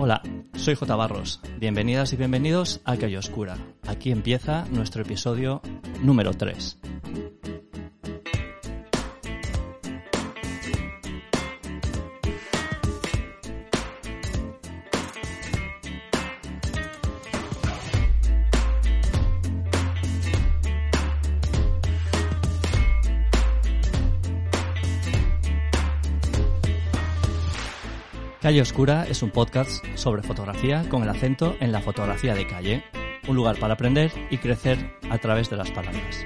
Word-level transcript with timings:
Hola, 0.00 0.22
soy 0.54 0.76
J. 0.76 0.94
Barros. 0.94 1.40
Bienvenidas 1.58 2.12
y 2.12 2.16
bienvenidos 2.16 2.80
a 2.84 2.96
Calle 2.96 3.18
Oscura. 3.18 3.56
Aquí 3.84 4.12
empieza 4.12 4.64
nuestro 4.70 5.02
episodio 5.02 5.60
número 6.04 6.34
3. 6.34 6.78
Calle 28.48 28.62
Oscura 28.62 29.04
es 29.06 29.22
un 29.22 29.28
podcast 29.28 29.84
sobre 29.94 30.22
fotografía 30.22 30.82
con 30.88 31.02
el 31.02 31.10
acento 31.10 31.54
en 31.60 31.70
la 31.70 31.82
fotografía 31.82 32.34
de 32.34 32.46
calle, 32.46 32.82
un 33.28 33.36
lugar 33.36 33.58
para 33.58 33.74
aprender 33.74 34.10
y 34.30 34.38
crecer 34.38 34.96
a 35.10 35.18
través 35.18 35.50
de 35.50 35.58
las 35.58 35.70
palabras. 35.70 36.24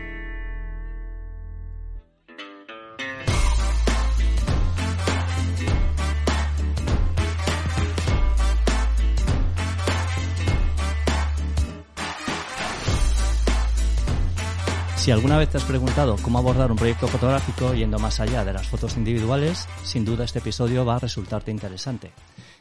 Si 15.02 15.10
alguna 15.10 15.36
vez 15.36 15.48
te 15.48 15.56
has 15.56 15.64
preguntado 15.64 16.14
cómo 16.22 16.38
abordar 16.38 16.70
un 16.70 16.76
proyecto 16.76 17.08
fotográfico 17.08 17.74
yendo 17.74 17.98
más 17.98 18.20
allá 18.20 18.44
de 18.44 18.52
las 18.52 18.68
fotos 18.68 18.96
individuales, 18.96 19.66
sin 19.82 20.04
duda 20.04 20.22
este 20.22 20.38
episodio 20.38 20.84
va 20.84 20.94
a 20.94 21.00
resultarte 21.00 21.50
interesante. 21.50 22.12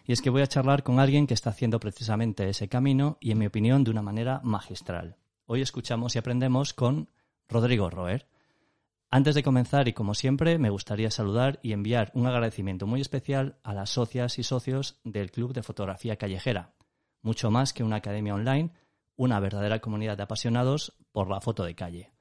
Y 0.08 0.12
es 0.12 0.24
que 0.24 0.32
voy 0.32 0.42
a 0.42 0.48
charlar 0.48 0.82
con 0.82 1.00
alguien 1.00 1.28
que 1.28 1.36
está 1.36 1.52
haciendo 1.52 1.80
precisamente 1.80 2.50
ese 2.50 2.68
camino 2.68 3.20
y, 3.22 3.30
en 3.30 3.38
mi 3.38 3.46
opinión, 3.46 3.84
de 3.84 3.92
una 3.92 4.02
manera 4.02 4.42
magistral. 4.44 5.18
Hoy 5.46 5.62
escuchamos 5.62 6.16
y 6.16 6.18
aprendemos 6.18 6.74
con 6.74 7.10
Rodrigo 7.48 7.92
Roer. 7.92 8.26
Antes 9.12 9.36
de 9.36 9.44
comenzar, 9.44 9.88
y 9.88 9.94
como 9.94 10.16
siempre, 10.16 10.58
me 10.58 10.72
gustaría 10.72 11.12
saludar 11.12 11.60
y 11.62 11.74
enviar 11.74 12.12
un 12.16 12.26
agradecimiento 12.26 12.88
muy 12.88 13.02
especial 13.02 13.60
a 13.62 13.76
las 13.76 13.92
socias 13.92 14.40
y 14.40 14.44
socios 14.44 15.00
del 15.04 15.30
Club 15.30 15.54
de 15.54 15.62
Fotografía 15.62 16.16
Callejera. 16.16 16.74
Mucho 17.22 17.52
más 17.52 17.72
que 17.72 17.84
una 17.84 17.98
academia 17.98 18.34
online, 18.34 18.72
una 19.16 19.40
verdadera 19.40 19.78
comunidad 19.78 20.18
de 20.18 20.24
apasionados 20.24 20.98
por 21.12 21.30
la 21.30 21.40
foto 21.40 21.64
de 21.64 21.76
calle. 21.76 22.12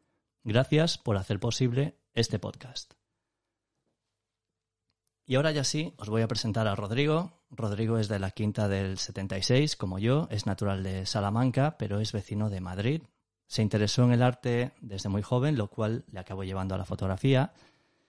Gracias 0.43 0.97
por 0.97 1.19
hacer 1.19 1.39
posible 1.39 1.99
este 2.15 2.39
podcast. 2.39 2.95
Y 5.27 5.35
ahora 5.35 5.53
ya 5.53 5.65
sí, 5.65 5.93
os 5.99 6.09
voy 6.09 6.23
a 6.23 6.29
presentar 6.29 6.67
a 6.67 6.75
Rodrigo. 6.75 7.43
Rodrigo 7.51 7.99
es 7.99 8.09
de 8.09 8.19
la 8.19 8.31
quinta 8.31 8.67
del 8.67 8.97
76, 8.97 9.77
como 9.77 9.99
yo, 9.99 10.29
es 10.31 10.47
natural 10.47 10.83
de 10.83 11.05
Salamanca, 11.05 11.77
pero 11.79 12.01
es 12.01 12.13
vecino 12.13 12.49
de 12.49 12.63
Madrid. 12.63 13.03
Se 13.47 13.61
interesó 13.61 14.05
en 14.05 14.13
el 14.13 14.23
arte 14.23 14.73
desde 14.81 15.11
muy 15.11 15.21
joven, 15.21 15.59
lo 15.59 15.69
cual 15.69 16.05
le 16.11 16.21
acabó 16.21 16.43
llevando 16.43 16.75
a 16.75 16.79
la 16.79 16.87
fotografía. 16.87 17.53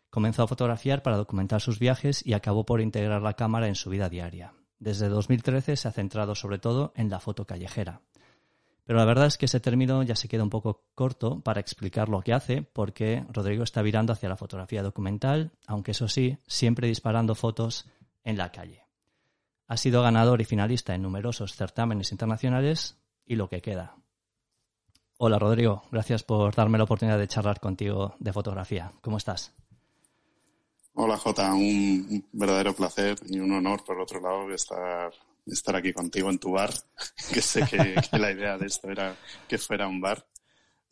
Comenzó 0.09 0.44
a 0.44 0.48
fotografiar 0.48 1.04
para 1.04 1.18
documentar 1.18 1.59
sus 1.59 1.80
viajes 1.80 2.26
y 2.26 2.32
acabó 2.32 2.66
por 2.66 2.80
integrar 2.80 3.22
la 3.22 3.34
cámara 3.34 3.68
en 3.68 3.76
su 3.76 3.90
vida 3.90 4.08
diaria. 4.08 4.54
Desde 4.80 5.09
2013 5.09 5.76
se 5.76 5.88
ha 5.88 5.92
centrado 5.92 6.34
sobre 6.34 6.59
todo 6.59 6.94
en 6.96 7.09
la 7.09 7.20
foto 7.20 7.46
callejera. 7.46 8.02
Pero 8.86 9.00
la 9.00 9.06
verdad 9.06 9.28
es 9.28 9.38
que 9.38 9.46
ese 9.46 9.60
término 9.60 10.04
ya 10.04 10.16
se 10.16 10.28
queda 10.28 10.44
un 10.44 10.50
poco 10.50 10.84
corto 10.96 11.42
para 11.42 11.60
explicar 11.60 12.10
lo 12.10 12.22
que 12.22 12.34
hace, 12.34 12.64
porque 12.64 13.26
Rodrigo 13.32 13.64
está 13.64 13.82
virando 13.82 14.12
hacia 14.14 14.30
la 14.30 14.38
fotografía 14.38 14.84
documental, 14.84 15.52
aunque 15.68 15.92
eso 15.92 16.08
sí, 16.08 16.38
siempre 16.48 16.88
disparando 16.88 17.36
fotos 17.36 17.88
en 18.24 18.38
la 18.38 18.52
calle. 18.52 18.86
Ha 19.68 19.78
sido 19.78 20.02
ganador 20.02 20.42
y 20.42 20.46
finalista 20.46 20.96
en 20.96 21.04
numerosos 21.04 21.56
certámenes 21.56 22.12
internacionales 22.12 22.98
y 23.26 23.36
lo 23.36 23.48
que 23.48 23.62
queda. 23.62 23.96
Hola 25.18 25.38
Rodrigo, 25.38 25.84
gracias 25.92 26.24
por 26.24 26.56
darme 26.56 26.80
la 26.80 26.86
oportunidad 26.86 27.20
de 27.20 27.28
charlar 27.28 27.59
contigo 27.59 28.16
de 28.20 28.34
fotografía. 28.34 28.91
¿Cómo 29.02 29.18
estás? 29.18 29.53
Hola 30.94 31.16
Jota, 31.18 31.53
un 31.53 32.25
verdadero 32.34 32.74
placer 32.74 33.18
y 33.30 33.40
un 33.40 33.52
honor 33.53 33.84
por 33.86 34.00
otro 34.00 34.20
lado 34.20 34.52
estar 34.52 35.12
estar 35.46 35.75
aquí 35.75 35.94
contigo 35.94 36.29
en 36.29 36.40
tu 36.40 36.52
bar, 36.52 36.72
que 37.34 37.41
sé 37.41 37.66
que, 37.66 37.96
la 38.18 38.31
idea 38.31 38.57
de 38.57 38.68
esto 38.68 38.90
era 38.90 39.16
que 39.47 39.57
fuera 39.57 39.88
un 39.88 40.02
bar. 40.02 40.25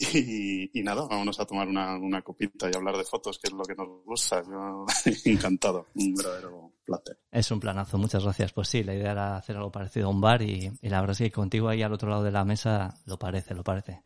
Y, 0.02 0.72
nada, 0.82 1.06
vámonos 1.10 1.42
a 1.42 1.46
tomar 1.46 1.68
una, 1.68 1.98
una, 1.98 2.22
copita 2.22 2.70
y 2.72 2.74
hablar 2.74 2.96
de 2.96 3.04
fotos, 3.04 3.38
que 3.38 3.50
es 3.50 3.54
lo 3.54 3.64
que 3.64 3.76
nos 3.76 4.02
gusta. 4.06 4.42
Yo 4.44 4.86
encantado, 5.26 5.88
un 5.96 6.16
verdadero 6.16 6.72
placer. 6.86 7.20
Es 7.30 7.52
un 7.52 7.60
planazo, 7.60 7.98
muchas 7.98 8.24
gracias. 8.24 8.54
Pues 8.54 8.70
sí, 8.70 8.82
la 8.82 8.96
idea 8.96 9.12
era 9.12 9.36
hacer 9.36 9.58
algo 9.58 9.74
parecido 9.74 10.08
a 10.08 10.12
un 10.12 10.22
bar 10.22 10.42
y, 10.42 10.72
y 10.82 10.88
la 10.88 11.02
verdad 11.02 11.18
es 11.20 11.28
que 11.28 11.32
contigo 11.32 11.68
ahí 11.68 11.82
al 11.82 11.92
otro 11.92 12.10
lado 12.10 12.24
de 12.24 12.32
la 12.32 12.46
mesa 12.46 12.96
lo 13.06 13.20
parece, 13.20 13.54
lo 13.54 13.64
parece. 13.66 14.02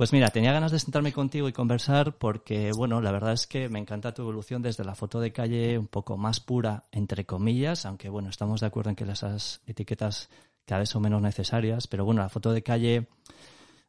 Pues 0.00 0.14
mira, 0.14 0.30
tenía 0.30 0.54
ganas 0.54 0.72
de 0.72 0.78
sentarme 0.78 1.12
contigo 1.12 1.46
y 1.46 1.52
conversar 1.52 2.16
porque, 2.16 2.72
bueno, 2.72 3.02
la 3.02 3.12
verdad 3.12 3.34
es 3.34 3.46
que 3.46 3.68
me 3.68 3.78
encanta 3.78 4.14
tu 4.14 4.22
evolución 4.22 4.62
desde 4.62 4.82
la 4.82 4.94
foto 4.94 5.20
de 5.20 5.30
calle 5.30 5.76
un 5.76 5.88
poco 5.88 6.16
más 6.16 6.40
pura, 6.40 6.84
entre 6.90 7.26
comillas, 7.26 7.84
aunque 7.84 8.08
bueno, 8.08 8.30
estamos 8.30 8.62
de 8.62 8.66
acuerdo 8.66 8.88
en 8.88 8.96
que 8.96 9.04
esas 9.04 9.60
etiquetas 9.66 10.30
cada 10.64 10.78
vez 10.78 10.88
son 10.88 11.02
menos 11.02 11.20
necesarias, 11.20 11.86
pero 11.86 12.06
bueno, 12.06 12.22
la 12.22 12.30
foto 12.30 12.50
de 12.54 12.62
calle, 12.62 13.08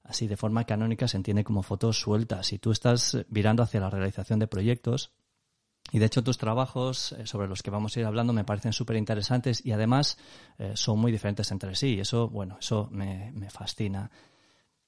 así 0.03 0.27
de 0.27 0.35
forma 0.35 0.65
canónica, 0.65 1.07
se 1.07 1.15
entiende 1.15 1.45
como 1.45 1.63
fotos 1.63 2.01
sueltas 2.01 2.51
y 2.51 2.59
tú 2.59 2.71
estás 2.71 3.17
virando 3.29 3.63
hacia 3.63 3.79
la 3.79 3.89
realización 3.89 4.37
de 4.39 4.47
proyectos. 4.47 5.13
Y 5.93 5.99
de 5.99 6.07
hecho 6.07 6.25
tus 6.25 6.37
trabajos 6.37 7.13
eh, 7.13 7.25
sobre 7.25 7.47
los 7.47 7.63
que 7.63 7.71
vamos 7.71 7.95
a 7.95 8.01
ir 8.01 8.05
hablando 8.05 8.33
me 8.33 8.43
parecen 8.43 8.73
súper 8.73 8.97
interesantes 8.97 9.65
y 9.65 9.71
además 9.71 10.17
eh, 10.57 10.73
son 10.75 10.99
muy 10.99 11.13
diferentes 11.13 11.49
entre 11.51 11.73
sí. 11.73 12.01
Eso, 12.01 12.27
bueno, 12.27 12.57
eso 12.59 12.89
me 12.91 13.49
fascina. 13.49 14.11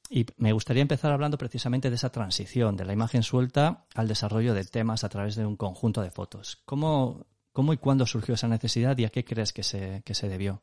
Y 0.10 0.26
me 0.38 0.54
gustaría 0.54 0.82
empezar 0.82 1.12
hablando 1.12 1.38
precisamente 1.38 1.90
de 1.90 1.96
esa 1.96 2.12
transición 2.12 2.78
de 2.78 2.86
la 2.86 2.94
imagen 2.94 3.24
suelta 3.24 3.86
al 3.96 4.08
desarrollo 4.08 4.54
de 4.54 4.64
temas 4.64 5.04
a 5.04 5.10
través 5.10 5.36
de 5.36 5.46
un 5.46 5.56
conjunto 5.56 6.02
de 6.02 6.12
fotos. 6.12 6.62
¿Cómo, 6.66 7.26
cómo 7.52 7.74
y 7.74 7.78
cuándo 7.78 8.06
surgió 8.06 8.36
esa 8.36 8.48
necesidad 8.48 8.98
y 8.98 9.06
a 9.06 9.10
qué 9.10 9.24
crees 9.24 9.54
que 9.54 9.64
se, 9.64 10.04
que 10.06 10.14
se 10.14 10.28
debió? 10.28 10.62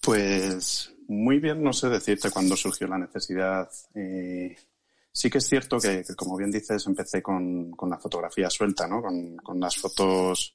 Pues 0.00 0.94
muy 1.08 1.38
bien, 1.38 1.62
no 1.62 1.72
sé 1.72 1.88
decirte 1.88 2.30
cuándo 2.30 2.56
surgió 2.56 2.86
la 2.86 2.98
necesidad. 2.98 3.68
Eh, 3.94 4.56
sí 5.12 5.30
que 5.30 5.38
es 5.38 5.46
cierto 5.46 5.78
que, 5.78 6.04
como 6.16 6.36
bien 6.36 6.50
dices, 6.50 6.86
empecé 6.86 7.22
con, 7.22 7.72
con 7.72 7.90
la 7.90 7.98
fotografía 7.98 8.48
suelta, 8.50 8.86
¿no? 8.86 9.02
Con, 9.02 9.36
con 9.36 9.60
las 9.60 9.76
fotos 9.76 10.54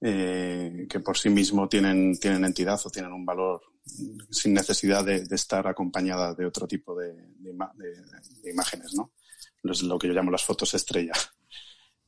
eh, 0.00 0.86
que 0.88 1.00
por 1.00 1.16
sí 1.16 1.30
mismo 1.30 1.68
tienen, 1.68 2.18
tienen 2.18 2.44
entidad 2.44 2.80
o 2.84 2.90
tienen 2.90 3.12
un 3.12 3.24
valor 3.24 3.62
sin 4.30 4.52
necesidad 4.52 5.04
de, 5.04 5.26
estar 5.30 5.66
acompañada 5.66 6.34
de 6.34 6.44
otro 6.44 6.66
tipo 6.66 6.94
de, 6.94 7.14
imágenes, 8.44 8.94
¿no? 8.94 9.12
Es 9.64 9.82
lo 9.82 9.98
que 9.98 10.08
yo 10.08 10.14
llamo 10.14 10.30
las 10.30 10.44
fotos 10.44 10.74
estrella. 10.74 11.12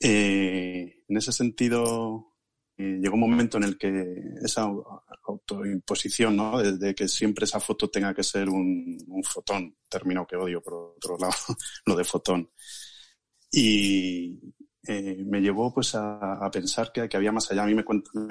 Eh, 0.00 1.02
en 1.08 1.16
ese 1.16 1.32
sentido, 1.32 2.36
eh, 2.76 3.00
llegó 3.02 3.14
un 3.14 3.20
momento 3.20 3.56
en 3.56 3.64
el 3.64 3.76
que 3.76 4.22
esa 4.44 4.70
autoimposición, 5.24 6.36
¿no? 6.36 6.62
De, 6.62 6.94
que 6.94 7.08
siempre 7.08 7.46
esa 7.46 7.58
foto 7.58 7.90
tenga 7.90 8.14
que 8.14 8.22
ser 8.22 8.48
un, 8.48 8.96
un 9.08 9.24
fotón, 9.24 9.76
término 9.88 10.24
que 10.24 10.36
odio 10.36 10.62
por 10.62 10.94
otro 10.96 11.18
lado, 11.18 11.34
lo 11.86 11.96
de 11.96 12.04
fotón. 12.04 12.48
Y, 13.50 14.38
eh, 14.90 15.22
me 15.22 15.42
llevó 15.42 15.70
pues 15.70 15.94
a, 15.94 16.48
pensar 16.50 16.90
que, 16.90 17.14
había 17.14 17.30
más 17.30 17.50
allá. 17.50 17.64
A 17.64 17.66
mí 17.66 17.74
me, 17.74 17.84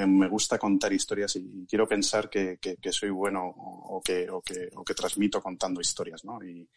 me, 0.08 0.28
gusta 0.28 0.58
contar 0.58 0.92
historias 0.92 1.36
y 1.36 1.68
quiero 1.70 1.88
pensar 1.88 2.32
que, 2.32 2.58
soy 2.90 3.12
bueno 3.12 3.44
o, 3.46 4.02
que, 4.04 4.28
o, 4.28 4.42
que, 4.42 4.94
transmito 4.96 5.40
contando 5.40 5.80
historias, 5.80 6.26
¿no? 6.26 6.44
Y 6.44 6.68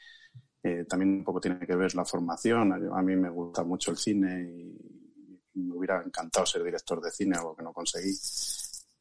eh, 0.62 0.84
también 0.86 1.14
un 1.14 1.24
poco 1.24 1.40
tiene 1.40 1.66
que 1.66 1.74
ver 1.74 1.94
la 1.94 2.04
formación. 2.04 2.92
A 2.92 3.00
mí 3.00 3.16
me 3.16 3.30
gusta 3.30 3.64
mucho 3.64 3.90
el 3.90 3.96
cine 3.96 4.42
y 5.54 5.60
me 5.60 5.74
hubiera 5.74 6.02
encantado 6.04 6.44
ser 6.44 6.62
director 6.62 7.00
de 7.00 7.10
cine, 7.10 7.38
algo 7.38 7.56
que 7.56 7.62
no 7.62 7.72
conseguí. 7.72 8.12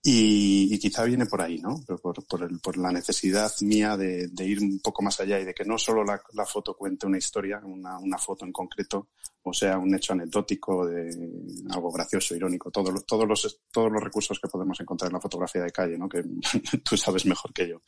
Y, 0.02 0.80
quizá 0.80 1.04
viene 1.04 1.26
por 1.26 1.42
ahí, 1.42 1.60
¿no? 1.60 1.82
Por, 2.02 2.26
por, 2.26 2.44
el, 2.44 2.60
por 2.62 2.78
la 2.78 2.92
necesidad 2.92 3.52
mía 3.62 3.98
de, 3.98 4.30
ir 4.40 4.62
un 4.62 4.80
poco 4.80 5.04
más 5.04 5.20
allá 5.20 5.40
y 5.40 5.46
de 5.46 5.54
que 5.54 5.66
no 5.66 5.78
solo 5.78 6.06
la, 6.06 6.22
la 6.34 6.46
foto 6.46 6.74
cuente 6.74 7.06
una 7.06 7.18
historia, 7.18 7.60
una, 7.66 8.00
una, 8.00 8.18
foto 8.18 8.46
en 8.46 8.54
concreto, 8.54 9.10
o 9.44 9.54
sea, 9.54 9.78
un 9.78 9.94
hecho 9.94 10.14
anecdótico 10.14 10.86
de 10.86 11.10
algo 11.70 11.92
gracioso, 11.92 12.34
irónico, 12.34 12.72
todos 12.72 13.06
todos, 13.06 13.28
los, 13.28 13.62
todos 13.72 13.92
los 13.92 14.02
recursos 14.02 14.40
que 14.40 14.48
podemos 14.48 14.80
encontrar 14.80 15.10
en 15.10 15.16
la 15.16 15.22
fotografía 15.22 15.64
de 15.64 15.72
calle, 15.72 15.98
¿no? 15.98 16.08
Que 16.08 16.24
tú 16.84 16.96
sabes 16.96 17.26
mejor 17.26 17.52
que 17.54 17.68
yo. 17.68 17.82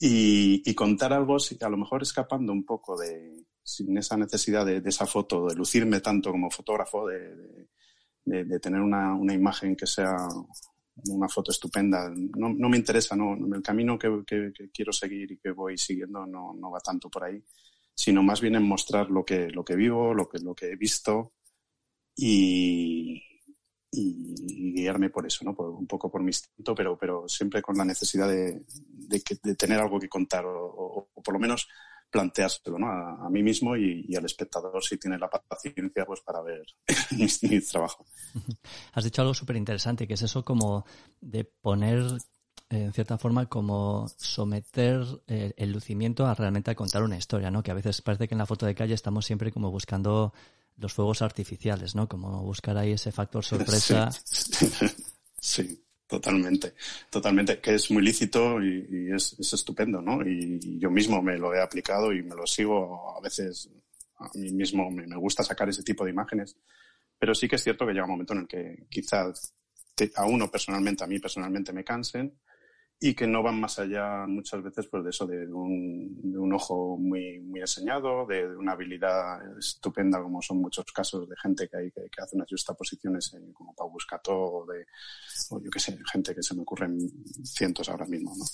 Y, 0.00 0.62
y 0.68 0.74
contar 0.74 1.12
algo, 1.12 1.36
a 1.36 1.68
lo 1.68 1.76
mejor 1.76 2.02
escapando 2.02 2.52
un 2.52 2.64
poco 2.64 2.98
de, 2.98 3.44
sin 3.62 3.96
esa 3.98 4.16
necesidad 4.16 4.66
de, 4.66 4.80
de 4.80 4.88
esa 4.88 5.06
foto, 5.06 5.46
de 5.46 5.54
lucirme 5.54 6.00
tanto 6.00 6.32
como 6.32 6.50
fotógrafo, 6.50 7.06
de, 7.06 7.68
de, 8.24 8.44
de 8.44 8.60
tener 8.60 8.80
una, 8.80 9.14
una, 9.14 9.34
imagen 9.34 9.76
que 9.76 9.86
sea 9.86 10.16
una 11.08 11.28
foto 11.28 11.50
estupenda. 11.50 12.10
No, 12.10 12.50
no 12.50 12.68
me 12.68 12.76
interesa, 12.76 13.16
no, 13.16 13.34
el 13.34 13.62
camino 13.62 13.98
que, 13.98 14.22
que, 14.26 14.52
quiero 14.72 14.92
seguir 14.92 15.32
y 15.32 15.38
que 15.38 15.50
voy 15.50 15.78
siguiendo 15.78 16.26
no, 16.26 16.54
no, 16.54 16.70
va 16.70 16.80
tanto 16.80 17.08
por 17.08 17.24
ahí, 17.24 17.42
sino 17.94 18.22
más 18.22 18.40
bien 18.40 18.56
en 18.56 18.62
mostrar 18.62 19.10
lo 19.10 19.24
que, 19.24 19.50
lo 19.50 19.64
que 19.64 19.76
vivo, 19.76 20.14
lo 20.14 20.28
que, 20.28 20.38
lo 20.38 20.54
que 20.54 20.72
he 20.72 20.76
visto 20.76 21.32
y, 22.16 23.22
y, 23.90 24.72
guiarme 24.74 25.10
por 25.10 25.26
eso, 25.26 25.44
¿no? 25.44 25.54
Por, 25.54 25.70
un 25.70 25.86
poco 25.86 26.10
por 26.10 26.22
mi 26.22 26.28
instinto, 26.28 26.74
pero, 26.74 26.98
pero 26.98 27.28
siempre 27.28 27.62
con 27.62 27.76
la 27.76 27.84
necesidad 27.84 28.28
de, 28.28 28.62
de, 28.66 29.54
tener 29.56 29.80
algo 29.80 29.98
que 29.98 30.08
contar 30.08 30.44
o, 30.46 31.10
por 31.22 31.34
lo 31.34 31.40
menos 31.40 31.68
planteárselo 32.10 32.78
¿no? 32.78 32.88
a, 32.88 33.28
mí 33.30 33.42
mismo 33.42 33.76
y, 33.76 34.14
al 34.16 34.24
espectador 34.24 34.82
si 34.82 34.98
tiene 34.98 35.18
la 35.18 35.28
paciencia 35.28 36.04
pues 36.04 36.20
para 36.20 36.42
ver 36.42 36.64
mi, 37.42 37.60
trabajo. 37.60 38.04
Has 38.92 39.04
dicho 39.04 39.22
algo 39.22 39.34
súper 39.34 39.56
interesante, 39.56 40.06
que 40.06 40.14
es 40.14 40.22
eso 40.22 40.44
como 40.44 40.84
de 41.20 41.44
poner 41.44 42.04
en 42.68 42.92
cierta 42.92 43.18
forma 43.18 43.46
como 43.46 44.06
someter 44.16 45.04
eh, 45.26 45.52
el 45.56 45.72
lucimiento 45.72 46.26
a 46.26 46.34
realmente 46.34 46.70
a 46.70 46.76
contar 46.76 47.02
una 47.02 47.16
historia, 47.16 47.50
¿no? 47.50 47.62
Que 47.62 47.72
a 47.72 47.74
veces 47.74 48.00
parece 48.00 48.28
que 48.28 48.34
en 48.34 48.38
la 48.38 48.46
foto 48.46 48.64
de 48.64 48.76
calle 48.76 48.94
estamos 48.94 49.26
siempre 49.26 49.50
como 49.50 49.70
buscando 49.70 50.32
los 50.76 50.92
fuegos 50.92 51.20
artificiales, 51.20 51.94
¿no? 51.96 52.08
Como 52.08 52.42
buscar 52.42 52.78
ahí 52.78 52.92
ese 52.92 53.10
factor 53.10 53.44
sorpresa. 53.44 54.10
Sí, 55.40 55.82
totalmente, 56.10 56.74
totalmente, 57.08 57.60
que 57.60 57.74
es 57.74 57.88
muy 57.90 58.02
lícito 58.02 58.60
y, 58.60 59.10
es, 59.14 59.36
estupendo, 59.38 60.02
¿no? 60.02 60.26
Y, 60.26 60.78
yo 60.78 60.90
mismo 60.90 61.22
me 61.22 61.38
lo 61.38 61.54
he 61.54 61.62
aplicado 61.62 62.12
y 62.12 62.22
me 62.22 62.34
lo 62.34 62.46
sigo 62.46 63.16
a 63.16 63.20
veces 63.20 63.70
a 64.18 64.28
mí 64.34 64.52
mismo 64.52 64.90
me, 64.90 65.16
gusta 65.16 65.42
sacar 65.42 65.68
ese 65.68 65.84
tipo 65.84 66.04
de 66.04 66.10
imágenes, 66.10 66.56
pero 67.18 67.34
sí 67.34 67.48
que 67.48 67.56
es 67.56 67.62
cierto 67.62 67.86
que 67.86 67.92
llega 67.92 68.04
un 68.04 68.10
momento 68.10 68.32
en 68.34 68.40
el 68.40 68.48
que 68.48 68.86
quizás 68.90 69.54
a 70.16 70.24
uno 70.26 70.50
personalmente, 70.50 71.04
a 71.04 71.06
mí 71.06 71.18
personalmente 71.18 71.72
me 71.72 71.84
cansen 71.84 72.34
y 73.02 73.14
que 73.14 73.26
no 73.26 73.42
van 73.42 73.58
más 73.58 73.78
allá 73.78 74.26
muchas 74.26 74.62
veces 74.62 74.86
pues 74.86 75.02
de 75.02 75.08
eso, 75.08 75.26
de 75.26 75.46
un, 75.46 76.20
de 76.22 76.38
un 76.38 76.52
ojo 76.52 76.98
muy, 76.98 77.40
muy 77.40 77.60
enseñado, 77.60 78.26
de, 78.26 78.46
una 78.54 78.72
habilidad 78.72 79.58
estupenda 79.58 80.22
como 80.22 80.42
son 80.42 80.58
muchos 80.58 80.84
casos 80.92 81.26
de 81.26 81.34
gente 81.36 81.66
que 81.66 81.78
hay 81.78 81.90
que, 81.90 82.02
hace 82.22 82.36
unas 82.36 82.48
justaposiciones 82.50 83.32
eh, 83.32 83.52
como 83.54 83.74
Pau 83.74 83.90
Buscato 83.90 84.38
o 84.38 84.66
de, 84.66 84.84
o 85.48 85.62
yo 85.62 85.70
qué 85.70 85.80
sé, 85.80 85.98
gente 86.12 86.34
que 86.34 86.42
se 86.42 86.54
me 86.54 86.60
ocurren 86.60 86.98
cientos 87.42 87.88
ahora 87.88 88.04
mismo, 88.04 88.34
¿no? 88.36 88.44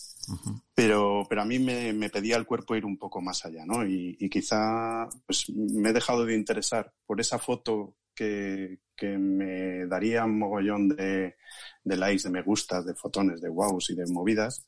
Pero, 0.72 1.26
pero 1.28 1.42
a 1.42 1.44
mí 1.44 1.58
me, 1.58 1.92
me, 1.92 2.08
pedía 2.08 2.36
el 2.36 2.46
cuerpo 2.46 2.76
ir 2.76 2.84
un 2.84 2.98
poco 2.98 3.20
más 3.20 3.44
allá, 3.44 3.66
¿no? 3.66 3.84
Y, 3.84 4.16
y 4.20 4.28
quizá 4.30 5.08
pues 5.26 5.50
me 5.50 5.90
he 5.90 5.92
dejado 5.92 6.24
de 6.24 6.36
interesar 6.36 6.94
por 7.04 7.20
esa 7.20 7.40
foto 7.40 7.96
que, 8.16 8.78
me 9.18 9.86
daría 9.86 10.24
un 10.24 10.38
mogollón 10.38 10.88
de, 10.88 11.36
likes, 11.84 12.24
de 12.24 12.30
me 12.30 12.42
gustas, 12.42 12.84
de 12.84 12.94
fotones, 12.94 13.40
de 13.40 13.50
wows 13.50 13.90
y 13.90 13.94
de 13.94 14.06
movidas. 14.06 14.66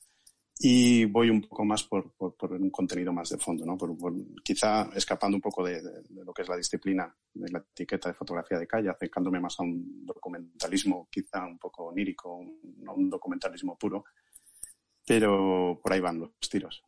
Y 0.61 1.05
voy 1.05 1.31
un 1.31 1.41
poco 1.41 1.65
más 1.65 1.85
por, 1.85 2.13
por, 2.15 2.53
un 2.53 2.71
contenido 2.71 3.13
más 3.13 3.31
de 3.31 3.39
fondo, 3.39 3.65
¿no? 3.65 3.79
Por, 3.79 3.97
quizá 4.43 4.91
escapando 4.95 5.37
un 5.37 5.41
poco 5.41 5.65
de, 5.65 5.81
lo 6.11 6.33
que 6.33 6.43
es 6.43 6.49
la 6.49 6.57
disciplina 6.57 7.17
de 7.33 7.51
la 7.51 7.61
etiqueta 7.61 8.09
de 8.09 8.15
fotografía 8.15 8.59
de 8.59 8.67
calle, 8.67 8.91
acercándome 8.91 9.41
más 9.41 9.59
a 9.61 9.63
un 9.63 10.05
documentalismo 10.05 11.09
quizá 11.11 11.47
un 11.47 11.59
poco 11.59 11.87
onírico, 11.87 12.45
no 12.79 12.95
un 12.95 13.09
documentalismo 13.09 13.79
puro. 13.79 14.05
Pero 15.07 15.81
por 15.83 15.93
ahí 15.93 16.01
van 16.01 16.19
los 16.19 16.31
tiros. 16.51 16.83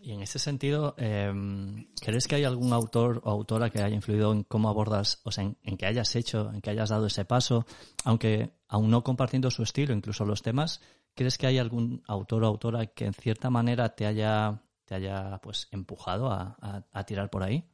Y 0.00 0.12
en 0.12 0.20
ese 0.20 0.38
sentido, 0.38 0.94
em, 0.98 1.86
¿crees 2.00 2.26
que 2.26 2.36
hay 2.36 2.44
algún 2.44 2.72
autor 2.72 3.20
o 3.24 3.30
autora 3.30 3.70
que 3.70 3.82
haya 3.82 3.94
influido 3.94 4.32
en 4.32 4.42
cómo 4.44 4.68
abordas, 4.68 5.20
o 5.24 5.30
sea, 5.30 5.44
en, 5.44 5.76
que 5.76 5.86
hayas 5.86 6.14
hecho, 6.16 6.52
en 6.52 6.60
que 6.60 6.70
hayas 6.70 6.90
dado 6.90 7.06
ese 7.06 7.24
paso, 7.24 7.64
aunque 8.04 8.52
aún 8.68 8.90
no 8.90 9.04
compartiendo 9.04 9.50
su 9.50 9.62
estilo, 9.62 9.94
incluso 9.94 10.24
los 10.24 10.42
temas, 10.42 10.80
¿crees 11.14 11.38
que 11.38 11.46
hay 11.46 11.58
algún 11.58 12.02
autor 12.06 12.44
o 12.44 12.46
autora 12.46 12.86
que 12.86 13.06
en 13.06 13.14
cierta 13.14 13.50
manera 13.50 13.94
te 13.94 14.06
haya, 14.06 14.60
te 14.84 14.96
haya 14.96 15.38
pues 15.42 15.68
empujado 15.70 16.30
a, 16.30 17.04
tirar 17.06 17.30
por 17.30 17.44
ahí? 17.44 17.64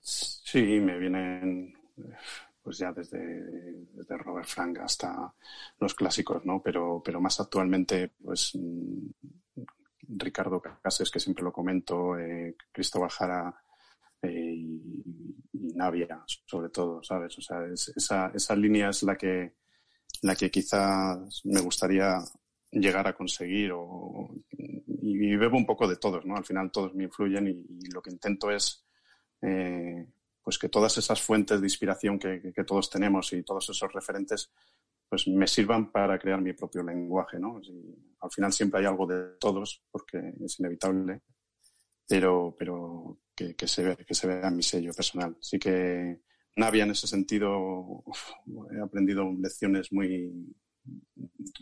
Sí, 0.00 0.80
me 0.80 0.98
vienen 0.98 1.74
pues 2.62 2.78
ya 2.78 2.92
desde, 2.92 3.18
desde, 3.92 4.18
Robert 4.18 4.46
Frank 4.46 4.78
hasta 4.78 5.34
los 5.78 5.94
clásicos, 5.94 6.44
¿no? 6.44 6.62
Pero, 6.62 7.02
pero 7.04 7.20
más 7.20 7.38
actualmente, 7.40 8.12
pues 8.22 8.54
Ricardo 10.08 10.60
Cases, 10.60 11.10
que 11.10 11.20
siempre 11.20 11.44
lo 11.44 11.52
comento, 11.52 12.18
eh, 12.18 12.56
Cristóbal 12.72 13.10
Jara 13.10 13.54
eh, 14.22 14.54
y, 14.54 15.04
Navia, 15.74 16.22
sobre 16.26 16.68
todo, 16.68 17.02
¿sabes? 17.02 17.36
O 17.38 17.42
sea, 17.42 18.30
esa, 18.34 18.56
línea 18.56 18.90
es 18.90 19.02
la 19.02 19.16
que, 19.16 19.54
la 20.22 20.36
que 20.36 20.50
quizás 20.50 21.42
me 21.44 21.60
gustaría 21.60 22.18
llegar 22.70 23.06
a 23.06 23.14
conseguir 23.14 23.72
o, 23.72 24.34
y, 24.50 25.36
bebo 25.36 25.56
un 25.56 25.66
poco 25.66 25.88
de 25.88 25.96
todos, 25.96 26.24
¿no? 26.24 26.36
Al 26.36 26.44
final 26.44 26.70
todos 26.70 26.94
me 26.94 27.04
influyen 27.04 27.48
y, 27.48 27.90
lo 27.90 28.02
que 28.02 28.10
intento 28.10 28.50
es 28.50 28.84
eh, 29.42 30.06
pues 30.42 30.58
que 30.58 30.68
todas 30.68 30.96
esas 30.98 31.22
fuentes 31.22 31.60
de 31.60 31.66
inspiración 31.66 32.18
que, 32.18 32.52
que, 32.54 32.64
todos 32.64 32.90
tenemos 32.90 33.32
y 33.32 33.42
todos 33.42 33.68
esos 33.70 33.92
referentes 33.92 34.52
pues 35.14 35.28
me 35.28 35.46
sirvan 35.46 35.92
para 35.92 36.18
crear 36.18 36.40
mi 36.40 36.54
propio 36.54 36.82
lenguaje, 36.82 37.38
¿no? 37.38 37.60
al 38.20 38.30
final 38.32 38.52
siempre 38.52 38.80
hay 38.80 38.86
algo 38.86 39.06
de 39.06 39.36
todos, 39.38 39.84
porque 39.92 40.18
es 40.44 40.58
inevitable, 40.58 41.22
pero, 42.08 42.56
pero 42.58 43.20
que, 43.32 43.54
que 43.54 43.68
se, 43.68 43.96
que 43.96 44.14
se 44.14 44.26
vea 44.26 44.50
mi 44.50 44.64
sello 44.64 44.92
personal. 44.92 45.36
Así 45.38 45.56
que 45.56 46.20
Navia 46.56 46.82
en 46.82 46.90
ese 46.90 47.06
sentido 47.06 48.02
he 48.76 48.80
aprendido 48.80 49.32
lecciones 49.38 49.92
muy 49.92 50.52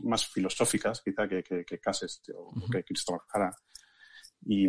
más 0.04 0.26
filosóficas 0.26 1.02
quizá 1.02 1.28
que, 1.28 1.42
que, 1.42 1.64
que 1.66 1.78
Cases 1.78 2.22
o 2.34 2.54
que 2.70 2.84
Cristóbal 2.84 3.20
Jara 3.28 3.54
y 4.46 4.68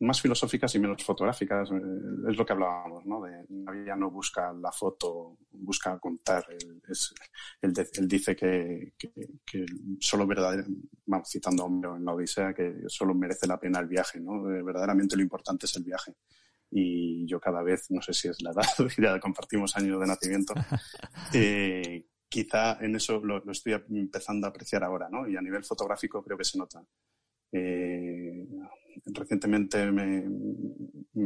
más 0.00 0.20
filosóficas 0.20 0.74
y 0.74 0.78
menos 0.78 1.02
fotográficas. 1.02 1.70
Eh, 1.70 2.30
es 2.30 2.36
lo 2.36 2.44
que 2.44 2.52
hablábamos, 2.52 3.04
¿no? 3.06 3.22
De 3.22 3.44
Navia 3.48 3.96
no 3.96 4.10
busca 4.10 4.52
la 4.52 4.70
foto, 4.70 5.38
busca 5.52 5.98
contar. 5.98 6.44
Él, 6.50 6.82
es, 6.88 7.14
él, 7.60 8.08
dice 8.08 8.36
que, 8.36 8.94
que, 8.96 9.66
solo 10.00 10.26
verdaderamente, 10.26 10.88
citando 11.24 11.62
a 11.62 11.66
Homero 11.66 11.96
en 11.96 12.04
la 12.04 12.14
Odisea, 12.14 12.54
que 12.54 12.82
solo 12.86 13.14
merece 13.14 13.46
la 13.46 13.58
pena 13.58 13.80
el 13.80 13.88
viaje, 13.88 14.20
¿no? 14.20 14.50
Eh, 14.50 14.62
verdaderamente 14.62 15.16
lo 15.16 15.22
importante 15.22 15.66
es 15.66 15.76
el 15.76 15.84
viaje. 15.84 16.14
Y 16.70 17.26
yo 17.26 17.40
cada 17.40 17.62
vez, 17.62 17.90
no 17.90 18.02
sé 18.02 18.12
si 18.12 18.28
es 18.28 18.42
la 18.42 18.50
edad, 18.50 18.64
ya 18.98 19.20
compartimos 19.20 19.76
años 19.76 20.00
de 20.00 20.06
nacimiento, 20.06 20.54
eh, 21.32 22.06
quizá 22.28 22.78
en 22.80 22.96
eso 22.96 23.20
lo, 23.20 23.44
lo, 23.44 23.52
estoy 23.52 23.74
empezando 23.90 24.46
a 24.46 24.50
apreciar 24.50 24.82
ahora, 24.82 25.08
¿no? 25.08 25.28
Y 25.28 25.36
a 25.36 25.42
nivel 25.42 25.64
fotográfico 25.64 26.22
creo 26.22 26.36
que 26.36 26.44
se 26.44 26.58
nota. 26.58 26.84
Eh, 27.56 28.33
recientemente 29.06 29.90
me, 29.90 30.24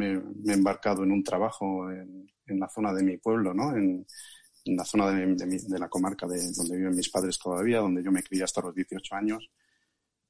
he 0.09 0.53
embarcado 0.53 1.05
en 1.05 1.13
un 1.13 1.23
trabajo 1.23 1.91
en, 1.91 2.29
la 2.47 2.69
zona 2.69 2.93
de 2.95 3.03
mi 3.03 3.19
pueblo, 3.19 3.53
¿no? 3.53 3.77
En, 3.77 4.07
la 4.65 4.85
zona 4.85 5.11
de, 5.11 5.79
la 5.79 5.89
comarca 5.89 6.27
de 6.27 6.53
donde 6.53 6.77
viven 6.77 6.95
mis 6.95 7.09
padres 7.09 7.39
todavía, 7.39 7.79
donde 7.79 8.03
yo 8.03 8.13
me 8.13 8.23
crié 8.23 8.45
hasta 8.45 8.61
los 8.61 8.75
18 8.75 9.15
años. 9.15 9.51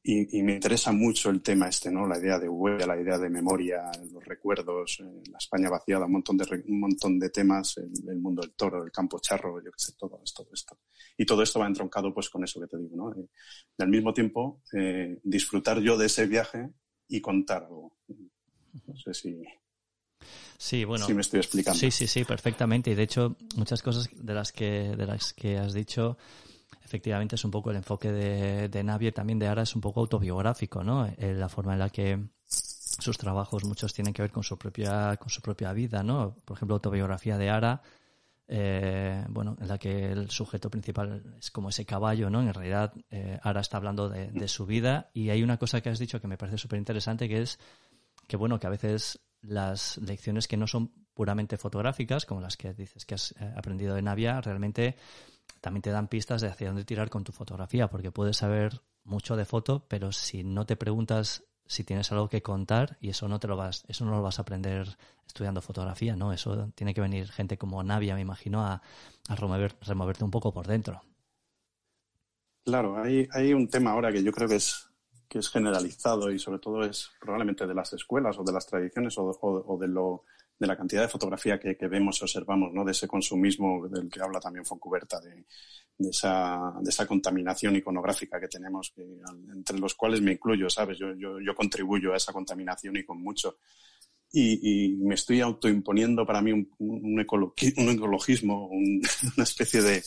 Y, 0.01 0.43
me 0.43 0.55
interesa 0.55 0.93
mucho 0.93 1.29
el 1.29 1.43
tema 1.43 1.69
este, 1.69 1.91
¿no? 1.91 2.07
La 2.07 2.19
idea 2.19 2.39
de 2.39 2.49
huella, 2.49 2.87
la 2.87 3.01
idea 3.01 3.19
de 3.19 3.29
memoria, 3.29 3.91
los 4.13 4.25
recuerdos, 4.25 5.01
eh, 5.01 5.23
la 5.31 5.39
España 5.39 5.69
vaciada, 5.69 6.07
un 6.07 6.13
montón 6.13 6.37
de, 6.37 6.65
un 6.69 6.81
montón 6.81 7.19
de 7.19 7.31
temas, 7.31 7.77
el, 7.79 8.17
mundo 8.19 8.43
del 8.43 8.53
toro, 8.53 8.85
el 8.85 8.93
campo 8.93 9.19
charro, 9.19 9.63
yo 9.63 9.73
qué 9.73 9.79
sé, 9.79 9.95
todo 9.99 10.21
esto. 10.23 10.79
Y 11.17 11.27
todo 11.27 11.43
esto 11.43 11.59
va 11.59 11.67
entroncado 11.67 12.15
pues 12.15 12.31
con 12.31 12.45
eso 12.45 12.61
que 12.61 12.69
te 12.69 12.79
digo, 12.79 12.97
¿no? 12.97 13.13
Eh, 13.13 13.29
y 13.77 13.83
al 13.83 13.89
mismo 13.89 14.15
tiempo, 14.15 14.63
eh, 14.73 15.19
disfrutar 15.25 15.81
yo 15.81 15.99
de 15.99 16.07
ese 16.07 16.27
viaje 16.27 16.71
y 17.09 17.21
contar 17.21 17.65
algo. 17.65 17.93
No 18.87 18.97
sé 18.97 19.15
si... 19.15 19.43
Sí, 20.57 20.85
bueno. 20.85 21.07
Si 21.07 21.15
me 21.15 21.21
estoy 21.21 21.41
explicando. 21.41 21.79
Sí, 21.79 21.91
sí, 21.91 22.07
sí, 22.07 22.25
perfectamente. 22.25 22.91
Y 22.91 22.95
de 22.95 23.05
hecho, 23.05 23.37
muchas 23.57 23.81
cosas 23.81 24.09
de 24.13 24.35
las 24.35 24.53
que, 24.53 24.97
de 24.97 25.07
las 25.07 25.33
que 25.33 25.57
has 25.57 25.73
dicho, 25.73 26.19
efectivamente 26.85 27.37
es 27.37 27.45
un 27.45 27.51
poco 27.51 27.71
el 27.71 27.77
enfoque 27.77 28.11
de, 28.11 28.69
de 28.69 28.83
Navier, 28.83 29.15
también 29.15 29.39
de 29.39 29.47
Ara, 29.47 29.63
es 29.63 29.75
un 29.75 29.81
poco 29.81 30.01
autobiográfico, 30.01 30.83
¿no? 30.83 31.07
Eh, 31.07 31.35
la 31.35 31.49
forma 31.49 31.75
en 31.75 31.79
la 31.79 31.91
que 31.91 32.19
sus 32.45 33.17
trabajos 33.17 33.65
muchos 33.65 33.95
tienen 33.95 34.13
que 34.13 34.23
ver 34.23 34.33
con 34.33 34.43
su 34.43 34.59
propia, 34.59 35.17
con 35.17 35.31
su 35.31 35.41
propia 35.41 35.73
vida, 35.73 36.03
¿no? 36.03 36.35
Por 36.45 36.57
ejemplo, 36.57 36.75
autobiografía 36.75 37.39
de 37.39 37.51
Ara, 37.51 37.83
eh, 38.49 39.25
bueno, 39.29 39.57
en 39.61 39.69
la 39.69 39.79
que 39.79 40.11
el 40.11 40.31
sujeto 40.31 40.71
principal 40.71 41.37
es 41.39 41.51
como 41.51 41.69
ese 41.69 41.85
caballo, 41.85 42.31
¿no? 42.31 42.41
En 42.41 42.53
realidad, 42.53 42.95
eh, 43.11 43.39
Ara 43.43 43.61
está 43.61 43.77
hablando 43.77 44.09
de, 44.09 44.31
de, 44.31 44.49
su 44.49 44.65
vida 44.65 45.11
y 45.13 45.29
hay 45.29 45.43
una 45.43 45.59
cosa 45.59 45.83
que 45.83 45.91
has 45.91 45.99
dicho 45.99 46.21
que 46.21 46.29
me 46.29 46.39
parece 46.39 46.57
súper 46.57 46.79
interesante, 46.79 47.29
que 47.29 47.43
es 47.43 47.59
que, 48.27 48.37
bueno, 48.37 48.59
que 48.59 48.67
a 48.67 48.71
veces 48.71 49.21
las 49.43 49.99
lecciones 49.99 50.49
que 50.49 50.57
no 50.57 50.67
son 50.67 50.93
puramente 51.15 51.57
fotográficas, 51.59 52.25
como 52.27 52.41
las 52.41 52.57
que 52.57 52.73
dices 52.75 53.05
que 53.05 53.15
has 53.15 53.33
eh, 53.33 53.53
aprendido 53.57 53.95
de 53.95 54.03
Navia, 54.03 54.41
realmente 54.41 54.97
también 55.61 55.83
te 55.83 55.91
dan 55.91 56.09
pistas 56.09 56.41
de 56.41 56.49
hacia 56.49 56.69
dónde 56.69 56.85
tirar 56.85 57.11
con 57.11 57.25
tu 57.25 57.33
fotografía, 57.33 57.89
porque 57.89 58.13
puedes 58.13 58.37
saber 58.37 58.81
mucho 59.05 59.37
de 59.37 59.45
foto, 59.45 59.87
pero 59.89 60.13
si 60.13 60.45
no 60.45 60.65
te 60.67 60.77
preguntas 60.77 61.45
si 61.69 61.85
tienes 61.85 62.11
algo 62.11 62.29
que 62.29 62.43
contar 62.43 62.97
y 63.01 63.11
eso 63.11 63.29
no 63.29 63.39
te 63.39 63.47
lo 63.47 63.57
vas, 63.57 63.85
eso 63.87 64.05
no 64.05 64.11
lo 64.11 64.23
vas 64.23 64.41
a 64.41 64.43
aprender 64.43 64.97
estudiando 65.27 65.63
fotografía, 65.63 66.17
¿no? 66.17 66.33
Eso 66.33 66.73
tiene 66.75 66.95
que 66.95 67.01
venir 67.01 67.29
gente 67.29 67.57
como 67.57 67.83
Navia, 67.85 68.17
me 68.17 68.23
imagino, 68.23 68.65
a, 68.65 68.83
a 69.29 69.35
removerte 69.37 70.25
un 70.25 70.31
poco 70.33 70.53
por 70.53 70.67
dentro. 70.67 71.03
Claro, 72.65 73.01
hay, 73.01 73.29
hay 73.33 73.55
un 73.55 73.69
tema 73.69 73.93
ahora 73.93 74.11
que 74.11 74.23
yo 74.23 74.33
creo 74.33 74.49
que 74.49 74.57
es 74.57 74.89
que 75.29 75.39
es 75.39 75.51
generalizado 75.51 76.31
y 76.31 76.39
sobre 76.39 76.59
todo 76.59 76.83
es 76.83 77.11
probablemente 77.21 77.67
de 77.67 77.75
las 77.75 77.93
escuelas 77.93 78.39
o 78.39 78.45
de 78.45 78.53
las 78.53 78.67
tradiciones 78.67 79.19
o, 79.19 79.39
o, 79.43 79.79
de 79.79 79.89
lo 79.89 80.25
de 80.59 80.67
la 80.67 80.77
cantidad 80.77 81.03
de 81.03 81.09
fotografía 81.09 81.59
que, 81.59 81.77
vemos 81.89 82.21
y 82.21 82.25
observamos, 82.25 82.73
¿no? 82.73 82.85
De 82.85 82.93
ese 82.93 83.07
consumismo 83.07 83.89
del 83.89 84.11
que 84.11 84.21
habla 84.21 84.41
también 84.41 84.65
Foncuberta, 84.65 85.21
de, 85.21 85.45
de, 85.97 86.11
esa, 86.11 86.75
de 86.81 86.91
esa 86.91 87.07
contaminación 87.07 87.77
iconográfica 87.77 88.41
que 88.41 88.49
tenemos, 88.49 88.93
entre 89.55 89.79
los 89.79 89.95
cuales 89.95 90.21
me 90.21 90.33
incluyo, 90.33 90.69
¿sabes? 90.69 90.99
Yo, 90.99 91.15
yo, 91.15 91.39
yo 91.41 91.55
contribuyo 91.55 92.13
a 92.13 92.17
esa 92.17 92.33
contaminación 92.33 92.97
y 92.97 93.05
con 93.05 93.23
mucho. 93.23 93.59
Y, 94.31 94.97
me 95.01 95.15
estoy 95.15 95.41
autoimponiendo 95.41 96.27
para 96.27 96.43
mí 96.43 96.53
un, 96.53 96.69
un, 96.79 97.21
ecologismo, 97.21 98.69
una 98.69 99.45
especie 99.45 99.81
de, 99.81 100.03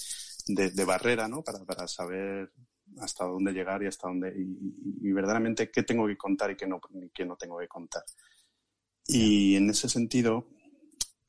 de, 0.47 0.85
barrera, 0.85 1.27
¿no? 1.27 1.43
Para, 1.43 1.63
para 1.65 1.87
saber 1.87 2.51
hasta 2.99 3.25
dónde 3.25 3.53
llegar 3.53 3.81
y 3.81 3.87
hasta 3.87 4.07
dónde 4.07 4.33
y, 4.35 5.11
verdaderamente 5.11 5.71
qué 5.71 5.83
tengo 5.83 6.07
que 6.07 6.17
contar 6.17 6.51
y 6.51 6.55
qué 6.55 6.67
no, 6.67 6.79
qué 7.13 7.25
no 7.25 7.35
tengo 7.35 7.57
que 7.57 7.67
contar. 7.67 8.03
Y 9.07 9.55
en 9.55 9.69
ese 9.69 9.89
sentido, 9.89 10.47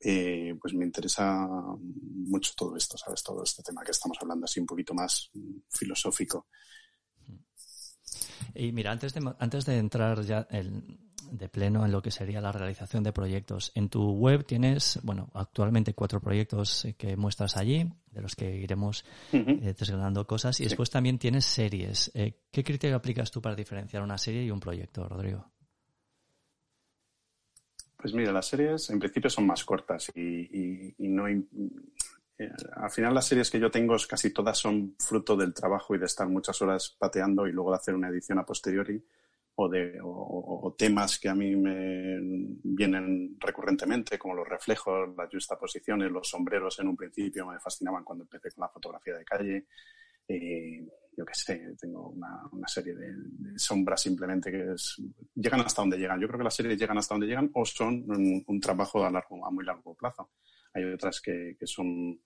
eh, 0.05 0.55
pues 0.59 0.73
me 0.73 0.83
interesa 0.83 1.47
mucho 1.77 2.51
todo 2.57 2.75
esto, 2.75 2.97
¿sabes? 2.97 3.23
Todo 3.23 3.43
este 3.43 3.63
tema 3.63 3.83
que 3.83 3.91
estamos 3.91 4.17
hablando 4.19 4.45
así 4.45 4.59
un 4.59 4.65
poquito 4.65 4.93
más 4.93 5.31
filosófico. 5.69 6.47
Y 8.53 8.73
mira, 8.73 8.91
antes 8.91 9.13
de, 9.13 9.33
antes 9.39 9.65
de 9.65 9.77
entrar 9.77 10.21
ya 10.23 10.45
de 11.31 11.49
pleno 11.49 11.85
en 11.85 11.91
lo 11.91 12.01
que 12.01 12.11
sería 12.11 12.41
la 12.41 12.51
realización 12.51 13.01
de 13.03 13.13
proyectos, 13.13 13.71
en 13.75 13.87
tu 13.87 14.11
web 14.11 14.45
tienes, 14.45 14.99
bueno, 15.03 15.31
actualmente 15.33 15.93
cuatro 15.93 16.19
proyectos 16.19 16.83
eh, 16.83 16.95
que 16.95 17.15
muestras 17.15 17.55
allí, 17.55 17.89
de 18.11 18.21
los 18.21 18.35
que 18.35 18.57
iremos 18.57 19.05
eh, 19.31 19.73
desgranando 19.77 20.27
cosas, 20.27 20.59
y 20.59 20.65
después 20.65 20.89
también 20.89 21.17
tienes 21.17 21.45
series. 21.45 22.11
¿Qué 22.13 22.63
criterio 22.63 22.97
aplicas 22.97 23.31
tú 23.31 23.41
para 23.41 23.55
diferenciar 23.55 24.03
una 24.03 24.17
serie 24.17 24.43
y 24.43 24.51
un 24.51 24.59
proyecto, 24.59 25.07
Rodrigo? 25.07 25.52
Pues 28.03 28.13
mira, 28.13 28.33
las 28.33 28.47
series 28.47 28.89
en 28.89 28.99
principio 28.99 29.29
son 29.29 29.47
más 29.47 29.63
cortas 29.63 30.11
y, 30.13 30.93
no... 30.97 31.25
Eh, 31.25 31.41
al 32.75 32.91
final 32.91 33.13
las 33.13 33.25
series 33.25 33.49
que 33.49 33.61
yo 33.61 33.71
tengo 33.71 33.95
casi 34.09 34.33
todas 34.33 34.57
son 34.57 34.93
fruto 34.99 35.37
del 35.37 35.53
trabajo 35.53 35.95
y 35.95 35.99
de 35.99 36.07
estar 36.07 36.27
muchas 36.27 36.61
horas 36.61 36.97
pateando 36.99 37.47
y 37.47 37.53
luego 37.53 37.69
de 37.71 37.77
hacer 37.77 37.95
una 37.95 38.09
edición 38.09 38.39
a 38.39 38.45
posteriori 38.45 39.01
o 39.55 39.69
de 39.69 39.99
o, 40.03 40.75
temas 40.77 41.17
que 41.17 41.29
a 41.29 41.33
mí 41.33 41.55
me 41.55 42.17
vienen 42.61 43.37
recurrentemente 43.39 44.19
como 44.19 44.33
los 44.33 44.49
reflejos, 44.49 45.15
las 45.15 45.29
justaposiciones, 45.29 46.11
los 46.11 46.27
sombreros 46.27 46.77
en 46.79 46.89
un 46.89 46.97
principio 46.97 47.47
me 47.47 47.61
fascinaban 47.61 48.03
cuando 48.03 48.25
empecé 48.25 48.51
con 48.51 48.63
la 48.63 48.69
fotografía 48.69 49.15
de 49.15 49.23
calle. 49.23 49.67
Eh, 50.27 50.85
yo 51.15 51.25
qué 51.25 51.33
sé, 51.33 51.75
tengo 51.79 52.09
una, 52.09 52.41
una 52.51 52.67
serie 52.67 52.95
de, 52.95 53.13
sombras 53.57 54.01
simplemente 54.01 54.51
que 54.51 54.73
es, 54.73 55.01
llegan 55.35 55.61
hasta 55.61 55.81
donde 55.81 55.97
llegan. 55.97 56.19
Yo 56.19 56.27
creo 56.27 56.39
que 56.39 56.43
las 56.43 56.55
series 56.55 56.77
llegan 56.77 56.97
hasta 56.97 57.13
donde 57.13 57.27
llegan 57.27 57.51
o 57.53 57.65
son 57.65 58.03
un, 58.47 58.59
trabajo 58.59 59.05
a, 59.05 59.11
largo, 59.11 59.45
a 59.45 59.51
muy 59.51 59.65
largo 59.65 59.95
plazo. 59.95 60.31
Hay 60.73 60.83
otras 60.85 61.21
que, 61.21 61.55
que, 61.59 61.67
son 61.67 62.19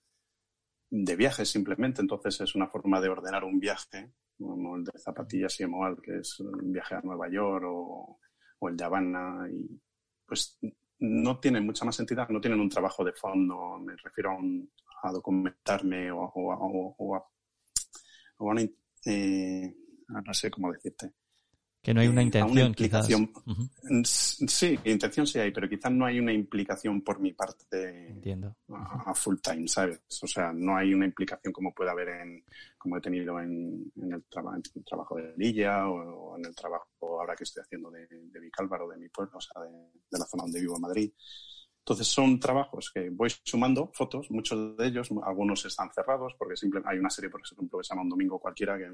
de 0.90 1.16
viajes 1.16 1.48
simplemente, 1.50 2.00
entonces 2.00 2.40
es 2.40 2.54
una 2.54 2.68
forma 2.68 3.00
de 3.00 3.08
ordenar 3.10 3.44
un 3.44 3.60
viaje, 3.60 4.12
como 4.38 4.76
el 4.76 4.84
de 4.84 4.98
Zapatillas 4.98 5.60
y 5.60 5.64
Emoal, 5.64 5.98
que 6.02 6.18
es 6.18 6.40
un 6.40 6.72
viaje 6.72 6.94
a 6.94 7.02
Nueva 7.02 7.28
York 7.30 7.64
o, 7.66 8.18
o 8.58 8.68
el 8.68 8.76
de 8.76 8.84
Habana, 8.84 9.46
y 9.52 9.80
pues 10.24 10.58
no 11.00 11.38
tienen 11.40 11.66
mucha 11.66 11.84
más 11.84 12.00
entidad, 12.00 12.28
no 12.30 12.40
tienen 12.40 12.60
un 12.60 12.70
trabajo 12.70 13.04
de 13.04 13.12
fondo, 13.12 13.78
me 13.78 13.96
refiero 13.96 14.30
a, 14.32 15.08
a 15.08 15.12
documentarme 15.12 16.10
o, 16.10 16.20
o, 16.20 16.94
o 16.96 17.16
a 17.16 17.24
una, 18.38 18.62
eh, 18.62 19.74
no 20.08 20.34
sé 20.34 20.50
cómo 20.50 20.72
decirte. 20.72 21.12
Que 21.80 21.94
no 21.94 22.00
hay 22.00 22.08
una 22.08 22.22
intención, 22.22 22.74
Sí, 24.04 24.78
intención 24.84 25.26
sí 25.26 25.38
hay, 25.38 25.52
pero 25.52 25.68
quizás 25.68 25.92
no 25.92 26.06
hay 26.06 26.18
una 26.18 26.32
implicación 26.32 27.02
por 27.02 27.20
mi 27.20 27.32
parte 27.32 28.08
Entiendo. 28.08 28.56
A, 28.68 29.14
full 29.14 29.36
time, 29.40 29.68
¿sabes? 29.68 30.00
O 30.22 30.26
sea, 30.26 30.52
no 30.52 30.76
hay 30.76 30.92
una 30.92 31.06
implicación 31.06 31.52
como 31.52 31.72
puede 31.72 31.90
haber 31.90 32.08
en, 32.08 32.44
como 32.76 32.96
he 32.96 33.00
tenido 33.00 33.40
en, 33.40 33.92
el, 33.96 34.24
trabajo 34.24 35.16
de 35.16 35.32
Lilla 35.36 35.88
o, 35.88 36.36
en 36.36 36.46
el 36.46 36.54
trabajo 36.54 36.86
ahora 37.00 37.36
que 37.36 37.44
estoy 37.44 37.62
haciendo 37.62 37.90
de, 37.90 38.06
de 38.08 38.40
Vicálvaro, 38.40 38.88
de 38.88 38.98
mi 38.98 39.08
pueblo, 39.08 39.38
o 39.38 39.40
sea, 39.40 39.62
de, 39.62 39.70
de 39.70 40.18
la 40.18 40.26
zona 40.26 40.42
donde 40.42 40.60
vivo 40.60 40.74
en 40.76 40.82
Madrid. 40.82 41.12
Entonces 41.88 42.08
son 42.08 42.38
trabajos 42.38 42.90
que 42.92 43.08
voy 43.08 43.30
sumando 43.42 43.90
fotos, 43.94 44.30
muchos 44.30 44.76
de 44.76 44.88
ellos, 44.88 45.08
algunos 45.24 45.64
están 45.64 45.90
cerrados 45.90 46.34
porque 46.38 46.54
simplemente 46.54 46.92
hay 46.92 46.98
una 46.98 47.08
serie, 47.08 47.30
por 47.30 47.40
ejemplo, 47.40 47.78
que 47.78 47.84
se 47.84 47.94
llama 47.94 48.02
Un 48.02 48.10
Domingo 48.10 48.38
Cualquiera, 48.38 48.76
que 48.76 48.90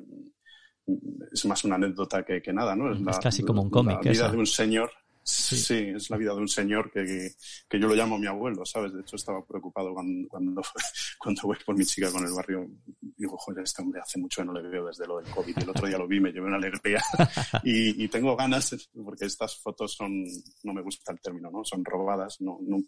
es 1.33 1.45
más 1.45 1.65
una 1.65 1.75
anécdota 1.75 2.25
que, 2.25 2.53
nada, 2.53 2.77
¿no? 2.77 2.93
Es, 2.93 3.19
casi 3.19 3.43
como 3.43 3.63
un 3.63 3.71
cómic. 3.71 4.05
La 4.05 4.13
vida 4.13 4.31
de 4.31 4.39
un 4.39 4.47
señor 4.47 4.93
Sí. 5.25 5.93
es 5.97 6.11
la 6.11 6.19
vida 6.19 6.35
de 6.35 6.41
un 6.41 6.49
señor 6.49 6.91
que, 6.93 7.31
que, 7.67 7.81
yo 7.81 7.89
lo 7.89 7.95
llamo 7.95 8.19
mi 8.19 8.27
abuelo, 8.27 8.65
¿sabes? 8.67 8.93
De 8.93 9.01
hecho, 9.01 9.17
estaba 9.17 9.45
preocupado 9.45 9.95
cuando, 9.95 10.29
cuando, 10.29 10.63
cuando 11.19 11.43
voy 11.45 11.57
por 11.65 11.77
mi 11.77 11.85
chica 11.87 12.11
con 12.11 12.27
el 12.27 12.33
barrio. 12.33 12.69
Digo, 13.01 13.37
joder, 13.39 13.65
este 13.65 13.81
hombre 13.81 14.03
hace 14.03 14.19
mucho 14.19 14.43
que 14.43 14.47
no 14.47 14.53
le 14.53 14.69
veo 14.69 14.87
desde 14.87 15.07
lo 15.07 15.19
del 15.19 15.31
COVID. 15.31 15.59
El 15.59 15.71
otro 15.71 15.87
día 15.87 15.97
lo 15.97 16.07
vi, 16.07 16.21
me 16.21 16.31
llevé 16.31 16.47
una 16.47 16.57
alegría. 16.57 17.03
y, 17.65 18.05
y, 18.05 18.09
tengo 18.09 18.37
ganas, 18.37 18.77
porque 18.93 19.25
estas 19.25 19.59
fotos 19.61 19.95
son, 19.95 20.25
no 20.63 20.75
me 20.75 20.83
gusta 20.83 21.13
el 21.13 21.21
término, 21.21 21.51
¿no? 21.51 21.65
Son 21.65 21.83
robadas, 21.83 22.41
no, 22.41 22.59
no 22.61 22.83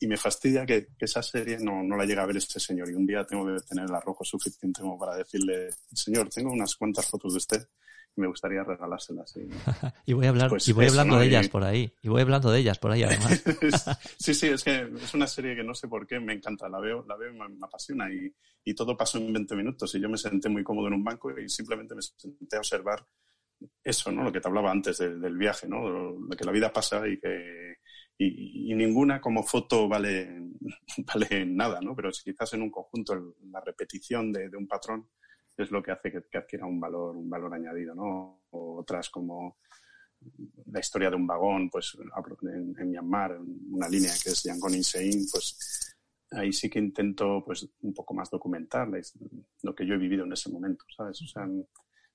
y 0.00 0.06
me 0.06 0.16
fastidia 0.16 0.66
que, 0.66 0.88
que, 0.98 1.06
esa 1.06 1.22
serie 1.22 1.58
no, 1.58 1.82
no 1.82 1.96
la 1.96 2.04
llega 2.04 2.22
a 2.22 2.26
ver 2.26 2.36
este 2.36 2.60
señor. 2.60 2.90
Y 2.90 2.94
un 2.94 3.06
día 3.06 3.24
tengo 3.24 3.46
que 3.46 3.60
tener 3.62 3.86
el 3.86 3.94
arrojo 3.94 4.22
suficiente 4.22 4.82
como 4.82 4.98
para 4.98 5.16
decirle, 5.16 5.70
señor, 5.92 6.28
tengo 6.28 6.52
unas 6.52 6.76
cuantas 6.76 7.06
fotos 7.06 7.32
de 7.32 7.38
usted 7.38 7.68
me 8.16 8.26
gustaría 8.26 8.62
regalárselas. 8.64 9.34
Y, 10.06 10.12
voy 10.12 10.26
a 10.26 10.30
hablar, 10.30 10.48
pues 10.50 10.66
y 10.68 10.72
voy 10.72 10.86
hablando 10.86 11.18
de 11.18 11.26
ellas 11.26 11.48
por 11.48 11.64
ahí. 11.64 11.92
Y 12.02 12.08
voy 12.08 12.22
hablando 12.22 12.50
de 12.50 12.60
ellas 12.60 12.78
por 12.78 12.90
ahí 12.90 13.02
además. 13.02 13.42
sí, 14.18 14.34
sí, 14.34 14.48
es 14.48 14.64
que 14.64 14.90
es 15.02 15.14
una 15.14 15.26
serie 15.26 15.54
que 15.54 15.62
no 15.62 15.74
sé 15.74 15.88
por 15.88 16.06
qué 16.06 16.18
me 16.18 16.32
encanta. 16.32 16.68
La 16.68 16.80
veo, 16.80 17.04
la 17.06 17.16
veo 17.16 17.32
y 17.32 17.38
me, 17.38 17.44
apasiona. 17.62 18.12
Y, 18.12 18.34
y, 18.64 18.74
todo 18.74 18.96
pasó 18.96 19.18
en 19.18 19.32
20 19.32 19.54
minutos. 19.54 19.94
Y 19.94 20.00
yo 20.00 20.08
me 20.08 20.16
senté 20.16 20.48
muy 20.48 20.64
cómodo 20.64 20.88
en 20.88 20.94
un 20.94 21.04
banco 21.04 21.30
y 21.38 21.48
simplemente 21.48 21.94
me 21.94 22.02
senté 22.02 22.56
a 22.56 22.60
observar 22.60 23.06
eso, 23.82 24.12
¿no? 24.12 24.22
Lo 24.22 24.32
que 24.32 24.40
te 24.40 24.48
hablaba 24.48 24.70
antes 24.70 24.98
del 24.98 25.36
viaje, 25.36 25.66
¿no? 25.68 26.16
De 26.28 26.36
que 26.36 26.44
la 26.44 26.52
vida 26.52 26.72
pasa 26.72 27.06
y 27.08 27.18
que 27.18 27.78
y, 28.18 28.74
ninguna 28.74 29.20
como 29.20 29.42
foto 29.42 29.88
vale, 29.88 30.28
vale 31.14 31.46
nada, 31.46 31.80
¿no? 31.80 31.94
Pero 31.94 32.10
quizás 32.10 32.52
en 32.54 32.62
un 32.62 32.70
conjunto 32.70 33.34
la 33.50 33.60
repetición 33.60 34.32
de, 34.32 34.48
de 34.48 34.56
un 34.56 34.66
patrón 34.66 35.08
es 35.62 35.70
lo 35.70 35.82
que 35.82 35.90
hace 35.90 36.10
que, 36.10 36.38
adquiera 36.38 36.66
un 36.66 36.80
valor, 36.80 37.16
un 37.16 37.28
valor 37.28 37.54
añadido, 37.54 37.94
¿no? 37.94 38.42
otras 38.50 39.10
como 39.10 39.58
la 40.66 40.80
historia 40.80 41.10
de 41.10 41.16
un 41.16 41.26
vagón, 41.26 41.70
pues 41.70 41.96
en, 42.42 42.74
en 42.78 42.90
Myanmar, 42.90 43.38
una 43.70 43.88
línea 43.88 44.12
que 44.22 44.30
es 44.30 44.42
Yangon 44.42 44.74
Insein, 44.74 45.26
pues 45.30 45.96
ahí 46.32 46.52
sí 46.52 46.68
que 46.68 46.78
intento 46.78 47.42
pues 47.44 47.68
un 47.82 47.94
poco 47.94 48.14
más 48.14 48.30
documentar 48.30 48.88
lo 49.62 49.74
que 49.74 49.86
yo 49.86 49.94
he 49.94 49.98
vivido 49.98 50.24
en 50.24 50.32
ese 50.32 50.50
momento, 50.50 50.84
¿sabes? 50.94 51.22
O 51.22 51.26
sea, 51.26 51.48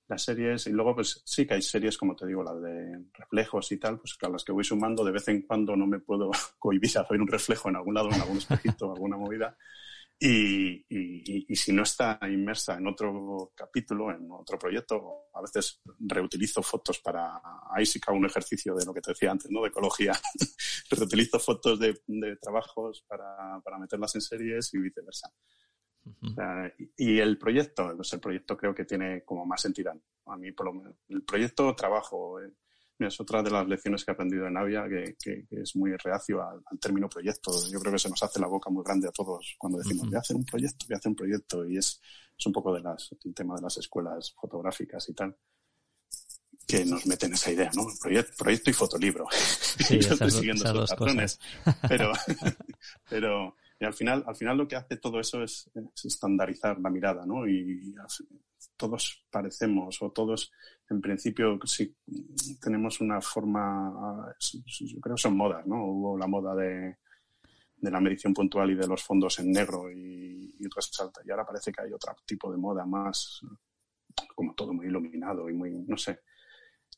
las 0.07 0.23
series, 0.23 0.67
y 0.67 0.71
luego 0.71 0.95
pues 0.95 1.21
sí 1.25 1.47
que 1.47 1.55
hay 1.55 1.61
series, 1.61 1.97
como 1.97 2.15
te 2.15 2.27
digo, 2.27 2.43
las 2.43 2.61
de 2.61 3.05
reflejos 3.13 3.71
y 3.71 3.77
tal, 3.77 3.99
pues 3.99 4.17
a 4.21 4.29
las 4.29 4.43
que 4.43 4.51
voy 4.51 4.63
sumando, 4.63 5.03
de 5.03 5.11
vez 5.11 5.27
en 5.29 5.41
cuando 5.43 5.75
no 5.75 5.87
me 5.87 5.99
puedo 5.99 6.29
cohibir 6.59 6.97
a 6.97 7.07
ver 7.09 7.21
un 7.21 7.27
reflejo 7.27 7.69
en 7.69 7.77
algún 7.77 7.93
lado, 7.93 8.09
en 8.09 8.21
algún 8.21 8.37
espejito, 8.37 8.91
alguna 8.91 9.17
movida, 9.17 9.57
y, 10.25 10.85
y, 10.87 11.45
y, 11.49 11.55
si 11.57 11.73
no 11.73 11.83
está 11.83 12.17
inmersa 12.21 12.77
en 12.77 12.87
otro 12.87 13.51
capítulo, 13.53 14.09
en 14.09 14.31
otro 14.31 14.57
proyecto, 14.57 15.27
a 15.33 15.41
veces 15.41 15.81
reutilizo 15.99 16.63
fotos 16.63 16.99
para, 16.99 17.41
ahí 17.75 17.85
sí 17.85 17.99
que 17.99 18.09
hago 18.09 18.19
un 18.19 18.25
ejercicio 18.25 18.73
de 18.73 18.85
lo 18.85 18.93
que 18.93 19.01
te 19.01 19.11
decía 19.11 19.31
antes, 19.31 19.51
¿no? 19.51 19.61
De 19.61 19.67
ecología. 19.67 20.13
reutilizo 20.89 21.39
fotos 21.39 21.77
de, 21.77 22.01
de 22.07 22.37
trabajos 22.37 23.03
para, 23.05 23.59
para, 23.61 23.77
meterlas 23.77 24.15
en 24.15 24.21
series 24.21 24.73
y 24.73 24.77
viceversa. 24.77 25.29
y, 26.95 27.19
el 27.19 27.37
proyecto, 27.37 27.93
pues 27.93 28.13
el 28.13 28.21
proyecto 28.21 28.55
creo 28.55 28.73
que 28.73 28.85
tiene 28.85 29.25
como 29.25 29.45
más 29.45 29.65
entidad. 29.65 29.97
A 30.27 30.37
mí, 30.37 30.53
por 30.53 30.67
lo 30.67 30.73
menos, 30.73 30.95
el 31.09 31.23
proyecto 31.23 31.75
trabajo, 31.75 32.39
eh, 32.39 32.49
es 32.99 33.19
otra 33.19 33.41
de 33.41 33.51
las 33.51 33.67
lecciones 33.67 34.03
que 34.03 34.11
he 34.11 34.13
aprendido 34.13 34.47
en 34.47 34.57
Avia, 34.57 34.85
que, 34.87 35.45
es 35.49 35.75
muy 35.75 35.95
reacio 35.97 36.41
al, 36.41 36.61
término 36.79 37.09
proyecto. 37.09 37.51
Yo 37.71 37.79
creo 37.79 37.93
que 37.93 37.99
se 37.99 38.09
nos 38.09 38.21
hace 38.23 38.39
la 38.39 38.47
boca 38.47 38.69
muy 38.69 38.83
grande 38.83 39.07
a 39.07 39.11
todos 39.11 39.55
cuando 39.57 39.79
decimos, 39.79 40.07
voy 40.07 40.15
a 40.15 40.19
hacer 40.19 40.35
un 40.35 40.45
proyecto, 40.45 40.85
voy 40.87 40.95
a 40.95 40.97
hacer 40.97 41.09
un 41.09 41.15
proyecto. 41.15 41.65
Y 41.65 41.77
es, 41.77 42.01
es 42.37 42.45
un 42.45 42.53
poco 42.53 42.73
de 42.73 42.81
las, 42.81 43.15
el 43.23 43.33
tema 43.33 43.55
de 43.55 43.61
las 43.61 43.77
escuelas 43.77 44.33
fotográficas 44.39 45.07
y 45.09 45.13
tal 45.13 45.35
que 46.65 46.85
nos 46.85 47.05
meten 47.05 47.33
esa 47.33 47.51
idea, 47.51 47.69
¿no? 47.75 47.85
Proyecto, 48.01 48.31
proyecto 48.37 48.69
y 48.69 48.73
fotolibro. 48.73 49.27
Sí, 49.31 49.99
Yo 49.99 50.13
estoy 50.13 50.31
siguiendo 50.31 50.63
esos 50.63 50.89
patrones. 50.89 51.39
Pero, 51.89 52.13
pero 53.09 53.55
y 53.83 53.85
al 53.85 53.93
final, 53.93 54.23
al 54.25 54.35
final 54.35 54.57
lo 54.57 54.67
que 54.67 54.77
hace 54.77 54.95
todo 54.95 55.19
eso 55.19 55.43
es, 55.43 55.69
estandarizar 56.03 56.79
la 56.79 56.89
mirada, 56.89 57.25
¿no? 57.25 57.45
Y, 57.47 57.93
todos 58.83 59.25
parecemos 59.31 60.01
o 60.01 60.11
todos, 60.11 60.51
en 60.89 60.99
principio, 60.99 61.57
sí 61.63 61.95
tenemos 62.61 62.99
una 62.99 63.21
forma, 63.21 64.35
yo 64.39 64.99
creo 64.99 65.15
que 65.15 65.21
son 65.21 65.37
modas, 65.37 65.65
¿no? 65.65 65.85
Hubo 65.85 66.17
la 66.17 66.27
moda 66.27 66.53
de, 66.53 66.97
de 67.77 67.91
la 67.91 68.01
medición 68.01 68.33
puntual 68.33 68.71
y 68.71 68.75
de 68.75 68.85
los 68.85 69.01
fondos 69.01 69.39
en 69.39 69.53
negro 69.53 69.89
y, 69.89 70.53
y 70.59 70.67
resalta. 70.67 71.21
Y 71.25 71.31
ahora 71.31 71.45
parece 71.45 71.71
que 71.71 71.81
hay 71.81 71.93
otro 71.93 72.13
tipo 72.25 72.51
de 72.51 72.57
moda 72.57 72.85
más, 72.85 73.39
como 74.35 74.53
todo 74.53 74.73
muy 74.73 74.87
iluminado 74.87 75.49
y 75.49 75.53
muy, 75.53 75.71
no 75.71 75.95
sé. 75.95 76.19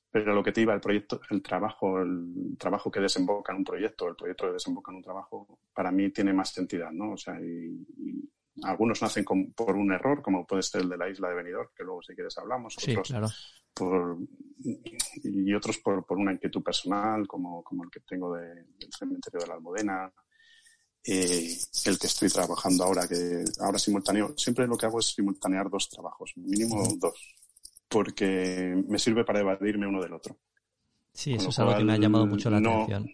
pero 0.09 0.33
lo 0.33 0.43
que 0.43 0.51
te 0.53 0.61
iba, 0.61 0.73
el 0.73 0.81
proyecto, 0.81 1.21
el 1.29 1.43
trabajo, 1.43 2.01
el 2.01 2.57
trabajo 2.57 2.89
que 2.89 2.99
desemboca 2.99 3.51
en 3.51 3.59
un 3.59 3.63
proyecto, 3.63 4.07
el 4.07 4.15
proyecto 4.15 4.47
que 4.47 4.53
desemboca 4.53 4.91
en 4.91 4.97
un 4.97 5.03
trabajo, 5.03 5.59
para 5.71 5.91
mí 5.91 6.09
tiene 6.09 6.33
más 6.33 6.57
entidad, 6.57 6.91
¿no? 6.91 7.11
O 7.11 7.17
sea, 7.17 7.39
y, 7.39 7.85
algunos 8.63 9.01
nacen 9.01 9.25
por 9.25 9.75
un 9.75 9.91
error, 9.91 10.21
como 10.21 10.45
puede 10.45 10.63
ser 10.63 10.81
el 10.81 10.89
de 10.89 10.97
la 10.97 11.09
isla 11.09 11.29
de 11.29 11.35
Benidorm, 11.35 11.69
que 11.75 11.83
luego 11.83 12.01
si 12.01 12.15
quieres 12.15 12.37
hablamos, 12.37 12.75
otros 12.77 13.13
por, 13.73 14.17
y 15.23 15.53
otros 15.53 15.77
por, 15.79 16.05
por, 16.05 16.17
una 16.17 16.31
inquietud 16.31 16.63
personal, 16.63 17.27
como, 17.27 17.63
como 17.63 17.83
el 17.83 17.89
que 17.89 17.99
tengo 18.01 18.33
del 18.33 18.65
cementerio 18.97 19.41
de 19.41 19.47
la 19.47 19.55
Almudena, 19.55 20.13
eh, 21.03 21.57
el 21.85 21.99
que 21.99 22.07
estoy 22.07 22.29
trabajando 22.29 22.85
ahora, 22.85 23.07
que 23.07 23.43
ahora 23.59 23.77
simultáneo, 23.77 24.33
siempre 24.37 24.65
lo 24.65 24.77
que 24.77 24.85
hago 24.85 24.99
es 24.99 25.07
simultanear 25.07 25.69
dos 25.69 25.89
trabajos, 25.89 26.31
mínimo 26.37 26.87
dos 26.97 27.35
porque 27.87 28.83
me 28.87 28.99
sirve 28.99 29.23
para 29.23 29.39
evadirme 29.39 29.87
uno 29.87 30.01
del 30.01 30.13
otro. 30.13 30.37
Sí, 31.13 31.33
eso 31.33 31.49
es 31.49 31.59
algo 31.59 31.77
que 31.77 31.83
me 31.83 31.93
ha 31.93 31.97
llamado 31.97 32.25
mucho 32.25 32.49
la 32.49 32.57
atención. 32.57 33.09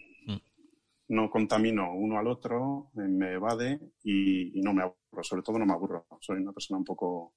No 1.12 1.30
contamino 1.30 1.94
uno 1.94 2.18
al 2.18 2.28
otro, 2.28 2.90
me 2.94 3.34
evade 3.34 3.82
y, 4.02 4.62
no 4.62 4.74
me 4.74 4.84
aburro. 4.84 5.22
Sobre 5.22 5.42
todo 5.42 5.60
no 5.60 5.66
me 5.66 5.74
aburro. 5.74 6.08
Soy 6.22 6.38
una 6.38 6.54
persona 6.54 6.78
un 6.78 6.86
poco... 6.86 7.34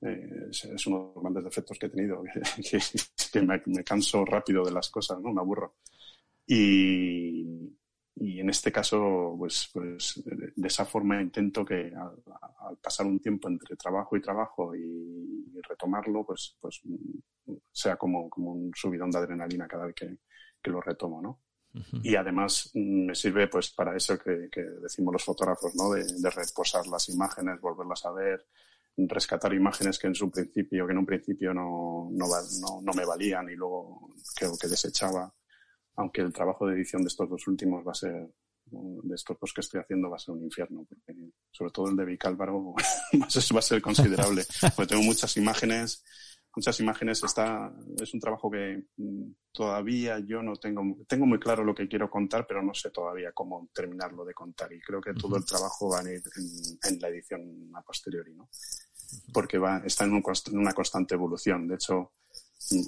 Eh, 0.00 0.48
es, 0.50 0.86
uno 0.86 0.98
de 0.98 1.04
los 1.14 1.22
grandes 1.22 1.44
defectos 1.44 1.78
que 1.78 1.86
he 1.86 1.90
tenido, 1.90 2.22
que, 3.32 3.42
me, 3.42 3.84
canso 3.84 4.24
rápido 4.24 4.64
de 4.64 4.72
las 4.72 4.88
cosas, 4.88 5.20
¿no? 5.20 5.30
Me 5.30 5.42
aburro. 5.42 5.74
Y, 6.46 7.70
y 8.14 8.40
en 8.40 8.48
este 8.48 8.72
caso, 8.72 9.34
pues, 9.36 9.68
pues 9.74 10.22
de 10.24 10.66
esa 10.66 10.86
forma 10.86 11.20
intento 11.20 11.66
que 11.66 11.92
al, 11.94 12.78
pasar 12.80 13.04
un 13.04 13.20
tiempo 13.20 13.48
entre 13.48 13.76
trabajo 13.76 14.16
y 14.16 14.22
trabajo 14.22 14.74
y, 14.74 15.60
retomarlo, 15.68 16.24
pues, 16.24 16.56
pues 16.60 16.80
sea 17.72 17.96
como, 17.96 18.30
como 18.30 18.52
un 18.52 18.72
subidón 18.74 19.10
de 19.10 19.18
adrenalina 19.18 19.68
cada 19.68 19.84
vez 19.84 19.94
que, 19.94 20.16
que 20.62 20.70
lo 20.70 20.80
retomo, 20.80 21.20
¿no? 21.20 21.45
Y 22.02 22.16
además 22.16 22.70
me 22.74 23.14
sirve 23.14 23.48
pues 23.48 23.70
para 23.70 23.96
eso 23.96 24.18
que, 24.18 24.48
que 24.50 24.62
decimos 24.62 25.12
los 25.12 25.24
fotógrafos, 25.24 25.74
¿no? 25.74 25.90
De, 25.90 26.04
de, 26.04 26.30
reposar 26.30 26.86
las 26.86 27.08
imágenes, 27.08 27.60
volverlas 27.60 28.04
a 28.06 28.12
ver, 28.12 28.46
rescatar 28.96 29.52
imágenes 29.52 29.98
que 29.98 30.06
en 30.06 30.14
su 30.14 30.30
principio, 30.30 30.86
que 30.86 30.92
en 30.92 30.98
un 30.98 31.06
principio 31.06 31.52
no, 31.52 32.08
no, 32.12 32.26
no, 32.26 32.80
no 32.82 32.92
me 32.92 33.04
valían 33.04 33.48
y 33.50 33.54
luego 33.54 34.14
creo 34.34 34.56
que 34.58 34.68
desechaba 34.68 35.32
aunque 35.96 36.20
el 36.20 36.32
trabajo 36.32 36.66
de 36.66 36.74
edición 36.74 37.02
de 37.02 37.08
estos 37.08 37.28
dos 37.28 37.46
últimos 37.48 37.86
va 37.86 37.92
a 37.92 37.94
ser, 37.94 38.28
de 38.66 39.14
estos 39.14 39.38
dos 39.40 39.52
que 39.52 39.62
estoy 39.62 39.80
haciendo 39.80 40.10
va 40.10 40.16
a 40.16 40.20
ser 40.20 40.34
un 40.34 40.44
infierno, 40.44 40.86
porque 40.88 41.14
sobre 41.50 41.70
todo 41.70 41.88
el 41.88 41.96
de 41.96 42.04
Vicálvaro 42.04 42.74
va 43.14 43.58
a 43.58 43.62
ser 43.62 43.82
considerable, 43.82 44.44
porque 44.76 44.94
tengo 44.94 45.02
muchas 45.02 45.36
imágenes, 45.36 46.04
muchas 46.56 46.80
imágenes, 46.80 47.22
está, 47.22 47.70
es 48.00 48.14
un 48.14 48.20
trabajo 48.20 48.50
que 48.50 48.84
mm, 48.96 49.30
todavía 49.52 50.18
yo 50.20 50.42
no 50.42 50.56
tengo, 50.56 50.82
tengo 51.06 51.26
muy 51.26 51.38
claro 51.38 51.62
lo 51.62 51.74
que 51.74 51.86
quiero 51.86 52.10
contar, 52.10 52.46
pero 52.46 52.62
no 52.62 52.72
sé 52.72 52.90
todavía 52.90 53.32
cómo 53.32 53.68
terminarlo 53.74 54.24
de 54.24 54.34
contar 54.34 54.72
y 54.72 54.80
creo 54.80 55.00
que 55.00 55.12
todo 55.14 55.36
el 55.36 55.44
trabajo 55.44 55.90
va 55.90 56.00
a 56.00 56.10
ir 56.10 56.22
en, 56.82 57.00
la 57.00 57.08
edición 57.08 57.70
a 57.74 57.82
posteriori, 57.82 58.34
¿no? 58.34 58.48
Porque 59.32 59.58
va, 59.58 59.82
está 59.84 60.04
en, 60.04 60.14
en 60.14 60.58
una 60.58 60.72
constante 60.72 61.14
evolución. 61.14 61.68
De 61.68 61.74
hecho, 61.76 62.12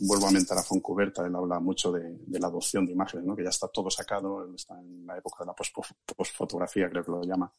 vuelvo 0.01 0.27
a 0.27 0.33
mentar 0.33 0.59
a 0.59 0.63
Foncuberta, 0.63 1.27
él 1.27 1.35
habla 1.37 1.61
mucho 1.61 1.93
de, 1.93 2.19
la 2.39 2.49
adopción 2.49 2.87
de 2.87 2.93
imágenes, 2.93 3.27
¿no? 3.27 3.37
que 3.37 3.45
ya 3.45 3.51
está 3.51 3.69
todo 3.69 3.91
sacado, 3.91 4.45
él 4.45 4.55
está 4.55 4.81
en 4.81 5.07
la 5.07 5.17
época 5.19 5.45
de 5.45 5.47
la 5.47 5.55
postfotografía, 6.17 6.91
creo 6.91 7.05
que 7.05 7.11
lo 7.11 7.23
llama, 7.23 7.53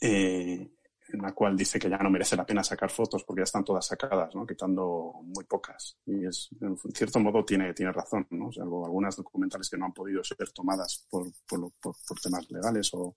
eh, 0.00 0.70
en 1.12 1.22
la 1.22 1.32
cual 1.32 1.56
dice 1.56 1.78
que 1.78 1.90
ya 1.90 1.98
no 1.98 2.10
merece 2.10 2.36
la 2.36 2.46
pena 2.46 2.64
sacar 2.64 2.90
fotos 2.90 3.24
porque 3.24 3.40
ya 3.40 3.44
están 3.44 3.64
todas 3.64 3.86
sacadas, 3.86 4.34
¿no? 4.34 4.46
quitando 4.46 5.12
muy 5.22 5.44
pocas. 5.44 5.98
Y 6.06 6.26
es, 6.26 6.48
en 6.60 6.76
cierto 6.94 7.20
modo 7.20 7.44
tiene, 7.44 7.72
tiene 7.74 7.92
razón, 7.92 8.26
¿no? 8.30 8.48
o 8.48 8.84
algunas 8.84 9.16
documentales 9.16 9.68
que 9.68 9.76
no 9.76 9.86
han 9.86 9.92
podido 9.92 10.22
ser 10.24 10.50
tomadas 10.52 11.06
por, 11.10 11.26
por, 11.46 11.70
por 11.80 12.20
temas 12.20 12.50
legales 12.50 12.90
o, 12.94 13.16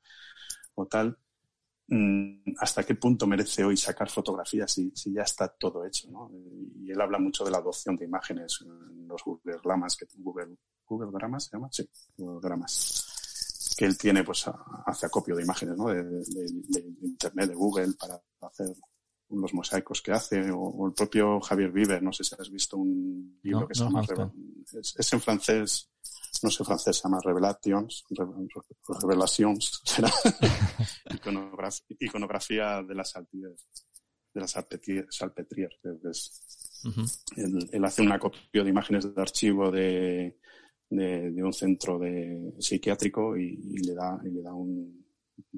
o 0.76 0.86
tal, 0.86 1.18
Mm, 1.88 2.56
hasta 2.60 2.84
qué 2.84 2.96
punto 2.96 3.28
merece 3.28 3.64
hoy 3.64 3.78
sacar 3.78 4.10
fotografías 4.10 4.72
si, 4.72 4.92
si 4.96 5.14
ya 5.14 5.22
está 5.22 5.48
todo 5.50 5.86
hecho. 5.86 6.10
¿no? 6.10 6.32
Y 6.80 6.92
él 6.92 7.00
habla 7.00 7.20
mucho 7.20 7.44
de 7.46 7.52
la 7.52 7.60
adopción 7.60 7.96
de 7.96 8.06
imágenes 8.06 8.60
en 8.62 9.08
los 9.08 9.24
Google 9.24 9.60
Dramas, 9.64 9.96
que 9.96 10.08
Google, 10.18 10.58
Google 10.86 11.12
Dramas 11.12 11.46
se 11.46 11.56
llama, 11.56 11.70
sí, 11.72 11.88
Google 12.18 12.40
Dramas, 12.42 13.15
que 13.76 13.86
él 13.86 13.98
tiene, 13.98 14.24
pues 14.24 14.46
hace 14.86 15.06
acopio 15.06 15.36
de 15.36 15.44
imágenes 15.44 15.78
¿no? 15.78 15.88
de, 15.88 16.24
Internet, 17.02 17.50
de 17.50 17.56
Google, 17.56 17.94
para 18.00 18.22
hacer 18.42 18.68
los 19.30 19.54
mosaicos 19.54 20.02
que 20.02 20.12
hace, 20.12 20.50
o, 20.52 20.88
el 20.88 20.94
propio 20.94 21.40
Javier 21.42 21.72
Viver, 21.72 22.02
no 22.02 22.14
sé 22.14 22.24
si 22.24 22.36
has 22.40 22.50
visto 22.50 22.78
un 22.78 23.40
libro 23.44 23.68
que 23.68 23.76
se 23.76 23.84
llama, 23.84 24.04
es 24.74 25.14
en 25.14 25.22
francés, 25.22 25.90
no 26.44 26.50
sé 26.50 26.64
francés, 26.64 26.98
se 26.98 27.04
llama 27.04 27.20
Revelations, 27.24 28.06
Revelations, 29.02 29.82
será 29.84 30.12
iconografía, 32.00 32.82
de 32.84 32.96
las 32.96 33.12
salpetrías, 33.12 33.68
de 34.34 34.42
las 34.42 34.52
salpetrías. 35.10 35.74
él, 37.36 37.86
hace 37.86 38.02
una 38.04 38.20
copia 38.20 38.64
de 38.64 38.70
imágenes 38.70 39.14
de 39.14 39.22
archivo 39.22 39.72
de, 39.72 40.38
de, 40.90 41.44
un 41.44 41.54
centro 41.54 42.00
de 42.00 42.54
psiquiátrico 42.60 43.38
y, 43.38 43.58
le 43.86 43.94
da, 43.94 44.20
y 44.24 44.30
le 44.30 44.42
da 44.42 44.54
un, 44.54 45.06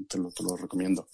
te 0.08 0.18
lo, 0.18 0.32
te 0.32 0.44
lo 0.44 0.56
recomiendo. 0.56 1.08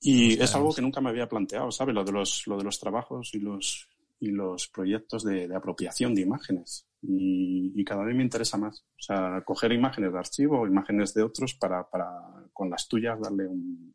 Y 0.00 0.40
es 0.40 0.54
algo 0.54 0.72
que 0.72 0.82
nunca 0.82 1.00
me 1.00 1.10
había 1.10 1.28
planteado, 1.28 1.70
¿sabes? 1.70 1.94
Lo 1.94 2.04
de 2.04 2.12
los, 2.12 2.46
lo 2.46 2.56
de 2.56 2.64
los 2.64 2.78
trabajos 2.78 3.34
y 3.34 3.40
los, 3.40 3.88
y 4.20 4.30
los 4.30 4.68
proyectos 4.68 5.24
de, 5.24 5.48
de 5.48 5.56
apropiación 5.56 6.14
de 6.14 6.22
imágenes 6.22 6.88
y, 7.02 7.84
cada 7.84 8.04
vez 8.04 8.14
me 8.14 8.22
interesa 8.22 8.56
más. 8.58 8.80
O 8.80 9.02
sea, 9.02 9.42
coger 9.44 9.72
imágenes 9.72 10.12
de 10.12 10.18
archivo, 10.18 10.66
imágenes 10.66 11.14
de 11.14 11.22
otros 11.22 11.54
para, 11.54 11.88
para 11.88 12.10
con 12.52 12.70
las 12.70 12.88
tuyas 12.88 13.20
darle 13.20 13.46
un, 13.46 13.94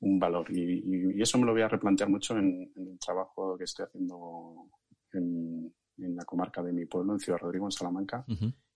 un 0.00 0.18
valor. 0.18 0.46
Y, 0.50 1.16
y, 1.16 1.22
eso 1.22 1.38
me 1.38 1.46
lo 1.46 1.52
voy 1.52 1.62
a 1.62 1.68
replantear 1.68 2.08
mucho 2.08 2.36
en, 2.38 2.72
el 2.76 2.98
trabajo 2.98 3.56
que 3.56 3.64
estoy 3.64 3.86
haciendo 3.86 4.68
en, 5.12 5.72
en, 5.98 6.16
la 6.16 6.24
comarca 6.24 6.62
de 6.62 6.72
mi 6.72 6.86
pueblo, 6.86 7.12
en 7.12 7.20
Ciudad 7.20 7.38
Rodrigo, 7.38 7.66
en 7.66 7.72
Salamanca, 7.72 8.24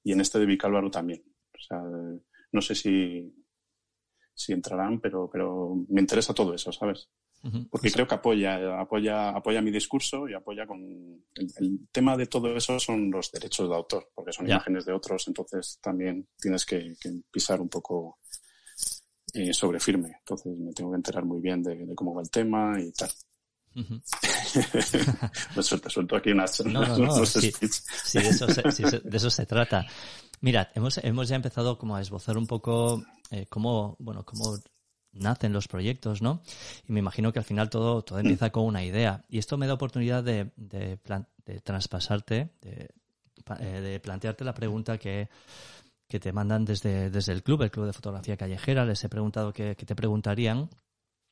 y 0.03 0.13
en 0.13 0.21
este 0.21 0.39
de 0.39 0.47
Vicálvaro 0.47 0.91
también. 0.91 1.23
O 1.55 1.61
sea, 1.61 1.83
no 2.53 2.61
sé 2.61 2.75
si, 2.75 3.35
si 4.35 4.53
entrarán, 4.53 5.01
pero, 5.01 5.29
pero 5.31 5.75
me 5.89 6.01
interesa 6.01 6.35
todo 6.35 6.55
eso, 6.55 6.73
¿sabes? 6.73 7.09
Porque 7.71 7.91
creo 7.91 8.07
que 8.07 8.17
apoya, 8.17 8.81
apoya, 8.81 9.31
apoya 9.31 9.63
mi 9.63 9.71
discurso 9.71 10.29
y 10.29 10.35
apoya 10.35 10.67
con 10.67 10.81
el, 11.35 11.89
tema 11.93 12.17
de 12.17 12.27
todo 12.27 12.55
eso 12.57 12.81
son 12.81 13.11
los 13.11 13.31
derechos 13.31 13.69
de 13.69 13.77
autor, 13.77 14.11
porque 14.13 14.33
son 14.33 14.47
imágenes 14.47 14.85
de 14.85 14.93
otros, 14.93 15.29
entonces 15.29 15.79
también 15.81 16.29
tienes 16.37 16.67
que, 16.67 16.95
pisar 17.31 17.61
un 17.61 17.69
poco 17.69 18.19
eh, 19.35 19.55
sobre 19.55 19.79
firme. 19.79 20.17
Entonces 20.19 20.57
me 20.59 20.73
tengo 20.73 20.91
que 20.91 20.97
enterar 20.97 21.25
muy 21.25 21.41
bien 21.41 21.63
de, 21.63 21.95
cómo 21.95 22.13
va 22.13 22.23
el 22.23 22.31
tema 22.31 22.81
y 22.81 22.91
tal. 22.93 23.11
Me 23.75 25.63
suelto, 25.63 25.91
suelto 25.91 26.17
aquí 26.17 26.31
unas, 26.31 26.65
no, 26.65 26.85
no, 26.99 27.27
sí, 27.27 27.53
de, 27.61 28.29
eso 28.29 28.49
se, 28.49 28.63
de 29.01 29.17
eso 29.17 29.31
se 29.31 29.47
trata. 29.47 29.87
Mirad, 30.41 30.69
hemos, 30.75 30.99
hemos 30.99 31.29
ya 31.29 31.37
empezado 31.37 31.79
como 31.79 31.97
a 31.97 32.01
esbozar 32.01 32.39
un 32.39 32.47
poco 32.47 33.03
eh, 33.31 33.47
cómo, 33.49 33.97
bueno, 33.99 34.25
cómo 34.25 34.59
nacen 35.13 35.53
los 35.53 35.69
proyectos, 35.69 36.23
¿no? 36.23 36.43
Y 36.87 36.93
me 36.93 37.01
imagino 37.01 37.33
que 37.33 37.39
al 37.41 37.45
final 37.45 37.71
todo, 37.71 38.03
todo 38.03 38.19
empieza 38.19 38.51
con 38.51 38.65
una 38.65 38.85
idea. 38.85 39.25
Y 39.29 39.39
esto 39.39 39.59
me 39.59 39.67
da 39.67 39.75
oportunidad 39.75 40.23
de, 40.23 40.51
de, 40.57 40.99
de 41.45 41.61
traspasarte, 41.61 42.51
de, 42.61 42.91
eh, 43.61 43.81
de, 43.81 44.01
plantearte 44.01 44.45
la 44.45 44.55
pregunta 44.55 44.99
que, 44.99 45.29
que 46.09 46.21
te 46.21 46.33
mandan 46.33 46.65
desde, 46.65 47.11
desde 47.11 47.33
el 47.33 47.43
club, 47.43 47.63
el 47.63 47.71
Club 47.71 47.87
de 47.87 47.93
Fotografía 47.93 48.37
Callejera. 48.37 48.85
Les 48.85 49.03
he 49.05 49.09
preguntado 49.09 49.53
qué, 49.53 49.75
te 49.75 49.95
preguntarían. 49.95 50.71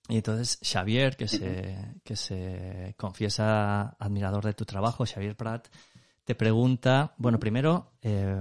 Y 0.09 0.17
entonces 0.17 0.59
Xavier, 0.63 1.17
que 1.17 1.29
se, 1.29 1.77
que 2.05 2.17
se 2.17 2.95
confiesa 2.97 3.97
admirador 3.99 4.45
de 4.45 4.55
tu 4.55 4.65
trabajo, 4.65 5.05
Xavier 5.05 5.37
Prat, 5.37 5.69
te 6.25 6.35
pregunta, 6.35 7.15
bueno, 7.19 7.39
primero, 7.39 7.93
eh, 8.03 8.37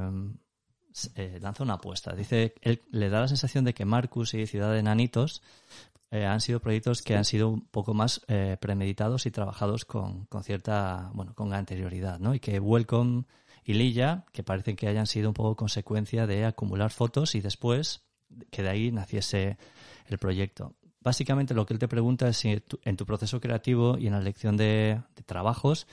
eh, 1.16 1.40
lanza 1.42 1.64
una 1.64 1.74
apuesta. 1.74 2.16
Dice, 2.16 2.56
él 2.62 2.82
le 2.92 3.10
da 3.10 3.22
la 3.22 3.28
sensación 3.28 3.66
de 3.66 3.74
que 3.74 3.86
Marcus 3.86 4.34
y 4.34 4.48
Ciudad 4.48 4.72
de 4.72 4.82
Nanitos 4.82 5.42
eh, 6.10 6.26
han 6.26 6.40
sido 6.40 6.62
proyectos 6.62 7.02
que 7.02 7.18
han 7.18 7.26
sido 7.26 7.50
un 7.50 7.68
poco 7.68 7.94
más 7.94 8.22
eh, 8.28 8.58
premeditados 8.62 9.26
y 9.26 9.32
trabajados 9.32 9.84
con, 9.84 10.26
con, 10.28 10.44
cierta, 10.44 11.12
bueno, 11.14 11.34
con 11.34 11.54
anterioridad, 11.54 12.20
¿no? 12.20 12.34
Y 12.34 12.40
que 12.40 12.60
Welcome 12.60 13.26
y 13.66 13.74
Lilla, 13.74 14.26
que 14.32 14.44
parecen 14.44 14.78
que 14.78 14.88
hayan 14.88 15.08
sido 15.08 15.30
un 15.30 15.34
poco 15.34 15.56
consecuencia 15.58 16.28
de 16.28 16.46
acumular 16.46 16.92
fotos 16.92 17.36
y 17.36 17.42
después 17.42 18.04
que 18.50 18.64
de 18.64 18.70
ahí 18.70 18.92
naciese 18.92 19.58
el 20.08 20.18
proyecto. 20.18 20.76
Básicamente 21.06 21.54
lo 21.54 21.66
que 21.66 21.74
él 21.74 21.80
te 21.80 21.88
pregunta 21.88 22.28
es 22.28 22.38
si 22.38 22.62
en 22.84 22.98
tu 22.98 23.06
proceso 23.06 23.40
creativo 23.40 23.98
y 23.98 24.08
en 24.08 24.14
la 24.14 24.20
elección 24.20 24.58
de, 24.58 25.02
de 25.16 25.24
trabajos, 25.24 25.88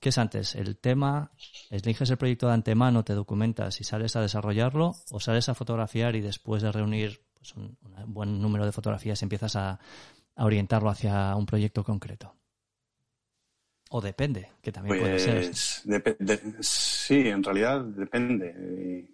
¿Qué 0.00 0.10
es 0.10 0.18
antes? 0.18 0.54
¿El 0.54 0.76
tema? 0.76 1.32
¿Eliges 1.70 2.10
el 2.10 2.18
proyecto 2.18 2.48
de 2.48 2.54
antemano, 2.54 3.04
te 3.04 3.14
documentas 3.14 3.80
y 3.80 3.84
sales 3.84 4.14
a 4.16 4.20
desarrollarlo? 4.20 4.94
¿O 5.10 5.20
sales 5.20 5.48
a 5.48 5.54
fotografiar 5.54 6.16
y 6.16 6.20
después 6.20 6.62
de 6.62 6.70
reunir 6.70 7.20
pues, 7.34 7.54
un, 7.54 7.76
buen 8.06 8.40
número 8.40 8.66
de 8.66 8.72
fotografías 8.72 9.22
empiezas 9.22 9.56
a, 9.56 9.80
orientarlo 10.36 10.90
hacia 10.90 11.34
un 11.34 11.46
proyecto 11.46 11.82
concreto? 11.82 12.34
O 13.88 14.00
depende, 14.00 14.50
que 14.60 14.72
también 14.72 14.98
puede 14.98 15.18
ser. 15.18 15.50
Pues, 16.02 16.66
sí, 16.66 17.28
en 17.28 17.42
realidad 17.42 17.80
depende. 17.80 19.08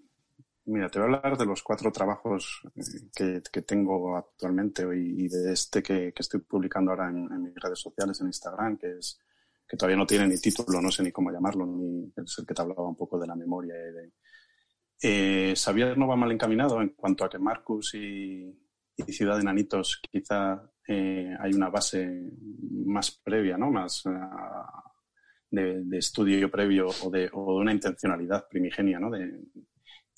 Mira, 0.64 0.88
te 0.88 1.01
voy 1.01 1.12
a 1.12 1.16
hablar 1.16 1.37
de 1.37 1.46
los 1.46 1.62
cuatro 1.62 1.90
trabajos 1.90 2.62
eh, 2.77 3.42
que, 3.51 3.62
tengo 3.62 4.16
actualmente 4.16 4.85
y, 4.96 5.27
de 5.27 5.53
este 5.53 5.83
que, 5.83 6.12
estoy 6.16 6.40
publicando 6.40 6.92
ahora 6.92 7.09
en, 7.09 7.42
mis 7.42 7.55
redes 7.57 7.81
sociales, 7.81 8.20
en 8.20 8.29
Instagram, 8.29 8.79
que 8.79 8.98
es 8.98 9.18
que 9.66 9.77
todavía 9.77 9.96
no 9.96 10.07
tiene 10.07 10.29
ni 10.29 10.38
título, 10.38 10.81
no 10.81 10.90
sé 10.90 11.03
ni 11.03 11.11
cómo 11.11 11.33
llamarlo, 11.33 11.66
ni 11.66 12.12
es 12.16 12.38
el 12.38 12.46
que 12.46 12.55
te 12.55 12.62
hablaba 12.62 12.87
un 12.87 12.96
poco 12.96 13.18
de 13.18 13.27
la 13.27 13.35
memoria. 13.35 13.75
Y 13.75 14.12
eh, 15.03 15.55
Xavier 15.57 15.98
no 15.98 16.07
va 16.07 16.14
mal 16.14 16.31
encaminado 16.31 16.81
en 16.81 16.90
cuanto 16.90 17.25
a 17.25 17.31
que 17.31 17.38
Marcus 17.38 17.94
y, 17.94 18.59
Ciudad 19.09 19.37
de 19.37 19.42
Nanitos 19.42 20.01
quizá 20.12 20.62
eh, 20.87 21.35
hay 21.40 21.53
una 21.55 21.70
base 21.70 22.31
más 22.87 23.11
previa, 23.11 23.59
¿no? 23.59 23.68
Más 23.72 24.03
ah, 24.07 24.85
de, 25.51 25.98
estudio 25.98 26.48
previo 26.48 26.87
o 27.03 27.11
de, 27.11 27.29
una 27.33 27.72
intencionalidad 27.72 28.46
primigenia, 28.48 29.01
¿no? 29.01 29.11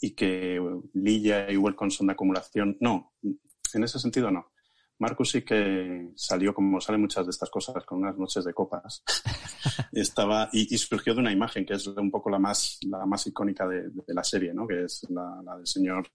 Y 0.04 0.10
que 0.10 0.60
Lilla 0.92 1.50
y 1.50 1.56
Welcome 1.56 1.90
son 1.90 2.08
de 2.08 2.12
acumulación. 2.12 2.76
No, 2.80 3.14
en 3.22 3.84
ese 3.84 3.98
sentido 3.98 4.30
no. 4.30 4.52
Marcus 4.98 5.30
sí 5.30 5.42
que 5.42 6.10
salió, 6.14 6.54
como 6.54 6.80
salen 6.80 7.00
muchas 7.00 7.24
de 7.26 7.30
estas 7.30 7.48
cosas, 7.48 7.84
con 7.84 7.98
unas 7.98 8.16
noches 8.16 8.44
de 8.44 8.52
copas. 8.52 9.02
Estaba, 9.92 10.50
y, 10.52 10.76
surgió 10.76 11.14
de 11.14 11.20
una 11.20 11.32
imagen 11.32 11.64
que 11.64 11.74
es 11.74 11.86
un 11.86 12.10
poco 12.10 12.28
la 12.28 12.38
más, 12.38 12.78
la 12.82 13.06
más 13.06 13.26
icónica 13.26 13.66
de, 13.66 13.90
la 14.08 14.22
serie, 14.22 14.52
¿no? 14.52 14.66
Que 14.66 14.84
es 14.84 15.06
la, 15.08 15.56
del 15.56 15.66
señor, 15.66 16.10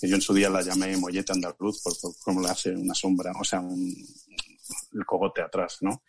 que 0.00 0.08
yo 0.08 0.16
en 0.16 0.20
su 0.20 0.34
día 0.34 0.50
la 0.50 0.60
llamé 0.60 0.96
Mollete 0.96 1.32
Andaluz, 1.32 1.80
por, 1.80 1.98
por 2.00 2.12
cómo 2.22 2.42
le 2.42 2.48
hace 2.48 2.74
una 2.74 2.94
sombra, 2.94 3.32
o 3.40 3.44
sea, 3.44 3.60
un, 3.60 3.94
el 4.94 5.06
cogote 5.06 5.42
atrás, 5.42 5.78
¿no? 5.80 6.02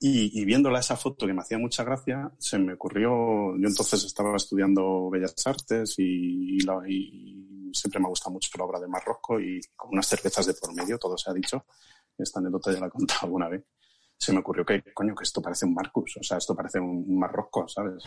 Y, 0.00 0.44
viéndola 0.44 0.78
esa 0.78 0.96
foto 0.96 1.26
que 1.26 1.34
me 1.34 1.40
hacía 1.40 1.58
mucha 1.58 1.82
gracia, 1.82 2.30
se 2.38 2.56
me 2.56 2.74
ocurrió, 2.74 3.56
yo 3.56 3.66
entonces 3.68 4.04
estaba 4.04 4.36
estudiando 4.36 5.10
Bellas 5.10 5.34
Artes 5.44 5.94
y, 5.98 6.58
siempre 7.72 8.00
me 8.00 8.06
ha 8.06 8.08
gustado 8.08 8.30
mucho 8.30 8.48
la 8.56 8.64
obra 8.64 8.80
de 8.80 8.88
Marrocco 8.88 9.40
y 9.40 9.60
con 9.76 9.90
unas 9.92 10.06
cervezas 10.06 10.46
de 10.46 10.54
por 10.54 10.72
medio, 10.74 10.98
todo 10.98 11.18
se 11.18 11.30
ha 11.30 11.34
dicho, 11.34 11.66
esta 12.16 12.38
anécdota 12.38 12.72
ya 12.72 12.80
la 12.80 12.86
he 12.86 12.90
contado 12.90 13.20
alguna 13.24 13.48
vez, 13.48 13.64
se 14.16 14.32
me 14.32 14.38
ocurrió 14.38 14.64
que, 14.64 14.82
coño, 14.94 15.14
que 15.14 15.24
esto 15.24 15.42
parece 15.42 15.66
un 15.66 15.74
Marcus, 15.74 16.16
o 16.16 16.22
sea, 16.22 16.38
esto 16.38 16.54
parece 16.54 16.78
un, 16.78 17.18
Marrocco, 17.18 17.68
¿sabes? 17.68 18.04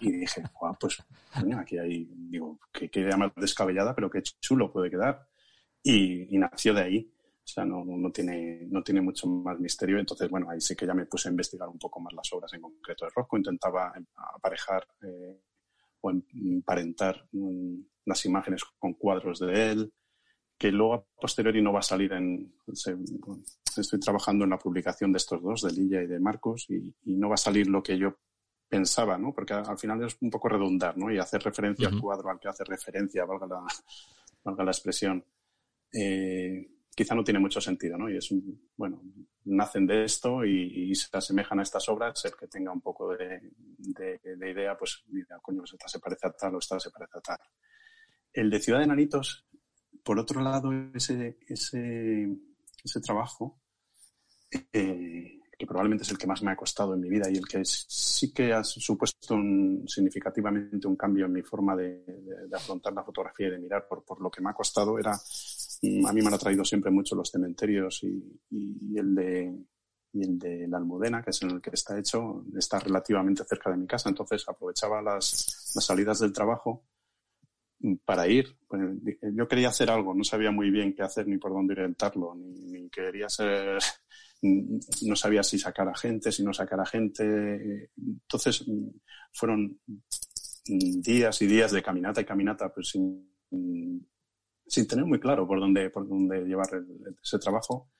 y, 0.00 0.12
dije, 0.12 0.44
pues, 0.80 1.02
coño, 1.34 1.58
aquí 1.58 1.78
hay, 1.78 2.08
digo, 2.12 2.60
qué, 2.72 2.88
idea 2.94 3.16
más 3.16 3.32
descabellada, 3.36 3.94
pero 3.94 4.08
qué 4.08 4.22
chulo 4.22 4.72
puede 4.72 4.88
quedar. 4.88 5.26
y 5.82 6.38
nació 6.38 6.74
de 6.74 6.82
ahí 6.82 7.12
o 7.48 7.50
sea, 7.50 7.64
no, 7.64 7.82
no, 7.82 8.12
tiene, 8.12 8.66
no 8.70 8.82
tiene 8.82 9.00
mucho 9.00 9.26
más 9.26 9.58
misterio. 9.58 9.98
Entonces, 9.98 10.28
bueno, 10.28 10.50
ahí 10.50 10.60
sí 10.60 10.76
que 10.76 10.86
ya 10.86 10.92
me 10.92 11.06
puse 11.06 11.28
a 11.28 11.30
investigar 11.30 11.66
un 11.66 11.78
poco 11.78 11.98
más 11.98 12.12
las 12.12 12.30
obras 12.34 12.52
en 12.52 12.60
concreto 12.60 13.06
de 13.06 13.10
Rosco. 13.14 13.38
Intentaba 13.38 13.90
aparejar 14.34 14.86
eh, 15.02 15.40
o 16.02 16.10
emparentar 16.10 17.26
mm, 17.32 17.80
las 18.04 18.22
imágenes 18.26 18.62
con 18.78 18.92
cuadros 18.92 19.38
de 19.38 19.70
él, 19.70 19.94
que 20.58 20.70
luego 20.70 20.92
a 20.92 21.04
posteriori 21.18 21.62
no 21.62 21.72
va 21.72 21.78
a 21.78 21.82
salir 21.82 22.12
en... 22.12 22.52
estoy 22.66 23.98
trabajando 23.98 24.44
en 24.44 24.50
la 24.50 24.58
publicación 24.58 25.10
de 25.10 25.16
estos 25.16 25.42
dos, 25.42 25.62
de 25.62 25.72
Lilla 25.72 26.02
y 26.02 26.06
de 26.06 26.20
Marcos, 26.20 26.66
y, 26.68 26.94
no 27.06 27.30
va 27.30 27.36
a 27.36 27.38
salir 27.38 27.66
lo 27.66 27.82
que 27.82 27.96
yo 27.96 28.18
pensaba, 28.68 29.16
¿no? 29.16 29.32
Porque 29.32 29.54
al 29.54 29.78
final 29.78 30.04
es 30.04 30.18
un 30.20 30.28
poco 30.28 30.50
redundar, 30.50 30.98
¿no? 30.98 31.10
Y 31.10 31.16
hacer 31.16 31.42
referencia 31.42 31.88
al 31.88 31.98
cuadro 31.98 32.28
al 32.28 32.38
que 32.38 32.48
hace 32.48 32.64
referencia, 32.64 33.24
valga 33.24 33.46
la, 33.46 33.64
valga 34.44 34.64
la 34.64 34.70
expresión. 34.70 35.24
Eh, 35.90 36.77
quizá 36.98 37.14
no 37.14 37.22
tiene 37.22 37.38
mucho 37.38 37.60
sentido, 37.60 37.96
¿no? 37.96 38.10
Y 38.10 38.16
es, 38.16 38.28
bueno, 38.76 39.00
nacen 39.44 39.86
de 39.86 40.02
esto 40.02 40.44
y, 40.44 40.92
se 40.96 41.16
asemejan 41.16 41.60
a 41.60 41.62
estas 41.62 41.88
obras, 41.88 42.24
el 42.24 42.34
que 42.34 42.48
tenga 42.48 42.72
un 42.72 42.80
poco 42.80 43.14
de, 43.16 43.52
idea, 44.50 44.76
pues 44.76 45.04
mira, 45.06 45.38
coño, 45.40 45.60
pues 45.60 45.74
esta 45.74 45.86
se 45.86 46.00
parece 46.00 46.26
a 46.26 46.32
tal 46.32 46.56
o 46.56 46.58
esta 46.58 46.80
se 46.80 46.90
parece 46.90 47.18
a 47.18 47.20
tal. 47.20 47.38
El 48.32 48.50
de 48.50 48.58
Ciudad 48.58 48.80
de 48.80 48.88
Nanitos, 48.88 49.46
por 50.02 50.18
otro 50.18 50.40
lado, 50.40 50.72
ese, 50.92 51.38
ese, 51.46 52.36
trabajo, 53.00 53.60
eh, 54.72 55.38
que 55.56 55.66
probablemente 55.66 56.02
es 56.02 56.10
el 56.10 56.18
que 56.18 56.26
más 56.26 56.42
me 56.42 56.50
ha 56.50 56.56
costado 56.56 56.94
en 56.94 57.00
mi 57.00 57.08
vida 57.08 57.30
y 57.30 57.36
el 57.36 57.46
que 57.46 57.64
sí 57.64 58.32
que 58.32 58.52
ha 58.52 58.64
supuesto 58.64 59.36
significativamente 59.86 60.88
un 60.88 60.96
cambio 60.96 61.26
en 61.26 61.32
mi 61.32 61.42
forma 61.42 61.76
de, 61.76 62.02
afrontar 62.52 62.92
la 62.92 63.04
fotografía 63.04 63.46
y 63.46 63.50
de 63.52 63.58
mirar 63.60 63.86
por 63.86 64.20
lo 64.20 64.32
que 64.32 64.42
me 64.42 64.50
ha 64.50 64.54
costado, 64.54 64.98
era 64.98 65.16
a 65.82 66.12
mí 66.12 66.20
me 66.20 66.28
han 66.28 66.34
atraído 66.34 66.64
siempre 66.64 66.90
mucho 66.90 67.14
los 67.14 67.30
cementerios 67.30 68.02
y, 68.02 68.96
el 68.96 69.14
de 69.14 69.56
y 70.10 70.22
el 70.22 70.38
de 70.38 70.66
la 70.66 70.78
Almudena, 70.78 71.22
que 71.22 71.30
es 71.30 71.42
en 71.42 71.50
el 71.50 71.60
que 71.60 71.70
está 71.70 71.98
hecho, 71.98 72.44
está 72.56 72.78
relativamente 72.78 73.44
cerca 73.44 73.70
de 73.70 73.76
mi 73.76 73.86
casa, 73.86 74.08
entonces 74.08 74.42
aprovechaba 74.48 75.02
las, 75.02 75.72
las 75.74 75.84
salidas 75.84 76.20
del 76.20 76.32
trabajo 76.32 76.86
para 78.04 78.26
ir. 78.26 78.56
Pues, 78.66 78.82
yo 79.34 79.48
quería 79.48 79.68
hacer 79.68 79.90
algo, 79.90 80.14
no 80.14 80.24
sabía 80.24 80.50
muy 80.50 80.70
bien 80.70 80.94
qué 80.94 81.02
hacer 81.02 81.26
ni 81.28 81.38
por 81.38 81.52
dónde 81.52 81.74
orientarlo, 81.74 82.34
ni, 82.34 82.88
quería 82.90 83.28
ser, 83.28 83.78
no 84.42 85.16
sabía 85.16 85.42
si 85.42 85.58
sacar 85.58 85.88
a 85.88 85.94
gente, 85.94 86.32
si 86.32 86.42
no 86.42 86.52
sacar 86.52 86.80
a 86.80 86.86
gente. 86.86 87.90
Entonces 87.96 88.64
fueron 89.32 89.78
días 90.64 91.42
y 91.42 91.46
días 91.46 91.72
de 91.72 91.82
caminata 91.82 92.20
y 92.20 92.24
caminata, 92.24 92.72
pues 92.72 92.88
sin, 92.88 93.30
sin 94.68 94.86
tener 94.86 95.04
muy 95.04 95.18
claro 95.18 95.46
por 95.46 95.58
dónde, 95.58 95.90
por 95.90 96.06
dónde 96.08 96.44
llevar 96.44 96.68
ese 97.22 97.38
trabajo. 97.38 97.90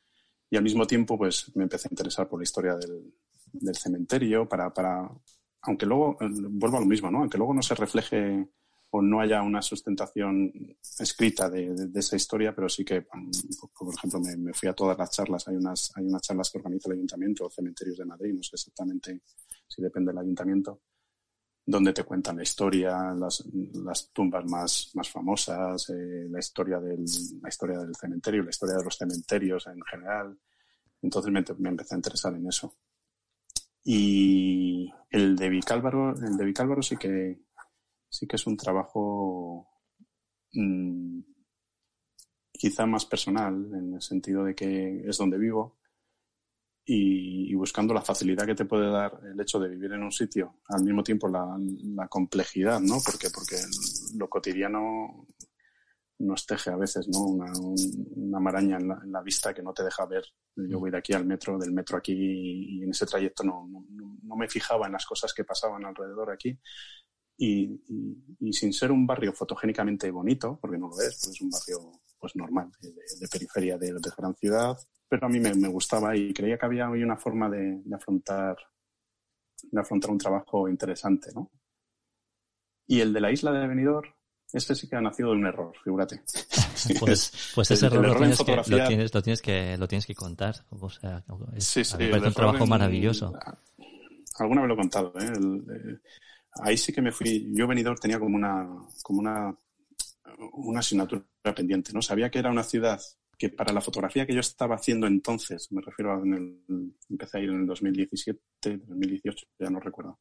Y 0.50 0.56
al 0.56 0.62
mismo 0.62 0.86
tiempo, 0.86 1.18
pues 1.18 1.50
me 1.56 1.64
empecé 1.64 1.88
a 1.88 1.92
interesar 1.92 2.28
por 2.28 2.38
la 2.38 2.44
historia 2.44 2.74
del, 2.76 3.12
del 3.52 3.76
cementerio, 3.76 4.48
para, 4.48 4.72
para, 4.72 5.10
aunque 5.62 5.86
luego, 5.86 6.16
eh, 6.20 6.28
vuelvo 6.30 6.78
a 6.78 6.80
lo 6.80 6.86
mismo, 6.86 7.10
¿no? 7.10 7.18
Aunque 7.18 7.38
luego 7.38 7.54
no 7.54 7.62
se 7.62 7.74
refleje 7.74 8.48
o 8.90 9.02
no 9.02 9.20
haya 9.20 9.42
una 9.42 9.60
sustentación 9.60 10.50
escrita 10.98 11.50
de, 11.50 11.74
de, 11.74 12.00
esa 12.00 12.16
historia, 12.16 12.54
pero 12.54 12.70
sí 12.70 12.84
que, 12.84 13.02
por 13.02 13.94
ejemplo, 13.94 14.20
me, 14.20 14.36
me, 14.36 14.54
fui 14.54 14.68
a 14.68 14.72
todas 14.72 14.96
las 14.96 15.10
charlas. 15.10 15.46
Hay 15.48 15.56
unas, 15.56 15.92
hay 15.94 16.06
unas 16.06 16.22
charlas 16.22 16.50
que 16.50 16.58
organiza 16.58 16.88
el 16.88 16.94
Ayuntamiento, 16.94 17.50
Cementerios 17.50 17.98
de 17.98 18.06
Madrid, 18.06 18.32
no 18.34 18.42
sé 18.42 18.52
exactamente 18.54 19.20
si 19.66 19.82
depende 19.82 20.10
del 20.10 20.18
Ayuntamiento, 20.18 20.80
donde 21.70 21.92
te 21.92 22.02
cuentan 22.02 22.38
la 22.38 22.44
historia, 22.44 23.12
las, 23.14 23.44
las 23.74 24.10
tumbas 24.10 24.42
más, 24.46 24.90
más 24.94 25.10
famosas, 25.10 25.90
eh, 25.90 26.26
la, 26.30 26.38
historia 26.38 26.80
del, 26.80 27.04
la 27.42 27.48
historia 27.50 27.78
del 27.78 27.94
cementerio, 27.94 28.42
la 28.42 28.48
historia 28.48 28.76
de 28.76 28.84
los 28.84 28.96
cementerios 28.96 29.66
en 29.66 29.82
general. 29.82 30.38
Entonces 31.02 31.30
me, 31.30 31.44
me 31.58 31.68
empecé 31.68 31.94
a 31.94 31.98
interesar 31.98 32.34
en 32.34 32.48
eso. 32.48 32.74
Y 33.84 34.90
el 35.10 35.36
de 35.36 35.50
Vicálvaro, 35.50 36.14
el 36.16 36.38
de 36.38 36.44
Vicálvaro 36.46 36.80
sí 36.80 36.96
que, 36.96 37.42
sí 38.08 38.26
que 38.26 38.36
es 38.36 38.46
un 38.46 38.56
trabajo 38.56 39.68
mmm, 40.54 41.20
quizá 42.50 42.86
más 42.86 43.04
personal, 43.04 43.54
en 43.74 43.92
el 43.92 44.00
sentido 44.00 44.42
de 44.42 44.54
que 44.54 45.02
es 45.06 45.18
donde 45.18 45.36
vivo 45.36 45.77
y, 46.90 47.54
buscando 47.54 47.92
la 47.92 48.00
facilidad 48.00 48.46
que 48.46 48.54
te 48.54 48.64
puede 48.64 48.90
dar 48.90 49.20
el 49.30 49.38
hecho 49.38 49.60
de 49.60 49.68
vivir 49.68 49.92
en 49.92 50.02
un 50.02 50.10
sitio, 50.10 50.60
al 50.68 50.82
mismo 50.82 51.02
tiempo 51.02 51.28
la, 51.28 52.08
complejidad, 52.08 52.80
¿no? 52.80 52.98
Porque, 53.04 53.28
porque 53.28 53.56
lo 54.16 54.26
cotidiano 54.30 55.26
nos 56.20 56.46
teje 56.46 56.70
a 56.70 56.76
veces, 56.76 57.06
¿no? 57.08 57.26
Una, 57.26 58.40
maraña 58.40 58.78
en 58.78 59.12
la, 59.12 59.20
vista 59.20 59.52
que 59.52 59.62
no 59.62 59.74
te 59.74 59.84
deja 59.84 60.06
ver. 60.06 60.24
Yo 60.56 60.78
voy 60.78 60.90
de 60.90 60.96
aquí 60.96 61.12
al 61.12 61.26
metro, 61.26 61.58
del 61.58 61.72
metro 61.72 61.98
aquí, 61.98 62.14
y, 62.14 62.82
en 62.82 62.90
ese 62.90 63.04
trayecto 63.04 63.44
no, 63.44 63.68
no, 63.68 64.16
no, 64.22 64.36
me 64.36 64.48
fijaba 64.48 64.86
en 64.86 64.92
las 64.92 65.04
cosas 65.04 65.34
que 65.34 65.44
pasaban 65.44 65.84
alrededor 65.84 66.30
aquí. 66.30 66.58
Y, 67.36 67.82
sin 68.50 68.72
ser 68.72 68.92
un 68.92 69.06
barrio 69.06 69.34
fotogénicamente 69.34 70.10
bonito, 70.10 70.58
porque 70.58 70.78
no 70.78 70.88
lo 70.88 70.98
es, 71.00 71.20
pues 71.22 71.34
es 71.34 71.40
un 71.42 71.50
barrio 71.50 72.00
pues 72.18 72.34
normal, 72.34 72.70
de, 72.80 73.28
periferia 73.28 73.76
de, 73.76 73.94
gran 74.16 74.34
ciudad, 74.36 74.76
pero 75.08 75.26
a 75.26 75.30
mí 75.30 75.40
me, 75.40 75.54
me, 75.54 75.68
gustaba 75.68 76.16
y 76.16 76.32
creía 76.32 76.58
que 76.58 76.66
había 76.66 76.90
hoy 76.90 77.02
una 77.02 77.16
forma 77.16 77.48
de, 77.48 77.80
de, 77.84 77.94
afrontar 77.94 78.56
de 79.62 79.80
afrontar 79.80 80.10
un 80.10 80.18
trabajo 80.18 80.68
interesante, 80.68 81.30
¿no? 81.34 81.50
Y 82.86 83.00
el 83.00 83.12
de 83.12 83.20
la 83.20 83.30
isla 83.30 83.52
de 83.52 83.66
Benidorm, 83.66 84.08
este 84.52 84.74
sí 84.74 84.88
que 84.88 84.96
ha 84.96 85.00
nacido 85.00 85.30
de 85.30 85.36
un 85.36 85.46
error, 85.46 85.72
figúrate. 85.82 86.22
Pues, 87.00 87.32
pues 87.56 87.72
ese 87.72 87.86
error, 87.86 88.06
lo, 88.06 88.14
tienes 88.14 88.38
que, 88.38 88.54
lo, 88.54 88.62
tienes, 88.62 89.12
lo, 89.12 89.20
tienes 89.20 89.42
que, 89.42 89.76
lo 89.76 89.88
tienes 89.88 90.06
que 90.06 90.14
contar. 90.14 90.54
O 90.70 90.88
sea, 90.88 91.24
es, 91.56 91.64
sí, 91.64 91.84
sí, 91.84 91.96
me 91.98 92.10
parece 92.10 92.28
un 92.28 92.34
trabajo 92.34 92.62
en, 92.62 92.70
maravilloso. 92.70 93.32
Alguna 94.38 94.60
vez 94.60 94.68
lo 94.68 94.74
he 94.74 94.76
contado, 94.76 95.12
¿eh? 95.18 95.32
El, 95.36 95.66
eh, 95.68 95.98
ahí 96.62 96.76
sí 96.76 96.92
que 96.92 97.02
me 97.02 97.10
fui. 97.10 97.50
Yo 97.52 97.66
Benidorm 97.66 97.98
tenía 97.98 98.20
como 98.20 98.36
una, 98.36 98.64
como 99.02 99.18
una, 99.18 99.52
una 100.52 100.78
asignatura 100.78 101.24
pendiente, 101.42 101.92
¿no? 101.92 102.00
Sabía 102.00 102.30
que 102.30 102.38
era 102.38 102.52
una 102.52 102.62
ciudad 102.62 103.00
que 103.38 103.50
para 103.50 103.72
la 103.72 103.80
fotografía 103.80 104.26
que 104.26 104.34
yo 104.34 104.40
estaba 104.40 104.74
haciendo 104.74 105.06
entonces, 105.06 105.70
me 105.70 105.80
refiero 105.80 106.12
a 106.12 106.20
en 106.20 106.34
el, 106.34 106.94
empecé 107.08 107.38
a 107.38 107.40
ir 107.40 107.50
en 107.50 107.60
el 107.60 107.66
2017, 107.66 108.78
2018, 108.78 109.46
ya 109.58 109.70
no 109.70 109.78
recuerdo, 109.78 110.18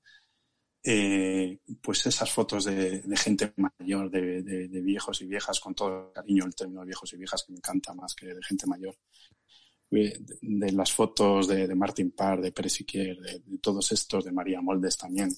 eh, 0.83 1.59
pues 1.81 2.05
esas 2.05 2.31
fotos 2.31 2.65
de, 2.65 3.01
de 3.01 3.17
gente 3.17 3.53
mayor, 3.57 4.09
de, 4.11 4.43
de, 4.43 4.81
viejos 4.81 5.21
y 5.21 5.25
viejas, 5.25 5.59
con 5.59 5.73
todo 5.73 6.07
el 6.07 6.13
cariño 6.13 6.45
el 6.45 6.55
término 6.55 6.81
de 6.81 6.87
viejos 6.87 7.11
y 7.11 7.17
viejas 7.17 7.43
que 7.43 7.51
me 7.51 7.57
encanta 7.57 7.93
más 7.93 8.13
que 8.15 8.27
de 8.27 8.43
gente 8.43 8.67
mayor, 8.67 8.95
de, 9.89 10.71
las 10.71 10.93
fotos 10.93 11.47
de, 11.47 11.67
de 11.67 11.75
Martin 11.75 12.11
Parr, 12.11 12.41
de 12.41 12.51
Pérez 12.51 12.73
Siquier, 12.73 13.17
de, 13.17 13.41
todos 13.59 13.91
estos, 13.91 14.23
de 14.23 14.31
María 14.31 14.61
Moldes 14.61 14.97
también, 14.97 15.29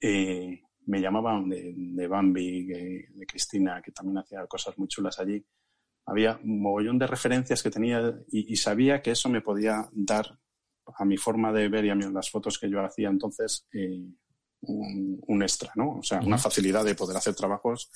eh, 0.00 0.60
me 0.86 1.00
llamaban 1.00 1.48
de, 1.48 2.06
Bambi, 2.06 2.64
de, 2.66 3.26
Cristina, 3.26 3.80
que 3.82 3.92
también 3.92 4.18
hacía 4.18 4.46
cosas 4.46 4.76
muy 4.78 4.88
chulas 4.88 5.18
allí. 5.18 5.44
Había 6.06 6.38
un 6.42 6.62
mogollón 6.62 6.98
de 6.98 7.06
referencias 7.06 7.62
que 7.62 7.70
tenía 7.70 8.16
y, 8.28 8.56
sabía 8.56 9.02
que 9.02 9.10
eso 9.10 9.28
me 9.28 9.40
podía 9.40 9.88
dar 9.92 10.38
a 10.96 11.04
mi 11.04 11.16
forma 11.16 11.52
de 11.52 11.68
ver 11.68 11.84
y 11.84 11.90
a 11.90 11.94
las 11.96 12.30
fotos 12.30 12.58
que 12.58 12.70
yo 12.70 12.80
hacía 12.80 13.08
entonces 13.08 13.66
eh, 13.72 14.06
un, 14.62 15.42
extra, 15.42 15.72
¿no? 15.74 15.98
O 15.98 16.02
sea, 16.02 16.20
una 16.20 16.38
facilidad 16.38 16.84
de 16.84 16.94
poder 16.94 17.16
hacer 17.16 17.34
trabajos, 17.34 17.90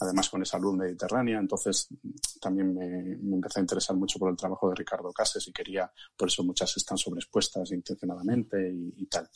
además 0.00 0.28
con 0.28 0.42
esa 0.42 0.58
luz 0.58 0.76
mediterránea. 0.76 1.38
Entonces, 1.38 1.88
también 2.40 2.74
me, 2.74 2.86
me, 3.16 3.36
empecé 3.36 3.60
a 3.60 3.62
interesar 3.62 3.96
mucho 3.96 4.18
por 4.18 4.30
el 4.30 4.36
trabajo 4.36 4.68
de 4.68 4.76
Ricardo 4.76 5.12
Cases 5.12 5.46
y 5.48 5.52
quería, 5.52 5.90
por 6.16 6.28
eso 6.28 6.44
muchas 6.44 6.76
están 6.76 6.98
sobreexpuestas 6.98 7.70
intencionadamente 7.72 8.72
y, 8.96 9.06
tal. 9.06 9.28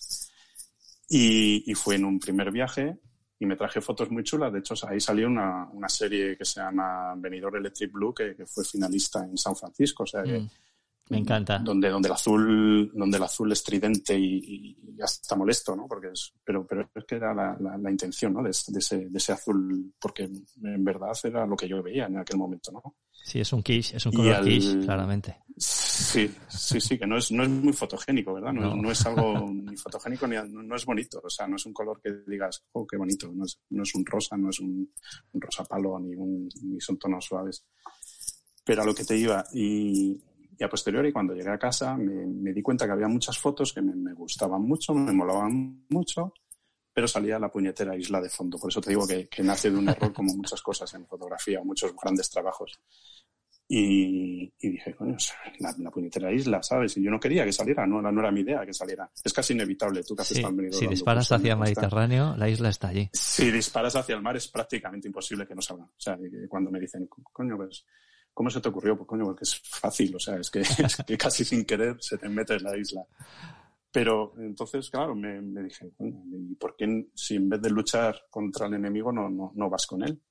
Y, 1.08 1.70
y, 1.70 1.74
fue 1.74 1.96
en 1.96 2.04
un 2.04 2.18
primer 2.18 2.50
viaje 2.50 2.98
y 3.38 3.46
me 3.46 3.56
traje 3.56 3.80
fotos 3.80 4.10
muy 4.10 4.24
chulas. 4.24 4.52
De 4.52 4.58
hecho, 4.58 4.74
ahí 4.88 5.00
salió 5.00 5.28
una, 5.28 5.68
una 5.72 5.88
serie 5.88 6.36
que 6.36 6.44
se 6.44 6.60
llama 6.60 7.14
Venidor 7.16 7.56
Electric 7.56 7.92
Blue, 7.92 8.14
que, 8.14 8.34
que 8.34 8.46
fue 8.46 8.64
finalista 8.64 9.24
en 9.24 9.36
San 9.36 9.54
Francisco. 9.54 10.02
O 10.02 10.06
sea, 10.06 10.22
que, 10.22 10.40
mm. 10.40 10.48
Me 11.10 11.18
encanta. 11.18 11.58
Donde, 11.58 11.88
donde 11.88 12.08
el 12.08 12.12
azul, 12.12 12.90
donde 12.94 13.16
el 13.16 13.22
azul 13.22 13.50
es 13.50 13.62
tridente 13.62 14.18
y, 14.18 14.76
y 14.96 15.02
hasta 15.02 15.36
molesto, 15.36 15.74
¿no? 15.74 15.86
Porque 15.86 16.08
es, 16.08 16.34
pero, 16.44 16.66
pero 16.66 16.88
es 16.94 17.04
que 17.04 17.14
era 17.14 17.32
la, 17.32 17.56
la, 17.58 17.90
intención, 17.90 18.34
¿no? 18.34 18.42
De, 18.42 18.50
ese, 18.50 19.08
de 19.08 19.18
ese 19.18 19.32
azul, 19.32 19.94
porque 19.98 20.24
en 20.24 20.84
verdad 20.84 21.12
era 21.24 21.46
lo 21.46 21.56
que 21.56 21.68
yo 21.68 21.82
veía 21.82 22.06
en 22.06 22.18
aquel 22.18 22.36
momento, 22.36 22.72
¿no? 22.72 22.96
Sí, 23.10 23.40
es 23.40 23.52
un 23.52 23.62
quiche, 23.62 23.96
es 23.96 24.06
un 24.06 24.12
color 24.12 24.44
quiche, 24.44 24.80
claramente. 24.80 25.38
Sí, 25.98 26.32
sí, 26.48 26.80
sí, 26.80 26.96
que 26.96 27.06
no 27.06 27.18
es, 27.18 27.32
no 27.32 27.42
es 27.42 27.48
muy 27.48 27.72
fotogénico, 27.72 28.32
¿verdad? 28.32 28.52
No, 28.52 28.76
no. 28.76 28.90
es 28.90 29.04
algo 29.04 29.50
ni 29.50 29.76
fotogénico 29.76 30.28
ni 30.28 30.36
no, 30.36 30.76
es 30.76 30.86
bonito. 30.86 31.20
O 31.24 31.28
sea, 31.28 31.48
no 31.48 31.56
es 31.56 31.66
un 31.66 31.72
color 31.72 32.00
que 32.00 32.22
digas, 32.26 32.64
oh, 32.72 32.86
qué 32.86 32.96
bonito. 32.96 33.30
No 33.34 33.44
es, 33.44 33.60
no 33.70 33.82
es 33.82 33.94
un 33.96 34.06
rosa, 34.06 34.36
no 34.36 34.50
es 34.50 34.60
un, 34.60 34.92
un 35.32 35.40
rosa 35.40 35.64
palo, 35.64 35.98
ni, 35.98 36.14
un, 36.14 36.48
ni 36.62 36.80
son 36.80 36.98
tonos 36.98 37.24
suaves. 37.24 37.64
Pero 38.64 38.82
a 38.82 38.86
lo 38.86 38.94
que 38.94 39.04
te 39.04 39.16
iba, 39.16 39.44
y, 39.52 40.22
y 40.56 40.64
a 40.64 40.68
posteriori, 40.68 41.12
cuando 41.12 41.34
llegué 41.34 41.50
a 41.50 41.58
casa, 41.58 41.96
me, 41.96 42.52
di 42.52 42.62
cuenta 42.62 42.86
que 42.86 42.92
había 42.92 43.08
muchas 43.08 43.36
fotos 43.36 43.72
que 43.72 43.82
me, 43.82 44.12
gustaban 44.12 44.62
mucho, 44.62 44.94
me 44.94 45.12
molaban 45.12 45.84
mucho, 45.88 46.32
pero 46.92 47.08
salía 47.08 47.38
la 47.38 47.50
puñetera 47.50 47.96
isla 47.96 48.20
de 48.20 48.28
fondo. 48.28 48.56
Por 48.56 48.70
eso 48.70 48.80
te 48.80 48.90
digo 48.90 49.04
que, 49.06 49.28
nace 49.42 49.70
de 49.70 49.76
un 49.76 49.88
error 49.88 50.12
como 50.12 50.34
muchas 50.34 50.62
cosas 50.62 50.94
en 50.94 51.06
fotografía, 51.06 51.60
muchos 51.62 51.92
grandes 52.00 52.30
trabajos. 52.30 52.80
Y, 53.70 54.50
dije, 54.58 54.94
coño, 54.94 55.16
la, 55.58 55.90
puñetera 55.90 56.32
isla, 56.32 56.62
¿sabes? 56.62 56.96
Y 56.96 57.02
yo 57.02 57.10
no 57.10 57.20
quería 57.20 57.44
que 57.44 57.52
saliera, 57.52 57.86
no, 57.86 58.00
no 58.00 58.20
era 58.20 58.30
mi 58.30 58.40
idea 58.40 58.64
que 58.64 58.72
saliera. 58.72 59.10
Es 59.22 59.32
casi 59.32 59.52
inevitable, 59.52 60.02
tú 60.02 60.16
que 60.16 60.22
has 60.22 60.32
estado 60.32 60.54
Si 60.72 60.86
disparas 60.86 61.30
hacia 61.30 61.52
el 61.52 61.58
Mediterráneo, 61.58 62.34
la 62.36 62.48
isla 62.48 62.70
está 62.70 62.88
allí. 62.88 63.10
Si 63.12 63.50
disparas 63.50 63.94
hacia 63.94 64.14
el 64.14 64.22
mar, 64.22 64.36
es 64.36 64.48
prácticamente 64.48 65.08
imposible 65.08 65.46
que 65.46 65.54
no 65.54 65.60
salga. 65.60 65.84
O 65.84 66.00
sea, 66.00 66.18
cuando 66.48 66.70
me 66.70 66.80
dicen, 66.80 67.08
coño, 67.32 67.56
pues 67.58 67.84
¿Cómo 68.38 68.50
se 68.50 68.60
te 68.60 68.68
ocurrió? 68.68 68.96
Pues 68.96 69.08
coño, 69.08 69.24
porque 69.24 69.42
es 69.42 69.58
fácil, 69.58 70.14
o 70.14 70.20
sea, 70.20 70.36
es 70.36 70.48
que, 70.48 70.62
casi 71.18 71.44
sin 71.44 71.64
querer 71.64 71.96
se 71.98 72.18
te 72.18 72.28
mete 72.28 72.54
en 72.54 72.62
la 72.62 72.76
isla. 72.76 73.04
Pero 73.90 74.32
entonces, 74.38 74.88
claro, 74.90 75.16
me, 75.16 75.40
dije, 75.64 75.90
¿y 75.98 76.54
por 76.54 76.76
qué 76.76 77.08
si 77.16 77.34
en 77.34 77.48
vez 77.48 77.60
de 77.60 77.70
luchar 77.70 78.26
contra 78.30 78.68
el 78.68 78.74
enemigo 78.74 79.10
no, 79.10 79.28
no, 79.28 79.50
no 79.56 79.68
vas 79.68 79.88
con 79.88 80.04
él? 80.04 80.22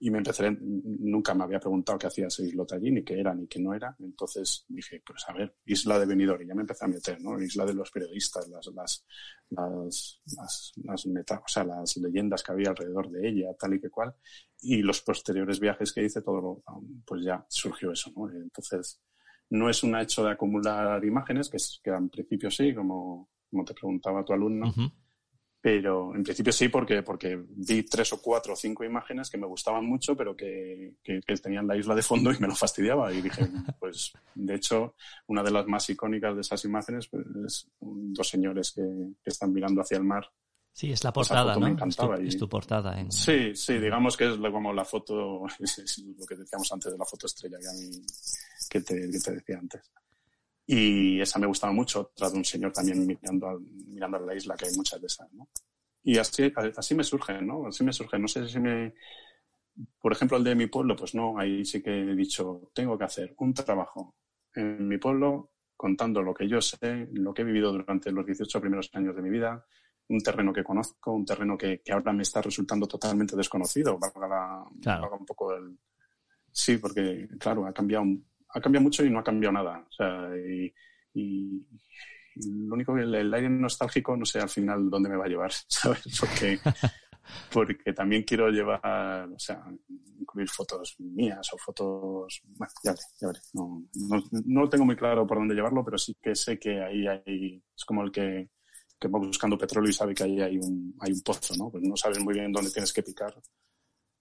Y 0.00 0.10
me 0.10 0.18
empecé, 0.18 0.56
nunca 0.60 1.34
me 1.34 1.44
había 1.44 1.58
preguntado 1.58 1.98
qué 1.98 2.06
hacía 2.06 2.28
ese 2.28 2.44
islota 2.44 2.76
allí, 2.76 2.90
ni 2.92 3.02
qué 3.02 3.18
era, 3.18 3.34
ni 3.34 3.48
qué 3.48 3.58
no 3.58 3.74
era. 3.74 3.96
Entonces 3.98 4.64
dije, 4.68 5.02
pues 5.04 5.24
a 5.28 5.32
ver, 5.32 5.56
isla 5.66 5.98
de 5.98 6.06
venidor, 6.06 6.40
y 6.42 6.46
ya 6.46 6.54
me 6.54 6.60
empecé 6.60 6.84
a 6.84 6.88
meter, 6.88 7.20
¿no? 7.20 7.40
Isla 7.40 7.66
de 7.66 7.74
los 7.74 7.90
periodistas, 7.90 8.48
las, 8.48 8.66
las, 8.68 9.06
las, 9.50 10.22
las, 10.36 10.72
las 10.76 11.06
meta, 11.06 11.42
o 11.44 11.48
sea, 11.48 11.64
las 11.64 11.96
leyendas 11.96 12.44
que 12.44 12.52
había 12.52 12.70
alrededor 12.70 13.10
de 13.10 13.28
ella, 13.28 13.48
tal 13.58 13.74
y 13.74 13.80
que 13.80 13.90
cual. 13.90 14.14
Y 14.60 14.82
los 14.82 15.00
posteriores 15.02 15.58
viajes 15.58 15.92
que 15.92 16.04
hice, 16.04 16.22
todo, 16.22 16.62
pues 17.04 17.24
ya 17.24 17.44
surgió 17.48 17.90
eso, 17.90 18.12
¿no? 18.14 18.30
Entonces, 18.30 19.00
no 19.50 19.68
es 19.68 19.82
un 19.82 19.96
hecho 19.96 20.22
de 20.22 20.30
acumular 20.30 21.04
imágenes, 21.04 21.48
que, 21.48 21.56
es, 21.56 21.80
que 21.82 21.90
en 21.90 22.08
principio 22.08 22.50
sí, 22.50 22.72
como, 22.72 23.30
como 23.50 23.64
te 23.64 23.74
preguntaba 23.74 24.24
tu 24.24 24.32
alumno. 24.32 24.72
Pero 25.60 26.14
en 26.14 26.22
principio 26.22 26.52
sí, 26.52 26.68
porque, 26.68 27.02
porque 27.02 27.36
vi 27.48 27.82
tres 27.82 28.12
o 28.12 28.22
cuatro 28.22 28.52
o 28.52 28.56
cinco 28.56 28.84
imágenes 28.84 29.28
que 29.28 29.38
me 29.38 29.46
gustaban 29.46 29.84
mucho, 29.84 30.16
pero 30.16 30.36
que, 30.36 30.94
que, 31.02 31.20
tenían 31.42 31.66
la 31.66 31.76
isla 31.76 31.96
de 31.96 32.02
fondo 32.02 32.32
y 32.32 32.38
me 32.38 32.46
lo 32.46 32.54
fastidiaba. 32.54 33.12
Y 33.12 33.20
dije, 33.22 33.42
pues, 33.80 34.12
de 34.34 34.54
hecho, 34.54 34.94
una 35.26 35.42
de 35.42 35.50
las 35.50 35.66
más 35.66 35.90
icónicas 35.90 36.34
de 36.34 36.42
esas 36.42 36.64
imágenes 36.64 37.08
pues, 37.08 37.26
es 37.44 37.70
dos 37.80 38.28
señores 38.28 38.72
que, 38.72 38.82
que 38.82 39.30
están 39.30 39.52
mirando 39.52 39.80
hacia 39.80 39.96
el 39.96 40.04
mar. 40.04 40.30
Sí, 40.78 40.92
es 40.92 41.02
la 41.02 41.12
portada, 41.12 41.56
¿no? 41.56 41.66
Es 42.18 42.36
tu, 42.38 42.48
portada. 42.48 42.96
Sí, 43.10 43.52
sí, 43.56 43.78
digamos 43.78 44.16
que 44.16 44.32
es 44.32 44.36
como 44.38 44.72
la 44.72 44.84
foto, 44.84 45.44
es 45.58 46.04
lo 46.16 46.24
que 46.24 46.36
decíamos 46.36 46.70
antes 46.70 46.92
de 46.92 46.98
la 46.98 47.04
foto 47.04 47.26
estrella 47.26 47.58
que, 47.58 47.66
a 47.66 47.72
mí, 47.72 47.90
que, 48.70 48.80
te, 48.82 49.10
que 49.10 49.18
te 49.18 49.32
decía 49.32 49.58
antes. 49.58 49.90
Y 50.70 51.18
esa 51.18 51.38
me 51.38 51.46
gustaba 51.46 51.72
mucho, 51.72 52.12
tras 52.14 52.30
de 52.30 52.38
un 52.38 52.44
señor 52.44 52.72
también 52.72 53.06
mirando 53.06 53.48
a, 53.48 53.58
mirando 53.86 54.18
a 54.18 54.20
la 54.20 54.34
isla, 54.34 54.54
que 54.54 54.66
hay 54.66 54.76
muchas 54.76 55.00
de 55.00 55.06
esas, 55.06 55.32
¿no? 55.32 55.48
Y 56.02 56.18
así, 56.18 56.52
así 56.76 56.94
me 56.94 57.04
surgen, 57.04 57.46
¿no? 57.46 57.66
Así 57.66 57.82
me 57.82 57.92
surgen. 57.92 58.20
No 58.20 58.28
sé 58.28 58.46
si 58.46 58.60
me... 58.60 58.92
Por 59.98 60.12
ejemplo, 60.12 60.36
el 60.36 60.44
de 60.44 60.54
mi 60.54 60.66
pueblo, 60.66 60.94
pues 60.94 61.14
no, 61.14 61.38
ahí 61.38 61.64
sí 61.64 61.82
que 61.82 62.02
he 62.02 62.14
dicho, 62.14 62.70
tengo 62.74 62.98
que 62.98 63.04
hacer 63.04 63.34
un 63.38 63.54
trabajo 63.54 64.14
en 64.54 64.86
mi 64.86 64.98
pueblo 64.98 65.52
contando 65.74 66.20
lo 66.20 66.34
que 66.34 66.46
yo 66.46 66.60
sé, 66.60 67.08
lo 67.12 67.32
que 67.32 67.40
he 67.40 67.44
vivido 67.46 67.72
durante 67.72 68.12
los 68.12 68.26
18 68.26 68.60
primeros 68.60 68.90
años 68.92 69.16
de 69.16 69.22
mi 69.22 69.30
vida, 69.30 69.64
un 70.08 70.20
terreno 70.20 70.52
que 70.52 70.64
conozco, 70.64 71.12
un 71.12 71.24
terreno 71.24 71.56
que, 71.56 71.80
que 71.80 71.92
ahora 71.92 72.12
me 72.12 72.24
está 72.24 72.42
resultando 72.42 72.86
totalmente 72.86 73.36
desconocido, 73.36 73.98
valga, 73.98 74.64
claro. 74.82 75.16
un 75.18 75.24
poco 75.24 75.54
el... 75.54 75.78
Sí, 76.52 76.76
porque, 76.76 77.26
claro, 77.38 77.64
ha 77.66 77.72
cambiado 77.72 78.04
ha 78.50 78.60
cambiado 78.60 78.84
mucho 78.84 79.04
y 79.04 79.10
no 79.10 79.18
ha 79.18 79.24
cambiado 79.24 79.52
nada. 79.52 79.84
O 79.88 79.92
sea, 79.92 80.30
y, 80.36 80.72
lo 82.34 82.74
único 82.74 82.94
que 82.94 83.02
el, 83.02 83.34
aire 83.34 83.48
nostálgico, 83.50 84.16
no 84.16 84.24
sé 84.24 84.38
al 84.38 84.48
final 84.48 84.88
dónde 84.88 85.08
me 85.08 85.16
va 85.16 85.24
a 85.24 85.28
llevar, 85.28 85.50
¿sabes? 85.68 86.02
Porque, 86.20 86.58
porque 87.52 87.92
también 87.92 88.22
quiero 88.22 88.48
llevar, 88.48 89.28
o 89.28 89.38
sea, 89.38 89.64
incluir 90.20 90.48
fotos 90.48 90.94
mías 91.00 91.52
o 91.52 91.58
fotos, 91.58 92.40
bueno, 92.44 92.72
ya 92.84 92.94
ya 93.20 93.26
veré. 93.26 93.40
No, 93.54 93.82
no, 93.94 94.22
no 94.30 94.60
lo 94.60 94.68
tengo 94.68 94.84
muy 94.84 94.96
claro 94.96 95.26
por 95.26 95.38
dónde 95.38 95.54
llevarlo, 95.54 95.84
pero 95.84 95.98
sí 95.98 96.16
que 96.20 96.34
sé 96.36 96.58
que 96.58 96.80
ahí 96.80 97.06
hay, 97.08 97.62
es 97.76 97.84
como 97.84 98.02
el 98.04 98.12
que, 98.12 98.50
que 99.00 99.08
va 99.08 99.18
buscando 99.18 99.58
petróleo 99.58 99.90
y 99.90 99.94
sabe 99.94 100.14
que 100.14 100.22
ahí 100.22 100.40
hay 100.40 100.58
un, 100.58 100.94
hay 101.00 101.12
un 101.12 101.20
pozo, 101.22 101.54
¿no? 101.56 101.70
Pues 101.70 101.82
no 101.82 101.96
sabes 101.96 102.20
muy 102.20 102.34
bien 102.34 102.52
dónde 102.52 102.70
tienes 102.70 102.92
que 102.92 103.02
picar, 103.02 103.34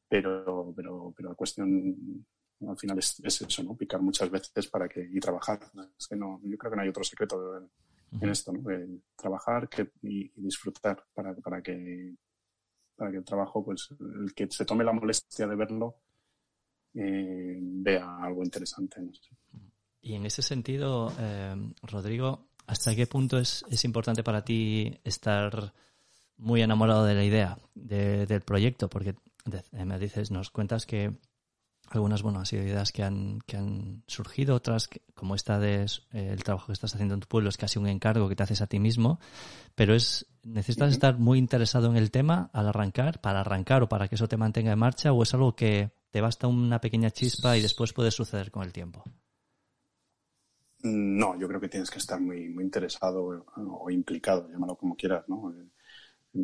pero, 0.10 0.74
pero, 0.76 1.14
pero 1.16 1.30
la 1.30 1.36
cuestión 1.36 2.26
al 2.68 2.78
final 2.78 2.98
es, 3.00 3.20
eso, 3.24 3.64
¿no? 3.64 3.76
Picar 3.76 4.02
muchas 4.02 4.30
veces 4.30 4.68
para 4.68 4.88
que, 4.88 5.08
y 5.12 5.20
trabajar. 5.20 5.60
Es 5.98 6.08
que 6.08 6.16
no, 6.16 6.40
yo 6.44 6.58
creo 6.58 6.72
que 6.72 6.76
no 6.78 6.84
hay 6.84 6.90
otro 6.90 7.04
secreto 7.04 7.70
en 8.22 8.30
esto, 8.30 8.52
¿no? 8.54 8.62
trabajar 9.16 9.68
que, 9.70 9.92
y, 10.02 10.32
disfrutar 10.36 11.04
para, 11.14 11.36
para 11.36 11.62
que 11.62 12.16
para 12.98 13.12
que 13.12 13.18
el 13.18 13.24
trabajo, 13.24 13.64
pues, 13.64 13.90
el 14.00 14.34
que 14.34 14.48
se 14.50 14.66
tome 14.66 14.84
la 14.84 14.92
molestia 14.92 15.46
de 15.46 15.56
verlo, 15.56 15.98
eh, 16.96 17.58
vea 17.62 18.18
algo 18.24 18.44
interesante. 18.44 19.00
Y 20.02 20.16
en 20.16 20.26
ese 20.26 20.42
sentido, 20.42 21.14
eh, 21.20 21.56
Rodrigo, 21.84 22.48
¿hasta 22.66 22.96
qué 22.96 23.06
punto 23.06 23.38
es, 23.38 23.64
es 23.70 23.86
importante 23.86 24.24
para 24.24 24.44
ti 24.44 25.00
estar 25.04 25.74
muy 26.38 26.64
enamorado 26.64 27.06
de 27.06 27.14
la 27.14 27.24
idea, 27.24 27.60
del 27.76 28.42
proyecto? 28.42 28.90
Porque 28.90 29.16
me 29.72 30.00
dices, 30.00 30.32
nos 30.32 30.50
cuentas 30.50 30.88
que 30.88 31.12
algunas, 31.90 32.22
bueno, 32.22 32.40
han 32.40 32.46
sido 32.46 32.64
ideas 32.64 32.92
que 32.92 33.04
han, 33.04 33.40
que 33.46 33.58
han 33.58 34.04
surgido, 34.08 34.56
otras, 34.56 34.90
como 35.14 35.36
esta 35.36 35.60
de 35.60 35.84
eh, 35.84 36.30
el 36.32 36.44
trabajo 36.44 36.68
que 36.68 36.74
estás 36.74 36.94
haciendo 36.94 37.14
en 37.14 37.22
tu 37.22 37.28
pueblo, 37.28 37.50
es 37.50 37.58
casi 37.58 37.80
un 37.80 37.88
encargo 37.88 38.28
que 38.28 38.36
te 38.36 38.44
haces 38.44 38.62
a 38.62 38.68
ti 38.68 38.80
mismo, 38.80 39.20
pero 39.76 39.96
es, 39.96 40.26
necesitas 40.44 40.92
estar 40.92 41.18
muy 41.18 41.40
interesado 41.40 41.90
en 41.90 41.98
el 41.98 42.12
tema 42.12 42.50
al 42.54 42.68
arrancar, 42.68 43.22
para 43.22 43.42
arrancar 43.42 43.84
o 43.84 43.90
para 43.90 44.08
que 44.08 44.16
eso 44.16 44.28
te 44.28 44.38
mantenga 44.38 44.72
en 44.72 44.80
marcha, 44.80 45.14
o 45.14 45.24
es 45.24 45.34
algo 45.34 45.56
que 45.56 45.92
te 46.12 46.22
basta 46.22 46.48
una 46.48 46.82
pequeña 46.82 47.12
chispa 47.12 47.58
y 47.58 47.62
después 47.62 47.94
puede 47.94 48.12
suceder 48.12 48.52
con 48.52 48.64
el 48.64 48.74
tiempo. 48.74 49.04
No, 50.84 51.40
yo 51.40 51.48
creo 51.48 51.60
que 51.60 51.70
tienes 51.70 51.90
que 51.90 51.98
estar 52.00 52.20
muy, 52.20 52.50
muy 52.50 52.64
interesado 52.64 53.46
o, 53.56 53.90
implicado, 53.90 54.48
llámalo 54.50 54.76
como 54.76 54.96
quieras, 54.96 55.28
¿no? 55.28 55.52
Eh, 55.52 56.44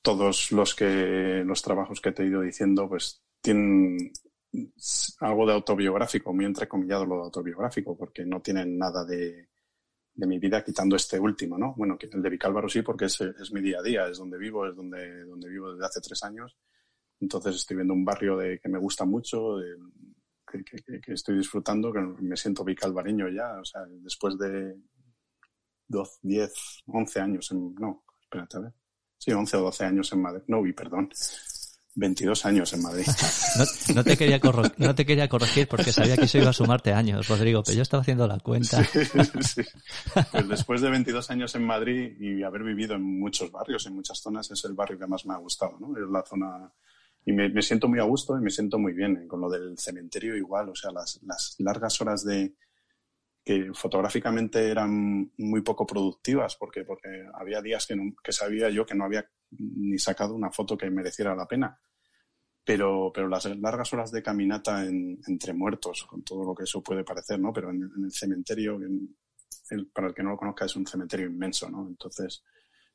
todos 0.00 0.50
los 0.52 0.74
que, 0.74 1.42
los 1.44 1.62
trabajos 1.62 2.00
que 2.00 2.12
te 2.12 2.22
he 2.22 2.26
ido 2.26 2.40
diciendo, 2.40 2.88
pues 2.88 3.22
tienen 3.40 4.12
algo 5.20 5.46
de 5.46 5.52
autobiográfico, 5.54 6.32
muy 6.32 6.44
entrecomillado 6.44 7.06
lo 7.06 7.16
de 7.16 7.22
autobiográfico, 7.22 7.96
porque 7.96 8.24
no 8.24 8.40
tienen 8.40 8.76
nada 8.76 9.04
de, 9.04 9.48
de 10.14 10.26
mi 10.26 10.38
vida 10.38 10.62
quitando 10.62 10.96
este 10.96 11.18
último, 11.18 11.56
¿no? 11.56 11.74
Bueno, 11.74 11.96
el 12.00 12.22
de 12.22 12.30
Vicálvaro 12.30 12.68
sí, 12.68 12.82
porque 12.82 13.06
es, 13.06 13.20
es, 13.20 13.52
mi 13.52 13.60
día 13.60 13.78
a 13.78 13.82
día, 13.82 14.06
es 14.08 14.18
donde 14.18 14.38
vivo, 14.38 14.66
es 14.66 14.76
donde, 14.76 15.24
donde 15.24 15.48
vivo 15.48 15.72
desde 15.72 15.86
hace 15.86 16.00
tres 16.00 16.22
años. 16.22 16.56
Entonces 17.20 17.56
estoy 17.56 17.76
viendo 17.76 17.94
un 17.94 18.04
barrio 18.04 18.36
de, 18.36 18.58
que 18.58 18.68
me 18.68 18.78
gusta 18.78 19.04
mucho, 19.04 19.56
que, 20.46 21.12
estoy 21.12 21.36
disfrutando, 21.38 21.92
que 21.92 22.00
me 22.00 22.36
siento 22.36 22.64
vicalvareño 22.64 23.28
ya, 23.28 23.58
o 23.60 23.64
sea, 23.64 23.82
después 23.86 24.36
de 24.38 24.76
12, 25.88 26.18
10, 26.22 26.52
11 26.86 27.20
años 27.20 27.50
en, 27.52 27.74
no, 27.76 28.04
espérate 28.20 28.56
a 28.58 28.60
ver, 28.60 28.72
sí, 29.16 29.32
11 29.32 29.56
o 29.56 29.60
12 29.62 29.84
años 29.84 30.12
en 30.12 30.22
Madrid, 30.22 30.42
no 30.48 30.62
vi, 30.62 30.72
perdón, 30.72 31.08
22 31.94 32.46
años 32.46 32.72
en 32.72 32.82
Madrid. 32.82 33.06
no, 33.94 34.04
te 34.04 34.16
quería 34.16 34.40
no 34.78 34.94
te 34.94 35.04
quería 35.04 35.28
corregir 35.28 35.68
porque 35.68 35.92
sabía 35.92 36.16
que 36.16 36.24
eso 36.24 36.38
iba 36.38 36.50
a 36.50 36.54
sumarte 36.54 36.92
años, 36.92 37.28
Rodrigo, 37.28 37.62
pero 37.62 37.76
yo 37.76 37.82
estaba 37.82 38.02
haciendo 38.02 38.26
la 38.26 38.38
cuenta. 38.38 38.82
Sí, 38.84 39.00
Pues 40.30 40.48
después 40.48 40.80
de 40.80 40.90
22 40.90 41.30
años 41.30 41.54
en 41.54 41.64
Madrid 41.64 42.12
y 42.18 42.42
haber 42.42 42.62
vivido 42.62 42.94
en 42.94 43.20
muchos 43.20 43.50
barrios, 43.50 43.86
en 43.86 43.94
muchas 43.94 44.18
zonas, 44.18 44.50
es 44.50 44.64
el 44.64 44.74
barrio 44.74 44.98
que 44.98 45.06
más 45.06 45.26
me 45.26 45.34
ha 45.34 45.38
gustado, 45.38 45.78
¿no? 45.78 45.96
Es 45.96 46.10
la 46.10 46.22
zona... 46.22 46.72
Y 47.24 47.32
me, 47.32 47.48
me 47.50 47.62
siento 47.62 47.86
muy 47.86 48.00
a 48.00 48.04
gusto 48.04 48.36
y 48.36 48.40
me 48.40 48.50
siento 48.50 48.78
muy 48.78 48.94
bien. 48.94 49.28
Con 49.28 49.40
lo 49.40 49.48
del 49.48 49.78
cementerio 49.78 50.36
igual, 50.36 50.70
o 50.70 50.74
sea, 50.74 50.90
las, 50.90 51.20
las 51.22 51.54
largas 51.58 52.00
horas 52.00 52.24
de, 52.24 52.54
que 53.44 53.70
fotográficamente 53.74 54.70
eran 54.70 55.32
muy 55.36 55.62
poco 55.62 55.86
productivas 55.86 56.56
porque, 56.56 56.84
porque 56.84 57.26
había 57.34 57.60
días 57.60 57.86
que, 57.86 57.96
que 58.22 58.32
sabía 58.32 58.70
yo 58.70 58.86
que 58.86 58.94
no 58.94 59.04
había 59.04 59.28
ni 59.58 59.98
sacado 59.98 60.34
una 60.34 60.50
foto 60.50 60.76
que 60.76 60.90
mereciera 60.90 61.34
la 61.34 61.46
pena. 61.46 61.78
Pero, 62.64 63.10
pero 63.12 63.26
las 63.26 63.44
largas 63.58 63.92
horas 63.92 64.12
de 64.12 64.22
caminata 64.22 64.84
entre 64.86 65.52
muertos, 65.52 66.04
con 66.04 66.22
todo 66.22 66.44
lo 66.44 66.54
que 66.54 66.62
eso 66.62 66.80
puede 66.80 67.02
parecer, 67.02 67.40
¿no? 67.40 67.52
Pero 67.52 67.70
en, 67.70 67.90
el 68.04 68.12
cementerio, 68.12 68.78
para 69.92 70.06
el 70.06 70.14
que 70.14 70.22
no 70.22 70.30
lo 70.30 70.36
conozca, 70.36 70.66
es 70.66 70.76
un 70.76 70.86
cementerio 70.86 71.26
inmenso, 71.26 71.68
¿no? 71.68 71.88
Entonces, 71.88 72.44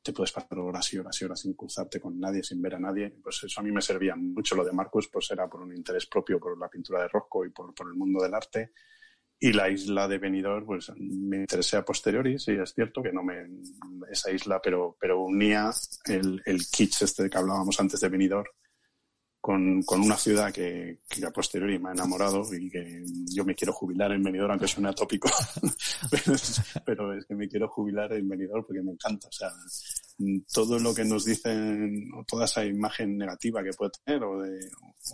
te 0.01 0.13
puedes 0.13 0.31
pasar 0.31 0.57
horas 0.59 0.93
y 0.93 0.99
horas 0.99 1.21
y 1.21 1.25
horas 1.25 1.41
sin 1.41 1.53
cruzarte 1.53 1.99
con 1.99 2.17
nadie, 2.17 2.43
sin 2.43 2.61
ver 2.61 2.75
a 2.75 2.79
nadie. 2.79 3.09
Pues 3.21 3.43
eso 3.43 3.59
a 3.59 3.63
mí 3.63 3.69
me 3.73 3.81
servía 3.81 4.15
mucho. 4.15 4.55
Lo 4.55 4.63
de 4.63 4.71
Marcus, 4.71 5.09
pues 5.09 5.29
era 5.31 5.49
por 5.49 5.59
un 5.59 5.75
interés 5.75 6.05
propio 6.05 6.39
por 6.39 6.57
la 6.57 6.69
pintura 6.69 7.01
de 7.01 7.09
Rosco 7.09 7.43
y 7.43 7.49
por, 7.49 7.75
por 7.75 7.87
el 7.87 7.95
mundo 7.95 8.23
del 8.23 8.33
arte 8.33 8.71
y 9.39 9.53
la 9.53 9.69
isla 9.69 10.07
de 10.07 10.17
Benidorm, 10.17 10.65
pues 10.65 10.91
me 10.97 11.37
interesé 11.37 11.77
a 11.77 11.85
posteriori, 11.85 12.39
sí, 12.39 12.53
es 12.53 12.73
cierto 12.73 13.03
que 13.03 13.11
no 13.11 13.23
me, 13.23 13.45
esa 14.11 14.31
isla, 14.31 14.59
pero, 14.61 14.97
pero 14.99 15.21
unía 15.21 15.69
el, 16.05 16.41
el 16.45 16.65
kitsch 16.65 17.03
este 17.03 17.29
que 17.29 17.37
hablábamos 17.37 17.79
antes 17.79 17.99
de 17.99 18.09
Benidorm 18.09 18.49
con, 19.47 19.81
con 19.83 20.01
una 20.01 20.17
ciudad 20.17 20.51
que, 20.51 20.99
que, 21.07 21.25
a 21.25 21.31
posteriori 21.31 21.79
me 21.79 21.87
ha 21.87 21.93
enamorado 21.93 22.43
y 22.53 22.69
que 22.69 23.01
yo 23.33 23.45
me 23.45 23.55
quiero 23.55 23.71
jubilar 23.71 24.11
en 24.11 24.21
Benidorm, 24.21 24.51
aunque 24.51 24.67
suene 24.67 24.89
atópico, 24.89 25.29
pero, 26.11 26.33
pero, 26.85 27.13
es 27.13 27.25
que 27.25 27.33
me 27.33 27.47
quiero 27.47 27.69
jubilar 27.69 28.11
en 28.11 28.27
Benidorm 28.27 28.65
porque 28.65 28.81
me 28.81 28.91
encanta, 28.91 29.29
o 29.29 29.31
sea, 29.31 29.49
todo 30.51 30.77
lo 30.79 30.93
que 30.93 31.05
nos 31.05 31.23
dicen, 31.23 32.11
o 32.13 32.25
toda 32.25 32.43
esa 32.43 32.65
imagen 32.65 33.17
negativa 33.17 33.63
que 33.63 33.71
puede 33.71 33.91
tener, 34.03 34.21
o 34.21 34.41
de, 34.41 34.59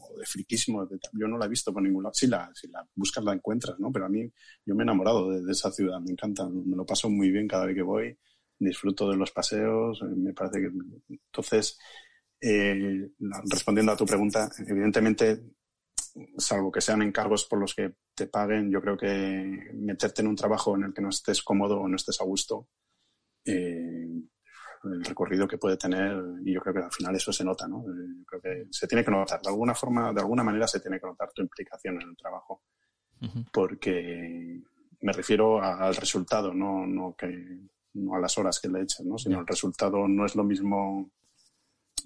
o 0.01 0.17
de 0.17 0.25
friquismo, 0.25 0.89
yo 0.89 1.27
no 1.27 1.37
la 1.37 1.45
he 1.45 1.49
visto 1.49 1.71
por 1.71 1.83
ningún 1.83 2.01
lado. 2.01 2.15
Si 2.15 2.25
la, 2.25 2.49
si 2.55 2.67
la 2.69 2.83
buscas, 2.95 3.23
la 3.23 3.33
encuentras, 3.33 3.79
¿no? 3.79 3.91
Pero 3.91 4.07
a 4.07 4.09
mí, 4.09 4.27
yo 4.65 4.73
me 4.73 4.81
he 4.81 4.85
enamorado 4.85 5.29
de, 5.29 5.51
esa 5.51 5.69
ciudad, 5.71 5.99
me 5.99 6.09
encanta, 6.09 6.49
me 6.49 6.75
lo 6.75 6.87
paso 6.87 7.07
muy 7.07 7.29
bien 7.29 7.47
cada 7.47 7.67
vez 7.67 7.75
que 7.75 7.83
voy, 7.83 8.17
disfruto 8.57 9.11
de 9.11 9.15
los 9.15 9.29
paseos, 9.29 10.01
me 10.01 10.33
parece 10.33 10.59
que. 10.59 10.71
Entonces, 11.07 11.77
eh, 12.45 13.09
respondiendo 13.49 13.93
a 13.93 13.95
tu 13.95 14.05
pregunta, 14.05 14.49
evidentemente, 14.67 15.43
salvo 16.37 16.71
que 16.71 16.81
sean 16.81 17.01
encargos 17.01 17.45
por 17.45 17.57
los 17.57 17.73
que 17.73 17.93
te 18.13 18.27
paguen, 18.27 18.69
yo 18.69 18.81
creo 18.81 18.97
que 18.97 19.71
meterte 19.73 20.21
en 20.21 20.27
un 20.27 20.35
trabajo 20.35 20.75
en 20.75 20.83
el 20.83 20.93
que 20.93 21.01
no 21.01 21.09
estés 21.09 21.41
cómodo 21.41 21.79
o 21.79 21.87
no 21.87 21.95
estés 21.95 22.19
a 22.19 22.25
gusto, 22.25 22.67
eh, 23.45 24.07
el 24.83 25.05
recorrido 25.05 25.47
que 25.47 25.57
puede 25.57 25.77
tener 25.77 26.21
y 26.43 26.53
yo 26.53 26.59
creo 26.59 26.73
que 26.73 26.81
al 26.81 26.91
final 26.91 27.15
eso 27.15 27.31
se 27.31 27.45
nota, 27.45 27.65
¿no? 27.65 27.79
Eh, 27.83 28.07
yo 28.17 28.25
creo 28.25 28.41
que 28.41 28.67
se 28.71 28.87
tiene 28.87 29.05
que 29.05 29.11
notar, 29.11 29.41
de 29.41 29.49
alguna 29.49 29.73
forma, 29.73 30.11
de 30.11 30.19
alguna 30.19 30.43
manera 30.43 30.67
se 30.67 30.81
tiene 30.81 30.99
que 30.99 31.07
notar 31.07 31.31
tu 31.31 31.41
implicación 31.41 32.01
en 32.01 32.09
el 32.09 32.17
trabajo, 32.17 32.63
porque 33.53 34.61
me 34.99 35.13
refiero 35.13 35.63
al 35.63 35.95
resultado, 35.95 36.53
no, 36.53 36.85
no, 36.85 37.15
que, 37.17 37.61
no 37.93 38.15
a 38.15 38.19
las 38.19 38.37
horas 38.37 38.59
que 38.59 38.67
le 38.67 38.81
echas, 38.81 39.05
¿no? 39.05 39.17
Sino 39.17 39.39
el 39.39 39.47
resultado 39.47 40.09
no 40.09 40.25
es 40.25 40.35
lo 40.35 40.43
mismo, 40.43 41.09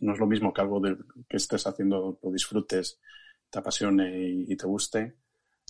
no 0.02 0.14
es 0.14 0.20
lo 0.20 0.28
mismo 0.28 0.54
que 0.54 0.62
algo 0.62 0.80
de, 0.80 0.98
que 1.28 1.38
estés 1.38 1.66
haciendo, 1.68 2.20
lo 2.22 2.32
disfrutes, 2.32 3.00
te 3.50 3.60
apasione 3.60 4.46
y, 4.48 4.56
te 4.56 4.68
guste, 4.68 5.18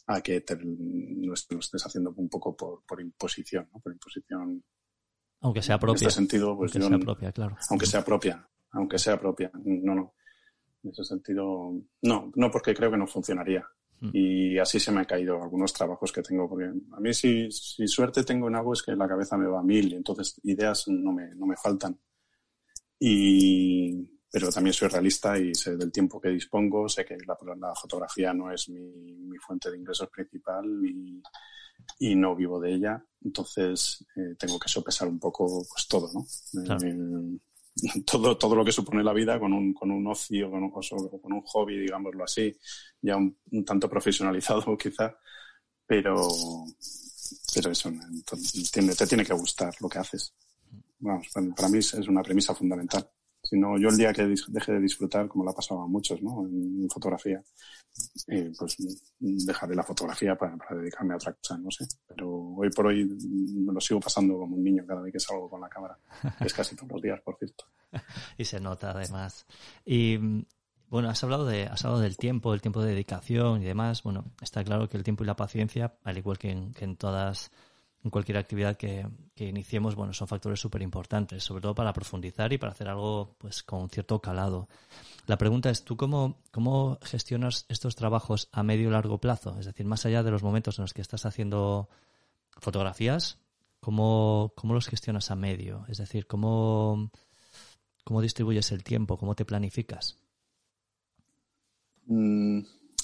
a 0.08 0.22
que 0.22 0.42
te, 0.42 0.58
lo, 0.58 1.34
estés 1.34 1.86
haciendo 1.86 2.12
un 2.16 2.30
poco 2.30 2.56
por, 2.56 2.84
por 2.86 3.02
imposición, 3.02 3.70
¿no? 3.74 3.80
Por 3.80 3.92
imposición 3.94 4.64
aunque 5.42 5.62
sea 5.62 5.80
propia. 5.80 6.06
En 6.06 6.08
ese 6.08 6.16
sentido, 6.16 6.58
pues 6.58 6.76
aunque 6.76 6.90
sea 6.90 7.00
propia, 7.00 7.32
claro. 7.32 7.58
Aunque 7.70 7.86
sea 7.86 8.04
propia, 8.04 8.50
aunque 8.72 9.00
sea 9.00 9.20
propia. 9.20 9.52
No, 9.54 9.96
no. 9.96 10.16
En 10.84 10.92
ese 10.92 11.04
sentido, 11.04 11.74
no, 12.02 12.32
no 12.36 12.52
porque 12.52 12.74
creo 12.74 12.92
que 12.92 12.98
no 12.98 13.08
funcionaría. 13.08 13.68
Mm. 14.00 14.10
Y 14.14 14.60
así 14.60 14.80
se 14.80 14.92
me 14.92 15.00
han 15.00 15.06
caído 15.06 15.42
algunos 15.42 15.74
trabajos 15.74 16.12
que 16.12 16.22
tengo, 16.22 16.48
porque 16.50 16.66
a 16.66 17.00
mí 17.00 17.14
si, 17.14 17.52
si 17.52 17.88
suerte 17.88 18.24
tengo 18.24 18.48
en 18.48 18.56
algo 18.56 18.74
es 18.74 18.84
que 18.84 18.96
la 18.96 19.08
cabeza 19.08 19.38
me 19.38 19.48
va 19.48 19.60
a 19.60 19.64
mil 19.64 19.92
y 19.92 19.96
entonces 19.96 20.40
ideas 20.44 20.88
no 20.88 21.12
me, 21.12 21.34
no 21.36 21.46
me 21.46 21.56
faltan. 21.56 22.00
Y, 23.00 24.17
pero 24.32 24.50
también 24.52 24.74
soy 24.74 24.90
realista 24.90 25.38
y 25.38 25.54
sé 25.56 25.78
del 25.78 25.92
tiempo 25.92 26.20
que 26.20 26.30
dispongo, 26.30 26.90
sé 26.90 27.06
que 27.06 27.18
la, 27.26 27.38
la 27.58 27.76
fotografía 27.76 28.34
no 28.34 28.52
es 28.52 28.70
mi, 28.70 28.82
mi 28.82 29.38
fuente 29.38 29.72
de 29.72 29.78
ingresos 29.78 30.10
principal 30.10 30.66
y, 30.86 31.22
y 32.00 32.16
no 32.16 32.36
vivo 32.36 32.60
de 32.60 32.74
ella, 32.74 33.04
entonces 33.24 34.06
eh, 34.16 34.36
tengo 34.38 34.60
que 34.60 34.70
sopesar 34.70 35.08
un 35.08 35.20
poco 35.20 35.66
pues 35.70 35.88
todo, 35.88 36.12
¿no? 36.14 36.26
Eh, 36.84 37.40
todo, 38.06 38.38
todo 38.38 38.56
lo 38.56 38.66
que 38.66 38.72
supone 38.72 39.04
la 39.04 39.14
vida 39.14 39.40
con 39.40 39.54
un, 39.54 39.74
con 39.74 39.92
un 39.92 40.06
ocio, 40.08 40.50
con 40.50 40.64
un, 40.64 40.72
con 40.72 41.34
un 41.34 41.42
hobby, 41.42 41.78
digámoslo 41.78 42.24
así, 42.24 42.56
ya 43.02 43.16
un, 43.16 43.38
tanto 43.66 43.90
profesionalizado 43.90 44.78
quizá, 44.78 45.16
pero, 45.86 46.28
pero 47.54 47.72
eso, 47.72 47.92
te, 48.72 48.96
te 48.96 49.08
tiene 49.08 49.26
que 49.26 49.34
gustar 49.34 49.74
lo 49.80 49.88
que 49.88 50.00
haces. 50.00 50.34
Vamos, 51.00 51.28
para 51.56 51.70
mí 51.70 51.78
es 51.78 51.94
una 51.94 52.24
premisa 52.24 52.56
fundamental. 52.56 53.08
Si 53.50 53.58
no, 53.58 53.78
yo 53.78 53.88
el 53.88 53.96
día 53.96 54.12
que 54.12 54.28
deje 54.50 54.74
de 54.74 54.82
disfrutar, 54.82 55.30
como 55.30 55.46
la 55.46 55.54
pasado 55.54 55.82
a 55.82 55.88
muchos, 55.88 56.22
¿no? 56.22 56.46
En, 56.46 56.86
fotografía, 56.90 57.42
eh, 58.28 58.52
pues 58.60 58.76
dejaré 59.20 59.74
la 59.74 59.84
fotografía 59.84 60.36
para, 60.36 60.58
dedicarme 60.72 61.14
a 61.14 61.16
otra 61.16 61.32
cosa, 61.32 61.58
no 61.58 61.72
sé. 61.72 61.86
Pero 62.06 62.30
hoy 62.30 62.70
por 62.72 62.88
hoy 62.88 63.06
me 63.06 63.72
lo 63.72 63.80
sigo 63.80 64.02
pasando 64.02 64.38
como 64.38 64.58
un 64.58 64.64
niño 64.64 64.84
cada 64.86 65.02
vez 65.02 65.14
que 65.14 65.20
salgo 65.22 65.50
con 65.50 65.62
la 65.62 65.70
cámara. 65.70 65.98
es 66.42 66.54
casi 66.54 66.76
todos 66.76 66.92
los 66.92 67.02
días, 67.02 67.22
por 67.22 67.38
cierto. 67.38 67.64
y 68.38 68.44
se 68.44 68.60
nota 68.60 68.92
además. 68.92 69.46
Y 69.86 70.18
bueno, 70.90 71.10
has 71.10 71.24
hablado 71.24 71.46
de, 71.46 71.68
has 71.68 71.86
hablado 71.86 72.02
del 72.02 72.18
tiempo, 72.18 72.54
el 72.54 72.62
tiempo 72.62 72.82
de 72.82 72.90
dedicación 72.90 73.62
y 73.62 73.66
demás. 73.66 74.04
Bueno, 74.04 74.26
está 74.42 74.62
claro 74.66 74.90
que 74.90 74.98
el 74.98 75.06
tiempo 75.06 75.24
y 75.24 75.28
la 75.28 75.38
paciencia, 75.38 75.98
al 76.04 76.18
igual 76.18 76.38
que 76.38 76.52
en, 76.52 76.74
que 76.74 76.84
en 76.84 76.98
todas 76.98 77.50
en 78.08 78.12
cualquier 78.12 78.38
actividad 78.38 78.78
que, 78.78 79.06
iniciemos, 79.36 79.96
bueno, 79.96 80.14
son 80.14 80.28
factores 80.28 80.60
súper 80.60 80.82
importantes, 80.82 81.44
sobre 81.44 81.62
todo 81.62 81.76
para 81.76 81.92
profundizar 81.92 82.52
y 82.54 82.58
para 82.58 82.72
hacer 82.72 82.88
algo 82.88 83.36
pues 83.38 83.64
con 83.64 83.90
cierto 83.90 84.20
calado. 84.22 84.70
La 85.26 85.38
pregunta 85.38 85.70
es, 85.70 85.84
¿tú 85.84 85.98
cómo, 85.98 86.38
cómo 86.52 86.98
gestionas 87.04 87.66
estos 87.68 87.96
trabajos 87.96 88.48
a 88.54 88.64
medio 88.64 88.88
y 88.88 88.92
largo 88.92 89.20
plazo? 89.20 89.58
Es 89.60 89.66
decir, 89.66 89.86
más 89.86 90.06
allá 90.06 90.24
de 90.24 90.32
los 90.32 90.42
momentos 90.42 90.80
en 90.80 90.84
los 90.84 90.94
que 90.94 91.02
estás 91.02 91.26
haciendo 91.26 91.90
fotografías, 92.60 93.40
¿cómo, 93.82 94.54
cómo 94.56 94.74
los 94.74 94.88
gestionas 94.88 95.30
a 95.30 95.36
medio? 95.36 95.86
Es 95.90 95.98
decir, 95.98 96.28
¿cómo, 96.28 97.12
cómo 98.06 98.22
distribuyes 98.22 98.72
el 98.72 98.86
tiempo? 98.86 99.18
¿Cómo 99.18 99.36
te 99.36 99.44
planificas? 99.44 100.18
Mm, 102.06 102.62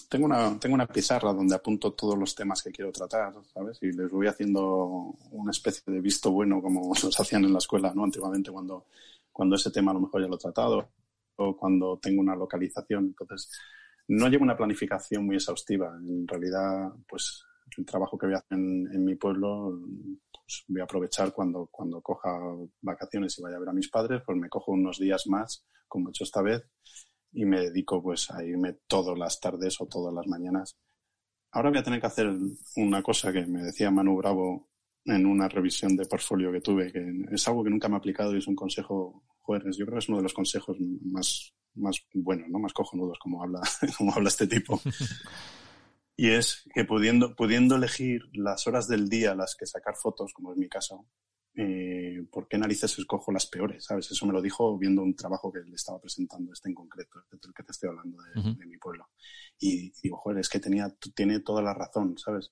tengo 0.10 0.26
una, 0.26 0.60
tengo 0.60 0.76
una 0.76 0.88
pizarra 0.88 1.34
donde 1.34 1.56
apunto 1.56 1.94
todos 1.94 2.18
los 2.18 2.36
temas 2.36 2.62
que 2.62 2.72
quiero 2.72 2.92
tratar, 2.92 3.34
¿sabes? 3.54 3.78
Y 3.82 3.92
les 3.92 4.12
voy 4.12 4.28
haciendo 4.28 5.16
una 5.32 5.52
especie 5.52 5.84
de 5.86 6.02
visto 6.02 6.32
bueno 6.32 6.62
como 6.62 6.94
los 7.04 7.20
hacían 7.20 7.46
en 7.46 7.54
la 7.54 7.60
escuela, 7.60 7.94
¿no? 7.94 8.04
Antiguamente 8.04 8.52
cuando, 8.52 8.86
cuando 9.32 9.56
ese 9.56 9.72
tema 9.72 9.92
a 9.92 9.96
lo 9.96 10.02
mejor 10.02 10.22
ya 10.22 10.28
lo 10.28 10.36
he 10.36 10.40
tratado 10.40 10.90
o 11.36 11.58
cuando 11.58 11.98
tengo 12.02 12.22
una 12.22 12.36
localización. 12.36 13.06
Entonces, 13.06 13.50
no 14.08 14.28
llevo 14.28 14.44
una 14.44 14.58
planificación 14.58 15.26
muy 15.26 15.36
exhaustiva. 15.36 15.96
En 15.98 16.28
realidad, 16.28 16.92
pues 17.08 17.44
el 17.78 17.86
trabajo 17.86 18.18
que 18.18 18.28
voy 18.28 18.36
a 18.36 18.40
hacer 18.40 18.58
en, 18.58 19.06
mi 19.06 19.16
pueblo, 19.16 19.80
pues 20.32 20.64
voy 20.68 20.82
a 20.82 20.84
aprovechar 20.84 21.34
cuando, 21.34 21.68
cuando 21.72 22.02
coja 22.02 22.40
vacaciones 22.82 23.38
y 23.38 23.42
vaya 23.42 23.58
a 23.58 23.60
ver 23.60 23.70
a 23.70 23.74
mis 23.74 23.90
padres, 23.90 24.22
pues 24.26 24.38
me 24.38 24.50
cojo 24.50 24.74
unos 24.74 25.00
días 25.00 25.28
más, 25.28 25.66
como 25.88 26.10
he 26.10 26.12
hecho 26.12 26.24
esta 26.24 26.42
vez, 26.42 26.64
y 27.34 27.46
me 27.46 27.62
dedico 27.62 28.02
pues 28.02 28.30
a 28.32 28.44
irme 28.44 28.74
todas 28.88 29.18
las 29.18 29.40
tardes 29.40 29.80
o 29.82 29.88
todas 29.88 30.14
las 30.14 30.28
mañanas. 30.28 30.78
Ahora 31.52 31.70
voy 31.70 31.80
a 31.80 31.84
tener 31.84 32.00
que 32.00 32.08
hacer 32.08 32.32
una 32.78 33.02
cosa 33.04 33.32
que 33.32 33.46
me 33.46 33.64
decía 33.64 33.92
Manu 33.92 34.18
Bravo 34.18 34.70
en 35.06 35.26
una 35.26 35.48
revisión 35.48 35.96
de 35.96 36.06
portfolio 36.06 36.52
que 36.52 36.62
tuve, 36.62 36.92
que 36.92 37.26
es 37.32 37.48
algo 37.48 37.64
que 37.64 37.70
nunca 37.70 37.90
me 37.90 37.96
ha 37.96 37.98
aplicado 37.98 38.34
y 38.34 38.40
es 38.40 38.48
un 38.48 38.56
consejo, 38.56 39.24
joder, 39.42 39.64
yo 39.78 39.86
creo 39.86 39.98
que 39.98 40.00
es 40.00 40.10
uno 40.10 40.18
de 40.18 40.24
los 40.24 40.34
consejos 40.34 40.78
más, 40.80 41.54
más 41.76 41.98
buenos, 42.14 42.50
¿no? 42.50 42.60
Más 42.60 42.74
cojonudos 42.74 43.20
como 43.20 43.44
habla, 43.44 43.62
como 43.98 44.14
habla 44.14 44.30
este 44.30 44.48
tipo. 44.48 44.80
Y 46.16 46.30
es 46.30 46.70
que 46.76 46.86
pudiendo, 46.86 47.36
pudiendo 47.36 47.76
elegir 47.76 48.22
las 48.34 48.68
horas 48.68 48.88
del 48.88 49.10
día 49.10 49.32
a 49.32 49.36
las 49.36 49.56
que 49.56 49.66
sacar 49.66 49.96
fotos, 49.96 50.32
como 50.32 50.52
es 50.52 50.58
mi 50.58 50.70
caso, 50.70 51.08
eh, 51.56 52.26
¿por 52.32 52.48
qué 52.48 52.58
narices 52.58 52.98
escojo 52.98 53.32
las 53.32 53.46
peores? 53.46 53.86
¿Sabes? 53.86 54.10
Eso 54.10 54.26
me 54.26 54.34
lo 54.34 54.42
dijo 54.42 54.78
viendo 54.78 55.04
un 55.04 55.16
trabajo 55.16 55.52
que 55.52 55.60
le 55.60 55.76
estaba 55.76 56.00
presentando, 56.00 56.52
este 56.52 56.70
en 56.70 56.76
concreto, 56.76 57.24
el 57.32 57.54
que 57.54 57.64
te 57.64 57.72
estoy 57.72 57.90
hablando 57.90 58.18
de, 58.24 58.66
mi 58.66 58.78
pueblo. 58.78 59.10
Y, 59.60 59.92
digo, 60.02 60.18
joder, 60.18 60.40
es 60.40 60.50
que 60.50 60.60
tenía, 60.60 60.90
tiene 61.14 61.42
toda 61.42 61.62
la 61.62 61.74
razón, 61.74 62.18
¿sabes? 62.18 62.52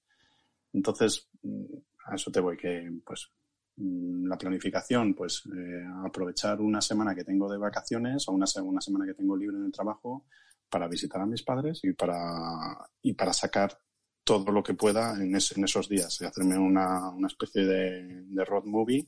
Entonces, 0.73 1.29
mm, 1.41 1.65
a 2.05 2.15
eso 2.15 2.31
te 2.31 2.39
voy, 2.39 2.57
que 2.57 2.91
pues 3.03 3.31
mm, 3.77 4.27
la 4.27 4.37
planificación, 4.37 5.15
pues 5.15 5.43
eh, 5.47 5.83
aprovechar 6.05 6.61
una 6.61 6.81
semana 6.81 7.15
que 7.15 7.23
tengo 7.23 7.51
de 7.51 7.57
vacaciones 7.57 8.27
o 8.27 8.33
una, 8.33 8.45
una 8.63 8.81
semana 8.81 9.05
que 9.05 9.15
tengo 9.15 9.35
libre 9.35 9.57
en 9.57 9.65
el 9.65 9.71
trabajo 9.71 10.25
para 10.69 10.87
visitar 10.87 11.21
a 11.21 11.25
mis 11.25 11.43
padres 11.43 11.81
y 11.83 11.93
para, 11.93 12.87
y 13.01 13.13
para 13.13 13.33
sacar 13.33 13.77
todo 14.31 14.51
lo 14.51 14.63
que 14.63 14.73
pueda 14.73 15.13
en, 15.15 15.35
en 15.35 15.63
esos 15.63 15.89
días, 15.89 16.21
y 16.21 16.25
hacerme 16.25 16.57
una, 16.57 17.09
una 17.09 17.27
especie 17.27 17.65
de, 17.65 18.23
de, 18.23 18.45
road 18.45 18.63
movie 18.63 19.05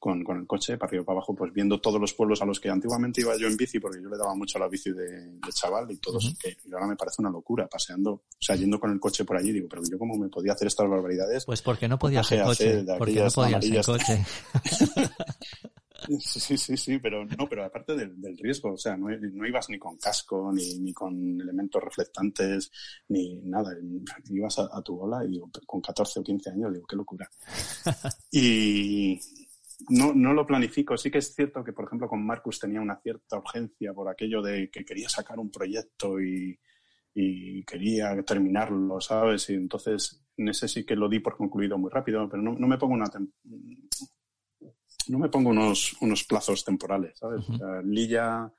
con, 0.00 0.24
con, 0.24 0.38
el 0.38 0.46
coche 0.46 0.76
para 0.76 0.88
arriba 0.88 1.02
y 1.02 1.06
para 1.06 1.18
abajo, 1.18 1.34
pues 1.36 1.52
viendo 1.52 1.80
todos 1.80 2.00
los 2.00 2.12
pueblos 2.12 2.42
a 2.42 2.44
los 2.44 2.58
que 2.58 2.68
antiguamente 2.68 3.20
iba 3.20 3.36
yo 3.36 3.46
en 3.46 3.56
bici, 3.56 3.78
porque 3.78 4.02
yo 4.02 4.08
le 4.08 4.16
daba 4.16 4.34
mucho 4.34 4.58
a 4.58 4.62
la 4.62 4.68
bici 4.68 4.90
de, 4.90 5.38
chaval 5.52 5.90
y 5.90 5.98
todos, 5.98 6.34
que 6.40 6.56
ahora 6.72 6.88
me 6.88 6.96
parece 6.96 7.22
una 7.22 7.30
locura, 7.30 7.68
paseando, 7.68 8.10
o 8.12 8.22
sea, 8.40 8.56
yendo 8.56 8.80
con 8.80 8.90
el 8.90 8.98
coche 8.98 9.24
por 9.24 9.36
allí, 9.36 9.52
digo, 9.52 9.68
pero 9.68 9.82
yo 9.88 9.96
cómo 9.96 10.16
me 10.16 10.28
podía 10.28 10.52
hacer 10.52 10.66
estas 10.66 10.88
barbaridades. 10.88 11.44
Pues 11.44 11.62
porque 11.62 11.86
no 11.88 11.98
podía 11.98 12.20
hacer 12.20 12.42
coche, 12.42 12.84
porque 12.98 13.22
no 13.22 13.30
podía 13.30 13.58
hacer 13.58 13.84
coche. 13.84 14.24
Sí, 16.20 16.56
sí, 16.56 16.76
sí, 16.76 16.98
pero 16.98 17.24
no, 17.24 17.48
pero 17.48 17.64
aparte 17.64 17.94
del, 17.94 18.20
del 18.20 18.36
riesgo, 18.38 18.72
o 18.72 18.76
sea, 18.76 18.96
no, 18.96 19.08
no, 19.08 19.46
ibas 19.46 19.68
ni 19.68 19.78
con 19.78 19.96
casco, 19.98 20.50
ni, 20.52 20.78
ni 20.78 20.92
con 20.92 21.40
elementos 21.40 21.82
reflectantes, 21.82 22.70
ni 23.08 23.40
nada. 23.42 23.76
Ibas 24.30 24.58
a, 24.58 24.82
tu 24.82 24.96
bola 24.96 25.24
y 25.24 25.28
digo, 25.28 25.50
con 25.66 25.80
14 25.80 26.20
o 26.20 26.22
15 26.22 26.50
años, 26.50 26.72
digo, 26.72 26.86
qué 26.86 26.96
locura. 26.96 27.28
y 28.30 29.18
no, 29.90 30.12
no 30.14 30.32
lo 30.32 30.46
planifico. 30.46 30.96
Sí 30.96 31.10
que 31.10 31.18
es 31.18 31.34
cierto 31.34 31.62
que, 31.62 31.72
por 31.72 31.86
ejemplo, 31.86 32.08
con 32.08 32.24
Marcus 32.24 32.58
tenía 32.58 32.80
una 32.80 33.00
cierta 33.00 33.38
urgencia 33.38 33.92
por 33.92 34.08
aquello 34.08 34.42
de 34.42 34.70
que 34.70 34.84
quería 34.84 35.08
sacar 35.08 35.38
un 35.38 35.50
proyecto 35.50 36.20
y, 36.20 36.58
y 37.14 37.64
quería 37.64 38.22
terminarlo, 38.22 39.00
¿sabes? 39.00 39.50
Y 39.50 39.54
entonces 39.54 40.24
en 40.36 40.48
ese 40.48 40.68
sí 40.68 40.84
que 40.84 40.96
lo 40.96 41.08
di 41.08 41.18
por 41.18 41.36
concluido 41.36 41.76
muy 41.76 41.90
rápido, 41.90 42.28
pero 42.28 42.42
no, 42.42 42.54
no 42.54 42.66
me 42.66 42.78
pongo 42.78 42.94
una, 42.94 43.06
no 45.08 45.18
me 45.18 45.28
pongo 45.28 45.50
unos, 45.50 45.96
unos 46.00 46.24
plazos 46.24 46.64
temporales, 46.64 47.18
¿sabes? 47.18 47.44
Lilla 47.84 48.52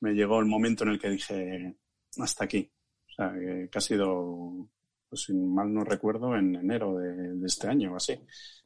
me 0.00 0.12
llegó 0.12 0.40
el 0.40 0.46
momento 0.46 0.84
en 0.84 0.90
el 0.90 0.98
que 0.98 1.10
dije, 1.10 1.76
hasta 2.18 2.44
aquí. 2.44 2.70
O 3.08 3.12
sea, 3.12 3.32
que, 3.32 3.70
ha 3.72 3.80
sido, 3.80 4.68
pues 5.08 5.22
si 5.22 5.34
mal 5.34 5.72
no 5.72 5.84
recuerdo, 5.84 6.36
en 6.36 6.54
enero 6.54 6.96
de, 6.96 7.46
este 7.46 7.68
año, 7.68 7.96
así. 7.96 8.18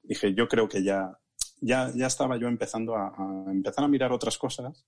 Dije, 0.02 0.34
yo 0.34 0.48
creo 0.48 0.68
que 0.68 0.82
ya, 0.82 1.16
ya, 1.60 1.90
ya 1.94 2.06
estaba 2.06 2.36
yo 2.36 2.48
empezando 2.48 2.96
a, 2.96 3.08
a 3.08 3.50
empezar 3.50 3.84
a 3.84 3.88
mirar 3.88 4.12
otras 4.12 4.36
cosas 4.38 4.84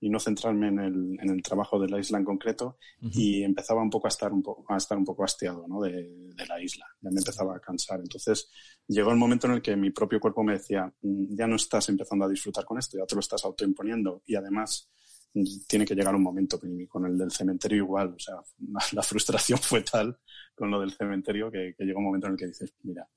y 0.00 0.10
no 0.10 0.20
centrarme 0.20 0.68
en 0.68 0.78
el, 0.78 1.18
en 1.20 1.30
el 1.30 1.42
trabajo 1.42 1.78
de 1.80 1.88
la 1.88 1.98
isla 1.98 2.18
en 2.18 2.24
concreto 2.24 2.78
y 3.00 3.42
empezaba 3.42 3.82
un 3.82 3.90
poco 3.90 4.06
a 4.06 4.10
estar 4.10 4.32
un 4.32 4.42
poco, 4.42 4.72
a 4.72 4.76
estar 4.76 4.96
un 4.96 5.04
poco 5.04 5.24
hastiado 5.24 5.66
¿no? 5.66 5.80
de, 5.80 5.92
de, 6.34 6.46
la 6.46 6.62
isla. 6.62 6.86
Ya 7.00 7.10
me 7.10 7.18
empezaba 7.18 7.56
a 7.56 7.60
cansar. 7.60 8.00
Entonces 8.00 8.50
llegó 8.86 9.10
el 9.10 9.16
momento 9.16 9.48
en 9.48 9.54
el 9.54 9.62
que 9.62 9.76
mi 9.76 9.90
propio 9.90 10.20
cuerpo 10.20 10.44
me 10.44 10.52
decía, 10.52 10.92
mm, 11.02 11.36
ya 11.36 11.46
no 11.46 11.56
estás 11.56 11.88
empezando 11.88 12.24
a 12.24 12.28
disfrutar 12.28 12.64
con 12.64 12.78
esto, 12.78 12.96
ya 12.96 13.06
te 13.06 13.16
lo 13.16 13.20
estás 13.20 13.44
autoimponiendo 13.44 14.22
y 14.26 14.36
además 14.36 14.88
mm, 15.34 15.44
tiene 15.66 15.84
que 15.84 15.94
llegar 15.94 16.14
un 16.14 16.22
momento 16.22 16.60
con 16.88 17.06
el 17.06 17.18
del 17.18 17.32
cementerio 17.32 17.78
igual. 17.78 18.14
O 18.14 18.18
sea, 18.18 18.36
la 18.92 19.02
frustración 19.02 19.58
fue 19.58 19.82
tal 19.82 20.16
con 20.54 20.70
lo 20.70 20.80
del 20.80 20.92
cementerio 20.92 21.50
que, 21.50 21.74
que 21.76 21.84
llegó 21.84 21.98
un 21.98 22.06
momento 22.06 22.28
en 22.28 22.34
el 22.34 22.38
que 22.38 22.46
dices, 22.46 22.72
mira, 22.82 23.08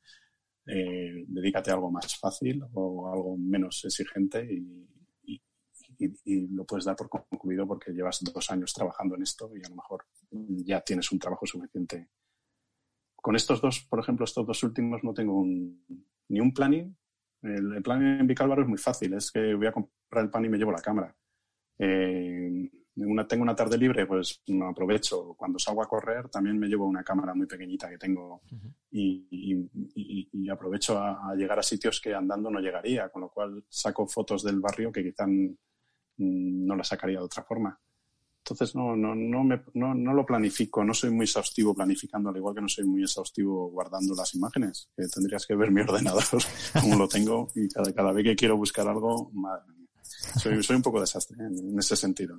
eh, 0.65 1.25
dedícate 1.27 1.71
a 1.71 1.73
algo 1.73 1.91
más 1.91 2.15
fácil 2.17 2.63
o 2.73 3.11
algo 3.11 3.35
menos 3.37 3.83
exigente 3.83 4.47
y, 4.51 4.87
y, 6.25 6.47
lo 6.47 6.65
puedes 6.65 6.85
dar 6.85 6.95
por 6.95 7.09
concluido 7.09 7.67
porque 7.67 7.91
llevas 7.91 8.19
dos 8.33 8.49
años 8.49 8.73
trabajando 8.73 9.15
en 9.15 9.23
esto 9.23 9.51
y 9.55 9.65
a 9.65 9.69
lo 9.69 9.75
mejor 9.75 10.05
ya 10.31 10.81
tienes 10.81 11.11
un 11.11 11.19
trabajo 11.19 11.45
suficiente. 11.45 12.09
Con 13.15 13.35
estos 13.35 13.61
dos, 13.61 13.85
por 13.89 13.99
ejemplo, 13.99 14.25
estos 14.25 14.45
dos 14.45 14.63
últimos 14.63 15.03
no 15.03 15.13
tengo 15.13 15.43
ni 15.45 16.39
un 16.39 16.53
planning. 16.53 16.95
El, 17.43 17.81
planning 17.83 18.21
en 18.21 18.27
Vicálvaro 18.27 18.63
es 18.63 18.67
muy 18.67 18.77
fácil, 18.77 19.13
es 19.13 19.31
que 19.31 19.53
voy 19.53 19.67
a 19.67 19.71
comprar 19.71 20.23
el 20.23 20.29
pan 20.29 20.45
y 20.45 20.49
me 20.49 20.57
llevo 20.57 20.71
la 20.71 20.81
cámara. 20.81 21.15
Eh, 21.77 22.69
una, 22.95 23.27
tengo 23.27 23.43
una 23.43 23.55
tarde 23.55 23.77
libre, 23.77 24.05
pues 24.05 24.41
no 24.47 24.67
aprovecho. 24.67 25.33
Cuando 25.35 25.59
salgo 25.59 25.81
a 25.81 25.87
correr 25.87 26.29
también 26.29 26.57
me 26.57 26.67
llevo 26.67 26.85
una 26.85 27.03
cámara 27.03 27.33
muy 27.33 27.47
pequeñita 27.47 27.89
que 27.89 27.97
tengo 27.97 28.41
y, 28.91 29.27
y, 29.29 30.49
aprovecho 30.49 30.97
a, 30.97 31.31
a, 31.31 31.35
llegar 31.35 31.57
a 31.57 31.63
sitios 31.63 32.01
que 32.01 32.13
andando 32.13 32.49
no 32.51 32.59
llegaría, 32.59 33.09
con 33.09 33.21
lo 33.21 33.29
cual 33.29 33.63
saco 33.69 34.07
fotos 34.07 34.43
del 34.43 34.59
barrio 34.59 34.91
que 34.91 35.03
quizás 35.03 35.29
no 36.21 36.75
la 36.75 36.83
sacaría 36.83 37.19
de 37.19 37.25
otra 37.25 37.43
forma. 37.43 37.79
Entonces 38.43 38.75
no, 38.75 38.95
no, 38.95 39.13
no, 39.13 39.43
me, 39.43 39.61
no, 39.75 39.93
no, 39.93 40.13
lo 40.13 40.25
planifico, 40.25 40.83
no 40.83 40.93
soy 40.93 41.11
muy 41.11 41.25
exhaustivo 41.25 41.75
planificando, 41.75 42.29
al 42.29 42.37
igual 42.37 42.55
que 42.55 42.61
no 42.61 42.67
soy 42.67 42.85
muy 42.85 43.03
exhaustivo 43.03 43.69
guardando 43.69 44.15
las 44.15 44.33
imágenes, 44.33 44.89
tendrías 45.13 45.45
que 45.45 45.55
ver 45.55 45.69
mi 45.69 45.81
ordenador 45.87 46.23
como 46.81 46.95
lo 46.95 47.07
tengo 47.07 47.47
y 47.55 47.69
cada, 47.69 47.93
cada 47.93 48.11
vez 48.11 48.23
que 48.23 48.35
quiero 48.35 48.57
buscar 48.57 48.87
algo, 48.87 49.29
madre 49.33 49.71
mía. 49.77 49.87
Soy, 50.39 50.61
soy 50.63 50.75
un 50.75 50.81
poco 50.81 50.99
desastre 50.99 51.37
¿eh? 51.39 51.47
en 51.47 51.77
ese 51.77 51.95
sentido. 51.95 52.35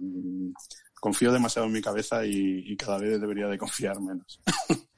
Confío 0.95 1.33
demasiado 1.33 1.69
en 1.69 1.73
mi 1.73 1.81
cabeza 1.81 2.27
y, 2.27 2.65
y 2.67 2.77
cada 2.77 2.99
vez 2.99 3.21
debería 3.21 3.47
de 3.47 3.59
confiar 3.59 4.01
menos. 4.01 4.41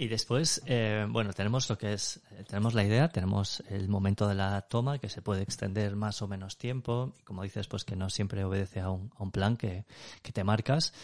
Y 0.00 0.08
después, 0.08 0.62
eh, 0.64 1.06
bueno, 1.10 1.34
tenemos 1.34 1.68
lo 1.68 1.76
que 1.76 1.92
es, 1.92 2.22
eh, 2.30 2.44
tenemos 2.48 2.72
la 2.72 2.84
idea, 2.84 3.10
tenemos 3.10 3.62
el 3.68 3.86
momento 3.90 4.26
de 4.26 4.34
la 4.34 4.62
toma 4.62 4.98
que 4.98 5.10
se 5.10 5.20
puede 5.20 5.42
extender 5.42 5.94
más 5.94 6.22
o 6.22 6.26
menos 6.26 6.56
tiempo, 6.56 7.12
como 7.22 7.42
dices, 7.42 7.68
pues 7.68 7.84
que 7.84 7.96
no 7.96 8.08
siempre 8.08 8.42
obedece 8.42 8.80
a 8.80 8.88
un, 8.88 9.12
a 9.18 9.22
un 9.22 9.30
plan 9.30 9.58
que, 9.58 9.84
te 10.22 10.42
marcas. 10.42 10.94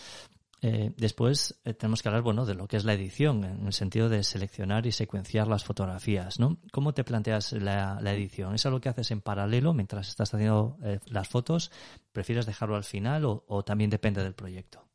Eh, 0.63 0.95
después 0.97 1.61
eh, 1.67 1.75
tenemos 1.75 2.01
que 2.01 2.09
hablar, 2.09 2.23
bueno, 2.23 2.47
de 2.47 2.55
lo 2.55 2.67
que 2.69 2.79
es 2.79 2.87
la 2.87 2.95
edición, 2.95 3.45
en 3.45 3.67
el 3.67 3.75
sentido 3.75 4.09
de 4.09 4.25
seleccionar 4.25 4.87
y 4.87 4.93
secuenciar 4.93 5.47
las 5.47 5.63
fotografías, 5.63 6.41
¿no? 6.41 6.57
¿Cómo 6.73 6.95
te 6.95 7.05
planteas 7.05 7.53
la, 7.53 8.01
edición? 8.15 8.55
¿Es 8.55 8.65
algo 8.65 8.81
que 8.81 8.89
haces 8.89 9.11
en 9.11 9.21
paralelo 9.21 9.75
mientras 9.75 10.09
estás 10.09 10.33
haciendo 10.33 10.79
las 11.11 11.29
fotos? 11.29 11.71
¿Prefieres 12.15 12.47
dejarlo 12.47 12.77
al 12.77 12.85
final 12.85 13.27
o 13.27 13.63
también 13.63 13.91
depende 13.91 14.23
del 14.23 14.33
proyecto? 14.33 14.86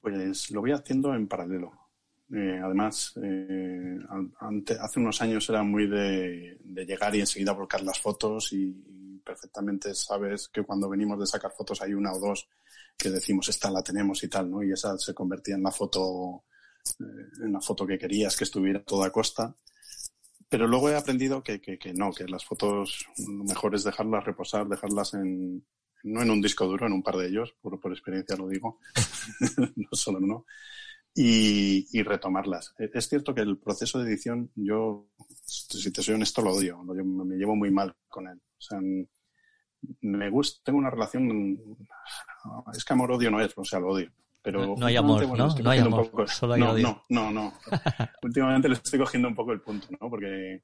Pues 0.00 0.50
lo 0.50 0.60
voy 0.60 0.72
haciendo 0.72 1.14
en 1.14 1.28
paralelo. 1.28 1.72
Eh, 2.32 2.60
además, 2.62 3.12
eh, 3.22 3.98
hace 4.80 5.00
unos 5.00 5.20
años 5.20 5.48
era 5.48 5.62
muy 5.64 5.88
de, 5.88 6.58
llegar 6.86 7.14
y 7.16 7.20
enseguida 7.20 7.52
volcar 7.52 7.82
las 7.82 7.98
fotos 7.98 8.52
y, 8.52 9.20
perfectamente 9.24 9.94
sabes 9.94 10.48
que 10.48 10.62
cuando 10.62 10.88
venimos 10.88 11.20
de 11.20 11.26
sacar 11.26 11.52
fotos 11.52 11.82
hay 11.82 11.92
una 11.92 12.12
o 12.12 12.18
dos 12.18 12.48
que 12.96 13.10
decimos 13.10 13.48
esta 13.48 13.70
la 13.70 13.82
tenemos 13.82 14.24
y 14.24 14.28
tal, 14.28 14.50
¿no? 14.50 14.62
Y 14.62 14.72
esa 14.72 14.96
se 14.98 15.14
convertía 15.14 15.54
en 15.54 15.62
la 15.62 15.70
foto, 15.70 16.44
eh, 16.98 17.44
en 17.44 17.52
la 17.52 17.60
foto 17.60 17.86
que 17.86 17.98
querías 17.98 18.36
que 18.36 18.44
estuviera 18.44 18.82
toda 18.82 19.12
costa. 19.12 19.54
Pero 20.48 20.66
luego 20.66 20.90
he 20.90 20.96
aprendido 20.96 21.42
que, 21.42 21.60
que, 21.60 21.78
que 21.78 21.92
no, 21.92 22.12
que 22.12 22.24
las 22.26 22.44
fotos 22.44 23.06
lo 23.18 23.44
mejor 23.44 23.74
es 23.74 23.84
dejarlas 23.84 24.24
reposar, 24.24 24.66
dejarlas 24.66 25.14
en, 25.14 25.64
no 26.04 26.22
en 26.22 26.30
un 26.30 26.40
disco 26.40 26.66
duro, 26.66 26.86
en 26.86 26.92
un 26.92 27.02
par 27.02 27.16
de 27.16 27.28
ellos, 27.28 27.54
por, 27.60 27.78
por 27.80 27.92
experiencia 27.92 28.36
lo 28.36 28.48
digo, 28.48 28.78
no 29.76 29.88
solo 29.92 30.18
en 30.18 30.24
uno, 30.24 30.46
y, 31.14 31.86
y, 31.98 32.02
retomarlas. 32.02 32.74
E, 32.78 32.90
es 32.92 33.08
cierto 33.08 33.34
que 33.34 33.40
el 33.40 33.58
proceso 33.58 33.98
de 33.98 34.08
edición, 34.10 34.50
yo, 34.54 35.08
si 35.44 35.92
te 35.92 36.02
soy 36.02 36.14
honesto, 36.14 36.42
lo 36.42 36.52
odio, 36.52 36.82
yo 36.86 37.04
me 37.04 37.36
llevo 37.36 37.56
muy 37.56 37.70
mal 37.70 37.94
con 38.08 38.28
él. 38.28 38.38
O 38.38 38.60
sea, 38.60 38.80
me 40.02 40.30
gusta, 40.30 40.60
tengo 40.64 40.78
una 40.78 40.90
relación, 40.90 41.58
es 42.72 42.84
que 42.84 42.92
amor-odio 42.92 43.30
no 43.30 43.40
es, 43.40 43.52
o 43.56 43.64
sea, 43.64 43.80
lo 43.80 43.88
odio. 43.88 44.10
Pero 44.42 44.74
no, 44.74 44.86
hay 44.86 44.96
amor, 44.96 45.26
¿no? 45.36 45.48
No 45.48 45.70
hay 45.70 45.80
amor, 45.80 46.10
poco, 46.10 46.26
solo 46.26 46.54
hay 46.54 46.60
no, 46.60 46.70
odio. 46.70 47.04
No, 47.10 47.30
no, 47.30 47.30
no. 47.30 47.52
últimamente 48.22 48.68
le 48.68 48.74
estoy 48.74 48.98
cogiendo 48.98 49.28
un 49.28 49.34
poco 49.34 49.52
el 49.52 49.60
punto, 49.60 49.88
¿no? 50.00 50.08
Porque, 50.08 50.62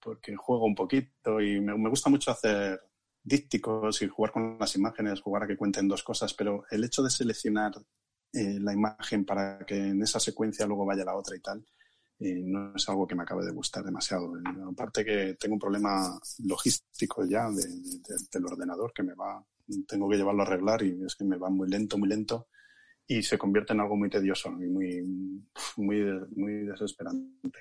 porque 0.00 0.36
juego 0.36 0.66
un 0.66 0.74
poquito 0.74 1.40
y 1.40 1.60
me, 1.60 1.76
me 1.76 1.88
gusta 1.88 2.10
mucho 2.10 2.30
hacer 2.30 2.80
dípticos 3.26 4.02
y 4.02 4.08
jugar 4.08 4.32
con 4.32 4.56
las 4.58 4.76
imágenes, 4.76 5.20
jugar 5.20 5.42
a 5.42 5.46
que 5.48 5.56
cuenten 5.56 5.88
dos 5.88 6.04
cosas, 6.04 6.32
pero 6.32 6.64
el 6.70 6.84
hecho 6.84 7.02
de 7.02 7.10
seleccionar 7.10 7.72
eh, 8.32 8.58
la 8.60 8.72
imagen 8.72 9.24
para 9.24 9.58
que 9.66 9.76
en 9.76 10.00
esa 10.02 10.20
secuencia 10.20 10.66
luego 10.66 10.86
vaya 10.86 11.04
la 11.04 11.16
otra 11.16 11.34
y 11.34 11.40
tal, 11.40 11.64
eh, 12.20 12.40
no 12.44 12.72
es 12.74 12.88
algo 12.88 13.06
que 13.06 13.16
me 13.16 13.24
acabe 13.24 13.44
de 13.44 13.52
gustar 13.52 13.84
demasiado. 13.84 14.32
Aparte 14.70 15.04
que 15.04 15.36
tengo 15.40 15.54
un 15.54 15.60
problema 15.60 16.18
logístico 16.44 17.24
ya 17.26 17.50
de, 17.50 17.66
de, 17.66 18.16
del 18.30 18.46
ordenador 18.46 18.92
que 18.92 19.02
me 19.02 19.14
va, 19.14 19.44
tengo 19.88 20.08
que 20.08 20.16
llevarlo 20.16 20.42
a 20.42 20.46
arreglar 20.46 20.82
y 20.84 21.04
es 21.04 21.16
que 21.16 21.24
me 21.24 21.36
va 21.36 21.50
muy 21.50 21.68
lento, 21.68 21.98
muy 21.98 22.08
lento 22.08 22.46
y 23.08 23.22
se 23.22 23.38
convierte 23.38 23.72
en 23.72 23.80
algo 23.80 23.96
muy 23.96 24.08
tedioso 24.08 24.50
y 24.50 24.68
muy, 24.68 25.02
muy, 25.76 26.02
muy 26.36 26.52
desesperante. 26.66 27.58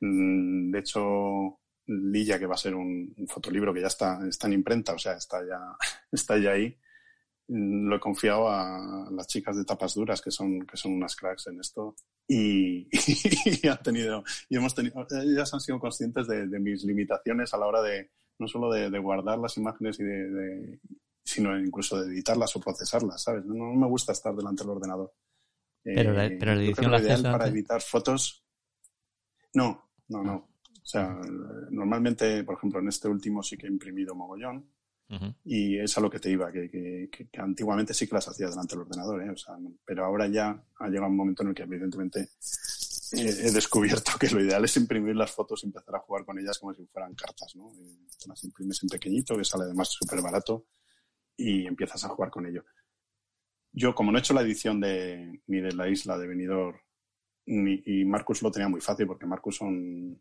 Mm, 0.00 0.70
de 0.70 0.78
hecho, 0.78 1.59
Lilla, 1.90 2.38
que 2.38 2.46
va 2.46 2.54
a 2.54 2.58
ser 2.58 2.74
un, 2.74 3.14
fotolibro 3.28 3.74
que 3.74 3.80
ya 3.80 3.88
está, 3.88 4.20
está 4.28 4.46
en 4.46 4.54
imprenta, 4.54 4.94
o 4.94 4.98
sea, 4.98 5.14
está 5.14 5.44
ya, 5.44 5.60
está 6.12 6.38
ya 6.38 6.52
ahí. 6.52 6.76
lo 7.48 7.96
he 7.96 8.00
confiado 8.00 8.48
a 8.48 9.08
las 9.10 9.26
chicas 9.26 9.56
de 9.56 9.64
tapas 9.64 9.94
duras, 9.94 10.22
que 10.22 10.30
son, 10.30 10.66
que 10.66 10.76
son 10.76 10.92
unas 10.92 11.16
cracks 11.16 11.48
en 11.48 11.60
esto. 11.60 11.96
Y, 12.28 12.88
y 13.62 13.66
han 13.66 13.82
tenido, 13.82 14.22
y 14.48 14.56
hemos 14.56 14.74
tenido, 14.74 15.04
ellas 15.22 15.52
han 15.52 15.60
sido 15.60 15.80
conscientes 15.80 16.28
de, 16.28 16.46
mis 16.60 16.84
limitaciones 16.84 17.52
a 17.52 17.58
la 17.58 17.66
hora 17.66 17.82
de, 17.82 18.10
no 18.38 18.46
solo 18.46 18.70
de, 18.72 18.98
guardar 18.98 19.38
las 19.38 19.56
imágenes 19.56 19.98
y 19.98 20.04
de, 20.04 20.80
sino 21.24 21.58
incluso 21.58 22.00
de 22.00 22.12
editarlas 22.12 22.54
o 22.54 22.60
procesarlas, 22.60 23.22
¿sabes? 23.22 23.44
No, 23.44 23.72
me 23.74 23.88
gusta 23.88 24.12
estar 24.12 24.34
delante 24.34 24.62
del 24.62 24.70
ordenador. 24.70 25.12
Pero, 25.82 26.12
la, 26.12 26.28
pero 26.38 26.54
la 26.54 26.62
edición 26.62 26.90
la 26.90 27.00
ideal 27.00 27.22
para 27.22 27.48
editar 27.48 27.80
fotos. 27.80 28.44
No, 29.54 29.90
no, 30.08 30.22
no. 30.22 30.49
O 30.90 30.92
sea, 30.92 31.20
normalmente, 31.70 32.42
por 32.42 32.56
ejemplo, 32.56 32.80
en 32.80 32.88
este 32.88 33.06
último 33.06 33.44
sí 33.44 33.56
que 33.56 33.68
he 33.68 33.70
imprimido 33.70 34.12
mogollón 34.12 34.68
y 35.44 35.78
es 35.78 35.96
a 35.96 36.00
lo 36.00 36.10
que 36.10 36.18
te 36.18 36.30
iba, 36.30 36.50
que, 36.50 37.08
que, 37.08 37.28
antiguamente 37.40 37.94
sí 37.94 38.08
que 38.08 38.14
las 38.16 38.26
hacía 38.26 38.48
delante 38.48 38.74
del 38.74 38.86
ordenador, 38.86 39.22
¿eh? 39.22 39.30
o 39.30 39.36
sea, 39.36 39.56
pero 39.84 40.04
ahora 40.04 40.26
ya 40.26 40.60
ha 40.80 40.88
llegado 40.88 41.06
un 41.06 41.16
momento 41.16 41.44
en 41.44 41.50
el 41.50 41.54
que 41.54 41.62
evidentemente 41.62 42.30
he 43.12 43.52
descubierto 43.52 44.12
que 44.18 44.30
lo 44.30 44.42
ideal 44.42 44.64
es 44.64 44.76
imprimir 44.78 45.14
las 45.14 45.30
fotos 45.30 45.62
y 45.62 45.66
empezar 45.66 45.94
a 45.94 46.00
jugar 46.00 46.24
con 46.24 46.36
ellas 46.40 46.58
como 46.58 46.74
si 46.74 46.84
fueran 46.86 47.14
cartas, 47.14 47.54
¿no? 47.54 47.72
Las 48.26 48.42
imprimes 48.42 48.82
en 48.82 48.88
pequeñito, 48.88 49.36
que 49.36 49.44
sale 49.44 49.64
además 49.64 49.90
súper 49.90 50.20
barato 50.20 50.66
y 51.36 51.66
empiezas 51.66 52.02
a 52.04 52.08
jugar 52.08 52.30
con 52.30 52.46
ello. 52.46 52.64
Yo, 53.70 53.94
como 53.94 54.10
no 54.10 54.18
he 54.18 54.22
hecho 54.22 54.34
la 54.34 54.42
edición 54.42 54.80
de, 54.80 55.40
ni 55.46 55.60
de 55.60 55.70
la 55.70 55.88
isla 55.88 56.18
de 56.18 56.26
Benidorm, 56.26 56.78
ni, 57.46 57.80
y 57.86 58.04
Marcus 58.04 58.42
lo 58.42 58.50
tenía 58.50 58.68
muy 58.68 58.80
fácil, 58.80 59.06
porque 59.06 59.26
Marcus 59.26 59.56
son 59.56 60.18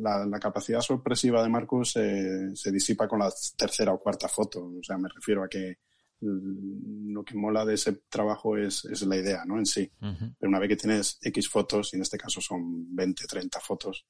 la, 0.00 0.40
capacidad 0.40 0.80
sorpresiva 0.80 1.42
de 1.42 1.48
Marcus 1.48 1.92
se 1.92 2.72
disipa 2.72 3.08
con 3.08 3.18
la 3.20 3.32
tercera 3.56 3.92
o 3.92 4.00
cuarta 4.00 4.28
foto. 4.28 4.64
O 4.78 4.82
sea, 4.82 4.98
me 4.98 5.08
refiero 5.08 5.44
a 5.44 5.48
que 5.48 5.78
lo 6.20 7.24
que 7.24 7.34
mola 7.34 7.64
de 7.64 7.74
ese 7.74 7.92
trabajo 8.08 8.56
es, 8.56 8.84
la 9.06 9.16
idea, 9.16 9.44
¿no? 9.46 9.58
En 9.58 9.66
sí. 9.66 9.90
Pero 9.98 10.48
una 10.48 10.58
vez 10.58 10.68
que 10.68 10.76
tienes 10.76 11.18
X 11.22 11.48
fotos, 11.48 11.92
y 11.92 11.96
en 11.96 12.02
este 12.02 12.18
caso 12.18 12.40
son 12.40 12.94
20, 12.94 13.26
30 13.26 13.60
fotos, 13.60 14.06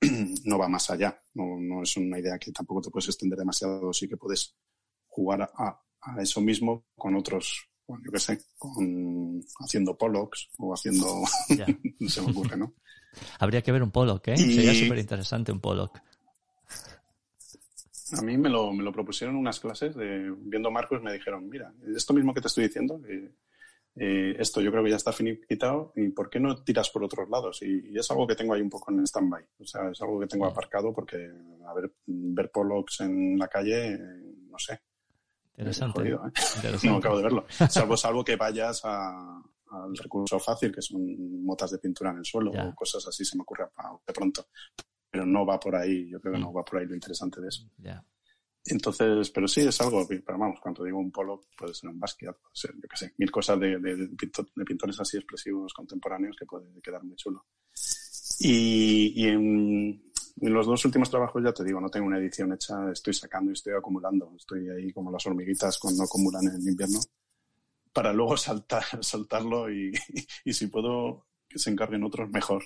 no 0.44 0.58
va 0.58 0.68
más 0.68 0.90
allá. 0.90 1.22
No, 1.34 1.82
es 1.82 1.96
una 1.96 2.18
idea 2.18 2.38
que 2.38 2.52
tampoco 2.52 2.82
te 2.82 2.90
puedes 2.90 3.08
extender 3.08 3.38
demasiado. 3.38 3.92
Sí 3.92 4.08
que 4.08 4.16
puedes 4.16 4.56
jugar 5.06 5.50
a, 5.54 5.80
eso 6.18 6.40
mismo 6.40 6.86
con 6.94 7.16
otros, 7.16 7.68
yo 7.88 8.12
qué 8.12 8.18
sé, 8.18 8.38
con, 8.58 9.40
haciendo 9.60 9.96
pollocks 9.96 10.48
o 10.58 10.74
haciendo, 10.74 11.22
no 12.00 12.08
se 12.08 12.22
me 12.22 12.30
ocurre, 12.30 12.56
¿no? 12.56 12.74
Habría 13.38 13.62
que 13.62 13.72
ver 13.72 13.82
un 13.82 13.90
Pollock, 13.90 14.28
¿eh? 14.28 14.36
Sería 14.36 14.74
súper 14.74 14.98
interesante 14.98 15.52
un 15.52 15.60
Pollock. 15.60 15.98
A 18.16 18.22
mí 18.22 18.36
me 18.38 18.48
lo, 18.48 18.72
me 18.72 18.84
lo 18.84 18.92
propusieron 18.92 19.36
unas 19.36 19.58
clases, 19.58 19.94
de, 19.96 20.32
viendo 20.38 20.70
Marcos 20.70 21.02
me 21.02 21.12
dijeron, 21.12 21.48
mira, 21.48 21.72
esto 21.96 22.14
mismo 22.14 22.32
que 22.32 22.40
te 22.40 22.46
estoy 22.46 22.68
diciendo, 22.68 23.00
eh, 23.96 24.36
esto 24.38 24.60
yo 24.60 24.70
creo 24.70 24.84
que 24.84 24.90
ya 24.90 24.96
está 24.96 25.12
finiquitado 25.12 25.92
y 25.96 26.10
¿por 26.10 26.30
qué 26.30 26.38
no 26.38 26.62
tiras 26.62 26.90
por 26.90 27.02
otros 27.02 27.28
lados? 27.28 27.62
Y, 27.62 27.98
es 27.98 28.08
algo 28.10 28.26
que 28.26 28.36
tengo 28.36 28.54
ahí 28.54 28.60
un 28.60 28.70
poco 28.70 28.92
en 28.92 29.04
stand-by. 29.04 29.44
O 29.58 29.66
sea, 29.66 29.90
es 29.90 30.00
algo 30.00 30.20
que 30.20 30.28
tengo 30.28 30.46
aparcado 30.46 30.92
porque, 30.92 31.16
a 31.66 31.74
ver, 31.74 31.92
ver 32.06 32.50
Pollocks 32.50 33.00
en 33.00 33.38
la 33.38 33.48
calle, 33.48 33.98
no 34.50 34.58
sé. 34.58 34.80
Interesante. 35.56 36.08
¿eh? 36.08 36.16
No 36.84 36.96
acabo 36.96 37.16
de 37.16 37.22
verlo. 37.22 37.46
Salvo, 37.68 37.96
salvo 37.96 38.24
que 38.24 38.36
vayas 38.36 38.82
a, 38.84 39.42
al 39.70 39.96
recurso 39.96 40.38
fácil, 40.38 40.72
que 40.72 40.82
son 40.82 41.44
motas 41.44 41.70
de 41.70 41.78
pintura 41.78 42.10
en 42.10 42.18
el 42.18 42.24
suelo 42.24 42.50
o 42.50 42.74
cosas 42.74 43.06
así, 43.06 43.24
se 43.24 43.36
me 43.36 43.42
ocurre 43.42 43.64
de 44.06 44.12
pronto. 44.12 44.46
Pero 45.10 45.24
no 45.24 45.46
va 45.46 45.58
por 45.58 45.74
ahí, 45.76 46.10
yo 46.10 46.20
creo 46.20 46.34
que 46.34 46.40
no 46.40 46.50
mm. 46.50 46.56
va 46.56 46.64
por 46.64 46.78
ahí 46.78 46.86
lo 46.86 46.94
interesante 46.94 47.40
de 47.40 47.48
eso. 47.48 47.64
Entonces, 48.68 49.30
pero 49.30 49.46
sí 49.46 49.60
es 49.60 49.80
algo, 49.80 50.06
pero 50.08 50.38
vamos, 50.38 50.58
cuando 50.60 50.82
digo 50.84 50.98
un 50.98 51.12
polo, 51.12 51.40
puede 51.56 51.72
ser 51.72 51.88
un 51.88 52.00
Basquiat, 52.00 52.36
puede 52.36 52.54
ser, 52.54 52.74
yo 52.74 52.88
qué 52.88 52.96
sé, 52.96 53.14
mil 53.16 53.30
cosas 53.30 53.60
de, 53.60 53.78
de, 53.78 54.64
pintores 54.64 54.98
así 54.98 55.16
expresivos 55.16 55.72
contemporáneos 55.72 56.36
que 56.36 56.46
puede 56.46 56.66
quedar 56.82 57.04
muy 57.04 57.14
chulo. 57.14 57.46
Y, 58.40 59.12
y 59.14 59.28
en, 59.28 60.12
en, 60.40 60.52
los 60.52 60.66
dos 60.66 60.84
últimos 60.84 61.10
trabajos, 61.10 61.42
ya 61.42 61.52
te 61.52 61.64
digo, 61.64 61.80
no 61.80 61.88
tengo 61.88 62.06
una 62.06 62.18
edición 62.18 62.52
hecha, 62.52 62.90
estoy 62.92 63.14
sacando 63.14 63.50
y 63.50 63.54
estoy 63.54 63.74
acumulando. 63.74 64.32
Estoy 64.36 64.68
ahí 64.68 64.92
como 64.92 65.10
las 65.10 65.26
hormiguitas 65.26 65.78
cuando 65.78 66.04
acumulan 66.04 66.46
en 66.46 66.68
invierno 66.68 67.00
para 67.92 68.12
luego 68.12 68.36
saltar, 68.36 68.84
saltarlo 69.00 69.70
y, 69.70 69.92
y, 70.44 70.52
si 70.52 70.66
puedo 70.66 71.26
que 71.48 71.58
se 71.58 71.70
encarguen 71.70 72.04
otros, 72.04 72.28
mejor. 72.30 72.64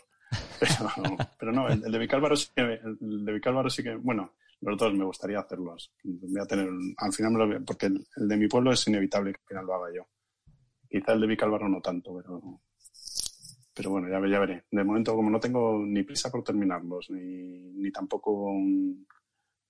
Pero, 0.60 1.16
pero 1.38 1.52
no, 1.52 1.68
el, 1.68 1.80
de 1.80 1.98
Vicálvaro 1.98 2.36
sí 2.36 2.48
el 2.56 3.24
de 3.24 3.32
Vicálvaro 3.32 3.68
sí 3.68 3.82
que, 3.82 3.96
bueno, 3.96 4.34
los 4.60 4.78
dos 4.78 4.94
me 4.94 5.04
gustaría 5.04 5.40
hacerlos. 5.40 5.92
Voy 6.02 6.40
a 6.40 6.46
tener, 6.46 6.68
al 6.98 7.12
final 7.12 7.32
me 7.32 7.46
lo 7.46 7.64
porque 7.64 7.86
el, 7.86 8.06
de 8.16 8.36
mi 8.36 8.46
pueblo 8.46 8.72
es 8.72 8.86
inevitable 8.86 9.32
que 9.32 9.38
al 9.40 9.46
final 9.48 9.66
lo 9.66 9.74
haga 9.74 9.94
yo. 9.94 10.06
Quizá 10.88 11.12
el 11.12 11.20
de 11.20 11.26
Vicálvaro 11.26 11.68
no 11.68 11.80
tanto, 11.80 12.14
pero, 12.16 12.60
pero 13.80 13.92
bueno, 13.92 14.08
ya, 14.10 14.20
ya 14.28 14.38
veré. 14.38 14.64
De 14.70 14.84
momento, 14.84 15.16
como 15.16 15.30
no 15.30 15.40
tengo 15.40 15.78
ni 15.78 16.02
prisa 16.02 16.30
por 16.30 16.44
terminarlos, 16.44 17.08
ni, 17.08 17.72
ni 17.72 17.90
tampoco 17.90 18.52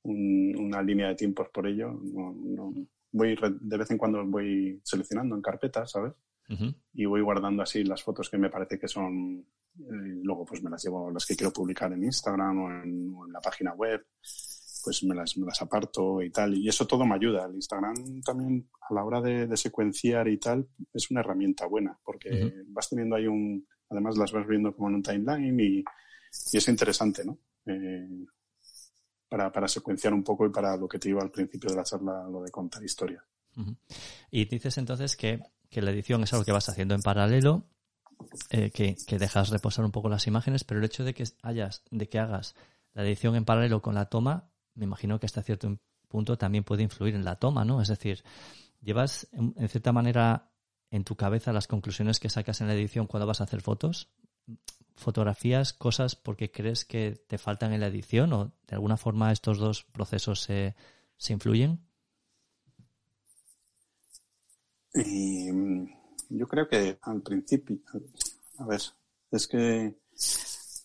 una 0.03 0.83
línea 0.83 1.07
de 1.09 1.15
tiempos 1.15 1.49
por 1.51 1.69
ello, 1.69 1.93
no, 1.93 2.35
no, 2.35 2.75
voy 3.13 3.39
de 3.61 3.77
vez 3.79 3.89
en 3.93 3.99
cuando 3.99 4.27
voy 4.27 4.81
seleccionando 4.83 5.37
en 5.37 5.43
carpetas, 5.43 5.93
¿sabes? 5.93 6.13
Y 6.93 7.05
voy 7.05 7.21
guardando 7.21 7.63
así 7.63 7.85
las 7.85 8.03
fotos 8.03 8.29
que 8.29 8.37
me 8.37 8.51
parece 8.51 8.77
que 8.77 8.89
son, 8.89 9.47
eh, 9.79 10.21
luego 10.25 10.45
pues 10.45 10.61
me 10.61 10.71
las 10.71 10.83
llevo, 10.83 11.09
las 11.13 11.25
que 11.25 11.37
quiero 11.37 11.53
publicar 11.53 11.93
en 11.93 12.03
Instagram 12.03 12.59
o 12.59 12.71
en, 12.73 13.33
la 13.33 13.41
página 13.41 13.73
web, 13.75 14.05
pues 14.83 15.05
me 15.05 15.15
las, 15.15 15.37
me 15.37 15.47
las 15.47 15.63
aparto 15.63 16.21
y 16.21 16.31
tal. 16.31 16.57
Y 16.57 16.69
eso 16.69 16.89
todo 16.89 17.07
me 17.07 17.15
ayuda. 17.15 17.47
El 17.47 17.55
Instagram 17.55 17.95
también 18.25 18.69
a 18.81 18.93
la 18.93 19.05
hora 19.05 19.21
de, 19.21 19.57
secuenciar 19.57 20.27
y 20.27 20.39
tal 20.39 20.67
es 20.93 21.09
una 21.13 21.21
herramienta 21.21 21.67
buena 21.67 21.97
porque 22.03 22.53
vas 22.67 22.89
teniendo 22.89 23.15
ahí 23.15 23.29
un, 23.29 23.65
además 23.91 24.17
las 24.17 24.33
vas 24.33 24.47
viendo 24.47 24.75
como 24.75 24.89
en 24.89 24.97
un 24.97 25.03
timeline 25.03 25.61
y, 25.61 25.85
es 26.53 26.69
interesante, 26.69 27.25
¿no? 27.25 27.39
Eh, 27.67 28.25
para, 29.29 29.69
secuenciar 29.69 30.15
un 30.15 30.23
poco 30.23 30.47
y 30.47 30.51
para 30.51 30.77
lo 30.77 30.89
que 30.89 30.99
te 30.99 31.09
iba 31.09 31.23
al 31.23 31.31
principio 31.31 31.71
de 31.71 31.77
la 31.77 31.83
charla, 31.83 32.29
lo 32.29 32.43
de 32.43 32.51
contar 32.51 32.83
historias. 32.83 33.23
Y 34.31 34.45
dices 34.47 34.79
entonces 34.79 35.17
que, 35.17 35.41
que, 35.69 35.83
la 35.83 35.91
edición 35.91 36.23
es 36.23 36.33
algo 36.33 36.45
que 36.45 36.53
vas 36.53 36.69
haciendo 36.69 36.95
en 36.95 37.03
paralelo, 37.03 37.65
eh, 38.51 38.71
que, 38.71 38.97
que, 39.07 39.19
dejas 39.19 39.51
reposar 39.51 39.85
un 39.85 39.91
poco 39.91 40.09
las 40.09 40.27
imágenes, 40.27 40.65
pero 40.65 40.79
el 40.79 40.87
hecho 40.87 41.05
de 41.05 41.15
que 41.15 41.25
hayas, 41.43 41.83
de 41.91 42.09
que 42.09 42.19
hagas 42.19 42.55
la 42.93 43.05
edición 43.05 43.35
en 43.35 43.45
paralelo 43.45 43.83
con 43.83 43.95
la 43.95 44.07
toma, 44.07 44.51
me 44.75 44.85
imagino 44.85 45.19
que 45.19 45.27
hasta 45.27 45.43
cierto 45.43 45.79
punto 46.09 46.39
también 46.39 46.65
puede 46.65 46.83
influir 46.83 47.15
en 47.15 47.25
la 47.25 47.37
toma, 47.37 47.65
¿no? 47.65 47.81
Es 47.81 47.89
decir, 47.89 48.23
llevas 48.81 49.29
en 49.33 49.69
cierta 49.69 49.93
manera 49.93 50.50
en 50.91 51.05
tu 51.05 51.17
cabeza 51.17 51.53
las 51.53 51.67
conclusiones 51.67 52.21
que 52.21 52.31
sacas 52.31 52.61
en 52.61 52.67
la 52.67 52.75
edición 52.75 53.07
cuando 53.07 53.27
vas 53.27 53.41
a 53.41 53.45
hacer 53.45 53.61
fotos 53.61 54.09
fotografías 55.01 55.73
cosas 55.73 56.15
porque 56.15 56.51
crees 56.51 56.85
que 56.85 57.25
te 57.27 57.39
faltan 57.39 57.73
en 57.73 57.81
la 57.81 57.89
edición 57.89 58.33
o 58.33 58.53
de 58.69 58.75
alguna 58.75 58.97
forma 58.97 59.33
estos 59.33 59.59
dos 59.59 59.83
procesos 59.83 60.43
se, 60.43 60.77
se 61.17 61.33
influyen? 61.33 61.81
yo 66.29 66.49
creo 66.49 66.69
que 66.69 66.99
al 67.03 67.23
principio, 67.23 67.79
a 68.59 68.67
ver, 68.67 68.81
es 69.31 69.47
que, 69.47 69.95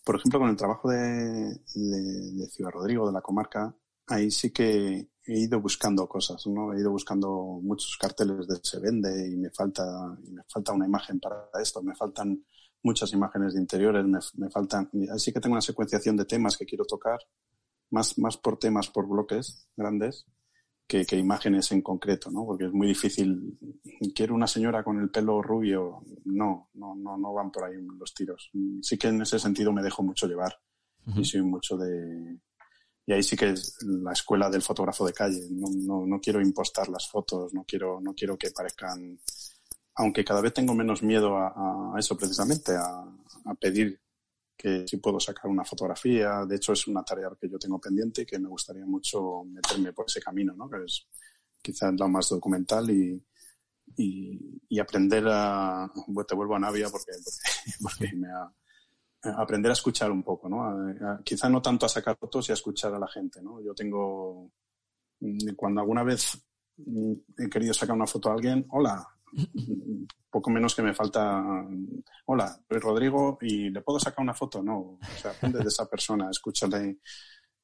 por 0.04 0.16
ejemplo, 0.16 0.38
con 0.38 0.48
el 0.48 0.56
trabajo 0.56 0.88
de, 0.90 1.60
de, 1.74 2.46
Ciudad 2.46 2.70
Rodrigo, 2.70 3.06
de 3.06 3.12
la 3.12 3.20
comarca, 3.20 3.74
ahí 4.06 4.30
sí 4.30 4.52
que 4.52 5.08
he 5.26 5.38
ido 5.40 5.60
buscando 5.60 6.08
cosas, 6.08 6.46
¿no? 6.46 6.72
He 6.72 6.80
ido 6.80 6.90
buscando 6.90 7.60
muchos 7.62 7.96
carteles 7.98 8.46
de 8.46 8.56
se 8.62 8.80
vende 8.80 9.28
y 9.28 9.36
me 9.36 9.50
falta, 9.50 9.82
y 10.24 10.30
me 10.30 10.42
falta 10.48 10.72
una 10.72 10.86
imagen 10.86 11.20
para 11.20 11.48
esto, 11.60 11.82
me 11.82 11.94
faltan 11.94 12.44
muchas 12.82 13.12
imágenes 13.12 13.54
de 13.54 13.60
interiores, 13.60 14.04
me, 14.36 14.50
faltan, 14.50 14.88
así 15.12 15.32
que 15.32 15.40
tengo 15.40 15.54
una 15.54 15.60
secuenciación 15.60 16.16
de 16.16 16.24
temas 16.24 16.56
que 16.56 16.66
quiero 16.66 16.84
tocar, 16.84 17.18
más, 17.90 18.18
más 18.18 18.36
por 18.36 18.58
temas, 18.58 18.88
por 18.88 19.08
bloques 19.08 19.68
grandes, 19.76 20.26
que, 20.86 21.04
que, 21.04 21.16
imágenes 21.16 21.72
en 21.72 21.82
concreto, 21.82 22.30
¿no? 22.30 22.44
Porque 22.46 22.66
es 22.66 22.72
muy 22.72 22.86
difícil. 22.86 23.58
Quiero 24.14 24.36
una 24.36 24.46
señora 24.46 24.84
con 24.84 25.00
el 25.00 25.10
pelo 25.10 25.42
rubio. 25.42 26.04
No, 26.26 26.70
no, 26.74 26.94
no, 26.94 27.16
no 27.18 27.32
van 27.34 27.50
por 27.50 27.64
ahí 27.64 27.74
los 27.98 28.14
tiros. 28.14 28.52
Sí 28.82 28.96
que 28.96 29.08
en 29.08 29.20
ese 29.20 29.40
sentido 29.40 29.72
me 29.72 29.82
dejo 29.82 30.04
mucho 30.04 30.28
llevar. 30.28 30.56
Y 31.16 31.24
soy 31.24 31.42
mucho 31.42 31.76
de. 31.76 32.38
Y 33.06 33.12
ahí 33.12 33.22
sí 33.22 33.36
que 33.36 33.50
es 33.50 33.76
la 33.82 34.12
escuela 34.12 34.50
del 34.50 34.62
fotógrafo 34.62 35.06
de 35.06 35.12
calle. 35.12 35.46
No, 35.50 35.68
no, 35.70 36.06
no 36.06 36.20
quiero 36.20 36.40
impostar 36.40 36.88
las 36.88 37.08
fotos, 37.08 37.54
no 37.54 37.64
quiero, 37.64 38.00
no 38.00 38.14
quiero 38.14 38.36
que 38.36 38.50
parezcan 38.50 39.18
aunque 39.96 40.24
cada 40.24 40.40
vez 40.40 40.52
tengo 40.52 40.74
menos 40.74 41.02
miedo 41.02 41.36
a, 41.36 41.94
eso 41.98 42.16
precisamente, 42.16 42.72
a, 42.76 43.04
pedir 43.58 43.98
que 44.56 44.86
si 44.86 44.98
puedo 44.98 45.18
sacar 45.18 45.50
una 45.50 45.64
fotografía. 45.64 46.44
De 46.46 46.56
hecho, 46.56 46.72
es 46.72 46.86
una 46.86 47.02
tarea 47.02 47.30
que 47.40 47.48
yo 47.48 47.58
tengo 47.58 47.80
pendiente 47.80 48.22
y 48.22 48.26
que 48.26 48.38
me 48.38 48.48
gustaría 48.48 48.84
mucho 48.84 49.42
meterme 49.44 49.92
por 49.92 50.06
ese 50.06 50.20
camino, 50.20 50.54
¿no? 50.54 50.68
que 50.68 50.84
es 50.84 51.06
quizás 51.62 51.94
lo 51.98 52.08
más 52.08 52.28
documental 52.28 52.90
y, 52.90 53.22
y, 53.96 54.78
aprender 54.78 55.24
a... 55.28 55.90
te 56.28 56.34
vuelvo 56.34 56.56
a 56.56 56.58
Navia 56.58 56.90
porque, 56.90 57.12
porque, 57.80 58.12
me 58.16 58.28
ha, 58.28 58.52
aprender 59.36 59.70
a 59.70 59.74
escuchar 59.74 60.10
un 60.10 60.22
poco, 60.22 60.48
¿no? 60.48 61.22
quizá 61.24 61.48
no 61.48 61.62
tanto 61.62 61.86
a 61.86 61.88
sacar 61.88 62.16
fotos 62.16 62.48
y 62.48 62.52
a 62.52 62.54
escuchar 62.54 62.94
a 62.94 62.98
la 62.98 63.08
gente, 63.08 63.42
¿no? 63.42 63.60
Yo 63.62 63.74
tengo, 63.74 64.50
cuando 65.56 65.80
alguna 65.80 66.02
vez 66.02 66.38
mm, 66.76 67.12
he 67.38 67.48
querido 67.48 67.74
sacar 67.74 67.96
una 67.96 68.06
foto 68.06 68.30
a 68.30 68.34
alguien, 68.34 68.66
hola, 68.70 69.06
poco 70.30 70.50
menos 70.50 70.74
que 70.74 70.82
me 70.82 70.94
falta, 70.94 71.42
hola, 72.26 72.60
soy 72.68 72.78
Rodrigo 72.78 73.38
y 73.40 73.70
le 73.70 73.80
puedo 73.82 73.98
sacar 73.98 74.22
una 74.22 74.34
foto, 74.34 74.62
no, 74.62 74.78
o 74.78 74.98
sea, 75.20 75.30
aprende 75.30 75.58
de 75.58 75.68
esa 75.68 75.86
persona, 75.90 76.30
escúchale. 76.30 76.98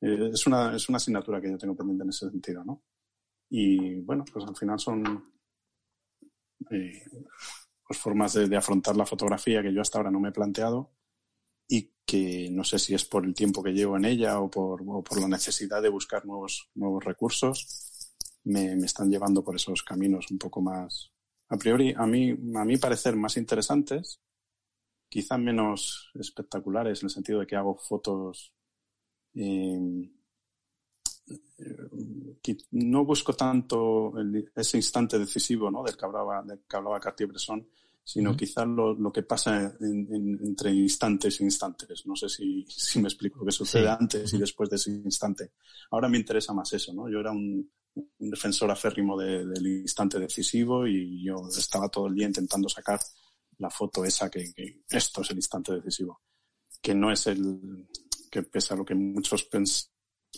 Eh, 0.00 0.30
es, 0.32 0.46
una, 0.46 0.74
es 0.74 0.88
una 0.88 0.96
asignatura 0.96 1.40
que 1.40 1.50
yo 1.50 1.58
tengo 1.58 1.76
pendiente 1.76 2.02
en 2.04 2.10
ese 2.10 2.28
sentido, 2.28 2.64
¿no? 2.64 2.82
Y 3.50 4.00
bueno, 4.00 4.24
pues 4.32 4.46
al 4.46 4.56
final 4.56 4.78
son 4.78 5.32
eh, 6.70 7.02
pues 7.86 7.98
formas 7.98 8.32
de, 8.32 8.56
afrontar 8.56 8.96
la 8.96 9.06
fotografía 9.06 9.62
que 9.62 9.72
yo 9.72 9.82
hasta 9.82 9.98
ahora 9.98 10.10
no 10.10 10.20
me 10.20 10.30
he 10.30 10.32
planteado 10.32 10.92
y 11.68 11.90
que 12.04 12.48
no 12.50 12.64
sé 12.64 12.78
si 12.78 12.94
es 12.94 13.04
por 13.04 13.24
el 13.24 13.34
tiempo 13.34 13.62
que 13.62 13.72
llevo 13.72 13.96
en 13.96 14.04
ella 14.04 14.40
o 14.40 14.50
por, 14.50 14.84
por 14.84 15.20
la 15.20 15.28
necesidad 15.28 15.82
de 15.82 15.88
buscar 15.88 16.26
nuevos, 16.26 16.70
nuevos 16.74 17.04
recursos, 17.04 18.12
me, 18.44 18.76
me, 18.76 18.86
están 18.86 19.10
llevando 19.10 19.42
por 19.44 19.56
esos 19.56 19.82
caminos 19.82 20.30
un 20.30 20.38
poco 20.38 20.60
más, 20.60 21.12
a 21.48 21.56
priori, 21.56 21.94
a 21.96 22.06
mí, 22.06 22.30
a 22.30 22.64
mí 22.64 22.76
parecer 22.76 23.16
más 23.16 23.36
interesantes, 23.36 24.20
quizá 25.08 25.38
menos 25.38 26.10
espectaculares 26.14 27.02
en 27.02 27.06
el 27.06 27.10
sentido 27.10 27.40
de 27.40 27.46
que 27.46 27.56
hago 27.56 27.76
fotos 27.76 28.52
eh, 29.34 29.78
no 32.72 33.04
busco 33.04 33.32
tanto 33.34 34.12
ese 34.54 34.76
instante 34.76 35.18
decisivo 35.18 35.70
¿no? 35.70 35.82
del 35.82 35.96
que 35.96 36.04
hablaba, 36.04 36.42
del 36.42 36.60
que 36.68 36.76
hablaba 36.76 37.00
Cartier-Bresson, 37.00 37.66
sino 38.05 38.36
quizás 38.36 38.66
lo, 38.66 39.12
que 39.12 39.22
pasa 39.22 39.74
entre 39.80 40.72
instantes 40.72 41.40
e 41.40 41.44
instantes. 41.44 42.05
No 42.07 42.16
sé 42.16 42.28
si, 42.28 42.64
si 42.68 43.00
me 43.00 43.09
explico 43.09 43.38
lo 43.38 43.46
que 43.46 43.53
sucede 43.53 43.88
antes 43.88 44.32
y 44.32 44.38
después 44.38 44.68
de 44.68 44.76
ese 44.76 44.90
instante. 44.90 45.53
Ahora 45.90 46.09
me 46.09 46.18
interesa 46.18 46.53
más 46.53 46.72
eso, 46.72 46.92
¿no? 46.92 47.09
Yo 47.09 47.20
era 47.20 47.30
un, 47.30 47.70
defensor 48.18 48.70
aférrimo 48.70 49.18
del 49.18 49.66
instante 49.66 50.18
decisivo 50.18 50.86
y 50.86 51.24
yo 51.24 51.46
estaba 51.48 51.88
todo 51.88 52.07
el 52.07 52.14
día 52.14 52.26
intentando 52.26 52.66
sacar 52.68 52.98
la 53.59 53.68
foto 53.68 54.05
esa 54.05 54.30
que, 54.30 54.53
esto 54.88 55.20
es 55.20 55.30
el 55.30 55.36
instante 55.36 55.74
decisivo. 55.74 56.22
Que 56.80 56.94
no 56.94 57.12
es 57.12 57.26
el, 57.26 57.86
que 58.30 58.42
pese 58.44 58.74
a 58.74 58.76
lo 58.78 58.84
que 58.84 58.94
muchos 58.94 59.48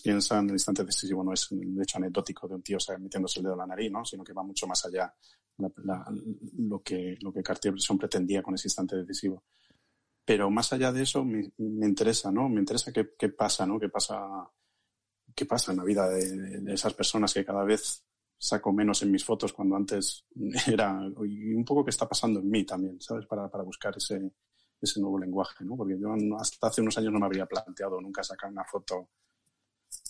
piensan, 0.02 0.46
el 0.46 0.54
instante 0.54 0.84
decisivo 0.84 1.22
no 1.22 1.32
es 1.32 1.46
el 1.52 1.80
hecho 1.80 1.98
anecdótico 1.98 2.48
de 2.48 2.56
un 2.56 2.62
tío 2.62 2.78
metiéndose 2.98 3.38
el 3.38 3.44
dedo 3.44 3.54
en 3.54 3.60
la 3.60 3.66
nariz, 3.66 3.90
¿no? 3.90 4.04
Sino 4.04 4.24
que 4.24 4.32
va 4.32 4.42
mucho 4.42 4.66
más 4.66 4.84
allá 4.84 5.14
lo 5.59 6.82
que, 6.82 7.16
lo 7.20 7.32
que 7.32 7.42
Cartier-Bresson 7.42 7.98
pretendía 7.98 8.42
con 8.42 8.55
ese 8.55 8.68
instante 8.68 8.96
decisivo. 8.96 9.44
Pero 10.24 10.50
más 10.50 10.72
allá 10.72 10.90
de 10.92 11.02
eso, 11.02 11.24
me, 11.24 11.52
interesa, 11.59 12.32
¿no? 12.32 12.48
Me 12.48 12.61
interesa 12.61 12.92
qué, 12.92 13.11
qué, 13.18 13.28
pasa, 13.28 13.66
¿no? 13.66 13.78
¿Qué 13.78 13.88
pasa, 13.88 14.50
qué 15.34 15.44
pasa 15.44 15.72
en 15.72 15.78
la 15.78 15.84
vida 15.84 16.09
de, 16.09 16.72
esas 16.72 16.94
personas 16.94 17.34
que 17.34 17.44
cada 17.44 17.64
vez 17.64 18.05
saco 18.38 18.72
menos 18.72 19.02
en 19.02 19.11
mis 19.11 19.24
fotos 19.24 19.52
cuando 19.52 19.76
antes 19.76 20.26
era, 20.66 21.00
y 21.26 21.55
un 21.55 21.64
poco 21.64 21.84
qué 21.84 21.90
está 21.90 22.09
pasando 22.09 22.40
en 22.40 22.50
mí 22.50 22.64
también, 22.64 23.00
¿sabes? 23.00 23.26
Para, 23.26 23.50
para 23.50 23.64
buscar 23.64 23.94
ese, 23.96 24.32
ese 24.80 25.00
nuevo 25.00 25.18
lenguaje, 25.18 25.64
¿no? 25.64 25.76
Porque 25.76 25.98
yo 25.98 26.14
hasta 26.38 26.68
hace 26.68 26.80
unos 26.80 26.96
años 26.98 27.12
no 27.12 27.18
me 27.18 27.26
habría 27.26 27.46
planteado 27.46 28.00
nunca 28.00 28.22
sacar 28.22 28.50
una 28.50 28.64
foto, 28.64 29.11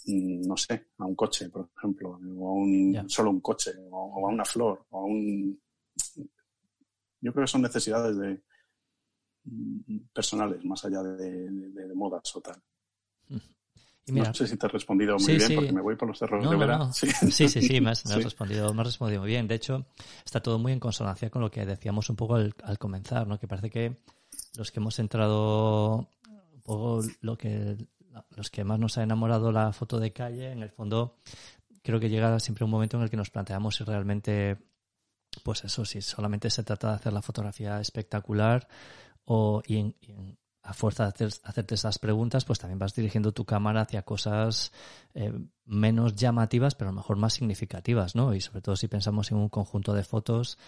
no 0.06 0.56
sé, 0.56 0.88
a 0.98 1.06
un 1.06 1.14
coche, 1.14 1.48
por 1.48 1.70
ejemplo, 1.76 2.10
o 2.10 2.48
a 2.48 2.52
un, 2.52 3.04
solo 3.08 3.30
un 3.30 3.40
coche, 3.40 3.72
o, 3.90 4.26
a 4.26 4.30
una 4.30 4.44
flor, 4.44 4.84
o 4.90 5.00
a 5.00 5.04
un... 5.04 5.60
Yo 7.20 7.32
creo 7.32 7.44
que 7.44 7.50
son 7.50 7.62
necesidades 7.62 8.16
de 8.18 8.42
mm, 9.44 9.96
personales, 10.12 10.62
más 10.64 10.84
allá 10.84 11.02
de, 11.02 11.48
de, 11.50 11.94
modas 11.94 12.36
o 12.36 12.40
tal. 12.42 12.62
no 14.08 14.34
sé 14.34 14.46
si 14.46 14.56
te 14.58 14.66
he 14.66 14.68
respondido 14.68 15.16
muy 15.16 15.36
bien, 15.36 15.54
porque 15.54 15.72
me 15.72 15.80
voy 15.80 15.96
por 15.96 16.08
los 16.08 16.18
cerros 16.18 16.48
de 16.48 16.56
Vera. 16.56 16.90
Sí. 16.92 17.08
sí, 17.30 17.48
sí, 17.48 17.80
me, 17.80 17.90
has, 17.90 18.04
respondido, 18.22 18.74
me 18.74 18.82
has 18.82 18.88
respondido 18.88 19.22
muy 19.22 19.30
bien. 19.30 19.48
De 19.48 19.54
hecho, 19.54 19.86
está 20.24 20.42
todo 20.42 20.58
muy 20.58 20.72
en 20.72 20.80
consonancia 20.80 21.30
con 21.30 21.40
lo 21.40 21.50
que 21.50 21.64
decíamos 21.64 22.10
un 22.10 22.16
poco 22.16 22.34
al, 22.34 22.54
al 22.62 22.78
comenzar, 22.78 23.26
¿no? 23.26 23.38
Que 23.38 23.48
parece 23.48 23.70
que 23.70 23.96
los 24.56 24.70
que 24.70 24.80
hemos 24.80 24.98
entrado 24.98 26.10
un 26.52 26.62
poco 26.62 27.00
lo 27.22 27.38
que 27.38 27.76
los 28.30 28.50
que 28.50 28.64
más 28.64 28.78
nos 28.78 28.98
ha 28.98 29.02
enamorado 29.02 29.52
la 29.52 29.72
foto 29.72 29.98
de 29.98 30.12
calle, 30.12 30.52
en 30.52 30.62
el 30.62 30.70
fondo 30.70 31.16
creo 31.82 32.00
que 32.00 32.08
llega 32.08 32.40
siempre 32.40 32.64
un 32.64 32.70
momento 32.70 32.96
en 32.96 33.02
el 33.02 33.10
que 33.10 33.16
nos 33.16 33.30
planteamos 33.30 33.76
si 33.76 33.84
realmente 33.84 34.58
pues 35.42 35.64
eso, 35.64 35.84
si 35.84 36.00
solamente 36.00 36.48
se 36.50 36.62
trata 36.62 36.88
de 36.88 36.94
hacer 36.94 37.12
la 37.12 37.22
fotografía 37.22 37.80
espectacular 37.80 38.68
o 39.24 39.62
y, 39.66 39.94
a 40.64 40.72
fuerza 40.72 41.10
de 41.10 41.26
hacerte 41.26 41.74
esas 41.74 41.98
preguntas, 41.98 42.46
pues 42.46 42.58
también 42.58 42.78
vas 42.78 42.94
dirigiendo 42.94 43.32
tu 43.32 43.44
cámara 43.44 43.82
hacia 43.82 44.02
cosas 44.02 44.72
eh, 45.12 45.30
menos 45.66 46.14
llamativas, 46.14 46.74
pero 46.74 46.88
a 46.88 46.92
lo 46.92 46.96
mejor 46.96 47.18
más 47.18 47.34
significativas, 47.34 48.14
¿no? 48.14 48.34
Y 48.34 48.40
sobre 48.40 48.62
todo 48.62 48.74
si 48.74 48.88
pensamos 48.88 49.30
en 49.30 49.36
un 49.36 49.50
conjunto 49.50 49.92
de 49.92 50.04
fotos, 50.04 50.58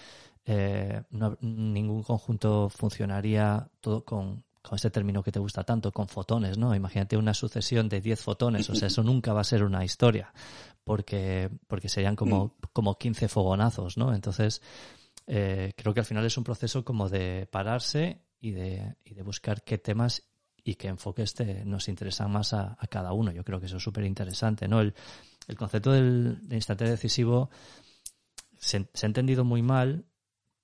eh, 0.44 1.02
ningún 1.40 2.02
conjunto 2.02 2.68
funcionaría 2.68 3.70
todo 3.80 4.04
con, 4.04 4.44
con 4.66 4.76
ese 4.76 4.90
término 4.90 5.22
que 5.22 5.30
te 5.30 5.38
gusta 5.38 5.62
tanto, 5.62 5.92
con 5.92 6.08
fotones, 6.08 6.58
¿no? 6.58 6.74
Imagínate 6.74 7.16
una 7.16 7.34
sucesión 7.34 7.88
de 7.88 8.00
10 8.00 8.20
fotones, 8.20 8.68
o 8.68 8.74
sea, 8.74 8.88
eso 8.88 9.02
nunca 9.04 9.32
va 9.32 9.42
a 9.42 9.44
ser 9.44 9.62
una 9.62 9.84
historia, 9.84 10.32
porque, 10.82 11.50
porque 11.68 11.88
serían 11.88 12.16
como, 12.16 12.56
como 12.72 12.98
15 12.98 13.28
fogonazos, 13.28 13.96
¿no? 13.96 14.12
Entonces, 14.12 14.60
eh, 15.28 15.72
creo 15.76 15.94
que 15.94 16.00
al 16.00 16.06
final 16.06 16.24
es 16.24 16.36
un 16.36 16.42
proceso 16.42 16.84
como 16.84 17.08
de 17.08 17.48
pararse 17.50 18.22
y 18.40 18.50
de, 18.50 18.96
y 19.04 19.14
de 19.14 19.22
buscar 19.22 19.62
qué 19.62 19.78
temas 19.78 20.24
y 20.64 20.74
qué 20.74 20.88
enfoques 20.88 21.34
te, 21.34 21.64
nos 21.64 21.88
interesan 21.88 22.32
más 22.32 22.52
a, 22.52 22.76
cada 22.90 23.12
uno. 23.12 23.30
Yo 23.30 23.44
creo 23.44 23.60
que 23.60 23.66
eso 23.66 23.76
es 23.76 23.82
súper 23.82 24.04
interesante, 24.04 24.66
¿no? 24.66 24.80
El, 24.80 24.94
el 25.46 25.56
concepto 25.56 25.92
del, 25.92 26.40
instante 26.50 26.84
decisivo 26.84 27.50
se, 28.58 28.88
se, 28.92 29.06
ha 29.06 29.08
entendido 29.08 29.44
muy 29.44 29.62
mal, 29.62 30.06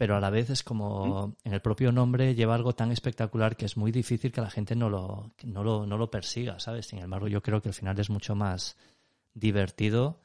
pero 0.02 0.16
a 0.16 0.20
la 0.20 0.30
vez 0.30 0.50
es 0.50 0.64
como 0.64 1.36
en 1.44 1.52
el 1.52 1.62
propio 1.62 1.92
nombre 1.92 2.34
lleva 2.34 2.56
algo 2.56 2.74
tan 2.74 2.90
espectacular 2.90 3.54
que 3.56 3.66
es 3.66 3.76
muy 3.76 3.92
difícil 3.92 4.32
que 4.32 4.40
la 4.40 4.50
gente 4.50 4.74
no 4.74 4.90
lo, 4.90 5.32
no 5.44 5.62
lo, 5.62 5.86
no 5.86 5.96
lo 5.96 6.10
persiga, 6.10 6.58
¿sabes? 6.58 6.86
Sin 6.86 6.98
embargo, 6.98 7.28
yo 7.28 7.40
creo 7.40 7.62
que 7.62 7.68
al 7.68 7.74
final 7.74 7.96
es 8.00 8.10
mucho 8.10 8.34
más 8.34 8.76
divertido 9.32 10.20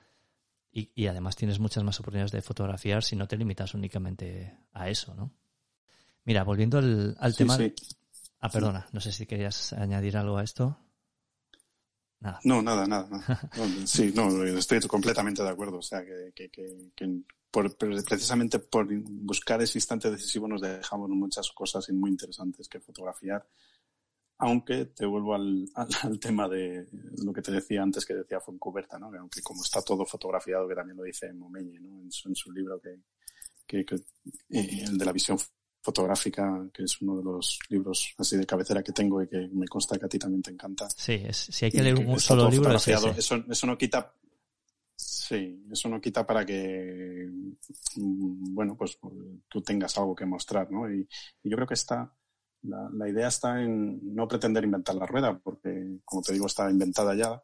y, 0.71 0.89
y 0.95 1.05
además 1.05 1.35
tienes 1.35 1.59
muchas 1.59 1.83
más 1.83 1.99
oportunidades 1.99 2.31
de 2.31 2.41
fotografiar 2.41 3.03
si 3.03 3.15
no 3.15 3.27
te 3.27 3.37
limitas 3.37 3.75
únicamente 3.75 4.57
a 4.73 4.89
eso, 4.89 5.13
¿no? 5.13 5.29
Mira, 6.25 6.43
volviendo 6.43 6.79
al, 6.79 7.35
tema. 7.37 7.59
Ah, 8.39 8.49
perdona, 8.49 8.87
no 8.93 8.99
sé 8.99 9.11
si 9.11 9.27
querías 9.27 9.73
añadir 9.73 10.17
algo 10.17 10.39
a 10.39 10.43
esto. 10.43 10.75
Nada. 12.19 12.39
No, 12.45 12.63
nada, 12.63 12.87
nada. 12.87 13.07
sí, 13.85 14.11
no, 14.15 14.43
estoy 14.43 14.79
completamente 14.87 15.43
de 15.43 15.49
acuerdo. 15.49 15.77
O 15.77 15.83
sea, 15.83 16.03
que, 16.03 16.31
que, 16.33 16.49
que, 16.49 17.21
por, 17.57 17.75
precisamente 17.75 18.59
por 18.59 18.87
buscar 19.01 19.59
ese 19.63 19.79
instante 19.79 20.11
decisivo 20.11 20.47
nos 20.47 20.61
dejamos 20.61 21.09
muchas 21.09 21.49
cosas 21.53 21.89
muy 21.89 22.11
interesantes 22.11 22.69
que 22.69 22.79
fotografiar. 22.79 23.47
Aunque 24.37 24.85
te 24.85 25.07
vuelvo 25.07 25.33
al, 25.33 25.67
al, 25.73 26.19
tema 26.19 26.47
de 26.47 26.87
lo 27.23 27.33
que 27.33 27.41
te 27.41 27.51
decía 27.51 27.81
antes 27.81 28.05
que 28.05 28.13
decía 28.13 28.39
Foncuberta, 28.39 28.99
¿no? 28.99 29.11
Que 29.11 29.17
aunque 29.17 29.41
como 29.41 29.63
está 29.63 29.81
todo 29.81 30.05
fotografiado, 30.05 30.67
que 30.67 30.75
también 30.75 30.97
lo 30.97 31.03
dice 31.03 31.33
Momeñe, 31.33 31.79
¿no? 31.79 31.99
En 31.99 32.11
su, 32.11 32.29
en 32.29 32.35
su 32.35 32.51
libro 32.51 32.79
que, 32.79 32.99
que, 33.65 33.83
que 33.83 33.95
eh, 33.95 34.83
el 34.83 34.95
de 34.95 35.05
la 35.05 35.11
visión 35.11 35.39
fotográfica, 35.81 36.69
que 36.71 36.83
es 36.83 37.01
uno 37.01 37.17
de 37.17 37.23
los 37.23 37.57
libros 37.69 38.13
así 38.19 38.37
de 38.37 38.45
cabecera 38.45 38.83
que 38.83 38.91
tengo 38.91 39.23
y 39.23 39.27
que 39.27 39.49
me 39.51 39.67
consta 39.67 39.97
que 39.97 40.05
a 40.05 40.09
ti 40.09 40.19
también 40.19 40.43
te 40.43 40.51
encanta. 40.51 40.87
Sí, 40.91 41.25
si 41.31 41.65
hay 41.65 41.71
que 41.71 41.81
leer 41.81 41.95
un 41.95 42.19
solo 42.19 42.51
libro 42.51 42.75
es 42.75 42.87
Eso, 42.87 43.43
eso 43.49 43.65
no 43.65 43.75
quita, 43.75 44.13
sí, 45.27 45.65
eso 45.71 45.89
no 45.89 46.01
quita 46.01 46.25
para 46.25 46.45
que, 46.45 47.27
mm, 47.97 48.53
bueno, 48.53 48.75
pues 48.77 48.97
tú 49.47 49.61
tengas 49.61 49.97
algo 49.97 50.15
que 50.15 50.25
mostrar, 50.25 50.71
¿no? 50.71 50.91
Y, 50.91 51.07
yo 51.43 51.55
creo 51.57 51.67
que 51.67 51.73
está, 51.75 52.13
la, 52.63 53.09
idea 53.09 53.27
está 53.27 53.61
en 53.61 54.15
no 54.15 54.27
pretender 54.27 54.63
inventar 54.63 54.95
la 54.95 55.05
rueda, 55.05 55.37
porque, 55.39 55.99
como 56.05 56.21
te 56.21 56.33
digo, 56.33 56.47
está 56.47 56.69
inventada 56.69 57.15
ya, 57.15 57.41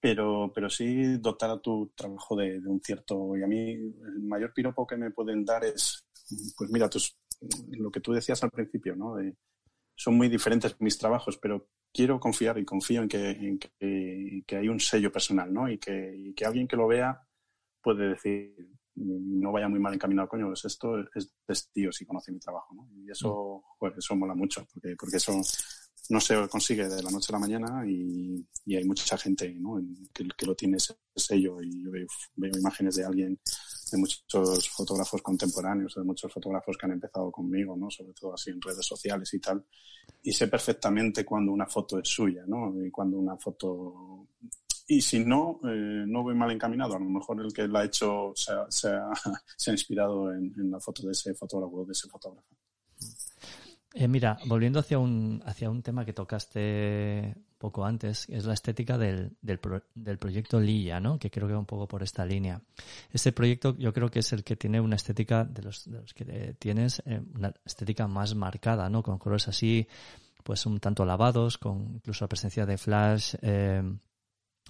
pero, 0.00 0.52
pero 0.54 0.70
sí 0.70 1.18
dotar 1.18 1.50
a 1.50 1.60
tu 1.60 1.92
trabajo 1.94 2.36
de, 2.36 2.60
de 2.60 2.68
un 2.68 2.80
cierto, 2.80 3.36
y 3.36 3.42
a 3.42 3.46
mí 3.46 3.72
el 3.72 4.22
mayor 4.22 4.52
piropo 4.52 4.86
que 4.86 4.96
me 4.96 5.10
pueden 5.10 5.44
dar 5.44 5.64
es 5.64 6.04
pues 6.56 6.70
mira, 6.70 6.88
lo 7.70 7.90
que 7.90 8.00
tú 8.00 8.12
decías 8.12 8.42
al 8.42 8.50
principio, 8.50 8.96
¿no? 8.96 9.16
son 9.94 10.16
muy 10.16 10.28
diferentes 10.28 10.76
mis 10.80 10.98
trabajos, 10.98 11.38
pero 11.38 11.68
quiero 11.92 12.20
confiar 12.20 12.58
y 12.58 12.64
confío 12.64 13.02
en 13.02 13.08
que, 13.08 13.58
que, 14.46 14.56
hay 14.56 14.68
un 14.68 14.80
sello 14.80 15.10
personal, 15.10 15.52
¿no? 15.52 15.68
Y 15.68 15.78
que, 15.78 16.14
y 16.16 16.34
que, 16.34 16.44
alguien 16.44 16.68
que 16.68 16.76
lo 16.76 16.86
vea 16.86 17.20
puede 17.82 18.10
decir, 18.10 18.54
no 18.94 19.52
vaya 19.52 19.68
muy 19.68 19.80
mal 19.80 19.94
encaminado, 19.94 20.28
coño, 20.28 20.46
pues 20.46 20.64
esto 20.64 20.98
es 21.14 21.32
de 21.46 21.54
este 21.54 21.70
tío 21.72 21.92
si 21.92 22.04
conoce 22.04 22.32
mi 22.32 22.38
trabajo, 22.38 22.74
¿no? 22.74 22.88
Y 22.92 23.10
eso, 23.10 23.62
pues, 23.78 23.94
eso 23.96 24.16
mola 24.16 24.34
mucho, 24.34 24.66
porque, 24.72 24.96
porque 24.96 25.16
eso 25.16 25.40
no 26.10 26.20
se 26.20 26.48
consigue 26.48 26.88
de 26.88 27.02
la 27.02 27.10
noche 27.10 27.26
a 27.30 27.32
la 27.32 27.38
mañana 27.38 27.86
y, 27.86 28.46
y 28.64 28.76
hay 28.76 28.84
mucha 28.84 29.16
gente 29.18 29.52
¿no? 29.54 29.80
que, 30.12 30.26
que, 30.36 30.46
lo 30.46 30.54
tiene 30.54 30.78
ese 30.78 30.96
sello 31.14 31.60
y 31.62 31.84
yo 31.84 31.90
veo, 31.90 32.06
veo, 32.36 32.52
imágenes 32.58 32.96
de 32.96 33.04
alguien, 33.04 33.38
de 33.90 33.98
muchos 33.98 34.68
fotógrafos 34.68 35.22
contemporáneos, 35.22 35.94
de 35.94 36.04
muchos 36.04 36.32
fotógrafos 36.32 36.76
que 36.76 36.86
han 36.86 36.92
empezado 36.92 37.30
conmigo, 37.30 37.76
¿no? 37.76 37.90
sobre 37.90 38.12
todo 38.12 38.34
así 38.34 38.50
en 38.50 38.60
redes 38.60 38.86
sociales 38.86 39.32
y 39.34 39.40
tal, 39.40 39.64
y 40.22 40.32
sé 40.32 40.48
perfectamente 40.48 41.24
cuando 41.24 41.52
una 41.52 41.66
foto 41.66 41.98
es 41.98 42.08
suya 42.08 42.44
¿no? 42.46 42.74
y 42.84 42.90
cuando 42.90 43.18
una 43.18 43.36
foto 43.36 44.26
y 44.90 45.02
si 45.02 45.22
no, 45.22 45.60
eh, 45.64 46.04
no 46.06 46.22
voy 46.22 46.34
mal 46.34 46.50
encaminado. 46.50 46.96
A 46.96 46.98
lo 46.98 47.04
mejor 47.04 47.44
el 47.44 47.52
que 47.52 47.68
la 47.68 47.80
ha 47.80 47.84
hecho 47.84 48.32
se 48.34 48.88
ha, 48.88 49.10
inspirado 49.70 50.32
en, 50.32 50.54
en, 50.56 50.70
la 50.70 50.80
foto 50.80 51.02
de 51.02 51.12
ese 51.12 51.34
fotógrafo, 51.34 51.84
de 51.84 51.92
ese 51.92 52.08
fotógrafo. 52.08 52.56
Eh, 54.00 54.06
mira, 54.06 54.38
volviendo 54.46 54.78
hacia 54.78 54.96
un, 55.00 55.42
hacia 55.44 55.68
un 55.68 55.82
tema 55.82 56.04
que 56.04 56.12
tocaste 56.12 57.34
poco 57.58 57.84
antes, 57.84 58.28
es 58.28 58.44
la 58.44 58.54
estética 58.54 58.96
del, 58.96 59.36
del, 59.42 59.58
pro, 59.58 59.82
del, 59.92 60.18
proyecto 60.18 60.60
Lilla, 60.60 61.00
¿no? 61.00 61.18
Que 61.18 61.32
creo 61.32 61.48
que 61.48 61.54
va 61.54 61.58
un 61.58 61.66
poco 61.66 61.88
por 61.88 62.04
esta 62.04 62.24
línea. 62.24 62.62
Ese 63.10 63.32
proyecto 63.32 63.76
yo 63.76 63.92
creo 63.92 64.08
que 64.08 64.20
es 64.20 64.32
el 64.32 64.44
que 64.44 64.54
tiene 64.54 64.80
una 64.80 64.94
estética, 64.94 65.44
de 65.44 65.62
los, 65.62 65.90
de 65.90 66.00
los 66.00 66.14
que 66.14 66.54
tienes, 66.60 67.02
eh, 67.06 67.20
una 67.34 67.52
estética 67.64 68.06
más 68.06 68.36
marcada, 68.36 68.88
¿no? 68.88 69.02
Con 69.02 69.18
colores 69.18 69.48
así, 69.48 69.88
pues 70.44 70.64
un 70.64 70.78
tanto 70.78 71.04
lavados, 71.04 71.58
con 71.58 71.96
incluso 71.96 72.24
la 72.24 72.28
presencia 72.28 72.66
de 72.66 72.78
flash 72.78 73.34
eh, 73.42 73.82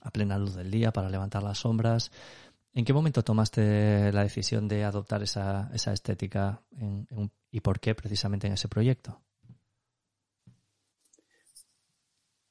a 0.01 0.11
plena 0.11 0.39
luz 0.39 0.55
del 0.55 0.70
día 0.70 0.91
para 0.91 1.11
levantar 1.11 1.43
las 1.43 1.59
sombras. 1.59 2.11
¿En 2.74 2.84
qué 2.84 2.92
momento 2.92 3.22
tomaste 3.22 4.12
la 4.12 4.22
decisión 4.22 4.68
de 4.68 4.84
adoptar 4.84 5.22
esa, 5.22 5.70
esa 5.72 5.92
estética 5.92 6.62
en, 6.76 7.06
y 7.50 7.60
por 7.60 7.80
qué 7.80 7.94
precisamente 7.94 8.46
en 8.46 8.52
ese 8.52 8.68
proyecto? 8.68 9.20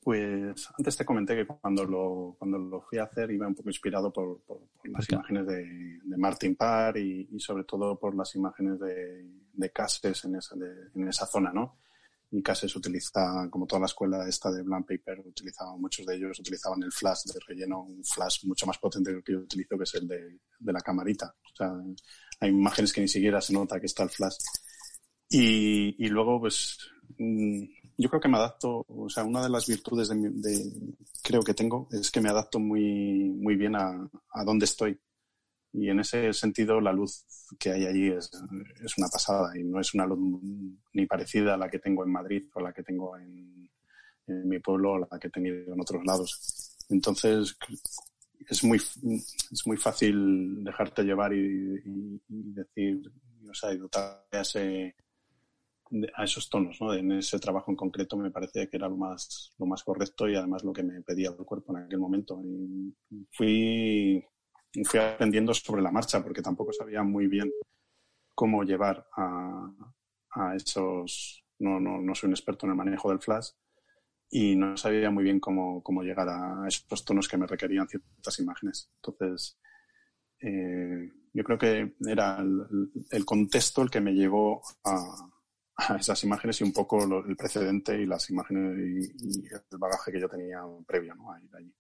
Pues 0.02 0.70
antes 0.78 0.96
te 0.96 1.04
comenté 1.04 1.36
que 1.36 1.46
cuando 1.46 1.84
lo, 1.84 2.36
cuando 2.40 2.58
lo 2.58 2.82
fui 2.82 2.98
a 2.98 3.04
hacer 3.04 3.30
iba 3.30 3.46
un 3.46 3.56
poco 3.56 3.70
inspirado 3.70 4.12
por, 4.12 4.40
por, 4.42 4.60
por 4.70 4.90
las 4.90 5.10
imágenes 5.10 5.46
de, 5.48 6.00
de, 6.02 6.18
Martin 6.18 6.56
Parr 6.56 6.98
y, 6.98 7.28
y, 7.30 7.40
sobre 7.42 7.66
todo 7.66 8.00
por 8.00 8.16
las 8.16 8.34
imágenes 8.36 8.80
de, 8.80 9.30
de 9.52 9.70
Cases 9.72 10.24
en 10.24 10.36
esa, 10.36 10.56
de, 10.56 10.92
en 10.96 11.10
esa 11.10 11.26
zona, 11.26 11.52
¿no? 11.52 11.80
Y 12.30 12.44
Cases 12.44 12.76
utiliza, 12.76 13.48
como 13.50 13.66
toda 13.66 13.80
la 13.80 13.86
escuela 13.86 14.28
esta 14.28 14.52
de 14.52 14.62
Blank 14.62 14.86
Paper, 14.88 15.20
utilizaban, 15.26 15.80
muchos 15.80 16.06
de 16.06 16.16
ellos 16.16 16.38
utilizaban 16.40 16.84
el 16.84 16.92
flash 16.92 17.24
de 17.26 17.40
relleno, 17.48 17.84
un 17.84 18.04
flash 18.04 18.46
mucho 18.46 18.66
más 18.66 18.78
potente 18.80 19.12
que 19.12 19.18
el 19.18 19.24
que 19.24 19.32
yo 19.32 19.40
utilizo, 19.40 19.78
que 19.78 19.84
es 19.84 19.96
el 19.96 20.08
de, 20.08 20.40
de 20.60 20.74
la 20.74 20.82
camarita. 20.82 21.34
O 21.42 21.56
sea, 21.56 21.74
hay 22.42 22.50
imágenes 22.50 22.92
que 22.92 23.02
ni 23.02 23.08
siquiera 23.08 23.40
se 23.40 23.54
nota 23.54 23.80
que 23.80 23.86
está 23.86 24.04
el 24.04 24.10
flash. 24.10 24.36
Y, 25.30 26.06
y 26.06 26.10
luego, 26.10 26.40
pues, 26.42 26.78
mmm, 27.18 27.64
yo 27.98 28.10
creo 28.10 28.22
que 28.22 28.28
me 28.28 28.38
adapto, 28.38 28.86
o 28.88 29.10
sea, 29.10 29.24
una 29.24 29.42
de 29.42 29.50
las 29.50 29.66
virtudes 29.66 30.10
de, 30.10 30.16
de, 30.18 30.72
creo 31.24 31.42
que 31.42 31.54
tengo 31.54 31.88
es 31.92 32.12
que 32.12 32.22
me 32.22 32.30
adapto 32.30 32.60
muy, 32.60 33.32
muy 33.32 33.56
bien 33.56 33.76
a, 33.76 34.10
a 34.34 34.44
donde 34.44 34.66
estoy. 34.66 35.00
Y 35.74 35.90
en 35.90 36.00
ese 36.00 36.34
sentido, 36.34 36.80
la 36.82 36.92
luz 36.92 37.26
que 37.60 37.72
hay 37.72 37.86
allí 37.86 38.10
es, 38.10 38.32
es, 38.84 38.98
una 38.98 39.08
pasada 39.10 39.58
y 39.58 39.64
no 39.64 39.80
es 39.80 39.94
una 39.94 40.06
luz 40.06 40.42
ni 40.94 41.06
parecida 41.06 41.54
a 41.54 41.58
la 41.58 41.70
que 41.70 41.80
tengo 41.80 42.04
en 42.04 42.12
Madrid 42.12 42.44
o 42.54 42.62
la 42.62 42.74
que 42.74 42.84
tengo 42.84 43.18
en, 43.18 43.70
mi 44.28 44.60
pueblo 44.60 44.94
o 44.94 45.00
la 45.00 45.20
que 45.20 45.28
he 45.28 45.32
tenido 45.32 45.74
en 45.74 45.80
otros 45.80 46.04
lados. 46.06 46.76
Entonces, 46.90 47.58
es 48.50 48.64
muy, 48.64 48.78
es 48.78 49.66
muy 49.66 49.78
fácil 49.78 50.64
dejarte 50.64 51.04
llevar 51.04 51.34
y, 51.34 52.20
decir, 52.28 53.02
o 53.50 53.54
sea, 53.54 53.74
y 53.74 53.78
dotar 53.78 54.26
ese, 54.32 54.96
a 56.16 56.24
esos 56.24 56.50
tonos, 56.50 56.80
¿no? 56.82 56.94
En 56.94 57.12
ese 57.14 57.40
trabajo 57.40 57.72
en 57.72 57.78
concreto 57.78 58.18
me 58.18 58.32
parecía 58.32 58.68
que 58.68 58.78
era 58.78 58.90
lo 58.90 58.98
más, 58.98 59.54
lo 59.58 59.66
más 59.66 59.84
correcto 59.84 60.28
y 60.28 60.36
además 60.36 60.64
lo 60.64 60.74
que 60.74 60.84
me 60.84 61.02
pedía 61.02 61.30
el 61.30 61.46
cuerpo 61.46 61.76
en 61.76 61.84
aquel 61.84 62.00
momento. 62.00 62.42
Fui, 63.32 64.24
fui 64.86 65.00
aprendiendo 65.00 65.54
sobre 65.54 65.82
la 65.82 65.92
marcha 65.92 66.24
porque 66.24 66.42
tampoco 66.42 66.72
sabía 66.74 67.04
muy 67.04 67.28
bien 67.28 67.52
cómo 68.36 68.64
llevar 68.64 69.08
a, 69.16 69.72
a 70.32 70.56
esos, 70.56 71.44
no, 71.60 71.80
no, 71.80 72.02
no 72.02 72.16
soy 72.16 72.28
un 72.28 72.34
experto 72.34 72.66
en 72.66 72.72
el 72.72 72.78
manejo 72.78 73.10
del 73.10 73.20
flash 73.20 73.50
y 74.30 74.56
no 74.56 74.76
sabía 74.78 75.10
muy 75.10 75.24
bien 75.24 75.40
cómo, 75.40 75.82
cómo 75.82 76.04
llegar 76.04 76.28
a 76.30 76.68
esos 76.68 77.06
tonos 77.06 77.28
que 77.28 77.38
me 77.38 77.48
requerían 77.48 77.88
ciertas 77.88 78.40
imágenes. 78.40 78.92
Entonces, 78.96 79.58
eh, 80.42 81.12
yo 81.34 81.44
creo 81.44 81.58
que 81.58 81.96
era 82.08 82.40
el, 82.40 83.26
contexto 83.26 83.82
el 83.82 83.90
que 83.90 84.02
me 84.02 84.14
llevó 84.14 84.62
a, 84.84 85.30
a 85.78 85.96
esas 85.96 86.24
imágenes 86.24 86.60
y 86.62 86.64
un 86.64 86.74
poco 86.74 87.06
lo, 87.06 87.26
el 87.26 87.36
precedente 87.36 88.00
y 88.00 88.06
las 88.06 88.30
imágenes 88.30 88.78
y, 88.78 89.28
y, 89.28 89.48
el 89.48 89.78
bagaje 89.80 90.12
que 90.12 90.20
yo 90.20 90.28
tenía 90.28 90.62
previo 90.86 91.16
¿no? 91.16 91.32
a 91.32 91.42
ir 91.42 91.50
allí. 91.56 91.74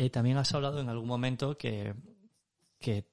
Eh, 0.00 0.10
también 0.10 0.36
has 0.36 0.54
hablado 0.54 0.78
en 0.78 0.88
algún 0.88 1.08
momento 1.08 1.58
que, 1.58 1.92
que 2.78 3.08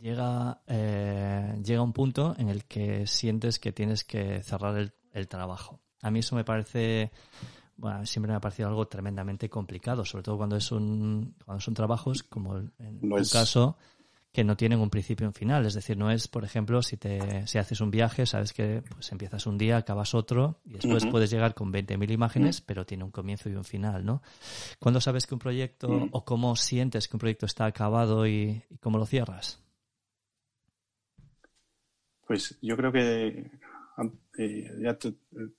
llega, 0.00 0.62
eh, 0.68 1.60
llega 1.60 1.82
un 1.82 1.92
punto 1.92 2.36
en 2.38 2.48
el 2.48 2.66
que 2.66 3.04
sientes 3.08 3.58
que 3.58 3.72
tienes 3.72 4.04
que 4.04 4.40
cerrar 4.44 4.78
el, 4.78 4.92
el 5.12 5.26
trabajo. 5.26 5.80
A 6.02 6.12
mí 6.12 6.20
eso 6.20 6.36
me 6.36 6.44
parece, 6.44 7.10
bueno, 7.76 8.06
siempre 8.06 8.30
me 8.30 8.36
ha 8.36 8.40
parecido 8.40 8.68
algo 8.68 8.86
tremendamente 8.86 9.50
complicado, 9.50 10.04
sobre 10.04 10.22
todo 10.22 10.36
cuando 10.36 10.54
es 10.54 10.70
un, 10.70 11.34
cuando 11.44 11.60
son 11.60 11.74
trabajos 11.74 12.22
como 12.22 12.58
en 12.58 13.00
tu 13.00 13.16
es... 13.18 13.32
caso, 13.32 13.76
que 14.32 14.44
no 14.44 14.56
tienen 14.56 14.78
un 14.80 14.90
principio 14.90 15.24
y 15.24 15.28
un 15.28 15.34
final. 15.34 15.66
Es 15.66 15.74
decir, 15.74 15.96
no 15.96 16.10
es, 16.10 16.28
por 16.28 16.44
ejemplo, 16.44 16.82
si 16.82 16.96
te, 16.96 17.46
si 17.46 17.58
haces 17.58 17.80
un 17.80 17.90
viaje, 17.90 18.26
sabes 18.26 18.52
que 18.52 18.82
pues 18.88 19.10
empiezas 19.10 19.46
un 19.46 19.58
día, 19.58 19.76
acabas 19.76 20.14
otro, 20.14 20.60
y 20.64 20.74
después 20.74 21.04
uh 21.04 21.08
-huh. 21.08 21.10
puedes 21.10 21.30
llegar 21.30 21.54
con 21.54 21.72
20.000 21.72 22.10
imágenes, 22.12 22.58
uh 22.58 22.62
-huh. 22.62 22.64
pero 22.66 22.86
tiene 22.86 23.04
un 23.04 23.10
comienzo 23.10 23.48
y 23.48 23.54
un 23.54 23.64
final, 23.64 24.04
¿no? 24.04 24.22
¿Cuándo 24.78 25.00
sabes 25.00 25.26
que 25.26 25.34
un 25.34 25.40
proyecto, 25.40 25.88
uh 25.88 26.00
-huh. 26.02 26.08
o 26.12 26.24
cómo 26.24 26.54
sientes 26.54 27.08
que 27.08 27.16
un 27.16 27.20
proyecto 27.20 27.46
está 27.46 27.66
acabado 27.66 28.26
y, 28.26 28.62
y, 28.70 28.78
cómo 28.78 28.98
lo 28.98 29.06
cierras? 29.06 29.60
Pues 32.26 32.56
yo 32.62 32.76
creo 32.76 32.92
que, 32.92 33.50
eh, 34.38 34.70
ya 34.80 34.94
te, 34.94 35.12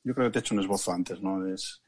yo 0.04 0.14
creo 0.14 0.28
que 0.28 0.32
te 0.32 0.40
he 0.40 0.42
hecho 0.42 0.56
un 0.56 0.62
esbozo 0.62 0.94
antes, 0.94 1.22
¿no? 1.22 1.46
Es, 1.46 1.84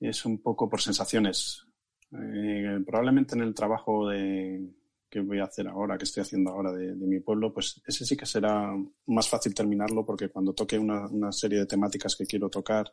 es 0.00 0.24
un 0.24 0.42
poco 0.42 0.68
por 0.68 0.80
sensaciones. 0.80 1.64
Eh, 2.10 2.82
probablemente 2.84 3.36
en 3.36 3.42
el 3.42 3.54
trabajo 3.54 4.08
de, 4.08 4.68
que 5.10 5.20
voy 5.20 5.38
a 5.40 5.44
hacer 5.44 5.68
ahora, 5.68 5.96
que 5.96 6.04
estoy 6.04 6.22
haciendo 6.22 6.50
ahora 6.50 6.72
de, 6.72 6.94
de, 6.94 7.06
mi 7.06 7.20
pueblo, 7.20 7.52
pues 7.52 7.80
ese 7.86 8.04
sí 8.04 8.16
que 8.16 8.26
será 8.26 8.74
más 9.06 9.28
fácil 9.28 9.54
terminarlo 9.54 10.04
porque 10.04 10.28
cuando 10.28 10.52
toque 10.52 10.78
una, 10.78 11.06
una, 11.08 11.32
serie 11.32 11.60
de 11.60 11.66
temáticas 11.66 12.14
que 12.14 12.26
quiero 12.26 12.50
tocar 12.50 12.92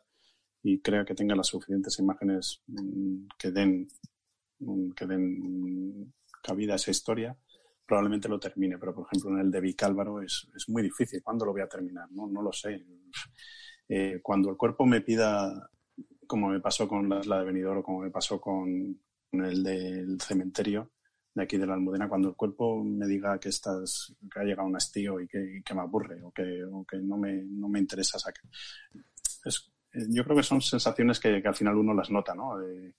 y 0.62 0.80
crea 0.80 1.04
que 1.04 1.14
tenga 1.14 1.36
las 1.36 1.48
suficientes 1.48 1.98
imágenes 1.98 2.62
mmm, 2.66 3.26
que 3.38 3.50
den, 3.50 3.88
mmm, 4.60 4.90
que 4.92 5.06
den 5.06 6.14
cabida 6.42 6.74
a 6.74 6.76
esa 6.76 6.90
historia, 6.90 7.36
probablemente 7.86 8.28
lo 8.28 8.38
termine. 8.38 8.78
Pero, 8.78 8.94
por 8.94 9.06
ejemplo, 9.06 9.30
en 9.30 9.46
el 9.46 9.50
de 9.50 9.60
Vicálvaro 9.60 10.22
es, 10.22 10.48
es 10.54 10.68
muy 10.68 10.82
difícil. 10.82 11.22
¿Cuándo 11.22 11.44
lo 11.44 11.52
voy 11.52 11.62
a 11.62 11.68
terminar? 11.68 12.10
No, 12.12 12.26
no 12.26 12.42
lo 12.42 12.52
sé. 12.52 12.84
Eh, 13.88 14.18
cuando 14.20 14.50
el 14.50 14.56
cuerpo 14.56 14.84
me 14.84 15.00
pida, 15.00 15.70
como 16.26 16.48
me 16.48 16.58
pasó 16.58 16.88
con 16.88 17.08
la, 17.08 17.20
la 17.22 17.38
de 17.38 17.44
Benidorm 17.44 17.84
como 17.84 18.00
me 18.00 18.10
pasó 18.10 18.40
con 18.40 19.00
el 19.30 19.62
del 19.62 20.20
cementerio, 20.20 20.90
de 21.36 21.42
aquí 21.42 21.58
de 21.58 21.66
la 21.66 21.74
Almudena, 21.74 22.08
cuando 22.08 22.30
el 22.30 22.34
cuerpo 22.34 22.82
me 22.82 23.06
diga 23.06 23.38
que 23.38 23.50
estás, 23.50 24.16
que 24.32 24.40
ha 24.40 24.42
llegado 24.42 24.66
un 24.66 24.74
hastío 24.74 25.20
y 25.20 25.28
que, 25.28 25.58
y 25.58 25.62
que 25.62 25.74
me 25.74 25.82
aburre 25.82 26.22
o 26.22 26.32
que, 26.32 26.64
o 26.64 26.82
que 26.86 26.96
no, 26.96 27.18
me, 27.18 27.42
no 27.44 27.68
me 27.68 27.78
interesa 27.78 28.18
sacar. 28.18 28.44
Es, 29.44 29.70
yo 29.92 30.24
creo 30.24 30.36
que 30.38 30.42
son 30.42 30.62
sensaciones 30.62 31.20
que, 31.20 31.42
que, 31.42 31.48
al 31.48 31.54
final 31.54 31.76
uno 31.76 31.92
las 31.92 32.10
nota, 32.10 32.34
¿no? 32.34 32.58
Eh, 32.62 32.94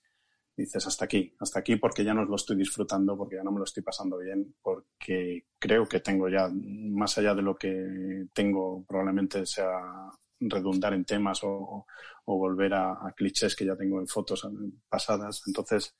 dices 0.56 0.86
hasta 0.86 1.06
aquí, 1.06 1.34
hasta 1.40 1.58
aquí 1.58 1.76
porque 1.76 2.04
ya 2.04 2.14
no 2.14 2.24
lo 2.24 2.36
estoy 2.36 2.56
disfrutando, 2.56 3.16
porque 3.16 3.36
ya 3.36 3.42
no 3.42 3.50
me 3.50 3.58
lo 3.58 3.64
estoy 3.64 3.82
pasando 3.82 4.18
bien, 4.18 4.54
porque 4.62 5.46
creo 5.58 5.84
que 5.86 5.98
tengo 5.98 6.28
ya, 6.28 6.48
más 6.52 7.18
allá 7.18 7.34
de 7.34 7.42
lo 7.42 7.56
que 7.56 8.26
tengo, 8.32 8.84
probablemente 8.86 9.44
sea 9.46 10.12
redundar 10.38 10.94
en 10.94 11.04
temas 11.04 11.42
o, 11.42 11.86
o 12.24 12.38
volver 12.38 12.72
a, 12.74 12.92
a, 12.92 13.12
clichés 13.16 13.56
que 13.56 13.66
ya 13.66 13.74
tengo 13.74 13.98
en 13.98 14.06
fotos 14.06 14.48
pasadas. 14.88 15.42
Entonces, 15.48 15.96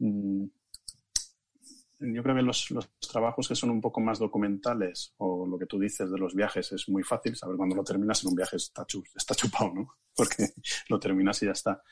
mmm, 0.00 0.46
yo 2.02 2.22
creo 2.22 2.36
que 2.36 2.42
los, 2.42 2.70
los, 2.70 2.90
trabajos 3.00 3.48
que 3.48 3.54
son 3.54 3.70
un 3.70 3.80
poco 3.80 4.00
más 4.00 4.18
documentales 4.18 5.14
o 5.18 5.46
lo 5.46 5.58
que 5.58 5.66
tú 5.66 5.78
dices 5.78 6.10
de 6.10 6.18
los 6.18 6.34
viajes 6.34 6.72
es 6.72 6.88
muy 6.88 7.02
fácil 7.02 7.36
saber 7.36 7.56
cuando 7.56 7.76
lo 7.76 7.84
terminas 7.84 8.22
en 8.22 8.30
un 8.30 8.36
viaje 8.36 8.56
está, 8.56 8.84
chup, 8.86 9.06
está 9.14 9.34
chupado, 9.34 9.72
¿no? 9.72 9.94
Porque 10.16 10.48
lo 10.88 10.98
terminas 10.98 11.42
y 11.42 11.46
ya 11.46 11.52
está. 11.52 11.82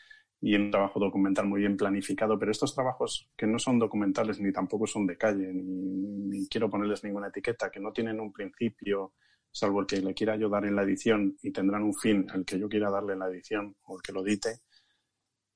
Y 0.40 0.54
un 0.54 0.70
trabajo 0.70 0.98
documental 0.98 1.46
muy 1.46 1.60
bien 1.60 1.76
planificado, 1.76 2.38
pero 2.38 2.50
estos 2.50 2.74
trabajos 2.74 3.28
que 3.36 3.46
no 3.46 3.58
son 3.58 3.78
documentales 3.78 4.40
ni 4.40 4.52
tampoco 4.52 4.86
son 4.86 5.06
de 5.06 5.16
calle, 5.18 5.52
ni, 5.52 5.62
ni 5.62 6.48
quiero 6.48 6.70
ponerles 6.70 7.04
ninguna 7.04 7.28
etiqueta, 7.28 7.70
que 7.70 7.80
no 7.80 7.92
tienen 7.92 8.20
un 8.20 8.32
principio, 8.32 9.12
salvo 9.50 9.80
el 9.80 9.86
que 9.86 10.00
le 10.00 10.14
quiera 10.14 10.36
yo 10.36 10.48
dar 10.48 10.64
en 10.64 10.76
la 10.76 10.82
edición 10.82 11.36
y 11.42 11.50
tendrán 11.50 11.82
un 11.82 11.94
fin, 11.94 12.26
el 12.34 12.44
que 12.44 12.58
yo 12.58 12.68
quiera 12.68 12.90
darle 12.90 13.12
en 13.12 13.18
la 13.18 13.28
edición 13.28 13.76
o 13.82 13.96
el 13.96 14.02
que 14.02 14.12
lo 14.12 14.24
edite, 14.24 14.60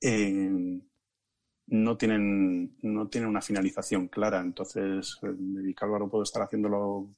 eh, 0.00 0.50
no 1.66 1.96
tienen, 1.96 2.76
no 2.82 3.08
tienen 3.08 3.30
una 3.30 3.42
finalización 3.42 4.08
clara. 4.08 4.40
Entonces, 4.40 5.18
de 5.22 5.74
Álvaro 5.80 6.08
puedo 6.08 6.24
estar 6.24 6.42
haciéndolo 6.42 7.10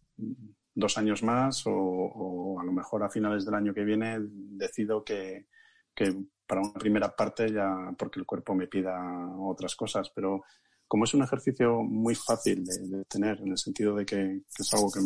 dos 0.75 0.99
años 0.99 1.23
más 1.23 1.67
o, 1.67 1.73
o, 1.73 2.61
a 2.61 2.65
lo 2.65 2.73
mejor 2.73 3.03
a 3.03 3.11
finales 3.11 3.45
del 3.45 3.55
año 3.55 3.75
que 3.75 3.85
viene 3.85 4.19
decido 4.21 5.03
que, 5.05 5.47
que 5.95 6.15
para 6.47 6.61
una 6.61 6.75
primera 6.75 7.15
parte 7.15 7.51
ya 7.53 7.93
porque 7.99 8.21
el 8.21 8.27
cuerpo 8.27 8.55
me 8.55 8.69
pida 8.69 8.95
otras 9.39 9.75
cosas. 9.75 10.11
Pero 10.15 10.45
como 10.87 11.05
es 11.05 11.15
un 11.15 11.23
ejercicio 11.23 11.83
muy 11.83 12.15
fácil 12.15 12.65
de, 12.65 12.79
de 12.99 13.05
tener, 13.07 13.41
en 13.41 13.49
el 13.49 13.59
sentido 13.59 13.97
de 13.97 14.07
que, 14.07 14.43
que 14.55 14.63
es 14.63 14.75
algo 14.75 14.91
que, 14.91 15.01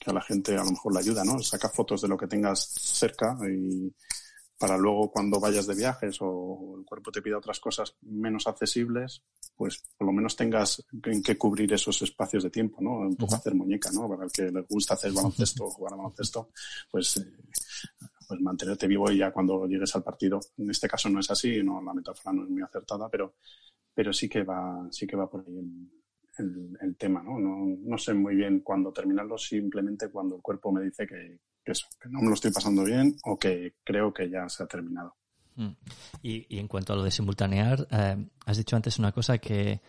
que, 0.00 0.10
a 0.10 0.14
la 0.14 0.22
gente 0.22 0.54
a 0.54 0.64
lo 0.64 0.70
mejor 0.70 0.94
le 0.94 1.00
ayuda, 1.00 1.24
¿no? 1.24 1.38
Saca 1.40 1.68
fotos 1.68 2.00
de 2.00 2.08
lo 2.08 2.16
que 2.16 2.28
tengas 2.28 2.72
cerca 2.72 3.36
y 3.50 3.94
para 4.62 4.78
luego 4.78 5.10
cuando 5.10 5.40
vayas 5.40 5.66
de 5.66 5.74
viajes 5.74 6.18
o 6.20 6.76
el 6.78 6.84
cuerpo 6.84 7.10
te 7.10 7.20
pida 7.20 7.36
otras 7.36 7.58
cosas 7.58 7.96
menos 8.02 8.46
accesibles, 8.46 9.24
pues 9.56 9.82
por 9.98 10.06
lo 10.06 10.12
menos 10.12 10.36
tengas 10.36 10.86
en 11.02 11.20
qué 11.20 11.36
cubrir 11.36 11.72
esos 11.72 12.00
espacios 12.00 12.44
de 12.44 12.50
tiempo, 12.50 12.80
¿no? 12.80 12.98
Un 12.98 13.16
poco 13.16 13.34
hacer 13.34 13.56
muñeca, 13.56 13.90
¿no? 13.90 14.08
Para 14.08 14.26
el 14.26 14.30
que 14.30 14.52
le 14.52 14.60
gusta 14.60 14.94
hacer 14.94 15.10
baloncesto 15.10 15.64
o 15.64 15.70
jugar 15.70 15.94
a 15.94 15.96
baloncesto, 15.96 16.50
pues, 16.92 17.16
eh, 17.16 17.26
pues 18.28 18.40
mantenerte 18.40 18.86
vivo 18.86 19.10
y 19.10 19.18
ya 19.18 19.32
cuando 19.32 19.66
llegues 19.66 19.96
al 19.96 20.04
partido. 20.04 20.38
En 20.56 20.70
este 20.70 20.86
caso 20.86 21.08
no 21.10 21.18
es 21.18 21.28
así, 21.28 21.60
no, 21.60 21.82
la 21.82 21.92
metáfora 21.92 22.32
no 22.32 22.44
es 22.44 22.50
muy 22.50 22.62
acertada, 22.62 23.08
pero, 23.08 23.34
pero 23.92 24.12
sí 24.12 24.28
que 24.28 24.44
va, 24.44 24.86
sí 24.92 25.08
que 25.08 25.16
va 25.16 25.28
por 25.28 25.40
ahí 25.44 25.58
el, 26.38 26.78
el, 26.80 26.96
tema, 26.96 27.20
¿no? 27.20 27.36
¿no? 27.36 27.66
No 27.80 27.98
sé 27.98 28.14
muy 28.14 28.36
bien 28.36 28.60
cuándo 28.60 28.92
terminarlo, 28.92 29.36
simplemente 29.36 30.08
cuando 30.08 30.36
el 30.36 30.40
cuerpo 30.40 30.70
me 30.70 30.84
dice 30.84 31.04
que, 31.04 31.40
que 31.64 31.72
eso, 31.72 31.86
que 32.00 32.08
no 32.08 32.20
me 32.20 32.28
lo 32.28 32.34
estoy 32.34 32.50
pasando 32.50 32.84
bien 32.84 33.16
o 33.24 33.38
que 33.38 33.74
creo 33.84 34.12
que 34.12 34.28
ya 34.28 34.48
se 34.48 34.62
ha 34.62 34.66
terminado. 34.66 35.14
Mm. 35.56 35.70
Y, 36.22 36.54
y 36.54 36.58
en 36.58 36.68
cuanto 36.68 36.92
a 36.92 36.96
lo 36.96 37.02
de 37.02 37.10
simultanear, 37.10 37.86
eh, 37.90 38.28
has 38.46 38.56
dicho 38.56 38.76
antes 38.76 38.98
una 38.98 39.12
cosa 39.12 39.38
que, 39.38 39.80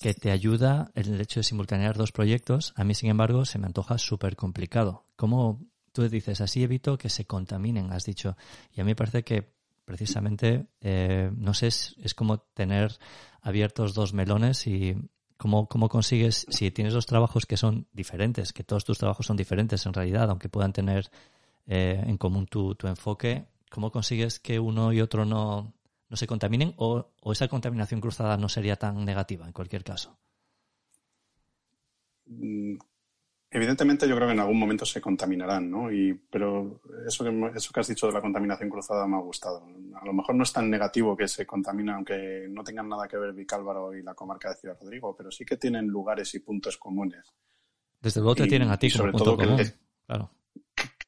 que 0.00 0.14
te 0.14 0.30
ayuda 0.30 0.90
el 0.94 1.20
hecho 1.20 1.40
de 1.40 1.44
simultanear 1.44 1.96
dos 1.96 2.12
proyectos. 2.12 2.72
A 2.76 2.84
mí, 2.84 2.94
sin 2.94 3.10
embargo, 3.10 3.44
se 3.44 3.58
me 3.58 3.66
antoja 3.66 3.98
súper 3.98 4.36
complicado. 4.36 5.04
¿Cómo 5.16 5.60
tú 5.92 6.08
dices? 6.08 6.40
Así 6.40 6.62
evito 6.62 6.98
que 6.98 7.08
se 7.08 7.24
contaminen, 7.24 7.92
has 7.92 8.04
dicho. 8.04 8.36
Y 8.72 8.80
a 8.80 8.84
mí 8.84 8.90
me 8.90 8.96
parece 8.96 9.24
que 9.24 9.52
precisamente, 9.84 10.66
eh, 10.80 11.30
no 11.34 11.54
sé, 11.54 11.68
es, 11.68 11.96
es, 12.02 12.14
como 12.14 12.38
tener 12.38 12.98
abiertos 13.40 13.94
dos 13.94 14.12
melones 14.12 14.66
y 14.66 14.94
¿Cómo, 15.38 15.68
¿Cómo 15.68 15.88
consigues, 15.88 16.46
si 16.50 16.72
tienes 16.72 16.92
dos 16.92 17.06
trabajos 17.06 17.46
que 17.46 17.56
son 17.56 17.86
diferentes, 17.92 18.52
que 18.52 18.64
todos 18.64 18.84
tus 18.84 18.98
trabajos 18.98 19.24
son 19.24 19.36
diferentes 19.36 19.86
en 19.86 19.92
realidad, 19.92 20.28
aunque 20.28 20.48
puedan 20.48 20.72
tener 20.72 21.10
eh, 21.68 22.02
en 22.04 22.18
común 22.18 22.46
tu, 22.46 22.74
tu, 22.74 22.88
enfoque, 22.88 23.46
¿cómo 23.70 23.92
consigues 23.92 24.40
que 24.40 24.58
uno 24.58 24.92
y 24.92 25.00
otro 25.00 25.24
no, 25.24 25.72
no 26.08 26.16
se 26.16 26.26
contaminen 26.26 26.74
o, 26.76 27.06
o, 27.22 27.32
esa 27.32 27.46
contaminación 27.46 28.00
cruzada 28.00 28.36
no 28.36 28.48
sería 28.48 28.76
tan 28.76 29.04
negativa 29.04 29.46
en 29.46 29.52
cualquier 29.52 29.84
caso? 29.84 30.18
Evidentemente 33.50 34.06
yo 34.06 34.14
creo 34.14 34.28
que 34.28 34.34
en 34.34 34.40
algún 34.40 34.58
momento 34.58 34.84
se 34.84 35.00
contaminarán, 35.00 35.70
¿no? 35.70 35.90
Y, 35.90 36.12
pero 36.30 36.82
eso 37.06 37.24
que, 37.24 37.52
eso 37.56 37.72
que 37.72 37.80
has 37.80 37.88
dicho 37.88 38.06
de 38.06 38.12
la 38.12 38.20
contaminación 38.20 38.68
cruzada 38.68 39.06
me 39.06 39.16
ha 39.16 39.20
gustado. 39.20 39.66
A 39.94 40.04
lo 40.04 40.12
mejor 40.12 40.34
no 40.34 40.42
es 40.42 40.52
tan 40.52 40.68
negativo 40.68 41.16
que 41.16 41.26
se 41.26 41.46
contamina, 41.46 41.94
aunque 41.94 42.46
no 42.50 42.62
tengan 42.62 42.88
nada 42.88 43.08
que 43.08 43.16
ver 43.16 43.32
Vicálvaro 43.32 43.94
y 43.94 44.02
la 44.02 44.14
comarca 44.14 44.50
de 44.50 44.56
Ciudad 44.56 44.76
Rodrigo, 44.78 45.16
pero 45.16 45.30
sí 45.30 45.46
que 45.46 45.56
tienen 45.56 45.86
lugares 45.86 46.34
y 46.34 46.40
puntos 46.40 46.76
comunes. 46.76 47.32
Desde 48.00 48.20
luego 48.20 48.34
te 48.34 48.46
tienen 48.46 48.68
a 48.68 48.78
ti 48.78 48.90
como 48.90 48.98
sobre 48.98 49.12
punto 49.12 49.24
todo 49.24 49.36
común. 49.38 49.56
Que, 49.56 49.72
claro. 50.06 50.30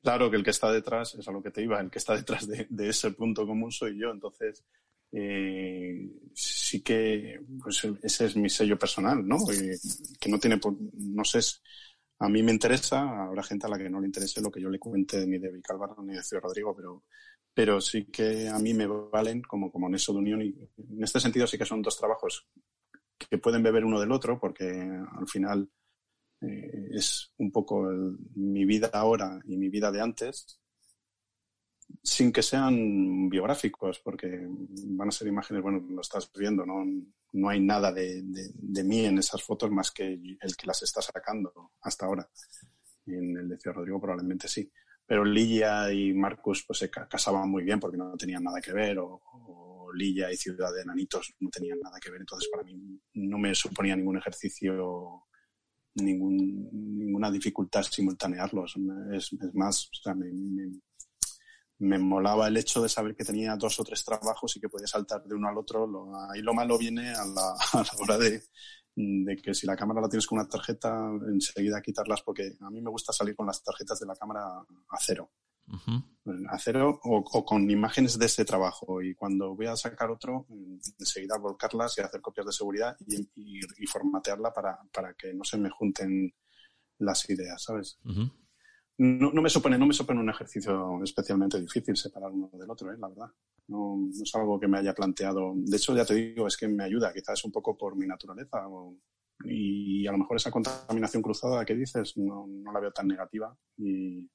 Claro 0.03 0.31
que 0.31 0.37
el 0.37 0.43
que 0.43 0.51
está 0.51 0.73
detrás, 0.73 1.15
es 1.17 1.29
a 1.29 1.33
lo 1.33 1.43
que 1.43 1.51
te 1.51 1.63
iba, 1.63 1.79
el 1.79 1.91
que 1.91 1.99
está 1.99 2.17
detrás 2.17 2.49
de, 2.49 2.67
de 2.71 2.89
ese 2.89 3.11
punto 3.11 3.47
común 3.47 3.71
soy 3.71 3.99
yo. 3.99 4.11
Entonces, 4.11 4.65
eh, 5.13 6.09
sí 6.33 6.83
que 6.83 7.41
pues 7.63 7.87
ese 8.03 8.27
es 8.27 8.37
mi 8.37 8.49
sello 8.49 8.79
personal, 8.79 9.27
¿no? 9.27 9.37
Eh, 9.53 9.77
que 10.19 10.29
no 10.29 10.39
tiene, 10.39 10.61
no 10.95 11.25
sé, 11.25 11.41
a 12.21 12.29
mí 12.29 12.43
me 12.43 12.53
interesa, 12.53 13.25
habrá 13.25 13.43
gente 13.43 13.67
a 13.67 13.71
la 13.71 13.79
que 13.79 13.91
no 13.91 14.01
le 14.01 14.07
interese 14.07 14.41
lo 14.41 14.51
que 14.51 14.61
yo 14.61 14.69
le 14.69 14.79
cuente 14.79 15.27
ni 15.27 15.39
de 15.39 15.51
Vicálvaro 15.51 16.03
ni 16.03 16.15
de 16.15 16.23
Ciudad 16.23 16.43
Rodrigo, 16.43 16.75
pero, 16.77 17.05
pero 17.53 17.81
sí 17.81 18.05
que 18.07 18.49
a 18.49 18.59
mí 18.59 18.75
me 18.75 18.87
valen 18.87 19.43
como, 19.43 19.73
como 19.73 19.95
eso 19.95 20.13
de 20.13 20.19
unión 20.19 20.43
y 20.43 20.49
en 20.49 21.03
este 21.03 21.19
sentido 21.19 21.47
sí 21.47 21.57
que 21.59 21.65
son 21.65 21.83
dos 21.83 21.97
trabajos 21.97 22.47
que 23.19 23.39
pueden 23.39 23.63
beber 23.63 23.85
uno 23.85 23.99
del 23.99 24.13
otro 24.13 24.39
porque 24.39 24.69
al 24.69 25.29
final 25.29 25.71
eh, 26.43 26.89
es 26.93 27.33
un 27.39 27.51
poco 27.51 27.91
mi 28.35 28.65
vida 28.65 28.91
ahora 28.93 29.41
y 29.45 29.57
mi 29.57 29.69
vida 29.69 29.91
de 29.91 30.01
antes 30.01 30.61
sin 32.03 32.33
que 32.33 32.43
sean 32.43 33.29
biográficos, 33.29 33.99
porque 34.01 34.47
van 34.87 35.09
a 35.09 35.13
ser 35.13 35.29
imágenes, 35.29 35.63
bueno, 35.63 35.85
lo 35.89 36.01
estás 36.01 36.31
viendo, 36.33 36.65
no, 36.65 36.85
no 37.33 37.49
hay 37.49 37.61
nada 37.61 37.93
de, 37.93 38.23
de, 38.23 38.85
mí 38.85 39.05
en 39.05 39.19
esas 39.19 39.43
fotos 39.43 39.71
más 39.71 39.91
que 39.91 40.13
el 40.13 40.57
que 40.57 40.67
las 40.67 40.83
está 40.83 41.01
sacando 41.01 41.73
hasta 41.83 42.07
ahora. 42.07 42.29
En 43.07 43.37
el 43.37 43.49
de 43.49 43.59
Ciudad 43.59 43.77
Rodrigo 43.77 44.01
probablemente 44.01 44.49
sí. 44.49 44.71
Pero 45.07 45.25
Lilla 45.25 45.93
y 45.93 46.13
Marcus 46.13 46.65
pues 46.67 46.79
se 46.79 46.91
casaban 46.91 47.51
muy 47.51 47.65
bien 47.65 47.81
porque 47.81 47.97
no 47.97 48.17
tenían 48.17 48.45
nada 48.45 48.61
que 48.61 48.73
ver, 48.73 48.99
o, 48.99 49.21
o 49.33 49.93
Lilla 49.93 50.31
y 50.31 50.37
Ciudad 50.37 50.73
de 50.73 50.83
Enanitos 50.83 51.35
no 51.41 51.51
tenían 51.51 51.81
nada 51.81 51.99
que 52.01 52.11
ver. 52.11 52.21
Entonces 52.21 52.49
para 52.51 52.65
mí 52.65 53.01
no 53.15 53.39
me 53.39 53.55
suponía 53.55 53.97
ningún 53.97 54.19
ejercicio 54.19 55.27
ningún, 55.95 56.69
ninguna 56.99 57.31
dificultad 57.31 57.83
simultanearlos. 57.83 58.77
Es, 59.13 59.33
es 59.33 59.55
más, 59.55 59.87
o 59.87 60.03
sea, 60.03 60.15
me, 60.15 60.31
me 61.81 61.99
molaba 61.99 62.49
el 62.49 62.57
hecho 62.57 62.83
de 62.83 62.89
saber 62.89 63.17
que 63.17 63.25
tenía 63.25 63.57
dos 63.57 63.81
o 63.81 63.85
tres 63.85 64.05
trabajos 64.05 64.55
y 64.57 64.61
que 64.61 64.69
podía 64.69 64.87
saltar 64.87 65.25
de 65.25 65.35
uno 65.35 65.49
al 65.49 65.57
otro. 65.57 65.87
Lo, 65.87 66.15
ahí 66.31 66.43
lo 66.43 66.53
malo 66.53 66.79
viene 66.79 67.11
a 67.11 67.25
la, 67.25 67.55
a 67.73 67.79
la 67.79 67.91
hora 67.99 68.19
de, 68.19 68.43
de, 68.95 69.37
que 69.37 69.55
si 69.55 69.67
la 69.67 69.77
cámara 69.77 70.03
la 70.03 70.09
tienes 70.09 70.27
con 70.27 70.39
una 70.39 70.49
tarjeta, 70.49 71.11
enseguida 71.29 71.81
quitarlas, 71.81 72.23
porque 72.23 72.57
a 72.61 72.71
mí 72.71 72.83
me 72.83 72.91
gusta 72.91 73.13
salir 73.13 73.35
con 73.35 73.47
las 73.47 73.63
tarjetas 73.63 73.99
de 73.99 74.07
la 74.07 74.15
cámara 74.15 74.47
a 74.47 74.99
cero. 75.01 75.31
Uh 75.69 75.77
-huh. 75.77 76.47
A 76.51 76.59
cero 76.59 77.01
o, 77.03 77.25
o, 77.25 77.45
con 77.45 77.71
imágenes 77.71 78.19
de 78.19 78.27
ese 78.27 78.45
trabajo. 78.45 79.01
Y 79.01 79.15
cuando 79.15 79.55
voy 79.55 79.67
a 79.67 79.77
sacar 79.77 80.11
otro, 80.11 80.47
enseguida 80.99 81.39
volcarlas 81.39 81.97
y 81.97 82.03
hacer 82.03 82.21
copias 82.21 82.47
de 82.47 82.53
seguridad 82.53 82.95
y, 83.07 83.23
y, 83.37 83.61
y 83.79 83.87
formatearla 83.87 84.53
para, 84.53 84.79
para 84.93 85.15
que 85.15 85.33
no 85.33 85.45
se 85.45 85.57
me 85.57 85.71
junten 85.71 86.35
las 86.99 87.29
ideas, 87.31 87.63
¿sabes? 87.63 87.99
Uh 88.05 88.11
-huh 88.11 88.33
no, 89.03 89.33
no, 89.33 89.41
me 89.41 89.49
supone, 89.49 89.79
no 89.79 89.87
me 89.87 89.95
supone 89.95 90.21
un 90.21 90.29
ejercicio 90.29 91.03
especialmente 91.03 91.59
difícil 91.59 91.97
separar 91.97 92.31
uno 92.31 92.51
del 92.53 92.71
otro, 92.71 92.93
¿eh? 92.93 92.99
la 92.99 93.09
verdad. 93.09 93.31
No, 93.69 93.97
no, 93.97 94.23
es 94.23 94.35
algo 94.35 94.61
que 94.61 94.69
me 94.69 94.77
haya 94.77 94.93
planteado. 94.93 95.55
De 95.57 95.75
hecho, 95.75 95.97
ya 95.97 96.05
te 96.05 96.15
digo, 96.15 96.47
es 96.47 96.55
que 96.59 96.69
me 96.69 96.85
ayuda, 96.85 97.11
quizás 97.11 97.43
un 97.45 97.51
poco 97.51 97.79
por 97.79 97.97
mi 97.97 98.07
naturaleza. 98.07 98.69
O, 98.69 98.95
y 99.47 100.07
a 100.07 100.13
lo 100.13 100.19
mejor 100.19 100.37
esa 100.37 100.51
contaminación 100.51 101.23
cruzada 101.23 101.65
que 101.65 101.75
dices 101.75 102.15
no, 102.19 102.47
no 102.47 102.73
la 102.73 102.81
veo 102.81 102.93
tan 102.93 103.09
negativa. 103.09 103.57
Y 103.79 104.29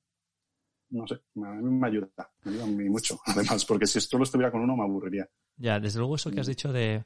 no 0.90 1.06
sé, 1.06 1.14
a 1.14 1.54
mí 1.54 1.80
me 1.80 1.88
ayuda, 1.88 2.10
me 2.44 2.52
ayuda 2.54 2.66
muy 2.66 2.90
mucho. 2.90 3.20
Además, 3.28 3.64
porque 3.66 3.86
si 3.86 4.00
esto 4.00 4.18
lo 4.18 4.24
estuviera 4.24 4.52
con 4.52 4.62
uno 4.62 4.76
me 4.76 4.84
aburriría. 4.84 5.30
Ya, 5.58 5.80
desde 5.80 6.00
luego 6.00 6.16
eso 6.16 6.32
que 6.32 6.40
has 6.40 6.48
dicho 6.48 6.74
de, 6.74 7.04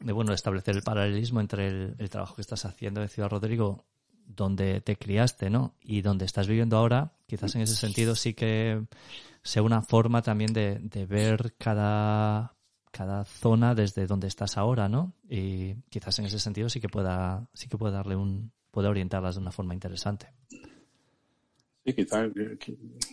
de 0.00 0.12
bueno, 0.12 0.32
establecer 0.32 0.74
el 0.74 0.82
paralelismo 0.82 1.40
entre 1.40 1.68
el, 1.68 1.94
el 1.98 2.10
trabajo 2.10 2.34
que 2.34 2.42
estás 2.42 2.64
haciendo 2.64 3.00
de 3.00 3.06
Ciudad 3.06 3.30
Rodrigo 3.30 3.86
donde 4.26 4.80
te 4.80 4.96
criaste, 4.96 5.50
¿no? 5.50 5.74
Y 5.82 6.02
donde 6.02 6.24
estás 6.24 6.46
viviendo 6.46 6.76
ahora, 6.76 7.12
quizás 7.26 7.54
en 7.54 7.62
ese 7.62 7.76
sentido 7.76 8.14
sí 8.14 8.34
que 8.34 8.84
sea 9.42 9.62
una 9.62 9.82
forma 9.82 10.22
también 10.22 10.52
de, 10.52 10.78
de 10.78 11.06
ver 11.06 11.54
cada, 11.58 12.56
cada 12.90 13.24
zona 13.24 13.74
desde 13.74 14.06
donde 14.06 14.28
estás 14.28 14.56
ahora, 14.56 14.88
¿no? 14.88 15.14
Y 15.28 15.74
quizás 15.90 16.18
en 16.18 16.26
ese 16.26 16.38
sentido 16.38 16.68
sí 16.68 16.80
que 16.80 16.88
pueda, 16.88 17.48
sí 17.54 17.68
que 17.68 17.78
pueda 17.78 17.96
darle 17.96 18.16
un, 18.16 18.52
pueda 18.70 18.90
orientarlas 18.90 19.36
de 19.36 19.40
una 19.40 19.52
forma 19.52 19.74
interesante. 19.74 20.32
Sí, 21.90 21.94
quizás 21.94 22.30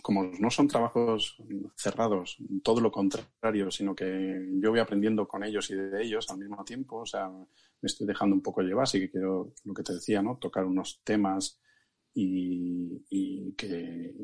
como 0.02 0.24
no 0.38 0.50
son 0.50 0.68
trabajos 0.68 1.36
cerrados, 1.76 2.38
todo 2.62 2.80
lo 2.80 2.92
contrario, 2.92 3.70
sino 3.70 3.94
que 3.94 4.46
yo 4.60 4.70
voy 4.70 4.78
aprendiendo 4.78 5.26
con 5.26 5.42
ellos 5.42 5.70
y 5.70 5.74
de 5.74 6.02
ellos 6.02 6.28
al 6.30 6.38
mismo 6.38 6.64
tiempo, 6.64 6.98
o 6.98 7.06
sea, 7.06 7.28
me 7.28 7.86
estoy 7.86 8.06
dejando 8.06 8.36
un 8.36 8.42
poco 8.42 8.62
llevar, 8.62 8.84
así 8.84 9.00
que 9.00 9.10
quiero, 9.10 9.52
lo 9.64 9.74
que 9.74 9.82
te 9.82 9.94
decía, 9.94 10.22
¿no? 10.22 10.36
Tocar 10.36 10.64
unos 10.64 11.00
temas 11.02 11.60
y, 12.14 13.04
y 13.10 13.52
que 13.54 14.14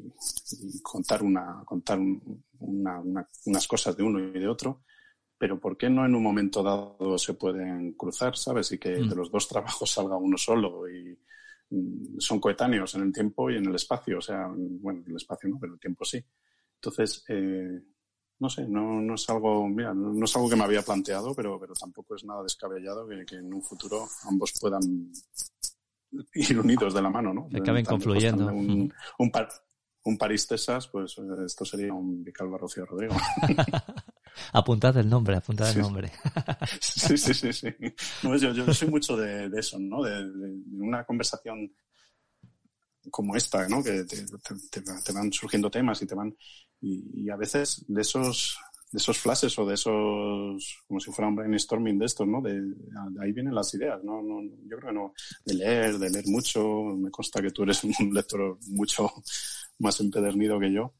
y 0.62 0.82
contar 0.82 1.22
una, 1.22 1.62
contar 1.64 1.98
una, 1.98 3.00
una, 3.00 3.28
unas 3.46 3.66
cosas 3.66 3.96
de 3.96 4.02
uno 4.02 4.20
y 4.20 4.38
de 4.38 4.48
otro, 4.48 4.84
pero 5.36 5.59
¿por 5.59 5.76
qué 5.76 5.90
no 5.90 6.07
en 6.07 6.14
un 6.14 6.22
momento 6.22 6.62
dado 6.62 7.18
se 7.18 7.34
pueden 7.34 7.94
cruzar, 7.94 8.36
sabes? 8.36 8.70
Y 8.72 8.78
que 8.78 9.00
mm. 9.00 9.09
de 9.09 9.16
los 9.16 9.30
dos 9.30 9.48
trabajos 9.48 9.90
salga 9.90 10.16
uno 10.16 10.38
solo 10.38 10.88
y 10.88 11.18
son 12.18 12.40
coetáneos 12.40 12.94
en 12.94 13.02
el 13.02 13.12
tiempo 13.12 13.50
y 13.50 13.56
en 13.56 13.66
el 13.66 13.74
espacio, 13.74 14.18
o 14.18 14.20
sea, 14.20 14.48
bueno, 14.54 15.02
el 15.06 15.16
espacio 15.16 15.48
no, 15.48 15.58
pero 15.58 15.74
el 15.74 15.80
tiempo 15.80 16.04
sí. 16.04 16.22
Entonces, 16.76 17.24
eh, 17.28 17.80
no 18.38 18.48
sé, 18.50 18.68
no, 18.68 19.00
no 19.00 19.14
es 19.14 19.28
algo, 19.30 19.66
mira, 19.68 19.94
no, 19.94 20.12
no, 20.12 20.24
es 20.24 20.36
algo 20.36 20.48
que 20.48 20.56
me 20.56 20.64
había 20.64 20.82
planteado, 20.82 21.34
pero, 21.34 21.58
pero 21.58 21.72
tampoco 21.74 22.14
es 22.14 22.24
nada 22.24 22.42
descabellado 22.42 23.08
que, 23.08 23.24
que 23.24 23.36
en 23.36 23.52
un 23.52 23.62
futuro 23.62 24.06
ambos 24.24 24.52
puedan 24.60 24.82
ir 26.34 26.58
unidos 26.58 26.94
de 26.94 27.02
la 27.02 27.10
mano, 27.10 27.32
¿no? 27.32 27.48
Que 27.48 27.58
acaben 27.58 27.84
confluyendo. 27.84 28.46
Un, 28.46 28.92
un, 29.18 29.30
par, 29.30 29.48
un 30.04 30.18
París 30.18 30.46
Texas, 30.46 30.88
pues 30.88 31.16
esto 31.44 31.64
sería 31.64 31.92
un 31.92 32.22
Vicalba 32.22 32.58
Rocío 32.58 32.84
Rodrigo. 32.84 33.14
apuntad 34.55 34.96
el 34.96 35.09
nombre, 35.09 35.36
apuntad 35.36 35.66
sí. 35.66 35.76
el 35.76 35.82
nombre. 35.82 36.11
sí, 36.80 37.18
sí, 37.18 37.34
sí, 37.34 37.52
sí. 37.52 37.68
No, 38.22 38.36
yo, 38.36 38.52
yo 38.52 38.72
soy 38.72 38.88
mucho 38.88 39.16
de, 39.16 39.50
de 39.50 39.61
eso, 39.61 39.78
¿no? 39.78 40.02
De, 40.02 40.11
de, 40.11 40.62
una 40.80 41.05
conversación 41.05 41.70
como 43.11 43.36
esta, 43.36 43.68
¿no? 43.68 43.82
Que 43.82 44.05
te, 44.05 44.24
te, 44.70 44.80
te, 44.80 45.12
van 45.12 45.32
surgiendo 45.32 45.70
temas 45.70 46.00
y 46.00 46.07
te 46.07 46.14
van... 46.14 46.34
Y, 46.80 47.24
y, 47.24 47.30
a 47.30 47.36
veces 47.36 47.84
de 47.88 48.00
esos 48.00 48.57
de 48.94 48.98
esos 48.98 49.18
flashes 49.18 49.59
o 49.59 49.66
de 49.66 49.74
esos, 49.74 50.84
como 50.86 51.00
si 51.00 51.11
fuera 51.11 51.28
un 51.28 51.34
brainstorming 51.34 51.98
de 51.98 52.07
estos, 52.07 52.28
¿no? 52.28 52.40
De, 52.40 52.61
de 52.61 53.24
ahí 53.24 53.32
vienen 53.32 53.52
las 53.52 53.74
ideas, 53.74 54.05
¿no? 54.05 54.22
no 54.22 54.40
yo 54.68 54.76
creo 54.76 54.90
que 54.90 54.94
no, 54.94 55.14
de 55.44 55.55
leer, 55.55 55.98
de 55.98 56.11
leer 56.11 56.28
mucho, 56.28 56.62
me 56.96 57.11
consta 57.11 57.42
que 57.42 57.50
tú 57.50 57.64
eres 57.64 57.82
un 57.82 57.92
lector 58.14 58.57
mucho 58.68 59.11
más 59.80 59.98
empedernido 59.98 60.61
que 60.61 60.72
yo, 60.72 60.94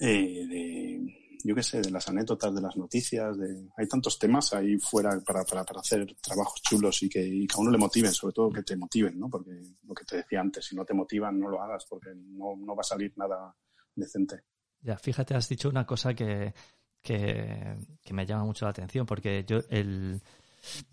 eh, 0.00 0.44
de, 0.48 1.23
yo 1.44 1.54
qué 1.54 1.62
sé, 1.62 1.82
de 1.82 1.90
las 1.90 2.08
anécdotas, 2.08 2.54
de 2.54 2.60
las 2.62 2.74
noticias, 2.76 3.36
de, 3.36 3.68
hay 3.76 3.86
tantos 3.86 4.18
temas 4.18 4.52
ahí 4.54 4.78
fuera 4.78 5.20
para, 5.20 5.44
para, 5.44 5.62
para 5.62 5.80
hacer 5.80 6.16
trabajos 6.20 6.62
chulos 6.62 7.02
y 7.02 7.08
que, 7.08 7.22
y 7.22 7.46
que 7.46 7.54
a 7.56 7.60
uno 7.60 7.70
le 7.70 7.76
motiven, 7.76 8.12
sobre 8.12 8.32
todo 8.32 8.50
que 8.50 8.62
te 8.62 8.76
motiven, 8.76 9.18
¿no? 9.18 9.28
Porque 9.28 9.50
lo 9.82 9.94
que 9.94 10.04
te 10.04 10.16
decía 10.16 10.40
antes, 10.40 10.64
si 10.64 10.74
no 10.74 10.84
te 10.86 10.94
motivan, 10.94 11.38
no 11.38 11.48
lo 11.50 11.62
hagas 11.62 11.84
porque 11.88 12.14
no, 12.14 12.56
no 12.56 12.74
va 12.74 12.80
a 12.80 12.84
salir 12.84 13.12
nada 13.16 13.54
decente. 13.94 14.44
Ya, 14.80 14.96
fíjate, 14.96 15.34
has 15.34 15.48
dicho 15.48 15.68
una 15.68 15.86
cosa 15.86 16.14
que, 16.14 16.54
que, 17.02 17.76
que 18.02 18.14
me 18.14 18.24
llama 18.24 18.44
mucho 18.44 18.64
la 18.64 18.70
atención, 18.70 19.04
porque 19.04 19.44
yo 19.46 19.58
el, 19.68 20.22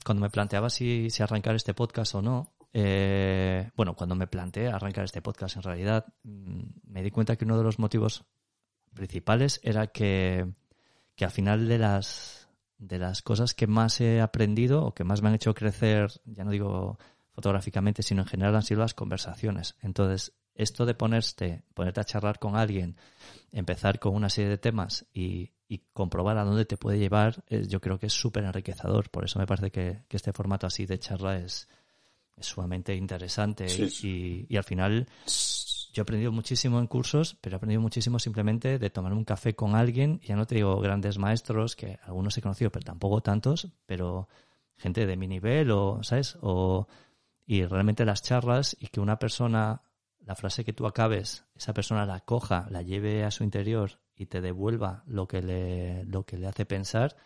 cuando 0.06 0.22
me 0.22 0.30
planteaba 0.30 0.70
si, 0.70 1.10
si 1.10 1.24
arrancar 1.24 1.56
este 1.56 1.74
podcast 1.74 2.16
o 2.16 2.22
no, 2.22 2.54
eh, 2.74 3.70
bueno, 3.76 3.96
cuando 3.96 4.16
me 4.16 4.28
planteé 4.28 4.68
arrancar 4.68 5.06
este 5.06 5.22
podcast, 5.22 5.58
en 5.58 5.64
realidad 5.64 6.06
mm, 6.24 6.62
me 6.88 7.04
di 7.04 7.12
cuenta 7.12 7.36
que 7.36 7.46
uno 7.46 7.58
de 7.58 7.64
los 7.64 7.80
motivos 7.80 8.26
principales 8.94 9.60
era 9.64 9.88
que, 9.88 10.48
que 11.16 11.26
al 11.26 11.32
final 11.32 11.68
de 11.68 11.78
las, 11.78 12.48
de 12.78 13.00
las 13.00 13.22
cosas 13.22 13.54
que 13.54 13.68
más 13.68 14.02
he 14.02 14.22
aprendido 14.22 14.84
o 14.86 14.94
que 14.94 15.04
más 15.04 15.22
me 15.22 15.30
han 15.30 15.36
hecho 15.36 15.54
crecer, 15.54 16.10
ya 16.26 16.44
no 16.44 16.52
digo 16.52 16.98
fotográficamente, 17.32 18.04
sino 18.04 18.22
en 18.22 18.28
general 18.28 18.56
han 18.56 18.64
sido 18.64 18.82
las 18.82 18.94
conversaciones. 18.94 19.76
Entonces, 19.82 20.34
esto 20.56 20.86
de 20.86 20.94
ponerte, 20.94 21.64
ponerte 21.74 22.02
a 22.02 22.04
charlar 22.04 22.40
con 22.40 22.56
alguien, 22.56 22.98
empezar 23.52 24.00
con 24.00 24.16
una 24.16 24.30
serie 24.30 24.50
de 24.50 24.58
temas 24.58 25.06
y, 25.14 25.52
y 25.68 25.80
comprobar 25.94 26.38
a 26.38 26.44
dónde 26.44 26.66
te 26.66 26.78
puede 26.78 27.00
llevar, 27.00 27.44
yo 27.50 27.80
creo 27.80 27.98
que 27.98 28.08
es 28.08 28.14
súper 28.14 28.44
enriquecedor. 28.44 29.10
Por 29.10 29.24
eso 29.24 29.40
me 29.40 29.48
parece 29.48 29.72
que, 29.72 30.04
que, 30.08 30.18
este 30.18 30.34
formato 30.34 30.68
así 30.68 30.86
de 30.86 31.00
charla 31.00 31.38
es, 31.38 31.70
es 32.36 32.46
sumamente 32.46 32.94
interesante 32.94 33.70
sí. 33.70 34.46
y, 34.50 34.54
y, 34.54 34.58
al 34.58 34.64
final 34.66 35.08
yo 35.92 36.02
he 36.02 36.04
aprendido 36.04 36.32
muchísimo 36.32 36.80
en 36.80 36.88
cursos, 36.88 37.38
pero 37.42 37.56
he 37.56 37.58
aprendido 37.58 37.82
muchísimo 37.82 38.18
simplemente 38.20 38.80
de 38.80 38.90
tomar 38.90 39.14
un 39.14 39.26
café 39.26 39.56
con 39.56 39.76
alguien. 39.76 40.22
Ya 40.22 40.36
no 40.36 40.46
te 40.46 40.56
digo 40.56 40.80
grandes 40.80 41.18
maestros, 41.18 41.76
que 41.76 42.00
algunos 42.04 42.38
he 42.38 42.42
conocido, 42.42 42.72
pero 42.72 42.86
tampoco 42.86 43.22
tantos, 43.22 43.68
pero 43.86 44.30
gente 44.78 45.06
de 45.06 45.18
mi 45.18 45.28
nivel 45.28 45.72
o, 45.72 46.02
¿sabes? 46.04 46.38
O, 46.42 46.88
y 47.46 47.66
realmente 47.66 48.06
las 48.06 48.24
charlas 48.24 48.78
y 48.80 48.88
que 48.88 49.02
una 49.02 49.20
persona, 49.20 49.82
la 50.22 50.36
frase 50.36 50.64
que 50.64 50.74
tú 50.74 50.88
acabes, 50.88 51.46
esa 51.56 51.74
persona 51.74 52.06
la 52.06 52.22
coja, 52.22 52.68
la 52.70 52.82
lleve 52.82 53.26
a 53.26 53.32
su 53.32 53.44
interior 53.44 54.00
y 54.16 54.28
te 54.28 54.40
devuelva 54.40 55.04
lo 55.08 55.28
que 55.28 55.42
le, 55.42 56.06
lo 56.06 56.26
que 56.26 56.38
le 56.38 56.48
hace 56.48 56.66
pensar, 56.66 57.18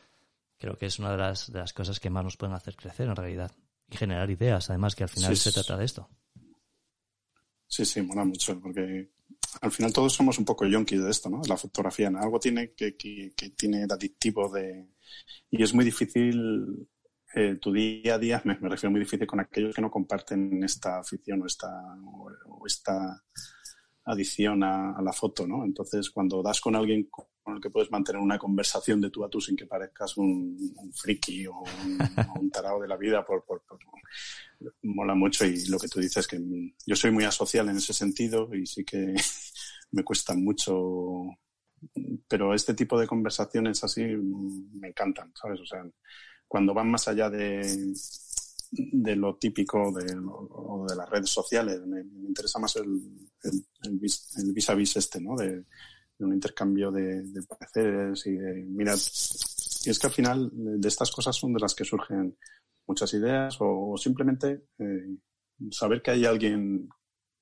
creo 0.57 0.75
que 0.75 0.87
es 0.87 0.97
una 0.97 1.11
de 1.11 1.17
las, 1.17 1.51
de 1.51 1.59
las 1.59 1.73
cosas 1.73 1.99
que 1.99 2.09
más 2.09 2.23
nos 2.23 2.37
pueden 2.37 2.55
hacer 2.55 2.75
crecer 2.75 3.07
en 3.07 3.15
realidad. 3.15 3.51
Y 3.87 3.97
generar 3.97 4.31
ideas, 4.31 4.71
además, 4.71 4.95
que 4.95 5.03
al 5.03 5.09
final 5.09 5.35
sí, 5.37 5.51
se 5.51 5.51
trata 5.51 5.77
de 5.77 5.85
esto. 5.85 6.09
Sí, 7.67 7.85
sí, 7.85 8.01
mola 8.01 8.23
mucho, 8.23 8.59
porque 8.59 9.09
al 9.61 9.71
final 9.71 9.93
todos 9.93 10.13
somos 10.13 10.37
un 10.37 10.45
poco 10.45 10.65
yonkis 10.65 11.03
de 11.03 11.09
esto, 11.09 11.29
¿no? 11.29 11.41
La 11.47 11.57
fotografía, 11.57 12.09
¿no? 12.09 12.19
algo 12.19 12.39
tiene 12.39 12.73
que, 12.73 12.95
que, 12.95 13.33
que, 13.35 13.49
tiene 13.51 13.85
de 13.87 13.93
adictivo 13.93 14.49
de... 14.49 14.87
Y 15.49 15.63
es 15.63 15.73
muy 15.73 15.85
difícil, 15.85 16.87
eh, 17.33 17.57
tu 17.61 17.71
día 17.71 18.15
a 18.15 18.19
día, 18.19 18.41
me, 18.45 18.57
me, 18.59 18.69
refiero 18.69 18.91
muy 18.91 18.99
difícil 18.99 19.27
con 19.27 19.39
aquellos 19.39 19.75
que 19.75 19.81
no 19.81 19.91
comparten 19.91 20.63
esta 20.63 20.99
afición 20.99 21.41
o 21.41 21.45
esta, 21.45 21.69
o 22.47 22.65
esta 22.65 23.23
adicción 24.05 24.63
a, 24.63 24.91
a, 24.91 25.01
la 25.01 25.11
foto, 25.11 25.47
¿no? 25.47 25.65
Entonces, 25.65 26.09
cuando 26.11 26.43
das 26.43 26.61
con 26.61 26.75
alguien 26.75 27.09
con 27.09 27.55
el 27.55 27.61
que 27.61 27.69
puedes 27.69 27.91
mantener 27.91 28.21
una 28.21 28.37
conversación 28.37 29.01
de 29.01 29.09
tú 29.09 29.23
a 29.23 29.29
tú 29.29 29.39
sin 29.41 29.55
que 29.55 29.65
parezcas 29.65 30.17
un, 30.17 30.57
friki 30.93 31.47
o 31.47 31.59
un, 31.59 31.99
o 32.29 32.39
un, 32.39 32.49
tarado 32.49 32.81
de 32.81 32.87
la 32.87 32.97
vida, 32.97 33.25
por, 33.25 33.43
por, 33.45 33.61
por, 33.63 33.79
mola 34.83 35.15
mucho 35.15 35.45
y 35.45 35.65
lo 35.65 35.77
que 35.77 35.87
tú 35.87 35.99
dices 35.99 36.27
que 36.27 36.39
yo 36.85 36.95
soy 36.95 37.11
muy 37.11 37.23
asocial 37.23 37.69
en 37.69 37.77
ese 37.77 37.93
sentido 37.93 38.53
y 38.53 38.65
sí 38.65 38.83
que 38.83 39.13
me 39.91 40.03
cuesta 40.03 40.33
mucho, 40.35 41.23
pero 42.27 42.53
este 42.53 42.73
tipo 42.73 42.99
de 42.99 43.07
conversaciones 43.07 43.83
así 43.83 44.03
me 44.03 44.89
encantan, 44.89 45.31
¿sabes? 45.35 45.59
O 45.61 45.65
sea, 45.65 45.85
cuando 46.47 46.73
van 46.73 46.89
más 46.89 47.07
allá 47.07 47.29
de, 47.29 47.93
de 48.71 49.15
lo 49.15 49.35
típico 49.35 49.91
de, 49.91 50.15
o 50.25 50.85
de 50.87 50.95
las 50.95 51.09
redes 51.09 51.29
sociales. 51.29 51.81
Me, 51.85 52.01
interesa 52.01 52.59
más 52.59 52.75
el, 52.77 53.01
el, 53.43 53.99
vis, 53.99 54.69
a 54.69 54.75
vis 54.75 54.95
este, 54.97 55.21
¿no? 55.21 55.35
De, 55.35 55.63
un 56.19 56.33
intercambio 56.33 56.91
de, 56.91 57.23
de, 57.23 57.43
pareceres 57.43 58.25
y 58.25 58.37
de, 58.37 58.63
mira, 58.63 58.93
y 58.93 59.89
es 59.89 59.99
que 59.99 60.07
al 60.07 60.13
final 60.13 60.49
de 60.53 60.87
estas 60.87 61.11
cosas 61.11 61.35
son 61.35 61.53
de 61.53 61.59
las 61.59 61.75
que 61.75 61.83
surgen 61.83 62.37
muchas 62.87 63.13
ideas 63.15 63.59
o, 63.59 63.91
o 63.91 63.97
simplemente 63.97 64.67
eh, 64.79 65.17
saber 65.71 66.01
que 66.01 66.11
hay 66.11 66.25
alguien 66.25 66.87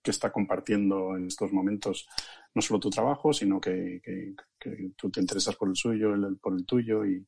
que 0.02 0.12
está 0.12 0.32
compartiendo 0.32 1.16
en 1.16 1.28
estos 1.28 1.54
momentos 1.54 2.08
no 2.54 2.62
solo 2.62 2.80
tu 2.80 2.90
trabajo, 2.90 3.34
sino 3.34 3.60
que, 3.60 4.02
que, 4.04 4.36
que 4.60 4.92
tú 4.96 5.10
te 5.10 5.22
interesas 5.22 5.56
por 5.56 5.70
el 5.70 5.76
suyo, 5.76 6.14
el, 6.14 6.38
por 6.38 6.54
el 6.54 6.66
tuyo 6.66 7.06
y 7.06 7.26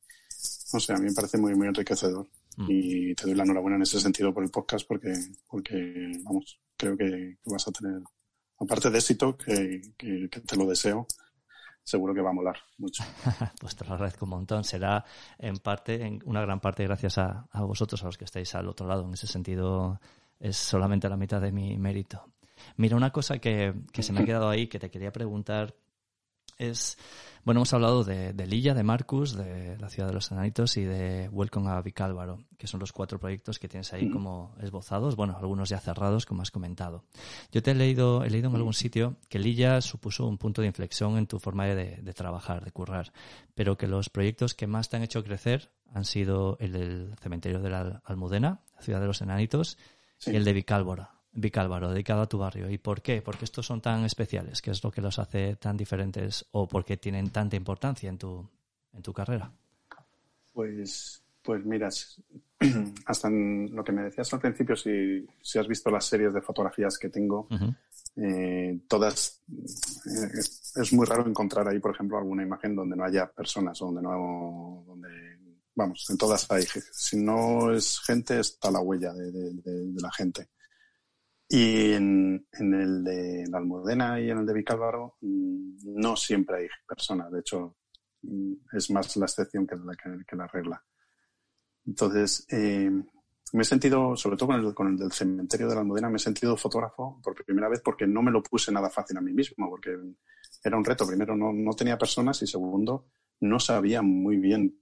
no 0.72 0.80
sé, 0.80 0.92
a 0.92 0.96
mí 0.96 1.06
me 1.06 1.14
parece 1.14 1.38
muy, 1.38 1.54
muy 1.54 1.68
enriquecedor. 1.68 2.28
Mm. 2.56 2.66
Y 2.68 3.14
te 3.14 3.24
doy 3.24 3.34
la 3.34 3.44
enhorabuena 3.44 3.76
en 3.76 3.82
ese 3.82 4.00
sentido 4.00 4.32
por 4.32 4.42
el 4.42 4.50
podcast 4.50 4.86
porque, 4.86 5.12
porque 5.48 6.12
vamos, 6.24 6.58
creo 6.76 6.96
que, 6.96 7.38
que 7.42 7.50
vas 7.50 7.68
a 7.68 7.72
tener, 7.72 8.00
aparte 8.58 8.90
de 8.90 8.98
éxito, 8.98 9.36
que, 9.36 9.80
que, 9.96 10.28
que, 10.30 10.40
te 10.40 10.56
lo 10.56 10.66
deseo, 10.66 11.06
seguro 11.82 12.14
que 12.14 12.22
va 12.22 12.30
a 12.30 12.34
molar 12.34 12.56
mucho. 12.78 13.04
pues 13.60 13.76
te 13.76 13.84
lo 13.84 13.94
agradezco 13.94 14.24
un 14.24 14.30
montón. 14.30 14.64
Será 14.64 15.04
en 15.38 15.56
parte, 15.58 16.04
en 16.04 16.20
una 16.24 16.40
gran 16.40 16.60
parte, 16.60 16.84
gracias 16.84 17.18
a, 17.18 17.46
a 17.50 17.62
vosotros, 17.62 18.02
a 18.02 18.06
los 18.06 18.18
que 18.18 18.24
estáis 18.24 18.54
al 18.54 18.68
otro 18.68 18.86
lado. 18.86 19.04
En 19.04 19.14
ese 19.14 19.26
sentido, 19.26 20.00
es 20.40 20.56
solamente 20.56 21.08
la 21.08 21.16
mitad 21.16 21.40
de 21.40 21.52
mi 21.52 21.76
mérito. 21.78 22.24
Mira, 22.76 22.96
una 22.96 23.10
cosa 23.10 23.38
que, 23.38 23.74
que 23.92 24.02
se 24.02 24.12
me 24.12 24.20
ha 24.20 24.24
quedado 24.24 24.48
ahí, 24.48 24.66
que 24.66 24.78
te 24.78 24.90
quería 24.90 25.12
preguntar, 25.12 25.74
es, 26.58 26.98
bueno, 27.44 27.60
hemos 27.60 27.72
hablado 27.72 28.04
de, 28.04 28.32
de 28.32 28.46
Lilla, 28.46 28.74
de 28.74 28.82
Marcus, 28.82 29.34
de 29.34 29.76
la 29.78 29.88
ciudad 29.88 30.08
de 30.08 30.14
los 30.14 30.30
enanitos 30.30 30.76
y 30.76 30.84
de 30.84 31.28
Welcome 31.30 31.70
a 31.70 31.80
Vicálvaro, 31.80 32.44
que 32.58 32.66
son 32.66 32.80
los 32.80 32.92
cuatro 32.92 33.18
proyectos 33.18 33.58
que 33.58 33.68
tienes 33.68 33.92
ahí 33.92 34.10
como 34.10 34.54
esbozados, 34.60 35.16
bueno, 35.16 35.36
algunos 35.38 35.68
ya 35.68 35.78
cerrados, 35.78 36.26
como 36.26 36.42
has 36.42 36.50
comentado. 36.50 37.04
Yo 37.52 37.62
te 37.62 37.72
he 37.72 37.74
leído, 37.74 38.24
he 38.24 38.30
leído 38.30 38.48
en 38.48 38.56
algún 38.56 38.74
sitio 38.74 39.16
que 39.28 39.38
Lilla 39.38 39.80
supuso 39.80 40.26
un 40.26 40.38
punto 40.38 40.62
de 40.62 40.68
inflexión 40.68 41.16
en 41.18 41.26
tu 41.26 41.38
forma 41.38 41.66
de, 41.66 41.96
de 41.96 42.12
trabajar, 42.12 42.64
de 42.64 42.72
currar, 42.72 43.12
pero 43.54 43.76
que 43.76 43.86
los 43.86 44.10
proyectos 44.10 44.54
que 44.54 44.66
más 44.66 44.88
te 44.88 44.96
han 44.96 45.02
hecho 45.02 45.22
crecer 45.22 45.70
han 45.92 46.04
sido 46.04 46.56
el 46.60 46.72
del 46.72 47.14
cementerio 47.20 47.60
de 47.60 47.70
la 47.70 48.02
Almudena, 48.04 48.60
la 48.74 48.82
ciudad 48.82 49.00
de 49.00 49.06
los 49.06 49.22
enanitos, 49.22 49.78
sí. 50.18 50.32
y 50.32 50.36
el 50.36 50.44
de 50.44 50.52
Vicálvaro. 50.52 51.15
Vicálvaro, 51.36 51.90
dedicado 51.90 52.22
a 52.22 52.28
tu 52.28 52.38
barrio. 52.38 52.70
¿Y 52.70 52.78
por 52.78 53.02
qué? 53.02 53.20
Porque 53.20 53.44
estos 53.44 53.66
son 53.66 53.82
tan 53.82 54.04
especiales? 54.04 54.62
¿Qué 54.62 54.70
es 54.70 54.82
lo 54.82 54.90
que 54.90 55.02
los 55.02 55.18
hace 55.18 55.56
tan 55.56 55.76
diferentes 55.76 56.46
o 56.52 56.66
por 56.66 56.84
qué 56.84 56.96
tienen 56.96 57.30
tanta 57.30 57.56
importancia 57.56 58.08
en 58.08 58.16
tu, 58.16 58.48
en 58.94 59.02
tu 59.02 59.12
carrera? 59.12 59.52
Pues, 60.52 61.22
pues 61.42 61.64
mira, 61.64 61.88
hasta 63.06 63.28
en 63.28 63.74
lo 63.76 63.84
que 63.84 63.92
me 63.92 64.02
decías 64.02 64.32
al 64.32 64.40
principio, 64.40 64.74
si, 64.74 65.26
si 65.42 65.58
has 65.58 65.68
visto 65.68 65.90
las 65.90 66.06
series 66.06 66.32
de 66.32 66.40
fotografías 66.40 66.98
que 66.98 67.10
tengo, 67.10 67.46
uh 67.50 67.54
-huh. 67.54 67.76
eh, 68.16 68.80
todas, 68.88 69.42
eh, 69.50 70.38
es 70.38 70.92
muy 70.94 71.04
raro 71.04 71.26
encontrar 71.28 71.68
ahí, 71.68 71.78
por 71.80 71.94
ejemplo, 71.94 72.16
alguna 72.16 72.42
imagen 72.42 72.74
donde 72.74 72.96
no 72.96 73.04
haya 73.04 73.30
personas, 73.30 73.78
donde 73.78 74.00
no, 74.00 74.84
donde, 74.86 75.08
vamos, 75.74 76.08
en 76.08 76.16
todas 76.16 76.50
hay, 76.50 76.64
si 76.92 77.22
no 77.22 77.70
es 77.72 78.00
gente, 78.00 78.40
está 78.40 78.70
la 78.70 78.80
huella 78.80 79.12
de, 79.12 79.30
de, 79.30 79.52
de, 79.52 79.92
de 79.92 80.00
la 80.00 80.10
gente. 80.10 80.48
Y 81.48 81.92
en, 81.92 82.46
en, 82.52 82.74
el 82.74 83.04
de 83.04 83.44
la 83.48 83.58
Almudena 83.58 84.20
y 84.20 84.30
en 84.30 84.38
el 84.38 84.46
de 84.46 84.54
Vicálvaro 84.54 85.16
mm, 85.20 86.00
no 86.00 86.16
siempre 86.16 86.56
hay 86.58 86.68
personas, 86.86 87.30
de 87.30 87.40
hecho 87.40 87.76
mm, 88.22 88.52
es 88.72 88.90
más 88.90 89.16
la 89.16 89.26
excepción 89.26 89.66
que 89.66 89.76
la, 89.76 89.94
que, 89.94 90.24
que 90.26 90.36
la 90.36 90.48
regla. 90.48 90.84
Entonces, 91.86 92.44
eh, 92.50 92.90
me 93.52 93.62
he 93.62 93.64
sentido, 93.64 94.16
sobre 94.16 94.36
todo 94.36 94.48
con 94.48 94.64
el, 94.64 94.74
con 94.74 94.88
el 94.88 94.96
del 94.96 95.12
cementerio 95.12 95.68
de 95.68 95.74
la 95.74 95.82
Almudena, 95.82 96.10
me 96.10 96.16
he 96.16 96.20
sentido 96.20 96.56
fotógrafo 96.56 97.20
por 97.22 97.44
primera 97.44 97.68
vez 97.68 97.80
porque 97.80 98.06
no 98.06 98.22
me 98.22 98.32
lo 98.32 98.42
puse 98.42 98.72
nada 98.72 98.90
fácil 98.90 99.16
a 99.16 99.20
mí 99.20 99.32
mismo, 99.32 99.70
porque 99.70 99.96
era 100.64 100.76
un 100.76 100.84
reto. 100.84 101.06
Primero, 101.06 101.36
no, 101.36 101.52
no 101.52 101.72
tenía 101.72 101.96
personas 101.96 102.42
y 102.42 102.46
segundo, 102.46 103.06
no 103.40 103.60
sabía 103.60 104.02
muy 104.02 104.36
bien 104.38 104.80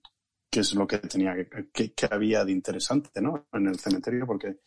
qué 0.51 0.61
es 0.61 0.75
lo 0.75 0.87
que 0.87 0.99
tenía, 0.99 1.35
qué, 1.73 1.93
qué 1.93 2.09
había 2.11 2.45
de 2.45 2.53
interesante 2.53 3.21
¿no? 3.21 3.49
en 3.53 3.67
el 3.67 3.79
cementerio, 3.79 4.27
porque 4.27 4.61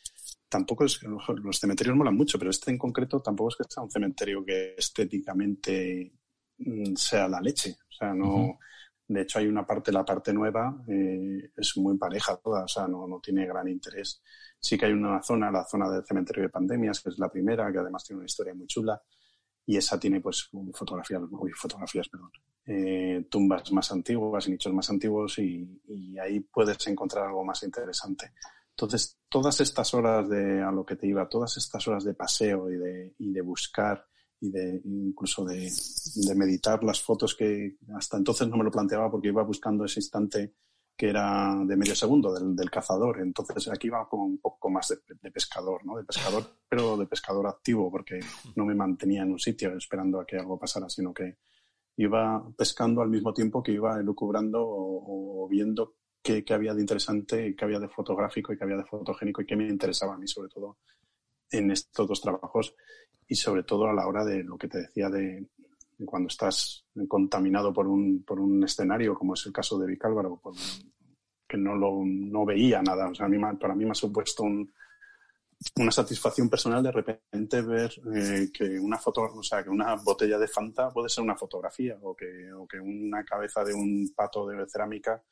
tampoco 0.49 0.85
es 0.85 0.97
que 0.97 1.07
los 1.07 1.59
cementerios 1.59 1.95
molan 1.95 2.15
mucho, 2.15 2.37
pero 2.39 2.51
este 2.51 2.71
en 2.71 2.77
concreto 2.77 3.19
tampoco 3.21 3.49
es 3.49 3.55
que 3.57 3.63
sea 3.69 3.83
un 3.83 3.91
cementerio 3.91 4.43
que 4.45 4.75
estéticamente 4.77 6.13
mm, 6.59 6.95
sea 6.95 7.27
la 7.27 7.41
leche. 7.41 7.77
O 7.89 7.91
sea, 7.91 8.13
no. 8.13 8.35
Uh 8.35 8.47
-huh. 8.49 8.57
De 9.09 9.21
hecho, 9.21 9.39
hay 9.39 9.47
una 9.47 9.65
parte, 9.65 9.91
la 9.91 10.03
parte 10.03 10.33
nueva, 10.33 10.83
eh, 10.85 11.51
es 11.55 11.77
muy 11.77 11.97
pareja 11.97 12.35
toda, 12.37 12.65
o 12.65 12.67
sea, 12.67 12.89
no, 12.89 13.07
no 13.07 13.21
tiene 13.21 13.45
gran 13.45 13.67
interés. 13.69 14.21
Sí 14.59 14.77
que 14.77 14.85
hay 14.85 14.91
una 14.91 15.23
zona, 15.23 15.49
la 15.49 15.63
zona 15.63 15.89
del 15.89 16.05
cementerio 16.05 16.43
de 16.43 16.49
pandemias, 16.49 16.99
que 16.99 17.09
es 17.11 17.17
la 17.17 17.29
primera, 17.29 17.71
que 17.71 17.77
además 17.77 18.03
tiene 18.03 18.17
una 18.17 18.25
historia 18.25 18.53
muy 18.53 18.67
chula, 18.67 19.01
y 19.65 19.77
esa 19.77 19.97
tiene, 19.97 20.19
pues, 20.19 20.49
fotografías, 20.73 21.21
uy, 21.31 21.51
fotografías, 21.53 22.09
perdón, 22.09 22.31
eh, 22.65 23.25
tumbas 23.29 23.71
más 23.71 23.89
antiguas 23.93 24.45
y 24.47 24.51
nichos 24.51 24.73
más 24.73 24.89
antiguos, 24.89 25.39
y, 25.39 25.81
y 25.87 26.19
ahí 26.19 26.41
puedes 26.41 26.85
encontrar 26.87 27.27
algo 27.27 27.45
más 27.45 27.63
interesante. 27.63 28.33
Entonces, 28.77 29.17
todas 29.27 29.59
estas 29.59 29.91
horas 29.95 30.29
de 30.29 30.61
a 30.61 30.71
lo 30.71 30.85
que 30.85 30.95
te 30.95 31.07
iba, 31.07 31.27
todas 31.27 31.57
estas 31.57 31.87
horas 31.87 32.03
de 32.03 32.13
paseo 32.13 32.69
y 32.69 32.77
de, 32.77 33.15
y 33.17 33.33
de 33.33 33.41
buscar 33.41 34.05
y 34.39 34.51
de 34.51 34.79
incluso 34.85 35.43
de, 35.43 35.67
de, 36.27 36.35
meditar 36.35 36.83
las 36.83 37.01
fotos 37.01 37.33
que 37.35 37.77
hasta 37.95 38.17
entonces 38.17 38.47
no 38.47 38.55
me 38.55 38.63
lo 38.63 38.69
planteaba 38.69 39.09
porque 39.09 39.29
iba 39.29 39.41
buscando 39.41 39.83
ese 39.83 39.99
instante 39.99 40.53
que 40.95 41.09
era 41.09 41.55
de 41.65 41.75
medio 41.75 41.95
segundo 41.95 42.31
del, 42.31 42.55
del 42.55 42.69
cazador. 42.69 43.19
Entonces 43.19 43.67
aquí 43.67 43.87
iba 43.87 44.07
como 44.07 44.25
un 44.25 44.37
poco 44.37 44.69
más 44.69 44.89
de, 44.89 44.97
de, 45.23 45.31
pescador, 45.31 45.83
¿no? 45.83 45.97
De 45.97 46.03
pescador, 46.03 46.43
pero 46.69 46.97
de 46.97 47.07
pescador 47.07 47.47
activo 47.47 47.89
porque 47.89 48.19
no 48.55 48.63
me 48.63 48.75
mantenía 48.75 49.23
en 49.23 49.31
un 49.31 49.39
sitio 49.39 49.75
esperando 49.75 50.19
a 50.19 50.25
que 50.27 50.37
algo 50.37 50.59
pasara, 50.59 50.87
sino 50.87 51.15
que 51.15 51.39
iba 51.95 52.47
pescando 52.55 53.01
al 53.01 53.09
mismo 53.09 53.33
tiempo 53.33 53.63
que 53.63 53.71
iba 53.71 53.99
elucubrando 53.99 54.61
o, 54.61 55.45
o 55.45 55.47
viendo 55.47 55.95
qué, 56.27 56.43
qué, 56.43 56.53
había 56.53 56.73
de 56.73 56.81
interesante, 56.81 57.55
qué 57.55 57.65
había 57.65 57.79
de 57.79 57.87
fotográfico 57.87 58.51
y 58.51 58.57
qué 58.57 58.63
había 58.65 58.75
de 58.75 58.83
fotogénico 58.83 59.41
y 59.41 59.45
qué 59.45 59.55
me 59.55 59.67
interesaba 59.67 60.15
a 60.15 60.17
mí 60.17 60.27
sobre 60.27 60.49
todo 60.49 60.77
en 61.49 61.71
estos 61.71 62.05
dos 62.05 62.19
trabajos 62.19 62.75
y 63.27 63.35
sobre 63.35 63.63
todo 63.63 63.87
a 63.87 63.93
la 63.93 64.07
hora 64.07 64.25
de 64.25 64.43
lo 64.43 64.57
que 64.57 64.67
te 64.67 64.79
decía 64.79 65.09
de, 65.09 65.47
cuando 66.05 66.27
estás 66.27 66.85
contaminado 67.07 67.71
por 67.71 67.87
un, 67.87 68.23
por 68.23 68.41
un 68.41 68.61
escenario, 68.61 69.15
como 69.15 69.35
es 69.35 69.45
el 69.45 69.53
caso 69.53 69.79
de 69.79 69.87
Vicálvaro, 69.87 70.41
que 71.47 71.57
no, 71.57 71.75
lo, 71.75 72.03
no 72.05 72.45
veía 72.45 72.81
nada. 72.81 73.09
O 73.09 73.15
sea, 73.15 73.25
a 73.25 73.29
mí, 73.29 73.37
para 73.59 73.73
mí 73.73 73.85
me 73.85 73.91
ha 73.91 73.95
supuesto 73.95 74.43
un, 74.43 74.71
una 75.75 75.91
satisfacción 75.91 76.49
personal 76.49 76.83
de 76.83 76.91
repente 76.91 77.61
ver 77.61 77.91
eh, 78.15 78.49
que 78.53 78.79
una 78.79 78.97
foto, 78.97 79.21
o 79.21 79.43
sea, 79.43 79.63
que 79.63 79.69
una 79.69 79.95
botella 79.95 80.37
de 80.37 80.47
Fanta 80.47 80.91
puede 80.91 81.09
ser 81.09 81.23
una 81.23 81.35
fotografía 81.35 81.97
o 82.01 82.15
que, 82.15 82.51
o 82.53 82.67
que 82.67 82.79
una 82.79 83.23
cabeza 83.23 83.63
de 83.63 83.73
un 83.73 84.13
pato 84.15 84.47
de 84.47 84.67
cerámica, 84.67 85.23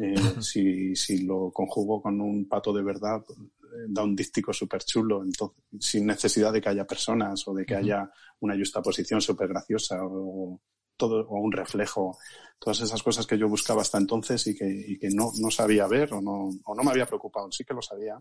eh, 0.00 0.14
si, 0.40 0.94
si 0.96 1.22
lo 1.22 1.50
conjugo 1.52 2.02
con 2.02 2.20
un 2.20 2.48
pato 2.48 2.72
de 2.72 2.82
verdad, 2.82 3.22
eh, 3.28 3.86
da 3.88 4.02
un 4.02 4.16
dístico 4.16 4.52
súper 4.52 4.82
chulo, 4.82 5.22
entonces, 5.22 5.62
sin 5.78 6.06
necesidad 6.06 6.52
de 6.52 6.60
que 6.60 6.68
haya 6.68 6.86
personas 6.86 7.46
o 7.46 7.54
de 7.54 7.64
que 7.64 7.76
haya 7.76 8.10
una 8.40 8.56
justa 8.56 8.82
posición 8.82 9.20
súper 9.20 9.48
graciosa 9.48 10.00
o, 10.02 10.60
todo, 10.96 11.26
o 11.28 11.40
un 11.40 11.52
reflejo, 11.52 12.18
todas 12.58 12.80
esas 12.80 13.02
cosas 13.02 13.26
que 13.26 13.38
yo 13.38 13.48
buscaba 13.48 13.82
hasta 13.82 13.98
entonces 13.98 14.46
y 14.48 14.54
que, 14.54 14.66
y 14.68 14.98
que 14.98 15.08
no, 15.10 15.30
no 15.40 15.50
sabía 15.50 15.86
ver 15.86 16.12
o 16.12 16.20
no, 16.20 16.50
o 16.64 16.74
no 16.74 16.82
me 16.82 16.90
había 16.90 17.06
preocupado, 17.06 17.50
sí 17.50 17.64
que 17.64 17.74
lo 17.74 17.80
sabía, 17.80 18.20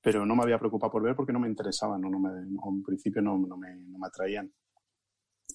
pero 0.00 0.24
no 0.24 0.36
me 0.36 0.42
había 0.42 0.58
preocupado 0.58 0.92
por 0.92 1.02
ver 1.02 1.16
porque 1.16 1.32
no 1.32 1.40
me 1.40 1.48
interesaban, 1.48 2.00
no, 2.00 2.10
no 2.10 2.18
me, 2.18 2.30
en 2.30 2.82
principio 2.82 3.22
no, 3.22 3.38
no, 3.38 3.56
me, 3.56 3.74
no 3.76 3.98
me 3.98 4.06
atraían. 4.06 4.52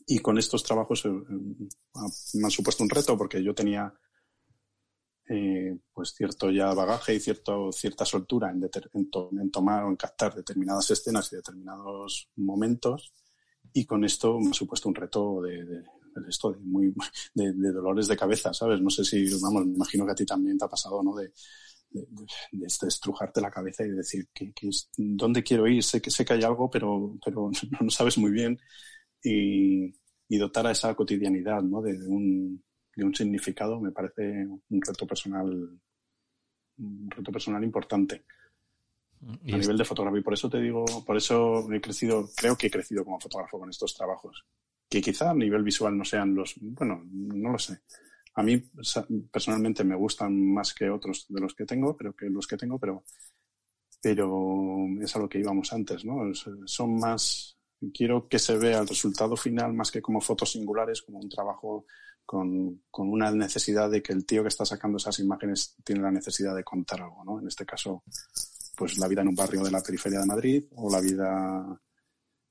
Y 0.06 0.20
con 0.20 0.38
estos 0.38 0.64
trabajos 0.64 1.06
eh, 1.06 1.10
me 1.10 2.46
han 2.46 2.52
supuesto 2.52 2.84
un 2.84 2.90
reto 2.90 3.18
porque 3.18 3.44
yo 3.44 3.54
tenía 3.56 3.94
eh, 5.30 5.78
pues 5.94 6.14
cierto 6.14 6.52
ya 6.52 6.74
bagaje 6.74 7.16
y 7.16 7.20
cierto, 7.20 7.72
cierta 7.72 8.04
soltura 8.04 8.52
en, 8.52 8.62
en, 8.94 9.10
to 9.10 9.30
en, 9.32 9.50
tomar 9.50 9.86
o 9.86 9.90
en 9.90 9.96
captar 9.96 10.36
determinadas 10.36 10.92
escenas 10.92 11.32
y 11.32 11.38
determinados 11.38 12.30
momentos 12.36 13.14
y 13.72 13.86
con 13.86 14.04
esto 14.04 14.40
me 14.40 14.50
ha 14.50 14.54
supuesto 14.54 14.90
un 14.90 14.96
reto 14.96 15.42
de, 15.42 15.84
esto 16.28 16.52
de, 16.52 16.60
muy, 16.60 16.94
de, 17.34 17.72
dolores 17.72 18.08
de 18.08 18.18
cabeza, 18.18 18.54
¿sabes? 18.54 18.82
No 18.82 18.90
sé 18.90 19.06
si, 19.06 19.26
vamos, 19.42 19.66
me 19.66 19.76
imagino 19.76 20.06
que 20.06 20.12
a 20.12 20.16
ti 20.16 20.26
también 20.26 20.58
te 20.58 20.66
ha 20.66 20.70
pasado, 20.70 21.02
¿no? 21.02 21.16
De, 21.94 22.08
de, 22.52 22.66
estrujarte 22.66 23.42
la 23.42 23.52
cabeza 23.52 23.86
y 23.86 23.90
decir 23.90 24.28
que, 24.34 24.52
que 24.54 24.70
es, 24.70 24.90
dónde 24.98 25.44
quiero 25.44 25.68
ir, 25.68 25.84
sé 25.84 26.02
que 26.02 26.10
sé 26.10 26.26
que 26.26 26.34
hay 26.34 26.44
algo, 26.44 26.70
pero, 26.70 27.18
pero 27.24 27.52
no 27.82 27.90
sabes 27.90 28.18
muy 28.18 28.32
bien 28.32 28.60
y, 29.24 29.94
y 30.28 30.38
dotar 30.38 30.68
a 30.68 30.72
esa 30.72 30.94
cotidianidad, 30.96 31.62
¿no? 31.62 31.82
De, 31.82 31.98
de, 31.98 32.08
un, 32.08 32.64
de 32.96 33.06
un 33.06 33.16
significado 33.16 33.80
me 33.80 33.92
parece 33.92 34.48
un 34.70 34.82
reto 34.82 35.08
personal, 35.08 35.80
un 36.78 37.12
reto 37.12 37.32
personal 37.32 37.64
importante 37.64 38.26
a 39.26 39.58
nivel 39.58 39.78
de 39.78 39.86
fotografía. 39.86 40.20
Y 40.20 40.24
por 40.24 40.34
eso 40.34 40.50
te 40.50 40.60
digo, 40.60 40.84
por 41.06 41.16
eso 41.16 41.72
he 41.72 41.80
crecido, 41.80 42.30
creo 42.36 42.58
que 42.58 42.68
he 42.68 42.72
crecido 42.72 43.06
como 43.06 43.20
fotógrafo 43.20 43.60
con 43.60 43.70
estos 43.70 43.96
trabajos. 43.96 44.44
Que 44.90 45.02
quizá 45.02 45.32
a 45.32 45.34
nivel 45.34 45.64
visual 45.64 45.98
no 45.98 46.04
sean 46.04 46.36
los, 46.36 46.56
bueno, 46.60 47.04
no 47.10 47.52
lo 47.52 47.58
sé 47.58 47.80
a 48.36 48.44
mí 48.44 48.58
personalmente 49.32 49.84
me 49.84 49.96
gustan 49.96 50.54
más 50.54 50.74
que 50.74 50.90
otros 50.90 51.26
de 51.30 51.42
los 51.42 51.54
que 51.54 51.66
tengo, 51.66 51.96
pero 51.96 52.16
que 52.16 52.30
los 52.30 52.48
que 52.48 52.58
tengo, 52.58 52.80
pero, 52.80 53.04
pero 54.02 54.88
es 55.02 55.16
a 55.16 55.20
lo 55.20 55.30
que 55.30 55.40
íbamos 55.40 55.72
antes, 55.74 56.04
¿no? 56.04 56.34
Son 56.66 56.96
más, 56.96 57.58
quiero 57.94 58.28
que 58.28 58.40
se 58.40 58.58
vea 58.58 58.80
el 58.80 58.88
resultado 58.88 59.36
final 59.36 59.74
más 59.74 59.92
que 59.92 60.02
como 60.02 60.22
fotos 60.22 60.52
singulares, 60.52 61.02
como 61.02 61.20
un 61.20 61.30
trabajo 61.30 61.86
con, 62.26 62.84
con 62.90 63.10
una 63.10 63.32
necesidad 63.32 63.92
de 63.92 64.02
que 64.02 64.14
el 64.14 64.26
tío 64.26 64.42
que 64.42 64.50
está 64.50 64.66
sacando 64.66 64.98
esas 64.98 65.20
imágenes 65.20 65.76
tiene 65.84 66.02
la 66.02 66.12
necesidad 66.12 66.56
de 66.56 66.64
contar 66.64 67.02
algo, 67.02 67.24
¿no? 67.24 67.40
En 67.40 67.48
este 67.48 67.66
caso, 67.66 68.04
pues 68.76 68.98
la 68.98 69.08
vida 69.08 69.22
en 69.22 69.28
un 69.28 69.36
barrio 69.36 69.64
de 69.64 69.72
la 69.72 69.82
periferia 69.82 70.20
de 70.20 70.26
Madrid 70.26 70.66
o 70.76 70.92
la 70.92 71.02
vida 71.02 71.80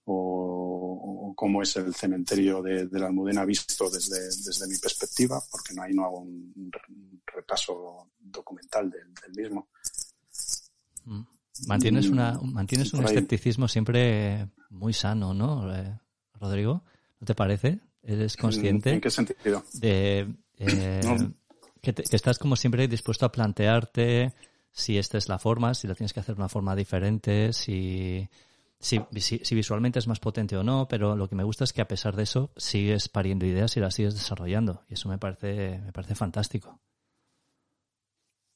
o, 0.04 0.91
cómo 1.34 1.62
es 1.62 1.76
el 1.76 1.94
cementerio 1.94 2.62
de, 2.62 2.86
de, 2.86 2.98
la 2.98 3.06
Almudena 3.06 3.44
visto 3.44 3.90
desde, 3.90 4.20
desde 4.24 4.66
mi 4.66 4.78
perspectiva, 4.78 5.42
porque 5.50 5.74
no, 5.74 5.82
ahí 5.82 5.92
no 5.92 6.04
hago 6.04 6.20
un, 6.20 6.70
repaso 7.26 8.10
documental 8.18 8.90
del, 8.90 9.14
del 9.14 9.42
mismo. 9.42 9.68
Mm. 11.04 11.22
Mantienes, 11.66 12.08
una, 12.08 12.38
mantienes 12.42 12.92
un 12.92 13.04
escepticismo 13.04 13.68
siempre 13.68 14.48
muy 14.70 14.92
sano, 14.92 15.34
¿no, 15.34 15.72
eh, 15.74 15.98
Rodrigo? 16.40 16.82
¿No 17.20 17.26
te 17.26 17.34
parece? 17.34 17.80
¿Eres 18.02 18.36
consciente? 18.36 18.94
¿En 18.94 19.00
qué 19.00 19.10
sentido? 19.10 19.62
De, 19.74 20.34
eh, 20.58 21.00
no. 21.04 21.34
que, 21.80 21.92
te, 21.92 22.02
que 22.02 22.16
estás 22.16 22.38
como 22.38 22.56
siempre 22.56 22.88
dispuesto 22.88 23.26
a 23.26 23.32
plantearte 23.32 24.34
si 24.72 24.98
esta 24.98 25.18
es 25.18 25.28
la 25.28 25.38
forma, 25.38 25.74
si 25.74 25.86
la 25.86 25.94
tienes 25.94 26.12
que 26.12 26.20
hacer 26.20 26.34
de 26.34 26.40
una 26.40 26.48
forma 26.48 26.74
diferente, 26.74 27.52
si 27.52 28.28
si, 28.82 29.00
si, 29.16 29.38
si, 29.38 29.54
visualmente 29.54 30.00
es 30.00 30.08
más 30.08 30.18
potente 30.18 30.56
o 30.56 30.64
no, 30.64 30.88
pero 30.88 31.16
lo 31.16 31.28
que 31.28 31.36
me 31.36 31.44
gusta 31.44 31.62
es 31.62 31.72
que 31.72 31.80
a 31.80 31.88
pesar 31.88 32.16
de 32.16 32.24
eso 32.24 32.50
sigues 32.56 33.08
pariendo 33.08 33.46
ideas 33.46 33.76
y 33.76 33.80
las 33.80 33.94
sigues 33.94 34.14
desarrollando. 34.14 34.82
Y 34.88 34.94
eso 34.94 35.08
me 35.08 35.18
parece, 35.18 35.80
me 35.84 35.92
parece 35.92 36.16
fantástico. 36.16 36.80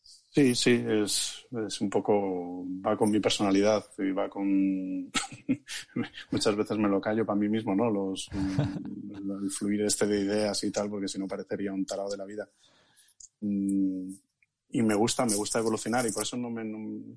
Sí, 0.03 0.55
sí, 0.55 0.85
es, 0.87 1.47
es 1.67 1.81
un 1.81 1.89
poco, 1.89 2.67
va 2.85 2.97
con 2.97 3.11
mi 3.11 3.21
personalidad 3.21 3.87
y 3.97 4.11
va 4.11 4.29
con, 4.29 5.11
muchas 6.31 6.57
veces 6.57 6.77
me 6.77 6.89
lo 6.89 7.01
callo 7.01 7.25
para 7.25 7.39
mí 7.39 7.49
mismo, 7.49 7.75
¿no? 7.75 7.89
Los, 7.89 8.29
el 8.35 9.51
fluir 9.51 9.83
este 9.83 10.07
de 10.07 10.21
ideas 10.21 10.63
y 10.65 10.71
tal, 10.71 10.91
porque 10.91 11.09
si 11.09 11.19
no 11.19 11.29
parecería 11.29 11.73
un 11.73 11.87
tarado 11.87 12.11
de 12.11 12.17
la 12.19 12.27
vida. 12.27 12.47
Mm, 13.41 14.11
y 14.71 14.83
me 14.83 14.95
gusta, 14.95 15.25
me 15.25 15.37
gusta 15.37 15.61
evolucionar 15.61 16.07
y 16.07 16.13
por 16.13 16.25
eso 16.25 16.37
no 16.37 16.51
me, 16.51 16.65
no, 16.65 17.17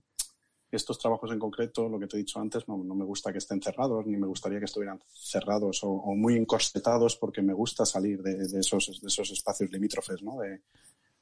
estos 0.71 0.99
trabajos 0.99 1.31
en 1.31 1.39
concreto, 1.39 1.89
lo 1.89 1.99
que 1.99 2.07
te 2.07 2.17
he 2.17 2.19
dicho 2.19 2.39
antes, 2.39 2.67
no, 2.67 2.77
no, 2.77 2.95
me 2.95 3.05
gusta 3.05 3.31
que 3.31 3.39
estén 3.39 3.61
cerrados, 3.61 4.05
ni 4.05 4.17
me 4.17 4.27
gustaría 4.27 4.59
que 4.59 4.65
estuvieran 4.65 4.99
cerrados 5.11 5.83
o, 5.83 5.89
o 5.89 6.15
muy 6.15 6.35
encorsetados, 6.35 7.15
porque 7.15 7.41
me 7.41 7.53
gusta 7.53 7.85
salir 7.85 8.21
de, 8.21 8.47
de, 8.47 8.59
esos, 8.59 8.99
de 9.01 9.07
esos 9.07 9.31
espacios 9.31 9.71
limítrofes, 9.71 10.21
¿no? 10.21 10.37
De, 10.39 10.61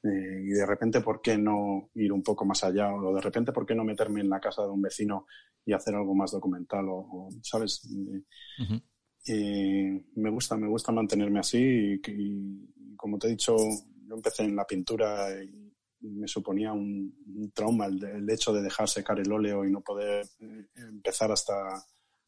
de, 0.04 0.44
y 0.44 0.50
de 0.50 0.66
repente, 0.66 1.02
¿por 1.02 1.22
qué 1.22 1.38
no 1.38 1.90
ir 1.96 2.12
un 2.12 2.24
poco 2.24 2.46
más 2.46 2.64
allá? 2.64 2.94
O 2.94 3.16
de 3.16 3.22
repente, 3.22 3.52
¿por 3.52 3.66
qué 3.66 3.74
no 3.74 3.84
meterme 3.84 4.22
en 4.22 4.30
la 4.30 4.40
casa 4.40 4.64
de 4.64 4.70
un 4.70 4.82
vecino 4.82 5.26
y 5.66 5.74
hacer 5.74 5.96
algo 5.96 6.14
más 6.14 6.32
documental? 6.32 6.88
O, 6.90 6.98
o 6.98 7.30
¿sabes? 7.42 7.84
Uh 7.86 8.64
-huh. 8.64 8.82
eh, 9.28 10.06
me 10.16 10.30
gusta, 10.30 10.58
me 10.58 10.68
gusta 10.68 10.92
mantenerme 10.92 11.40
así 11.40 11.58
y, 11.58 12.02
y, 12.12 12.96
como 12.96 13.18
te 13.18 13.28
he 13.28 13.32
dicho, 13.32 13.56
yo 13.56 14.16
empecé 14.16 14.44
en 14.44 14.56
la 14.56 14.66
pintura 14.66 15.28
y 15.44 15.67
me 16.02 16.28
suponía 16.28 16.74
un, 16.74 17.16
un 17.36 17.52
trauma 17.52 17.86
el, 17.86 18.04
el, 18.04 18.30
hecho 18.30 18.54
de 18.54 18.62
dejar 18.62 18.88
secar 18.88 19.20
el 19.20 19.32
óleo 19.32 19.66
y 19.66 19.72
no 19.72 19.82
poder 19.82 20.26
eh, 20.40 20.66
empezar 20.76 21.32
hasta, 21.32 21.84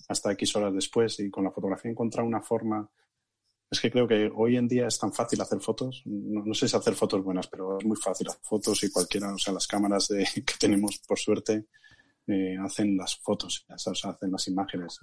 hasta 0.07 0.31
X 0.33 0.55
horas 0.55 0.73
después. 0.73 1.19
Y 1.19 1.29
con 1.29 1.43
la 1.43 1.51
fotografía 1.51 1.91
encontrar 1.91 2.25
una 2.25 2.41
forma. 2.41 2.89
Es 3.71 3.79
que 3.79 3.91
creo 3.91 4.07
que 4.07 4.31
hoy 4.33 4.57
en 4.57 4.67
día 4.67 4.87
es 4.87 4.97
tan 4.97 5.13
fácil 5.13 5.39
hacer 5.41 5.59
fotos. 5.59 6.01
No, 6.05 6.43
no 6.43 6.53
sé 6.53 6.67
si 6.67 6.75
hacer 6.75 6.95
fotos 6.95 7.23
buenas, 7.23 7.47
pero 7.47 7.77
es 7.77 7.85
muy 7.85 7.97
fácil 7.97 8.27
hacer 8.27 8.41
fotos 8.41 8.83
y 8.83 8.91
cualquiera, 8.91 9.31
o 9.31 9.37
sea, 9.37 9.53
las 9.53 9.67
cámaras 9.67 10.07
de, 10.07 10.25
que 10.33 10.53
tenemos, 10.59 10.99
por 11.07 11.19
suerte, 11.19 11.67
eh, 12.25 12.57
hacen 12.59 12.97
las 12.97 13.15
fotos, 13.17 13.65
o 13.69 13.77
sea, 13.77 13.93
hacen 14.11 14.31
las 14.31 14.47
imágenes. 14.47 14.99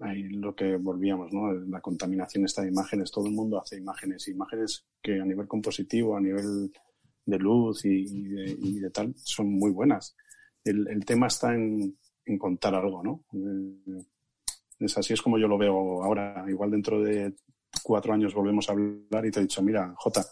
Ahí 0.00 0.24
lo 0.24 0.54
que 0.54 0.76
volvíamos, 0.76 1.32
¿no? 1.32 1.50
La 1.52 1.80
contaminación 1.80 2.44
está 2.44 2.60
de 2.60 2.68
imágenes. 2.68 3.10
Todo 3.10 3.26
el 3.26 3.32
mundo 3.32 3.58
hace 3.58 3.78
imágenes, 3.78 4.28
imágenes 4.28 4.84
que 5.02 5.18
a 5.18 5.24
nivel 5.24 5.48
compositivo, 5.48 6.18
a 6.18 6.20
nivel 6.20 6.70
de 7.28 7.38
luz 7.38 7.84
y, 7.84 8.04
y, 8.04 8.22
de, 8.28 8.56
y, 8.58 8.80
de, 8.80 8.90
tal 8.90 9.14
son 9.16 9.52
muy 9.52 9.70
buenas. 9.70 10.16
El, 10.64 10.88
el 10.88 11.04
tema 11.04 11.26
está 11.26 11.54
en, 11.54 11.96
en, 12.24 12.38
contar 12.38 12.74
algo, 12.74 13.02
¿no? 13.02 13.24
Eh, 13.34 14.02
es 14.80 14.96
así 14.96 15.12
es 15.12 15.20
como 15.20 15.38
yo 15.38 15.46
lo 15.46 15.58
veo 15.58 16.02
ahora. 16.02 16.44
Igual 16.48 16.70
dentro 16.70 17.02
de 17.02 17.34
cuatro 17.82 18.14
años 18.14 18.34
volvemos 18.34 18.68
a 18.68 18.72
hablar 18.72 19.26
y 19.26 19.30
te 19.30 19.40
he 19.40 19.42
dicho, 19.42 19.62
mira, 19.62 19.92
Jota, 19.96 20.24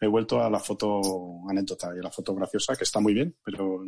he 0.00 0.06
vuelto 0.06 0.42
a 0.42 0.50
la 0.50 0.58
foto 0.58 1.00
anécdota 1.48 1.94
y 1.96 2.00
a 2.00 2.02
la 2.02 2.10
foto 2.10 2.34
graciosa, 2.34 2.76
que 2.76 2.84
está 2.84 3.00
muy 3.00 3.14
bien, 3.14 3.34
pero 3.42 3.82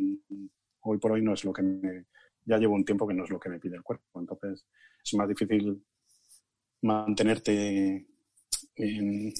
hoy 0.81 0.97
por 0.97 1.11
hoy 1.11 1.21
no 1.21 1.33
es 1.33 1.43
lo 1.45 1.53
que 1.53 1.61
me... 1.61 2.05
Ya 2.45 2.57
llevo 2.57 2.75
un 2.75 2.85
tiempo 2.85 3.07
que 3.07 3.13
no 3.13 3.23
es 3.23 3.29
lo 3.29 3.39
que 3.39 3.49
me 3.49 3.59
pide 3.59 3.75
el 3.75 3.83
cuerpo. 3.83 4.19
Entonces 4.19 4.65
es 5.03 5.13
más 5.15 5.27
difícil 5.27 5.83
mantenerte 6.81 8.07
en, 8.75 9.33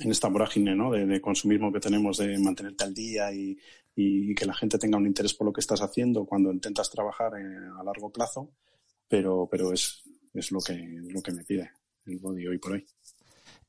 en 0.00 0.10
esta 0.10 0.28
vorágine 0.28 0.74
¿no? 0.74 0.90
de, 0.90 1.06
de, 1.06 1.20
consumismo 1.20 1.72
que 1.72 1.80
tenemos 1.80 2.18
de 2.18 2.38
mantenerte 2.38 2.84
al 2.84 2.94
día 2.94 3.32
y, 3.32 3.58
y, 3.94 4.34
que 4.34 4.46
la 4.46 4.54
gente 4.54 4.78
tenga 4.78 4.98
un 4.98 5.06
interés 5.06 5.34
por 5.34 5.46
lo 5.46 5.52
que 5.52 5.60
estás 5.60 5.80
haciendo 5.80 6.24
cuando 6.24 6.52
intentas 6.52 6.90
trabajar 6.90 7.32
eh, 7.38 7.68
a 7.78 7.82
largo 7.84 8.10
plazo, 8.10 8.50
pero, 9.08 9.48
pero 9.50 9.72
es, 9.72 10.02
es 10.32 10.50
lo 10.50 10.60
que, 10.60 10.74
lo 10.74 11.22
que 11.22 11.32
me 11.32 11.44
pide 11.44 11.70
el 12.06 12.18
body 12.18 12.46
hoy 12.46 12.58
por 12.58 12.72
hoy. 12.72 12.86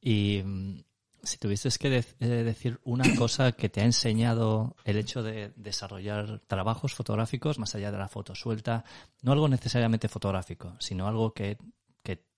Y 0.01 0.41
mm, 0.43 0.83
si 1.23 1.37
tuvieses 1.37 1.77
que 1.77 2.03
eh, 2.19 2.25
decir 2.25 2.79
una 2.83 3.03
cosa 3.17 3.51
que 3.53 3.69
te 3.69 3.81
ha 3.81 3.85
enseñado 3.85 4.75
el 4.83 4.97
hecho 4.97 5.23
de 5.23 5.51
desarrollar 5.55 6.41
trabajos 6.47 6.93
fotográficos 6.93 7.59
más 7.59 7.75
allá 7.75 7.91
de 7.91 7.97
la 7.97 8.07
foto 8.07 8.35
suelta, 8.35 8.83
no 9.21 9.31
algo 9.31 9.47
necesariamente 9.47 10.07
fotográfico, 10.07 10.75
sino 10.79 11.07
algo 11.07 11.33
que, 11.33 11.57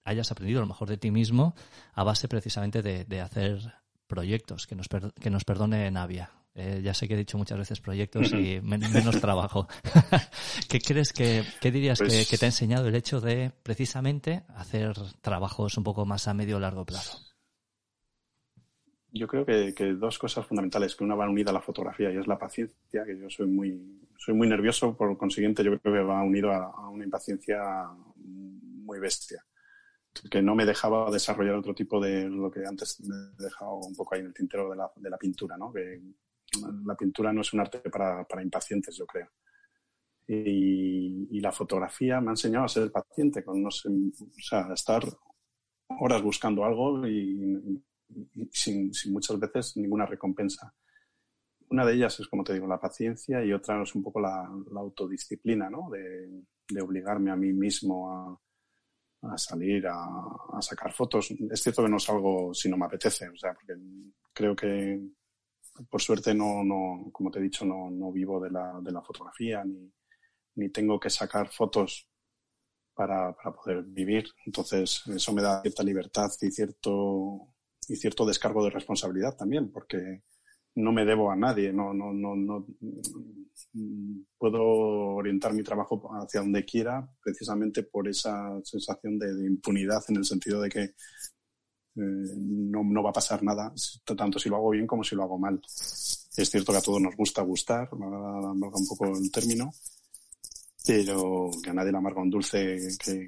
hayas 0.07 0.31
aprendido 0.31 0.59
a 0.59 0.61
lo 0.61 0.67
mejor 0.67 0.87
de 0.87 0.97
ti 0.97 1.11
mismo 1.11 1.55
a 1.93 2.03
base 2.03 2.27
precisamente 2.27 2.81
de, 2.81 3.21
hacer 3.21 3.59
proyectos, 4.07 4.67
que 4.67 4.75
nos, 4.75 4.87
que 4.87 5.29
nos 5.29 5.43
perdone 5.43 5.89
Navia. 5.91 6.31
Eh, 6.55 6.81
ya 6.83 6.95
sé 6.95 7.07
que 7.07 7.13
he 7.13 7.17
dicho 7.17 7.37
muchas 7.37 7.59
veces 7.59 7.79
proyectos 7.79 8.31
y 8.33 8.59
menos 8.63 9.21
trabajo. 9.21 9.67
¿Qué 10.69 10.79
crees 10.79 11.13
que, 11.13 11.43
qué 11.61 11.71
dirías 11.71 11.99
que, 11.99 12.05
pues 12.05 12.29
que, 12.29 12.37
te 12.37 12.45
ha 12.45 12.47
enseñado 12.47 12.87
el 12.87 12.95
hecho 12.95 13.21
de 13.21 13.51
precisamente 13.61 14.43
hacer 14.55 14.93
trabajos 15.21 15.77
un 15.77 15.83
poco 15.83 16.05
más 16.05 16.27
a 16.27 16.33
medio 16.33 16.57
o 16.57 16.59
largo 16.59 16.85
plazo? 16.85 17.27
yo 19.17 19.27
creo 19.27 19.45
que, 19.45 19.93
dos 19.93 20.17
cosas 20.17 20.45
fundamentales, 20.45 20.95
que 20.95 21.03
una 21.03 21.15
va 21.15 21.29
unida 21.29 21.51
a 21.51 21.53
la 21.53 21.61
fotografía 21.61 22.11
y 22.11 22.17
es 22.17 22.27
la 22.27 22.37
paciencia, 22.37 23.03
que 23.05 23.17
yo 23.17 23.29
soy 23.29 23.47
muy, 23.47 24.01
soy 24.17 24.33
muy 24.33 24.47
nervioso, 24.47 24.95
por 24.95 25.17
consiguiente 25.17 25.63
yo 25.63 25.79
creo 25.79 25.93
que 25.93 26.01
va 26.01 26.23
unido 26.23 26.51
a, 26.51 26.89
una 26.89 27.03
impaciencia 27.03 27.89
muy 28.15 28.99
bestia, 28.99 29.43
que 30.29 30.41
no 30.41 30.55
me 30.55 30.65
dejaba 30.65 31.11
desarrollar 31.11 31.55
otro 31.55 31.73
tipo 31.73 31.99
de 31.99 32.29
lo 32.29 32.49
que 32.51 32.65
antes 32.65 32.99
me 33.01 33.15
he 33.15 33.43
dejado 33.43 33.75
un 33.75 33.95
poco 33.95 34.15
ahí 34.15 34.21
en 34.21 34.27
el 34.27 34.33
tintero 34.33 34.69
de 34.69 34.75
la, 34.75 34.91
de 34.95 35.09
la 35.09 35.17
pintura, 35.17 35.57
¿no? 35.57 35.71
que 35.71 36.01
la 36.85 36.95
pintura 36.95 37.33
no 37.33 37.41
es 37.41 37.53
un 37.53 37.59
arte 37.59 37.79
para, 37.89 38.23
para 38.25 38.41
impacientes, 38.41 38.95
yo 38.95 39.05
creo. 39.05 39.29
Y, 40.27 41.27
y, 41.31 41.39
la 41.39 41.51
fotografía 41.51 42.19
me 42.19 42.29
ha 42.29 42.31
enseñado 42.31 42.65
a 42.65 42.69
ser 42.69 42.91
paciente, 42.91 43.43
con 43.43 43.61
no 43.61 43.71
sé, 43.71 43.87
o 43.89 44.41
sea, 44.41 44.73
estar 44.73 45.03
horas 45.87 46.21
buscando 46.21 46.65
algo 46.65 47.07
y, 47.07 47.81
sin, 48.51 48.93
sin, 48.93 49.13
muchas 49.13 49.39
veces 49.39 49.77
ninguna 49.77 50.05
recompensa. 50.05 50.73
Una 51.69 51.85
de 51.85 51.93
ellas 51.93 52.19
es, 52.19 52.27
como 52.27 52.43
te 52.43 52.53
digo, 52.53 52.67
la 52.67 52.79
paciencia 52.79 53.43
y 53.43 53.53
otra 53.53 53.81
es 53.81 53.95
un 53.95 54.03
poco 54.03 54.19
la, 54.19 54.49
la 54.71 54.79
autodisciplina, 54.79 55.69
¿no? 55.69 55.89
De, 55.89 56.43
de, 56.69 56.81
obligarme 56.81 57.31
a 57.31 57.35
mí 57.35 57.53
mismo 57.53 58.11
a, 58.11 58.39
a 59.31 59.37
salir 59.37 59.87
a, 59.87 60.05
a, 60.53 60.61
sacar 60.61 60.93
fotos. 60.93 61.31
Es 61.51 61.61
cierto 61.61 61.83
que 61.83 61.89
no 61.89 61.99
salgo 61.99 62.53
si 62.53 62.69
no 62.69 62.77
me 62.77 62.85
apetece, 62.85 63.29
o 63.29 63.37
sea, 63.37 63.53
porque 63.53 63.73
creo 64.33 64.55
que 64.55 65.01
por 65.89 66.01
suerte 66.01 66.33
no, 66.33 66.63
no 66.63 67.09
como 67.11 67.29
te 67.29 67.39
he 67.39 67.43
dicho, 67.43 67.65
no, 67.65 67.89
no 67.89 68.11
vivo 68.11 68.39
de 68.39 68.51
la, 68.51 68.79
de 68.81 68.91
la 68.91 69.01
fotografía 69.01 69.63
ni, 69.63 69.91
ni 70.55 70.69
tengo 70.69 70.99
que 70.99 71.09
sacar 71.09 71.49
fotos 71.49 72.07
para, 72.93 73.35
para, 73.35 73.55
poder 73.55 73.83
vivir. 73.83 74.27
Entonces, 74.45 75.03
eso 75.07 75.33
me 75.33 75.41
da 75.41 75.61
cierta 75.61 75.83
libertad 75.83 76.31
y 76.41 76.51
cierto 76.51 77.53
y 77.87 77.95
cierto 77.95 78.25
descargo 78.25 78.63
de 78.63 78.71
responsabilidad 78.71 79.35
también, 79.35 79.71
porque 79.71 80.23
no 80.77 80.91
me 80.91 81.05
debo 81.05 81.31
a 81.31 81.35
nadie, 81.35 81.73
no, 81.73 81.93
no, 81.93 82.13
no, 82.13 82.35
no 82.35 82.65
puedo 84.37 84.61
orientar 84.61 85.53
mi 85.53 85.63
trabajo 85.63 86.09
hacia 86.21 86.41
donde 86.41 86.65
quiera 86.65 87.07
precisamente 87.23 87.83
por 87.83 88.07
esa 88.07 88.59
sensación 88.63 89.17
de, 89.17 89.31
impunidad 89.47 90.03
en 90.09 90.17
el 90.17 90.25
sentido 90.25 90.61
de 90.61 90.69
que 90.69 90.83
eh, 90.83 90.93
no, 91.95 92.83
no, 92.83 93.01
va 93.01 93.09
a 93.09 93.13
pasar 93.13 93.41
nada, 93.41 93.73
tanto 94.05 94.37
si 94.37 94.49
lo 94.49 94.57
hago 94.57 94.69
bien 94.69 94.85
como 94.85 95.03
si 95.03 95.15
lo 95.15 95.23
hago 95.23 95.39
mal. 95.39 95.59
Es 95.65 96.49
cierto 96.49 96.71
que 96.71 96.77
a 96.77 96.81
todos 96.81 97.01
nos 97.01 97.15
gusta 97.15 97.41
gustar, 97.41 97.89
un 97.91 98.87
poco 98.87 99.05
el 99.17 99.31
término, 99.31 99.71
pero 100.85 101.49
que 101.63 101.71
a 101.71 101.73
nadie 101.73 101.91
le 101.91 101.97
amarga 101.97 102.21
un 102.21 102.29
dulce 102.29 102.77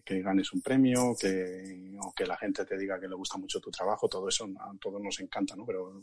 que, 0.05 0.21
ganes 0.21 0.53
un 0.53 0.61
premio, 0.61 1.15
que, 1.19 1.97
o 1.99 2.13
que 2.13 2.27
la 2.27 2.37
gente 2.37 2.63
te 2.63 2.77
diga 2.77 2.99
que 2.99 3.07
le 3.07 3.15
gusta 3.15 3.39
mucho 3.39 3.59
tu 3.59 3.71
trabajo, 3.71 4.07
todo 4.07 4.29
eso 4.29 4.45
a 4.59 4.71
todos 4.79 5.01
nos 5.01 5.19
encanta, 5.19 5.55
¿no? 5.55 5.65
Pero 5.65 5.99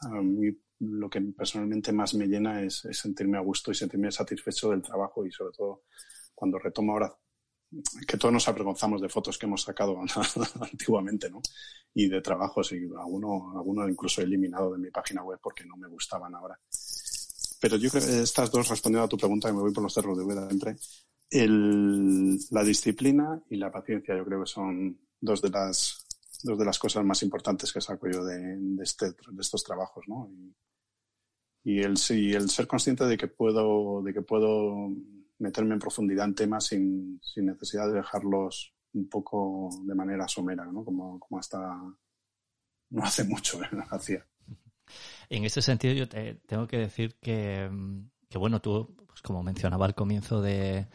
a 0.00 0.08
mí 0.22 0.50
lo 0.80 1.10
que 1.10 1.20
personalmente 1.20 1.92
más 1.92 2.14
me 2.14 2.26
llena 2.26 2.62
es, 2.62 2.86
sentirme 2.92 3.38
a 3.38 3.42
gusto 3.42 3.70
y 3.70 3.74
sentirme 3.74 4.12
satisfecho 4.12 4.70
del 4.70 4.82
trabajo 4.82 5.26
y 5.26 5.32
sobre 5.32 5.52
todo 5.56 5.82
cuando 6.34 6.58
retomo 6.58 6.92
ahora 6.92 7.12
que 8.06 8.16
todos 8.16 8.32
nos 8.32 8.48
avergonzamos 8.48 9.02
de 9.02 9.08
fotos 9.08 9.36
que 9.36 9.46
hemos 9.46 9.62
sacado 9.62 9.98
antiguamente, 10.60 11.28
¿no? 11.28 11.42
Y 11.92 12.08
de 12.08 12.22
trabajos 12.22 12.72
y 12.72 12.76
alguno, 12.76 13.88
incluso 13.88 14.22
eliminado 14.22 14.72
de 14.72 14.78
mi 14.78 14.90
página 14.90 15.22
web 15.22 15.38
porque 15.42 15.66
no 15.66 15.76
me 15.76 15.88
gustaban 15.88 16.34
ahora 16.34 16.58
pero 17.60 17.76
yo 17.76 17.90
creo 17.90 18.04
que 18.04 18.22
estas 18.22 18.50
dos, 18.50 18.68
respondiendo 18.68 19.04
a 19.04 19.08
tu 19.08 19.16
pregunta, 19.16 19.48
que 19.48 19.54
me 19.54 19.60
voy 19.60 19.72
por 19.72 19.82
los 19.82 19.92
cerros 19.92 20.16
de 20.16 20.24
Hueda 20.24 20.48
entre, 20.50 20.76
el, 21.30 22.38
la 22.50 22.64
disciplina 22.64 23.42
y 23.50 23.56
la 23.56 23.70
paciencia, 23.70 24.16
yo 24.16 24.24
creo 24.24 24.40
que 24.40 24.50
son 24.50 24.98
dos 25.20 25.42
de 25.42 25.50
las, 25.50 26.06
dos 26.42 26.58
de 26.58 26.64
las 26.64 26.78
cosas 26.78 27.04
más 27.04 27.22
importantes 27.22 27.72
que 27.72 27.80
saco 27.80 28.08
yo 28.08 28.24
de, 28.24 28.58
este, 28.82 29.06
de 29.06 29.40
estos 29.40 29.64
trabajos, 29.64 30.04
¿no? 30.08 30.30
Y, 31.64 31.80
el, 31.80 31.98
ser 31.98 32.66
consciente 32.66 33.04
de 33.04 33.18
que 33.18 33.28
puedo, 33.28 34.02
de 34.02 34.14
que 34.14 34.22
puedo 34.22 34.90
meterme 35.38 35.74
en 35.74 35.80
profundidad 35.80 36.26
en 36.26 36.34
temas 36.34 36.66
sin, 36.66 37.20
necesidad 37.36 37.88
de 37.88 37.94
dejarlos 37.94 38.72
un 38.94 39.08
poco 39.08 39.68
de 39.84 39.94
manera 39.94 40.26
somera, 40.28 40.64
¿no? 40.64 40.84
Como, 40.84 41.20
hasta 41.38 41.58
no 42.90 43.02
hace 43.02 43.24
mucho, 43.24 43.62
¿eh? 43.62 43.68
hacía. 43.90 44.26
En 45.28 45.44
ese 45.44 45.60
sentido, 45.60 45.92
yo 45.92 46.08
te 46.08 46.36
tengo 46.46 46.66
que 46.66 46.78
decir 46.78 47.16
que, 47.20 47.70
que 48.30 48.38
bueno, 48.38 48.62
tú, 48.62 48.96
pues 49.06 49.20
como 49.20 49.42
mencionaba 49.42 49.84
al 49.84 49.94
comienzo 49.94 50.40
de 50.40 50.86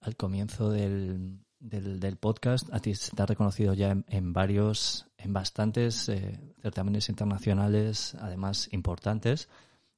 al 0.00 0.16
comienzo 0.16 0.70
del, 0.70 1.40
del, 1.60 2.16
podcast, 2.16 2.72
a 2.72 2.80
ti 2.80 2.94
se 2.94 3.14
te 3.14 3.22
ha 3.22 3.26
reconocido 3.26 3.74
ya 3.74 3.96
en, 4.06 4.32
varios, 4.32 5.06
en 5.18 5.32
bastantes 5.32 6.08
eh, 6.08 6.40
certámenes 6.60 7.08
internacionales, 7.08 8.16
además 8.18 8.68
importantes, 8.72 9.48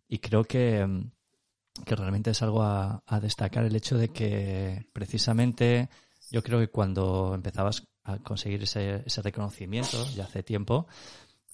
y 0.08 0.18
creo 0.18 0.44
que, 0.44 0.86
que 1.86 1.96
realmente 1.96 2.30
es 2.30 2.42
algo 2.42 2.62
a, 2.62 3.02
a 3.06 3.20
destacar 3.20 3.64
el 3.64 3.76
hecho 3.76 3.96
de 3.96 4.08
que 4.08 4.86
precisamente 4.92 5.88
yo 6.30 6.42
creo 6.42 6.58
que 6.58 6.68
cuando 6.68 7.34
empezabas 7.34 7.86
a 8.04 8.18
conseguir 8.18 8.62
ese, 8.64 9.02
ese 9.06 9.22
reconocimiento, 9.22 10.04
ya 10.14 10.24
hace 10.24 10.42
tiempo, 10.42 10.86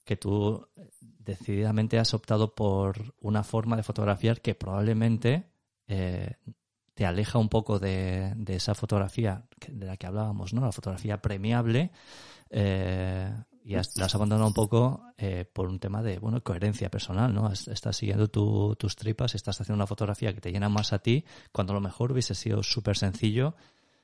que 0.05 0.17
tú 0.17 0.67
decididamente 1.01 1.99
has 1.99 2.15
optado 2.15 2.55
por 2.55 3.15
una 3.21 3.45
forma 3.45 3.77
de 3.77 3.83
fotografiar 3.83 4.41
que 4.41 4.55
probablemente 4.55 5.51
eh, 5.87 6.37
te 6.99 7.07
aleja 7.07 7.39
un 7.39 7.49
poco 7.49 7.79
de, 7.79 8.35
esa 8.49 8.75
fotografía 8.75 9.45
de 9.69 9.87
la 9.87 9.97
que 9.97 10.09
hablábamos, 10.09 10.53
¿no? 10.53 10.63
La 10.63 10.73
fotografía 10.73 11.23
premiable 11.23 11.93
eh, 12.51 13.33
y 13.63 13.75
la 13.75 13.83
has 13.83 14.15
abandonado 14.17 14.49
un 14.49 14.53
poco 14.53 15.05
eh, 15.17 15.45
por 15.45 15.69
un 15.69 15.79
tema 15.79 16.03
de, 16.03 16.19
bueno, 16.19 16.43
coherencia 16.43 16.91
personal, 16.91 17.33
¿no? 17.33 17.53
Estás 17.53 17.97
siguiendo 17.97 18.27
tus 18.27 18.97
tripas, 18.97 19.37
estás 19.37 19.61
haciendo 19.61 19.77
una 19.77 19.87
fotografía 19.87 20.35
que 20.35 20.41
te 20.41 20.51
llena 20.51 20.69
más 20.69 20.93
a 20.93 20.99
ti, 20.99 21.25
cuando 21.53 21.73
a 21.73 21.75
lo 21.75 21.81
mejor 21.81 22.11
hubiese 22.11 22.35
sido 22.35 22.65
súper 22.65 22.97
sencillo 22.97 23.55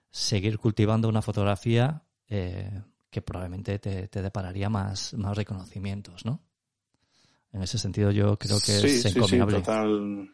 seguir 0.09 0.61
cultivando 0.61 1.09
una 1.09 1.21
fotografía 1.21 2.05
que 2.29 3.23
probablemente 3.27 3.81
te, 3.81 4.07
te 4.07 4.23
depararía 4.23 4.71
más, 4.71 5.15
más 5.15 5.37
reconocimientos, 5.37 6.25
¿no? 6.25 6.45
En 7.51 7.61
ese 7.61 7.77
sentido 7.77 8.13
yo 8.13 8.39
creo 8.39 8.61
que 8.65 8.77
es 8.77 9.03
sí, 9.03 9.09
encomiable. 9.09 9.57
Sí, 9.57 9.63
total, 9.63 10.31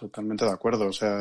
totalmente 0.00 0.44
de 0.44 0.50
acuerdo. 0.50 0.86
O 0.86 0.92
sea, 0.92 1.20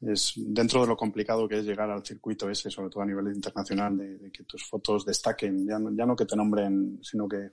es, 0.00 0.34
dentro 0.36 0.80
de 0.80 0.86
lo 0.88 0.96
complicado 0.96 1.46
que 1.46 1.58
es 1.58 1.64
llegar 1.64 1.90
al 1.90 2.04
circuito 2.04 2.50
ese, 2.50 2.70
sobre 2.70 2.90
todo 2.90 3.02
a 3.02 3.06
nivel 3.06 3.28
internacional, 3.34 3.96
de, 3.96 4.32
que 4.32 4.44
tus 4.44 4.64
fotos 4.64 5.04
destaquen, 5.04 5.66
ya 5.66 5.78
no, 5.78 6.16
que 6.16 6.26
te 6.26 6.36
nombren, 6.36 6.98
sino 7.02 7.28
que, 7.28 7.52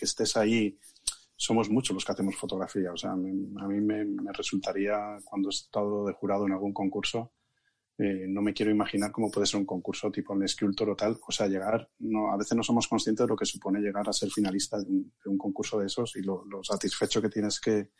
estés 0.00 0.36
ahí. 0.36 0.78
Somos 1.34 1.70
muchos 1.70 1.94
los 1.94 2.04
que 2.04 2.12
hacemos 2.12 2.36
fotografía. 2.36 2.92
O 2.92 2.96
sea, 2.96 3.12
a 3.12 3.16
mí 3.16 3.80
me, 3.80 4.04
me 4.04 4.32
resultaría, 4.32 5.18
cuando 5.24 5.48
he 5.48 5.50
estado 5.50 6.06
de 6.06 6.12
jurado 6.12 6.46
en 6.46 6.52
algún 6.52 6.74
concurso, 6.74 7.32
eh, 8.02 8.24
no 8.26 8.40
me 8.40 8.54
quiero 8.54 8.70
imaginar 8.70 9.12
cómo 9.12 9.30
puede 9.30 9.46
ser 9.46 9.60
un 9.60 9.66
concurso 9.66 10.10
tipo 10.10 10.32
en 10.32 10.48
Sculptor 10.48 10.88
o 10.88 10.96
tal. 10.96 11.20
O 11.26 11.30
sea, 11.30 11.48
llegar, 11.48 11.86
no, 11.98 12.32
a 12.32 12.36
veces 12.38 12.56
no 12.56 12.62
somos 12.62 12.88
conscientes 12.88 13.26
de 13.26 13.28
lo 13.28 13.36
que 13.36 13.44
supone 13.44 13.78
llegar 13.78 14.08
a 14.08 14.12
ser 14.14 14.30
finalista 14.30 14.78
de 14.80 14.86
un, 14.86 15.36
concurso 15.36 15.78
de 15.78 15.86
esos 15.86 16.16
y 16.16 16.22
lo, 16.22 16.46
satisfecho 16.62 17.20
que 17.20 17.28
tienes 17.28 17.60
que, 17.60 17.90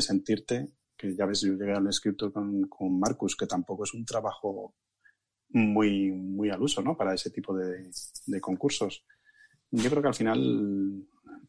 sentirte. 0.00 0.68
Que 0.96 1.14
ya 1.14 1.26
ves, 1.26 1.40
yo 1.40 1.54
llegué 1.54 1.72
al 1.72 1.92
Sculptor 1.92 2.32
con, 2.32 2.68
con 2.68 2.98
Marcus, 2.98 3.36
que 3.36 3.46
tampoco 3.46 3.84
es 3.84 3.92
un 3.94 4.04
trabajo 4.04 4.74
muy, 5.48 6.10
muy 6.10 6.50
al 6.50 6.62
uso, 6.62 6.82
¿no? 6.82 6.96
Para 6.96 7.14
ese 7.14 7.30
tipo 7.30 7.54
de, 7.56 7.90
concursos. 8.40 9.04
Yo 9.70 9.90
creo 9.90 10.02
que 10.02 10.08
al 10.08 10.14
final 10.14 11.04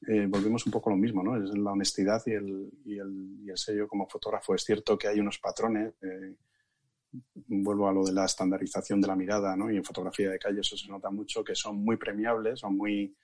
eh, 0.07 0.27
volvemos 0.27 0.65
un 0.65 0.71
poco 0.71 0.89
a 0.89 0.93
lo 0.93 0.97
mismo, 0.97 1.23
¿no? 1.23 1.37
Es 1.37 1.57
la 1.57 1.71
honestidad 1.71 2.21
y 2.25 2.31
el, 2.31 2.71
y 2.85 2.97
el, 2.97 3.37
y 3.43 3.49
el 3.49 3.57
sello 3.57 3.87
como 3.87 4.07
fotógrafo. 4.07 4.55
Es 4.55 4.63
cierto 4.63 4.97
que 4.97 5.07
hay 5.07 5.19
unos 5.19 5.39
patrones. 5.39 5.93
Eh, 6.01 6.35
vuelvo 7.47 7.87
a 7.87 7.93
lo 7.93 8.03
de 8.03 8.13
la 8.13 8.25
estandarización 8.25 8.99
de 8.99 9.07
la 9.07 9.15
mirada, 9.15 9.55
¿no? 9.55 9.71
Y 9.71 9.77
en 9.77 9.83
fotografía 9.83 10.29
de 10.29 10.39
calle 10.39 10.61
eso 10.61 10.75
se 10.75 10.87
nota 10.87 11.09
mucho, 11.09 11.43
que 11.43 11.55
son 11.55 11.77
muy 11.77 11.97
premiables, 11.97 12.59
son 12.59 12.75
muy, 12.75 13.15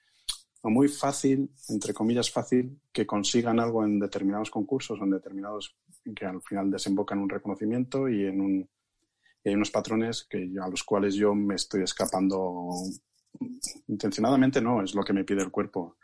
muy 0.64 0.90
fácil, 0.90 1.50
entre 1.70 1.94
comillas 1.94 2.30
fácil, 2.30 2.82
que 2.92 3.06
consigan 3.06 3.60
algo 3.60 3.84
en 3.86 4.00
determinados 4.00 4.52
concursos 4.52 5.00
o 5.00 5.04
en 5.04 5.12
determinados, 5.12 5.76
que 6.16 6.26
al 6.26 6.42
final 6.42 6.70
desembocan 6.70 7.20
en 7.20 7.24
un 7.24 7.30
reconocimiento 7.30 8.10
y 8.10 8.26
en 8.26 8.42
un, 8.42 8.70
hay 9.46 9.54
unos 9.54 9.72
patrones 9.72 10.26
que, 10.30 10.52
a 10.62 10.68
los 10.68 10.84
cuales 10.84 11.16
yo 11.16 11.34
me 11.34 11.56
estoy 11.56 11.84
escapando 11.84 12.70
intencionadamente, 13.88 14.62
no, 14.62 14.84
es 14.84 14.94
lo 14.94 15.04
que 15.04 15.14
me 15.14 15.24
pide 15.24 15.42
el 15.42 15.52
cuerpo. 15.52 15.98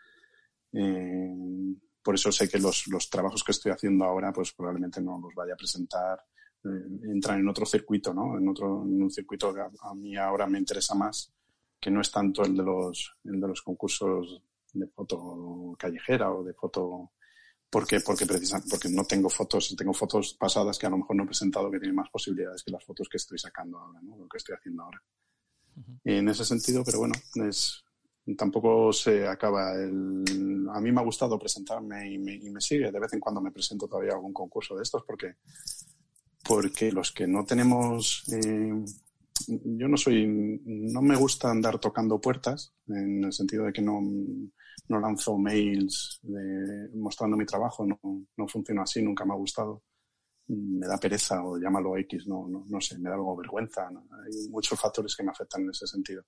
Eh, 0.72 1.76
por 2.02 2.16
eso 2.16 2.32
sé 2.32 2.48
que 2.48 2.60
los, 2.60 2.88
los, 2.88 3.10
trabajos 3.10 3.44
que 3.44 3.52
estoy 3.52 3.72
haciendo 3.72 4.06
ahora, 4.06 4.32
pues 4.32 4.54
probablemente 4.54 5.02
no 5.02 5.20
los 5.20 5.34
vaya 5.36 5.54
a 5.54 5.58
presentar. 5.58 6.24
Eh, 6.64 7.12
entran 7.14 7.40
en 7.40 7.48
otro 7.48 7.66
circuito, 7.66 8.14
¿no? 8.14 8.38
En 8.38 8.48
otro, 8.48 8.84
en 8.84 9.02
un 9.02 9.12
circuito 9.12 9.54
que 9.54 9.62
a, 9.62 9.94
mí 9.96 10.16
ahora 10.16 10.48
me 10.48 10.60
interesa 10.60 10.96
más, 10.96 11.34
que 11.80 11.92
no 11.92 12.02
es 12.02 12.12
tanto 12.12 12.44
el 12.44 12.56
de 12.56 12.64
los, 12.64 13.16
el 13.26 13.40
de 13.40 13.48
los 13.48 13.62
concursos 13.62 14.42
de 14.74 14.88
foto 14.88 15.76
callejera 15.78 16.32
o 16.32 16.44
de 16.44 16.54
foto 16.54 17.12
porque 17.70 18.00
porque 18.02 18.26
precisamente 18.26 18.70
porque 18.70 18.90
no 18.90 19.06
tengo 19.06 19.30
fotos 19.30 19.74
tengo 19.78 19.94
fotos 19.94 20.34
pasadas 20.34 20.78
que 20.78 20.86
a 20.86 20.90
lo 20.90 20.98
mejor 20.98 21.16
no 21.16 21.24
he 21.24 21.28
presentado 21.28 21.72
que 21.72 21.80
tienen 21.80 21.96
más 21.96 22.10
posibilidades 22.10 22.64
que 22.64 22.72
las 22.72 22.84
fotos 22.84 23.08
que 23.10 23.18
estoy 23.18 23.38
sacando 23.38 23.80
ahora 23.80 24.00
¿no? 24.02 24.18
lo 24.18 24.28
que 24.28 24.38
estoy 24.38 24.56
haciendo 24.56 24.84
ahora. 24.84 25.02
En 26.04 26.30
ese 26.30 26.46
sentido 26.46 26.84
pero 26.84 27.00
bueno 27.00 27.16
es 27.48 27.84
tampoco 28.38 28.92
se 28.92 29.28
acaba 29.28 29.74
el 29.74 30.68
a 30.74 30.82
mí 30.82 30.92
me 30.92 31.02
ha 31.02 31.04
gustado 31.04 31.38
presentarme 31.38 32.12
y 32.12 32.18
me, 32.18 32.36
y 32.36 32.50
me 32.50 32.60
sigue. 32.60 32.92
De 32.92 33.00
vez 33.00 33.14
en 33.14 33.20
cuando 33.20 33.40
me 33.40 33.52
presento 33.52 33.88
todavía 33.88 34.14
algún 34.14 34.34
concurso 34.34 34.76
de 34.76 34.84
estos 34.84 35.04
porque 35.06 35.36
porque 36.44 36.92
los 36.92 37.12
que 37.12 37.28
no 37.28 37.46
tenemos 37.46 38.24
eh, 38.32 38.86
yo 39.48 39.88
no 39.88 39.98
soy 39.98 40.26
no 40.66 41.02
me 41.02 41.16
gusta 41.16 41.52
andar 41.52 41.78
tocando 41.80 42.20
puertas 42.20 42.74
en 42.88 43.24
el 43.24 43.34
sentido 43.34 43.66
de 43.66 43.74
que 43.74 43.82
no 43.82 44.02
no 44.88 45.00
lanzo 45.00 45.38
mails 45.38 46.22
mostrando 46.94 47.38
mi 47.38 47.46
trabajo, 47.46 47.86
no, 47.86 48.00
no 48.38 48.48
funciona 48.48 48.84
así, 48.84 49.02
nunca 49.02 49.26
me 49.26 49.34
ha 49.34 49.38
gustado. 49.38 49.84
Me 50.48 50.86
da 50.86 50.98
pereza 50.98 51.44
o 51.44 51.58
llámalo 51.58 51.98
X, 51.98 52.28
no, 52.28 52.48
no, 52.48 52.66
no 52.68 52.80
sé, 52.80 53.00
me 53.00 53.10
da 53.10 53.16
algo 53.16 53.36
vergüenza. 53.36 53.88
Hay 53.88 54.50
muchos 54.50 54.80
factores 54.80 55.16
que 55.16 55.24
me 55.24 55.32
afectan 55.32 55.64
en 55.64 55.72
ese 55.72 55.88
sentido. 55.88 56.24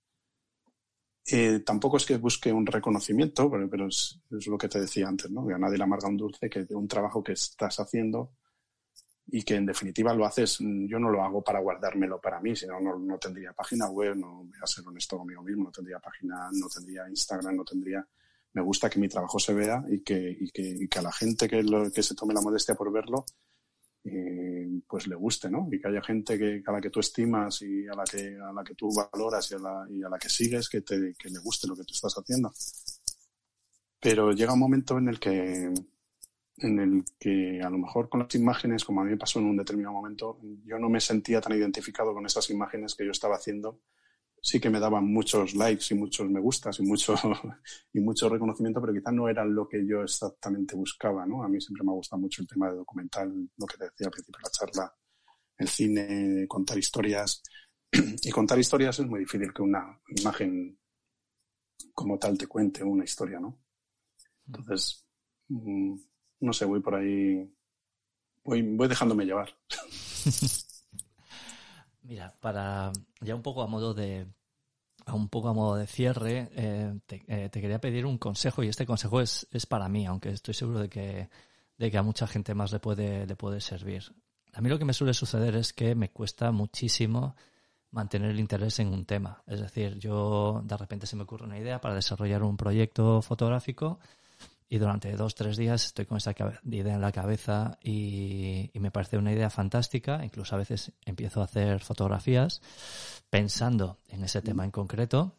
Eh, 1.29 1.59
tampoco 1.59 1.97
es 1.97 2.05
que 2.05 2.17
busque 2.17 2.51
un 2.51 2.65
reconocimiento, 2.65 3.51
pero, 3.51 3.69
pero 3.69 3.87
es, 3.87 4.19
lo 4.47 4.57
que 4.57 4.69
te 4.69 4.79
decía 4.79 5.07
antes, 5.07 5.29
¿no? 5.29 5.45
Que 5.45 5.53
a 5.53 5.57
nadie 5.57 5.77
le 5.77 5.83
amarga 5.83 6.07
un 6.07 6.17
dulce, 6.17 6.49
que 6.49 6.63
de 6.63 6.73
un 6.73 6.87
trabajo 6.87 7.23
que 7.23 7.33
estás 7.33 7.79
haciendo 7.79 8.31
y 9.27 9.43
que 9.43 9.55
en 9.55 9.65
definitiva 9.65 10.13
lo 10.13 10.25
haces, 10.25 10.59
yo 10.59 10.99
no 10.99 11.09
lo 11.09 11.21
hago 11.23 11.43
para 11.43 11.59
guardármelo 11.59 12.19
para 12.19 12.39
mí, 12.39 12.55
sino 12.55 12.79
no, 12.79 12.97
no 12.97 13.17
tendría 13.17 13.53
página 13.53 13.89
web, 13.89 14.15
no 14.15 14.45
voy 14.45 14.59
a 14.61 14.67
ser 14.67 14.87
honesto 14.87 15.17
conmigo 15.17 15.43
mismo, 15.43 15.65
no 15.65 15.71
tendría 15.71 15.99
página, 15.99 16.49
no 16.53 16.67
tendría 16.67 17.09
Instagram, 17.09 17.55
no 17.55 17.63
tendría 17.63 18.07
me 18.57 18.63
gusta 18.63 18.89
que 18.89 18.99
mi 18.99 19.07
trabajo 19.07 19.37
se 19.37 19.53
vea 19.53 19.83
y 19.87 20.01
que, 20.01 20.35
y 20.39 20.49
que, 20.49 20.63
y 20.63 20.87
que 20.87 20.99
a 20.99 21.03
la 21.03 21.11
gente 21.11 21.47
que, 21.47 21.61
lo, 21.61 21.91
que 21.91 22.01
se 22.01 22.15
tome 22.15 22.33
la 22.33 22.41
modestia 22.41 22.73
por 22.73 22.91
verlo, 22.91 23.23
eh, 24.03 24.67
pues 24.87 25.05
le 25.05 25.15
guste, 25.15 25.47
¿no? 25.47 25.67
Y 25.71 25.79
que 25.79 25.87
haya 25.87 26.01
gente 26.01 26.39
que, 26.39 26.63
a 26.65 26.71
la 26.71 26.81
que 26.81 26.89
tú 26.89 26.99
estimas 26.99 27.61
y 27.61 27.87
a 27.87 27.93
la 27.93 28.03
que, 28.03 28.35
a 28.35 28.51
la 28.51 28.63
que 28.63 28.73
tú 28.73 28.89
valoras 28.91 29.51
y 29.51 29.55
a 29.55 29.59
la, 29.59 29.87
y 29.91 30.01
a 30.01 30.09
la 30.09 30.17
que 30.17 30.29
sigues 30.29 30.69
que, 30.69 30.81
te, 30.81 31.13
que 31.13 31.29
le 31.29 31.37
guste 31.37 31.67
lo 31.67 31.75
que 31.75 31.83
tú 31.83 31.93
estás 31.93 32.15
haciendo. 32.17 32.51
Pero 33.99 34.31
llega 34.31 34.53
un 34.53 34.59
momento 34.59 34.97
en 34.97 35.09
el 35.09 35.19
que, 35.19 35.71
en 36.57 36.79
el 36.79 37.03
que 37.19 37.61
a 37.61 37.69
lo 37.69 37.77
mejor 37.77 38.09
con 38.09 38.21
las 38.21 38.35
imágenes, 38.35 38.83
como 38.83 39.01
a 39.01 39.03
mí 39.03 39.11
me 39.11 39.17
pasó 39.17 39.39
en 39.39 39.45
un 39.45 39.57
determinado 39.57 39.93
momento, 39.93 40.39
yo 40.65 40.79
no 40.79 40.89
me 40.89 40.99
sentía 40.99 41.41
tan 41.41 41.57
identificado 41.57 42.13
con 42.13 42.25
esas 42.25 42.49
imágenes 42.49 42.95
que 42.95 43.05
yo 43.05 43.11
estaba 43.11 43.35
haciendo 43.35 43.81
sí 44.41 44.59
que 44.59 44.69
me 44.69 44.79
daban 44.79 45.05
muchos 45.11 45.55
likes 45.55 45.93
y 45.93 45.95
muchos 45.95 46.29
me 46.29 46.39
gustas 46.39 46.79
y 46.79 46.83
mucho, 46.83 47.15
y 47.93 47.99
mucho 47.99 48.29
reconocimiento, 48.29 48.79
pero 48.81 48.93
quizás 48.93 49.13
no 49.13 49.27
era 49.27 49.43
lo 49.43 49.67
que 49.67 49.85
yo 49.85 50.03
exactamente 50.03 50.75
buscaba, 50.75 51.25
¿no? 51.25 51.43
A 51.43 51.49
mí 51.49 51.59
siempre 51.59 51.83
me 51.83 51.91
ha 51.91 51.95
gustado 51.95 52.21
mucho 52.21 52.41
el 52.41 52.47
tema 52.47 52.69
de 52.69 52.77
documental, 52.77 53.29
lo 53.57 53.65
que 53.65 53.77
te 53.77 53.85
decía 53.85 54.07
al 54.07 54.11
principio 54.11 54.37
de 54.37 54.43
la 54.43 54.49
charla, 54.49 54.95
el 55.57 55.67
cine, 55.67 56.47
contar 56.47 56.77
historias. 56.77 57.43
Y 58.23 58.31
contar 58.31 58.59
historias 58.59 58.99
es 58.99 59.05
muy 59.07 59.21
difícil 59.21 59.53
que 59.53 59.61
una 59.61 59.99
imagen 60.07 60.77
como 61.93 62.19
tal 62.19 62.37
te 62.37 62.47
cuente 62.47 62.83
una 62.83 63.05
historia, 63.05 63.39
¿no? 63.39 63.59
Entonces, 64.45 65.05
mm, 65.47 65.95
no 66.39 66.53
sé, 66.53 66.65
voy 66.65 66.79
por 66.79 66.95
ahí, 66.95 67.49
voy, 68.43 68.61
voy 68.61 68.87
dejándome 68.87 69.25
llevar. 69.25 69.55
Mira, 72.03 72.35
para 72.39 72.91
ya 73.21 73.35
un 73.35 73.41
poco 73.41 73.61
a 73.61 73.67
modo 73.67 73.93
de 73.93 74.27
un 75.13 75.29
poco 75.29 75.49
a 75.49 75.53
modo 75.53 75.75
de 75.75 75.87
cierre, 75.87 76.49
eh, 76.55 76.93
eh, 77.07 77.49
te, 77.51 77.61
quería 77.61 77.79
pedir 77.79 78.05
un 78.05 78.17
consejo 78.17 78.63
y 78.63 78.67
este 78.67 78.85
consejo 78.85 79.21
es, 79.21 79.47
es 79.51 79.65
para 79.65 79.87
mí, 79.87 80.05
aunque 80.05 80.29
estoy 80.29 80.53
seguro 80.53 80.79
de 80.79 80.89
que, 80.89 81.29
de 81.77 81.91
que 81.91 81.97
a 81.97 82.03
mucha 82.03 82.27
gente 82.27 82.53
más 82.53 82.71
le 82.71 82.79
puede, 82.79 83.25
le 83.25 83.35
puede 83.35 83.61
servir. 83.61 84.03
A 84.53 84.61
mí 84.61 84.69
lo 84.69 84.79
que 84.79 84.85
me 84.85 84.93
suele 84.93 85.13
suceder 85.13 85.55
es 85.55 85.71
que 85.71 85.95
me 85.95 86.09
cuesta 86.09 86.51
muchísimo 86.51 87.35
mantener 87.91 88.31
el 88.31 88.39
interés 88.39 88.79
en 88.79 88.89
un 88.89 89.05
tema. 89.05 89.43
Es 89.47 89.61
decir, 89.61 89.97
yo 89.97 90.61
de 90.65 90.77
repente 90.77 91.07
se 91.07 91.15
me 91.15 91.23
ocurre 91.23 91.45
una 91.45 91.59
idea 91.59 91.79
para 91.79 91.95
desarrollar 91.95 92.43
un 92.43 92.57
proyecto 92.57 93.21
fotográfico 93.21 93.99
y 94.69 94.79
durante 94.79 95.15
dos, 95.15 95.35
tres 95.35 95.55
días 95.55 95.85
estoy 95.85 96.05
con 96.05 96.17
esa 96.17 96.35
idea 96.65 96.95
en 96.95 97.01
la 97.01 97.13
cabeza 97.13 97.77
y, 97.81 98.69
me 98.73 98.91
parece 98.91 99.17
una 99.17 99.31
idea 99.31 99.49
fantástica. 99.49 100.23
Incluso 100.23 100.55
a 100.55 100.57
veces 100.57 100.91
empiezo 101.05 101.41
a 101.41 101.45
hacer 101.45 101.79
fotografías 101.79 102.61
pensando 103.29 103.97
en 104.09 104.23
ese 104.23 104.41
tema 104.41 104.65
en 104.65 104.71
concreto. 104.71 105.35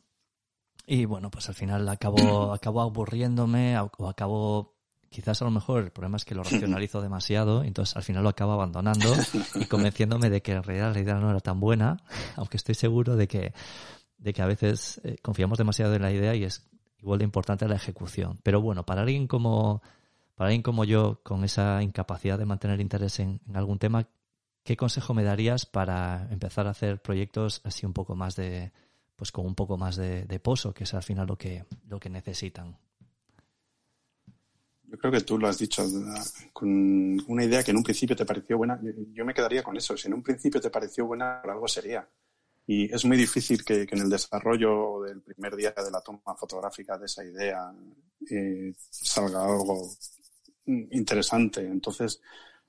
Y 0.87 1.05
bueno, 1.05 1.31
pues 1.31 1.49
al 1.51 1.55
final 1.55 1.87
acabo, 1.89 2.53
acabo 2.55 2.81
aburriéndome 2.81 3.79
o 3.79 4.09
acabo, 4.09 4.79
quizás 5.11 5.43
a 5.43 5.45
lo 5.45 5.51
mejor 5.51 5.83
el 5.85 5.91
problema 5.91 6.17
es 6.17 6.25
que 6.25 6.35
lo 6.35 6.43
racionalizo 6.45 7.03
demasiado, 7.03 7.65
entonces 7.65 7.97
al 7.97 8.05
final 8.05 8.23
lo 8.23 8.31
acabo 8.31 8.53
abandonando 8.53 9.15
y 9.57 9.67
convenciéndome 9.67 10.31
de 10.31 10.41
que 10.41 10.53
en 10.53 10.63
realidad 10.63 10.95
la 10.95 11.01
idea 11.01 11.15
no 11.17 11.29
era 11.29 11.41
tan 11.41 11.61
buena, 11.61 11.99
aunque 12.37 12.57
estoy 12.57 12.75
seguro 12.75 13.17
de 13.17 13.29
que, 13.29 13.53
de 14.17 14.33
que 14.33 14.41
a 14.41 14.47
veces 14.47 15.03
eh, 15.05 15.19
confiamos 15.21 15.59
demasiado 15.59 15.95
en 15.95 16.01
la 16.01 16.13
idea 16.13 16.35
y 16.35 16.45
es 16.45 16.67
igual 17.01 17.19
de 17.19 17.25
importante 17.25 17.69
la 17.69 17.77
ejecución. 17.77 18.39
Pero 18.43 18.61
bueno, 18.61 18.85
para 18.85 19.03
alguien 19.03 19.27
como, 19.27 19.83
para 20.35 20.49
alguien 20.49 20.63
como 20.63 20.85
yo, 20.85 21.21
con 21.23 21.45
esa 21.45 21.83
incapacidad 21.83 22.39
de 22.39 22.47
mantener 22.47 22.81
interés 22.81 23.21
en, 23.21 23.41
algún 23.55 23.79
tema, 23.79 24.09
¿qué 24.65 24.77
consejo 24.77 25.15
me 25.15 25.25
darías 25.25 25.67
para 25.67 26.29
empezar 26.31 26.67
a 26.67 26.71
hacer 26.71 27.01
proyectos 27.01 27.61
así 27.65 27.87
un 27.87 27.93
poco 27.93 28.15
más 28.15 28.37
de, 28.37 28.73
pues 29.17 29.33
con 29.33 29.47
un 29.47 29.55
poco 29.55 29.77
más 29.77 29.97
de, 29.97 30.41
pozo, 30.41 30.73
que 30.73 30.85
es 30.85 30.95
al 30.95 31.03
final 31.03 31.27
lo 31.27 31.37
que, 31.37 31.65
lo 31.89 31.99
que 31.99 32.11
necesitan? 32.11 32.77
Yo 34.91 34.97
creo 34.97 35.13
que 35.13 35.21
tú 35.21 35.39
lo 35.39 35.49
has 35.49 35.59
dicho 35.59 35.85
con 36.53 37.21
una 37.29 37.45
idea 37.45 37.63
que 37.63 37.73
en 37.73 37.77
un 37.77 37.83
principio 37.83 38.17
te 38.17 38.25
pareció 38.25 38.57
buena. 38.57 38.81
Yo 39.13 39.23
me 39.23 39.35
quedaría 39.35 39.63
con 39.63 39.77
eso. 39.77 39.95
Si 39.99 40.09
en 40.09 40.15
un 40.15 40.23
principio 40.23 40.63
te 40.63 40.71
pareció 40.71 41.05
buena, 41.05 41.41
algo 41.41 41.69
sería. 41.69 42.09
Y 42.71 42.95
es 42.95 43.03
muy 43.07 43.17
difícil 43.17 43.65
que, 43.65 43.87
en 43.91 43.99
el 43.99 44.11
desarrollo 44.11 45.01
del 45.01 45.23
primer 45.23 45.57
día 45.57 45.73
de 45.73 45.91
la 45.91 46.03
toma 46.03 46.37
fotográfica 46.37 46.99
de 46.99 47.07
esa 47.07 47.25
idea 47.25 47.73
eh, 48.31 48.75
salga 48.79 49.43
algo 49.43 49.89
interesante. 50.67 51.63
Entonces, 51.63 52.21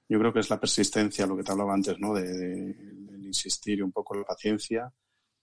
yo 0.07 0.17
creo 0.17 0.31
que 0.31 0.39
es 0.39 0.49
la 0.49 0.57
persistencia, 0.57 1.27
lo 1.27 1.35
que 1.35 1.43
te 1.43 1.51
hablaba 1.51 1.73
antes, 1.73 1.99
¿no? 1.99 2.13
De, 2.13 2.77
insistir 3.21 3.79
y 3.79 3.81
un 3.81 3.91
poco 3.91 4.15
la 4.15 4.23
paciencia, 4.23 4.91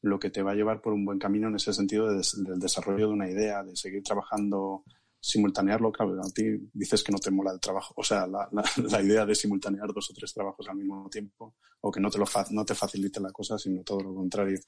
lo 0.01 0.19
que 0.19 0.31
te 0.31 0.43
va 0.43 0.53
a 0.53 0.55
llevar 0.55 0.81
por 0.81 0.95
un 0.95 1.05
buen 1.05 1.19
camino 1.19 1.49
en 1.49 1.57
ese 1.57 1.75
sentido 1.75 2.09
del 2.09 2.59
desarrollo 2.59 3.09
de 3.09 3.13
una 3.13 3.31
idea, 3.31 3.63
de 3.63 3.77
seguir 3.77 4.03
trabajando 4.03 4.85
simultanearlo, 5.27 5.91
claro, 5.91 6.21
a 6.21 6.31
ti 6.31 6.45
dices 6.73 7.03
que 7.03 7.11
no 7.11 7.19
te 7.19 7.33
mola 7.33 7.51
el 7.51 7.59
trabajo, 7.59 7.93
o 7.97 8.05
sea, 8.05 8.29
la, 8.29 8.49
la, 8.91 9.03
idea 9.03 9.27
de 9.27 9.35
simultanear 9.35 9.93
dos 9.93 10.11
o 10.11 10.15
tres 10.15 10.33
trabajos 10.33 10.69
al 10.69 10.77
mismo 10.77 11.09
tiempo, 11.11 11.57
o 11.81 11.91
que 11.91 12.01
no 12.01 12.11
te, 12.11 12.19
lo 12.19 12.27
no 12.51 12.65
te 12.65 12.75
facilite 12.77 13.21
la 13.21 13.33
cosa, 13.33 13.59
sino 13.59 13.83
todo 13.83 14.01
lo 14.03 14.15
contrario. 14.15 14.61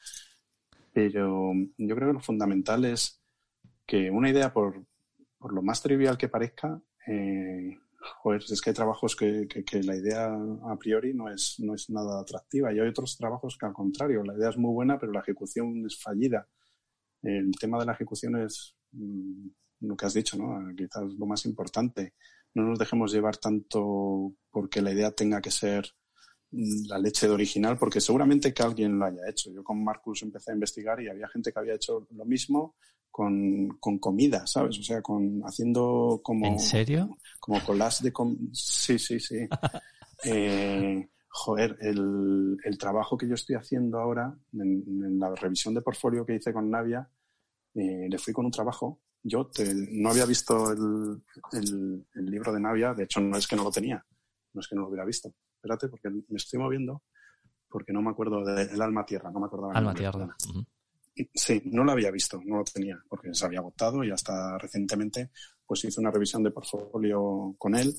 Pero 0.93 1.53
yo 1.77 1.95
creo 1.95 2.09
que 2.09 2.15
lo 2.15 2.21
fundamental 2.21 2.85
es 2.87 3.23
que 3.87 4.11
una 4.11 4.31
idea, 4.31 4.53
por, 4.53 4.85
por 5.39 5.53
lo 5.53 5.63
más 5.63 5.81
trivial 5.81 6.19
que 6.19 6.29
parezca, 6.29 6.83
eh, 7.07 7.79
joder, 8.19 8.43
es 8.43 8.61
que 8.61 8.71
hay 8.71 8.75
trabajos 8.75 9.15
que, 9.15 9.47
que, 9.49 9.65
que, 9.65 9.83
la 9.85 9.95
idea 9.95 10.27
a 10.65 10.77
priori 10.77 11.15
no 11.15 11.31
es, 11.31 11.55
no 11.61 11.75
es 11.75 11.89
nada 11.89 12.21
atractiva 12.21 12.73
y 12.73 12.81
hay 12.81 12.89
otros 12.89 13.17
trabajos 13.17 13.57
que 13.57 13.67
al 13.67 13.73
contrario, 13.73 14.25
la 14.25 14.35
idea 14.35 14.51
es 14.51 14.59
muy 14.59 14.73
buena, 14.73 14.99
pero 14.99 15.13
la 15.13 15.21
ejecución 15.21 15.87
es 15.87 16.03
fallida. 16.03 16.49
El 17.23 17.53
tema 17.61 17.79
de 17.79 17.87
la 17.87 17.93
ejecución 17.93 18.37
es... 18.43 18.75
Lo 19.81 19.97
que 19.97 20.07
has 20.07 20.15
dicho, 20.15 20.37
¿no? 20.37 20.75
Quizás 20.77 21.05
lo 21.05 21.27
más 21.27 21.45
importante. 21.47 22.15
No 22.55 22.65
nos 22.65 22.79
dejemos 22.79 23.13
llevar 23.13 23.37
tanto 23.37 24.33
porque 24.51 24.83
la 24.83 24.93
idea 24.93 25.11
tenga 25.13 25.41
que 25.41 25.51
ser 25.51 25.87
mm, 26.51 26.89
la 26.89 26.99
leche 26.99 27.29
de 27.29 27.35
original, 27.35 27.79
porque 27.79 28.01
seguramente 28.01 28.53
que 28.53 28.63
alguien 28.63 28.99
lo 28.99 29.07
haya 29.07 29.29
hecho. 29.29 29.51
Yo 29.53 29.63
con 29.63 29.83
Marcus 29.85 30.23
empecé 30.23 30.51
a 30.51 30.55
investigar 30.55 31.01
y 31.01 31.09
había 31.09 31.29
gente 31.29 31.53
que 31.53 31.59
había 31.59 31.75
hecho 31.75 32.07
lo 32.11 32.25
mismo 32.25 32.77
con, 33.11 33.69
con 33.81 33.99
comida, 33.99 34.47
¿sabes? 34.47 34.79
O 34.79 34.83
sea, 34.83 35.03
con 35.03 35.43
haciendo 35.45 36.21
como... 36.23 36.47
¿En 36.47 36.59
serio? 36.59 37.17
Como 37.41 37.63
colas 37.65 38.03
de... 38.03 38.13
sí, 38.53 38.99
sí, 38.99 39.19
sí. 39.19 39.49
eh, 40.25 41.09
joder, 41.29 41.77
el, 41.81 42.57
el, 42.65 42.79
trabajo 42.79 43.17
que 43.17 43.29
yo 43.29 43.35
estoy 43.35 43.57
haciendo 43.57 43.99
ahora, 43.99 44.37
en, 44.53 45.19
la 45.19 45.35
revisión 45.35 45.75
de 45.75 45.83
portfolio 45.83 46.25
que 46.25 46.37
hice 46.37 46.53
con 46.53 46.71
Navia, 46.71 47.09
eh, 47.75 48.07
le 48.09 48.19
fui 48.19 48.33
con 48.33 48.45
un 48.45 48.51
trabajo 48.51 49.01
yo 49.29 49.51
no 49.91 50.11
había 50.11 50.27
visto 50.27 50.73
el, 50.73 51.23
el, 51.53 52.27
libro 52.27 52.53
de 52.53 52.61
Navia, 52.61 52.95
de 52.95 53.05
hecho 53.05 53.21
no 53.21 53.37
es 53.37 53.47
que 53.47 53.57
no 53.57 53.65
lo 53.65 53.71
tenía, 53.71 54.05
no 54.53 54.61
es 54.61 54.69
que 54.69 54.75
no 54.75 54.83
lo 54.83 54.89
hubiera 54.89 55.05
visto. 55.05 55.33
Espérate, 55.55 55.89
porque 55.89 56.11
me 56.11 56.37
estoy 56.37 56.59
moviendo. 56.59 57.03
porque 57.69 57.93
no 57.93 58.01
me 58.01 58.11
acuerdo 58.11 58.45
del 58.45 58.81
Alma 58.81 59.05
Tierra, 59.05 59.31
no 59.31 59.41
me 59.41 59.47
acordaba. 59.47 59.75
Alma 59.75 59.95
Tierra. 59.95 60.37
Sí, 61.35 61.63
no 61.67 61.85
lo 61.85 61.93
había 61.93 62.11
visto, 62.11 62.41
no 62.45 62.59
lo 62.59 62.65
tenía, 62.65 62.99
porque 63.09 63.35
se 63.35 63.45
había 63.45 63.59
agotado 63.59 64.05
y 64.05 64.11
hasta 64.11 64.57
recientemente 64.59 65.31
pues 65.67 65.85
hice 65.85 66.01
una 66.01 66.11
revisión 66.11 66.43
de 66.43 66.51
portfolio 66.51 67.55
con 67.59 67.75
él. 67.75 67.95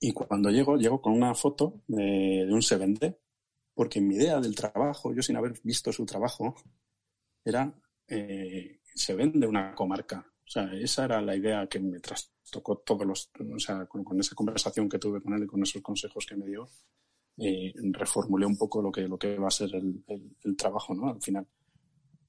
Y 0.00 0.12
cuando 0.12 0.50
llego, 0.50 0.76
llego 0.76 1.00
con 1.00 1.12
una 1.12 1.34
foto 1.34 1.82
de, 1.86 2.46
un 2.50 2.62
se 2.62 2.76
vende, 2.76 3.20
porque 3.72 4.00
mi 4.00 4.16
idea 4.16 4.40
del 4.40 4.54
trabajo, 4.54 5.14
yo 5.14 5.22
sin 5.22 5.36
haber 5.36 5.54
visto 5.62 5.92
su 5.92 6.04
trabajo, 6.04 6.54
era 7.44 7.72
eh, 8.08 8.80
se 8.94 9.14
vende 9.14 9.46
una 9.46 9.74
comarca. 9.74 10.26
O 10.46 10.50
sea, 10.50 10.72
esa 10.74 11.04
era 11.04 11.22
la 11.22 11.36
idea 11.36 11.66
que 11.66 11.80
me 11.80 12.00
trastocó 12.00 12.78
todos 12.78 13.06
los, 13.06 13.30
o 13.38 13.58
sea, 13.58 13.86
con, 13.86 14.20
esa 14.20 14.34
conversación 14.34 14.88
que 14.88 14.98
tuve 14.98 15.22
con 15.22 15.34
él 15.34 15.44
y 15.44 15.46
con 15.46 15.62
esos 15.62 15.82
consejos 15.82 16.26
que 16.26 16.36
me 16.36 16.46
dio, 16.46 16.68
eh, 17.38 17.72
reformulé 17.92 18.46
un 18.46 18.58
poco 18.58 18.82
lo 18.82 18.92
que, 18.92 19.08
lo 19.08 19.18
que 19.18 19.38
va 19.38 19.48
a 19.48 19.50
ser 19.50 19.74
el, 19.74 20.04
el, 20.44 20.56
trabajo, 20.56 20.94
¿no? 20.94 21.08
Al 21.08 21.22
final. 21.22 21.46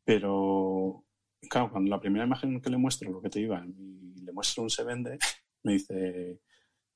Pero, 0.05 1.05
claro, 1.49 1.71
cuando 1.71 1.89
la 1.89 1.99
primera 1.99 2.25
imagen 2.25 2.61
que 2.61 2.69
le 2.69 2.77
muestro, 2.77 3.11
lo 3.11 3.21
que 3.21 3.29
te 3.29 3.41
iba, 3.41 3.65
y 3.65 4.21
le 4.21 4.31
muestro 4.31 4.63
un 4.63 4.69
se 4.69 4.83
vende, 4.83 5.17
me 5.63 5.73
dice, 5.73 6.39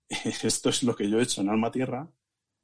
esto 0.44 0.69
es 0.69 0.84
lo 0.84 0.95
que 0.95 1.10
yo 1.10 1.19
he 1.19 1.23
hecho 1.23 1.41
en 1.41 1.49
Alma 1.49 1.72
Tierra, 1.72 2.10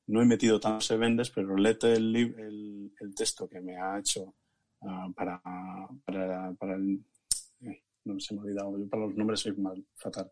no 0.07 0.21
he 0.21 0.25
metido 0.25 0.59
tantos 0.59 0.85
se 0.85 0.97
vendes, 0.97 1.29
pero 1.29 1.55
léete 1.55 1.93
el, 1.93 2.15
el, 2.15 2.93
el 2.99 3.15
texto 3.15 3.47
que 3.47 3.61
me 3.61 3.77
ha 3.77 3.99
hecho 3.99 4.35
uh, 4.83 5.13
para, 5.13 5.41
para, 6.05 6.53
para 6.53 6.75
el, 6.75 7.03
no 8.05 8.19
se 8.19 8.33
me 8.33 8.41
ha 8.41 8.43
olvidado, 8.43 8.77
yo 8.77 8.89
para 8.89 9.05
los 9.05 9.15
nombres 9.15 9.39
soy 9.39 9.55
mal, 9.57 9.85
fatal. 9.95 10.31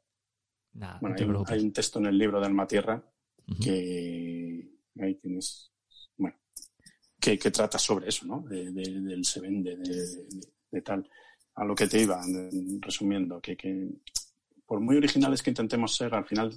bueno, 1.01 1.43
hay, 1.47 1.59
un 1.59 1.73
texto 1.73 1.99
en 1.99 2.07
el 2.07 2.17
libro 2.17 2.39
de 2.39 2.45
Alma 2.45 2.67
Tierra 2.67 3.03
que 3.61 4.69
ahí 4.99 5.15
tienes, 5.15 5.71
bueno, 6.17 6.37
que, 7.19 7.37
que 7.37 7.51
trata 7.51 7.77
sobre 7.77 8.09
eso, 8.09 8.25
¿no? 8.25 8.41
De, 8.41 8.71
del 8.71 9.25
se 9.25 9.41
vende, 9.41 9.75
de, 9.77 10.25
de, 10.71 10.81
tal. 10.81 11.09
A 11.55 11.65
lo 11.65 11.75
que 11.75 11.87
te 11.87 12.01
iba, 12.01 12.21
resumiendo, 12.79 13.41
que, 13.41 13.57
que 13.57 13.89
por 14.65 14.79
muy 14.79 14.95
originales 14.95 15.41
que 15.41 15.49
intentemos 15.49 15.95
ser, 15.95 16.13
al 16.15 16.25
final 16.25 16.53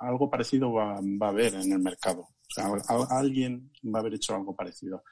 algo 0.00 0.30
parecido 0.30 0.72
va, 0.72 1.00
va 1.00 1.26
a 1.26 1.30
haber 1.30 1.54
en 1.54 1.72
el 1.72 1.80
mercado. 1.80 2.20
O 2.22 2.50
sea, 2.50 2.72
alguien 3.10 3.70
va 3.84 3.98
a 3.98 4.00
haber 4.00 4.14
hecho 4.14 4.34
algo 4.34 4.56
parecido 4.56 5.04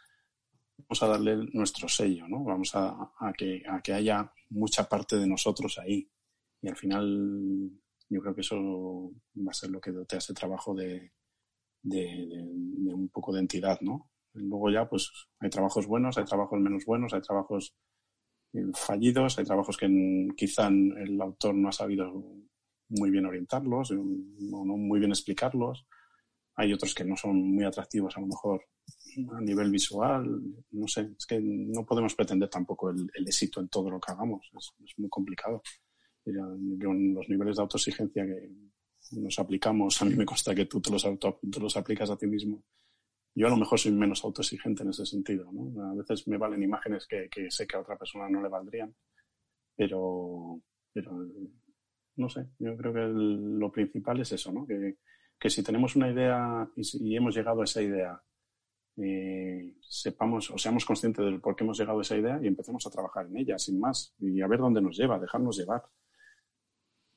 vamos 0.78 1.02
a 1.02 1.08
darle 1.08 1.36
nuestro 1.52 1.88
sello, 1.88 2.28
¿no? 2.28 2.44
Vamos 2.44 2.70
a, 2.74 3.32
que, 3.36 3.62
a 3.66 3.80
que 3.80 3.92
haya 3.92 4.32
mucha 4.50 4.88
parte 4.88 5.16
de 5.16 5.26
nosotros 5.26 5.78
ahí. 5.78 6.08
Y 6.62 6.68
al 6.68 6.76
final 6.76 7.70
yo 8.08 8.20
creo 8.20 8.34
que 8.34 8.40
eso 8.42 8.56
va 9.36 9.50
a 9.50 9.54
ser 9.54 9.70
lo 9.70 9.80
que 9.80 9.92
dote 9.92 10.16
a 10.16 10.18
ese 10.18 10.34
trabajo 10.34 10.74
de, 10.74 11.12
de, 11.82 12.92
un 12.94 13.08
poco 13.08 13.32
de 13.32 13.40
entidad, 13.40 13.80
¿no? 13.80 14.10
Luego 14.34 14.70
ya, 14.70 14.88
pues 14.88 15.10
hay 15.40 15.48
trabajos 15.48 15.86
buenos, 15.86 16.18
hay 16.18 16.24
trabajos 16.24 16.60
menos 16.60 16.84
buenos, 16.84 17.14
hay 17.14 17.22
trabajos 17.22 17.74
eh, 18.52 18.66
fallidos, 18.74 19.38
hay 19.38 19.44
trabajos 19.44 19.76
que 19.76 20.28
quizá 20.36 20.68
el 20.68 21.20
autor 21.20 21.54
no 21.54 21.68
ha 21.68 21.72
sabido 21.72 22.22
muy 22.88 23.10
bien 23.10 23.26
orientarlos, 23.26 23.90
o 23.90 23.94
no 23.94 24.76
muy 24.76 24.98
bien 24.98 25.10
explicarlos. 25.10 25.86
Hay 26.54 26.72
otros 26.72 26.94
que 26.94 27.04
no 27.04 27.16
son 27.16 27.54
muy 27.54 27.64
atractivos 27.64 28.16
a 28.16 28.20
lo 28.20 28.26
mejor 28.26 28.64
a 29.32 29.40
nivel 29.40 29.70
visual, 29.70 30.42
no 30.70 30.88
sé, 30.88 31.10
es 31.16 31.26
que 31.26 31.40
no 31.40 31.84
podemos 31.84 32.14
pretender 32.14 32.48
tampoco 32.48 32.90
el, 32.90 33.08
éxito 33.14 33.60
en 33.60 33.68
todo 33.68 33.90
lo 33.90 34.00
que 34.00 34.12
hagamos, 34.12 34.50
es, 34.56 34.98
muy 34.98 35.08
complicado. 35.08 35.62
Con 36.24 37.14
los 37.14 37.28
niveles 37.28 37.56
de 37.56 37.62
autoexigencia 37.62 38.26
que 38.26 38.50
nos 39.12 39.38
aplicamos, 39.38 40.02
a 40.02 40.04
mí 40.04 40.16
me 40.16 40.26
consta 40.26 40.54
que 40.54 40.66
tú 40.66 40.80
te 40.80 40.90
los, 40.90 41.04
auto, 41.04 41.38
los 41.60 41.76
aplicas 41.76 42.10
a 42.10 42.16
ti 42.16 42.26
mismo. 42.26 42.64
Yo 43.34 43.46
a 43.46 43.50
lo 43.50 43.56
mejor 43.56 43.78
soy 43.78 43.92
menos 43.92 44.24
autoexigente 44.24 44.82
en 44.82 44.90
ese 44.90 45.06
sentido, 45.06 45.52
¿no? 45.52 45.90
A 45.90 45.94
veces 45.94 46.26
me 46.26 46.38
valen 46.38 46.62
imágenes 46.62 47.06
que, 47.06 47.28
que 47.30 47.50
sé 47.50 47.66
que 47.66 47.76
a 47.76 47.80
otra 47.80 47.96
persona 47.96 48.28
no 48.28 48.42
le 48.42 48.48
valdrían, 48.48 48.94
pero, 49.76 50.60
pero 50.92 51.12
no 52.16 52.28
sé, 52.28 52.48
yo 52.58 52.76
creo 52.76 52.92
que 52.92 53.06
lo 53.06 53.70
principal 53.70 54.20
es 54.20 54.32
eso, 54.32 54.50
¿no? 54.52 54.66
Que, 54.66 54.96
que 55.38 55.50
si 55.50 55.62
tenemos 55.62 55.94
una 55.96 56.10
idea 56.10 56.68
y, 56.76 57.12
y, 57.12 57.16
hemos 57.16 57.36
llegado 57.36 57.60
a 57.60 57.64
esa 57.64 57.82
idea 57.82 58.20
eh, 58.98 59.74
sepamos 59.80 60.50
o 60.50 60.58
seamos 60.58 60.84
conscientes 60.84 61.24
del 61.24 61.40
por 61.40 61.54
qué 61.54 61.64
hemos 61.64 61.78
llegado 61.78 61.98
a 61.98 62.02
esa 62.02 62.16
idea 62.16 62.38
y 62.42 62.46
empecemos 62.46 62.86
a 62.86 62.90
trabajar 62.90 63.26
en 63.26 63.36
ella, 63.36 63.58
sin 63.58 63.78
más, 63.78 64.14
y 64.18 64.40
a 64.40 64.46
ver 64.46 64.60
dónde 64.60 64.80
nos 64.80 64.96
lleva, 64.96 65.18
dejarnos 65.18 65.58
llevar. 65.58 65.84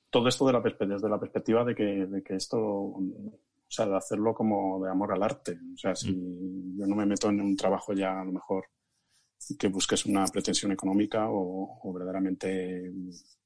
Todo 0.09 0.27
esto 0.27 0.45
de 0.47 0.53
la 0.53 0.61
desde 0.61 1.09
la 1.09 1.19
perspectiva 1.19 1.63
de 1.63 1.75
que, 1.75 1.83
de 1.83 2.23
que 2.23 2.35
esto, 2.35 2.59
o 2.59 3.01
sea, 3.67 3.85
de 3.85 3.95
hacerlo 3.95 4.33
como 4.33 4.83
de 4.83 4.89
amor 4.89 5.13
al 5.13 5.23
arte. 5.23 5.57
O 5.73 5.77
sea, 5.77 5.95
si 5.95 6.11
mm. 6.11 6.79
yo 6.79 6.87
no 6.87 6.95
me 6.95 7.05
meto 7.05 7.29
en 7.29 7.41
un 7.41 7.55
trabajo 7.55 7.93
ya 7.93 8.19
a 8.19 8.25
lo 8.25 8.31
mejor 8.31 8.65
que 9.57 9.67
busques 9.67 10.05
una 10.05 10.25
pretensión 10.25 10.71
económica 10.71 11.29
o, 11.29 11.79
o 11.81 11.93
verdaderamente 11.93 12.91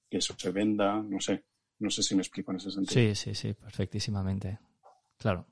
que 0.09 0.17
eso 0.17 0.33
se 0.37 0.51
venda, 0.51 1.01
no 1.01 1.19
sé. 1.19 1.43
No 1.79 1.89
sé 1.89 2.01
si 2.01 2.15
me 2.15 2.21
explico 2.21 2.51
en 2.51 2.57
ese 2.57 2.71
sentido. 2.71 2.93
Sí, 2.93 3.15
sí, 3.15 3.35
sí, 3.35 3.53
perfectísimamente. 3.53 4.59
Claro. 5.17 5.45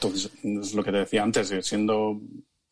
Entonces, 0.00 0.32
es 0.44 0.74
lo 0.74 0.84
que 0.84 0.92
te 0.92 0.98
decía 0.98 1.24
antes, 1.24 1.52
siendo 1.66 2.20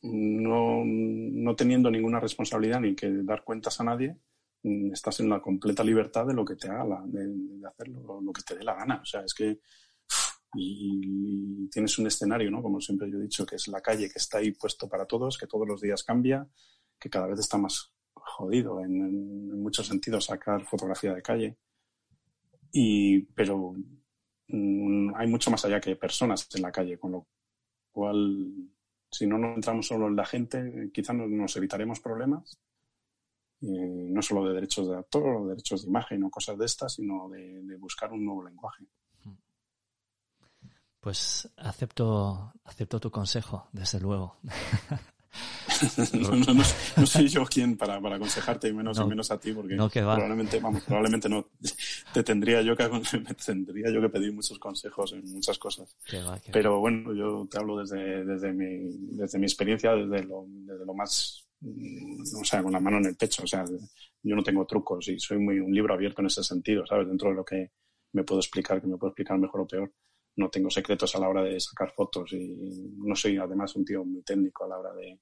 no, 0.03 0.83
no 0.85 1.57
teniendo 1.57 1.91
ninguna 1.91 2.21
responsabilidad 2.21 2.81
ni 2.81 2.95
que 2.95 3.11
dar 3.25 3.43
cuentas 3.43 3.81
a 3.81 3.85
nadie, 3.85 4.17
mm, 4.63 4.93
estás 4.93 5.19
en 5.19 5.29
la 5.29 5.41
completa 5.41 5.83
libertad 5.83 6.25
de 6.27 6.35
lo 6.35 6.45
que 6.45 6.55
te 6.55 6.69
haga, 6.69 7.03
de, 7.07 7.27
de 7.27 7.67
hacerlo 7.67 8.21
lo 8.21 8.33
que 8.33 8.43
te 8.43 8.55
dé 8.55 8.63
la 8.63 8.75
gana. 8.75 9.01
O 9.03 9.05
sea, 9.05 9.23
es 9.23 9.35
que 9.35 9.59
y, 10.55 11.69
tienes 11.69 11.99
un 11.99 12.07
escenario, 12.07 12.51
¿no? 12.51 12.63
Como 12.63 12.81
siempre 12.81 13.11
yo 13.11 13.19
he 13.19 13.23
dicho, 13.23 13.45
que 13.45 13.57
es 13.57 13.67
la 13.69 13.81
calle 13.81 14.09
que 14.09 14.19
está 14.19 14.39
ahí 14.39 14.53
puesto 14.53 14.89
para 14.89 15.07
todos, 15.07 15.37
que 15.37 15.49
todos 15.49 15.67
los 15.67 15.81
días 15.81 16.05
cambia, 16.05 16.49
que 16.99 17.11
cada 17.11 17.27
vez 17.27 17.41
está 17.41 17.59
más 17.59 17.93
jodido 18.15 18.81
en, 18.81 19.03
en 19.03 19.63
muchos 19.63 19.87
sentidos 19.89 20.27
sacar 20.27 20.65
fotografía 20.65 21.13
de 21.13 21.23
calle. 21.23 21.59
Y, 22.73 23.23
pero 23.35 23.75
hay 24.49 25.27
mucho 25.27 25.51
más 25.51 25.65
allá 25.65 25.81
que 25.81 25.97
personas 25.97 26.49
en 26.55 26.63
la 26.63 26.73
calle, 26.73 26.99
con 26.99 27.13
lo 27.13 27.27
cual, 27.91 28.71
si 29.11 29.27
no 29.27 29.39
nos 29.39 29.57
entramos 29.57 29.87
solo 29.87 30.09
en 30.09 30.17
la 30.17 30.25
gente, 30.25 30.91
quizás 30.93 31.17
nos, 31.17 31.57
evitaremos 31.57 32.01
problemas, 32.01 32.59
no 33.61 34.23
solo 34.23 34.47
de 34.47 34.55
derechos 34.55 34.89
de 34.89 34.97
autor 34.97 35.29
o 35.29 35.47
derechos 35.49 35.83
de 35.83 35.89
imagen 35.89 36.25
o 36.25 36.31
cosas 36.31 36.59
de 36.59 36.67
estas, 36.67 36.95
sino 36.95 37.29
de, 37.29 37.63
de 37.63 37.77
buscar 37.77 38.13
un 38.13 38.25
nuevo 38.25 38.45
lenguaje. 38.45 38.85
Pues 41.01 41.49
acepto, 41.57 42.53
acepto 42.65 42.99
tu 42.99 43.11
consejo, 43.11 43.69
desde 43.73 44.01
luego. 44.01 44.39
no, 46.97 47.07
soy 47.07 47.29
yo 47.29 47.45
quien 47.45 47.77
para, 47.77 48.01
para 48.01 48.17
aconsejarte 48.17 48.69
y 48.69 48.73
menos 48.73 48.99
y 48.99 49.05
menos 49.05 49.31
a 49.31 49.39
ti 49.39 49.53
porque 49.53 49.77
probablemente 49.77 50.61
vamos 50.61 50.83
probablemente 50.85 51.29
no. 51.29 51.49
Te 52.13 52.23
tendría 52.23 52.63
yo 52.63 52.77
que 52.77 52.89
tendría 53.47 53.91
yo 53.91 54.01
que 54.01 54.09
pedir 54.09 54.33
muchos 54.33 54.59
consejos 54.59 55.13
en 55.13 55.25
muchas 55.33 55.59
cosas. 55.59 55.97
Pero 56.53 56.81
bueno 56.81 57.15
yo 57.15 57.47
te 57.51 57.59
hablo 57.59 57.79
desde 57.79 58.25
desde 58.25 58.53
mi 58.53 59.17
desde 59.17 59.39
mi 59.39 59.45
experiencia 59.45 59.93
desde 59.93 60.25
lo 60.25 60.47
desde 60.49 60.87
lo 60.87 60.95
más 60.95 61.47
o 62.41 62.45
sea 62.45 62.63
con 62.63 62.73
la 62.73 62.81
mano 62.81 62.99
en 62.99 63.07
el 63.07 63.17
pecho. 63.17 63.43
O 63.43 63.47
sea 63.47 63.65
yo 64.23 64.37
no 64.37 64.43
tengo 64.43 64.67
trucos 64.67 65.09
y 65.09 65.19
soy 65.19 65.39
muy 65.39 65.59
un 65.59 65.73
libro 65.73 65.95
abierto 65.95 66.21
en 66.21 66.29
ese 66.29 66.43
sentido 66.43 66.87
sabes 66.87 67.09
dentro 67.09 67.31
de 67.31 67.35
lo 67.35 67.45
que 67.45 67.73
me 68.13 68.25
puedo 68.25 68.41
explicar 68.41 68.81
que 68.81 68.87
me 68.87 68.97
puedo 68.97 69.11
explicar 69.11 69.39
mejor 69.39 69.63
o 69.63 69.67
peor. 69.67 69.93
No 70.37 70.51
tengo 70.51 70.71
secretos 70.71 71.15
a 71.17 71.19
la 71.19 71.29
hora 71.29 71.43
de 71.43 71.59
sacar 71.59 71.93
fotos 71.93 72.33
y 72.33 72.93
no 72.99 73.17
soy 73.17 73.39
además 73.39 73.75
un 73.75 73.85
tío 73.85 74.05
muy 74.05 74.23
técnico 74.23 74.65
a 74.65 74.69
la 74.69 74.79
hora 74.79 74.93
de, 74.93 75.19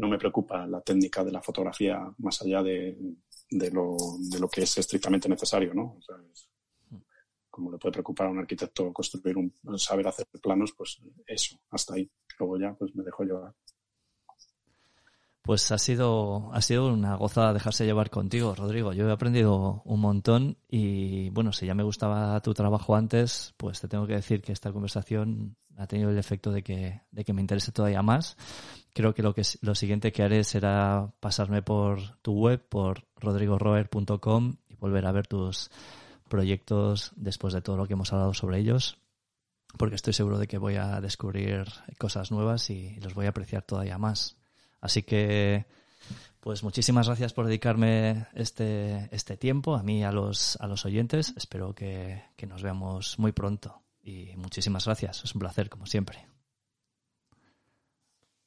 no 0.00 0.08
me 0.08 0.18
preocupa 0.18 0.66
la 0.66 0.80
técnica 0.80 1.22
de 1.22 1.30
la 1.30 1.42
fotografía 1.42 2.00
más 2.18 2.40
allá 2.40 2.62
de, 2.62 2.96
de, 3.50 3.70
lo, 3.70 3.96
de 4.18 4.40
lo, 4.40 4.48
que 4.48 4.62
es 4.62 4.78
estrictamente 4.78 5.28
necesario, 5.28 5.74
¿no? 5.74 5.96
O 5.98 6.00
sea, 6.00 6.16
como 7.50 7.70
le 7.70 7.76
puede 7.76 7.92
preocupar 7.92 8.28
a 8.28 8.30
un 8.30 8.38
arquitecto 8.38 8.92
construir 8.94 9.36
un, 9.36 9.52
saber 9.78 10.08
hacer 10.08 10.26
planos, 10.42 10.72
pues 10.72 11.02
eso, 11.26 11.60
hasta 11.70 11.94
ahí. 11.94 12.10
Luego 12.38 12.58
ya, 12.58 12.74
pues 12.74 12.94
me 12.94 13.04
dejo 13.04 13.24
llevar. 13.24 13.54
Pues 15.42 15.70
ha 15.72 15.78
sido, 15.78 16.52
ha 16.52 16.60
sido 16.60 16.92
una 16.92 17.16
gozada 17.16 17.54
dejarse 17.54 17.86
llevar 17.86 18.10
contigo, 18.10 18.54
Rodrigo. 18.54 18.92
Yo 18.92 19.08
he 19.08 19.12
aprendido 19.12 19.82
un 19.84 20.00
montón 20.00 20.58
y 20.68 21.30
bueno, 21.30 21.52
si 21.52 21.66
ya 21.66 21.74
me 21.74 21.82
gustaba 21.82 22.40
tu 22.40 22.52
trabajo 22.52 22.94
antes, 22.94 23.54
pues 23.56 23.80
te 23.80 23.88
tengo 23.88 24.06
que 24.06 24.14
decir 24.14 24.42
que 24.42 24.52
esta 24.52 24.70
conversación 24.70 25.56
ha 25.78 25.86
tenido 25.86 26.10
el 26.10 26.18
efecto 26.18 26.52
de 26.52 26.62
que, 26.62 27.00
de 27.10 27.24
que 27.24 27.32
me 27.32 27.40
interese 27.40 27.72
todavía 27.72 28.02
más. 28.02 28.36
Creo 28.92 29.14
que 29.14 29.22
lo 29.22 29.34
que 29.34 29.42
lo 29.62 29.74
siguiente 29.74 30.12
que 30.12 30.22
haré 30.22 30.44
será 30.44 31.10
pasarme 31.20 31.62
por 31.62 32.18
tu 32.18 32.32
web, 32.32 32.62
por 32.68 33.06
rodrigoroer.com 33.16 34.56
y 34.68 34.76
volver 34.76 35.06
a 35.06 35.12
ver 35.12 35.26
tus 35.26 35.70
proyectos 36.28 37.12
después 37.16 37.54
de 37.54 37.62
todo 37.62 37.76
lo 37.76 37.86
que 37.86 37.94
hemos 37.94 38.12
hablado 38.12 38.34
sobre 38.34 38.58
ellos, 38.58 38.98
porque 39.78 39.96
estoy 39.96 40.12
seguro 40.12 40.38
de 40.38 40.46
que 40.46 40.58
voy 40.58 40.76
a 40.76 41.00
descubrir 41.00 41.64
cosas 41.98 42.30
nuevas 42.30 42.70
y 42.70 42.96
los 43.00 43.14
voy 43.14 43.26
a 43.26 43.30
apreciar 43.30 43.62
todavía 43.62 43.98
más. 43.98 44.39
Así 44.80 45.02
que, 45.02 45.66
pues 46.40 46.62
muchísimas 46.62 47.06
gracias 47.06 47.32
por 47.32 47.46
dedicarme 47.46 48.26
este, 48.34 49.08
este 49.12 49.36
tiempo, 49.36 49.74
a 49.74 49.82
mí 49.82 50.00
y 50.00 50.02
a 50.04 50.12
los, 50.12 50.56
a 50.60 50.66
los 50.66 50.84
oyentes. 50.84 51.34
Espero 51.36 51.74
que, 51.74 52.22
que 52.36 52.46
nos 52.46 52.62
veamos 52.62 53.18
muy 53.18 53.32
pronto. 53.32 53.82
Y 54.02 54.34
muchísimas 54.36 54.86
gracias. 54.86 55.24
Es 55.24 55.34
un 55.34 55.40
placer, 55.40 55.68
como 55.68 55.86
siempre. 55.86 56.26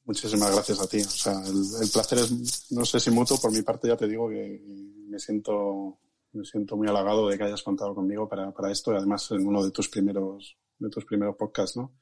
muchísimas 0.04 0.52
gracias 0.52 0.80
a 0.80 0.86
ti. 0.86 1.00
O 1.00 1.08
sea, 1.08 1.40
el, 1.46 1.90
placer 1.90 2.18
es, 2.18 2.70
no 2.72 2.84
sé 2.84 3.00
si 3.00 3.10
mutuo, 3.10 3.40
por 3.40 3.52
mi 3.52 3.62
parte 3.62 3.88
ya 3.88 3.96
te 3.96 4.06
digo 4.06 4.28
que 4.28 4.60
me 5.08 5.18
siento, 5.18 5.98
me 6.32 6.44
siento 6.44 6.76
muy 6.76 6.88
halagado 6.88 7.28
de 7.28 7.36
que 7.36 7.44
hayas 7.44 7.62
contado 7.62 7.94
conmigo 7.94 8.28
para, 8.28 8.52
para 8.52 8.70
esto 8.70 8.92
y 8.92 8.96
además 8.96 9.30
en 9.30 9.46
uno 9.46 9.64
de 9.64 9.70
tus 9.70 9.88
primeros, 9.88 10.56
de 10.78 10.90
tus 10.90 11.04
primeros 11.04 11.36
podcasts, 11.36 11.76
¿no? 11.76 11.92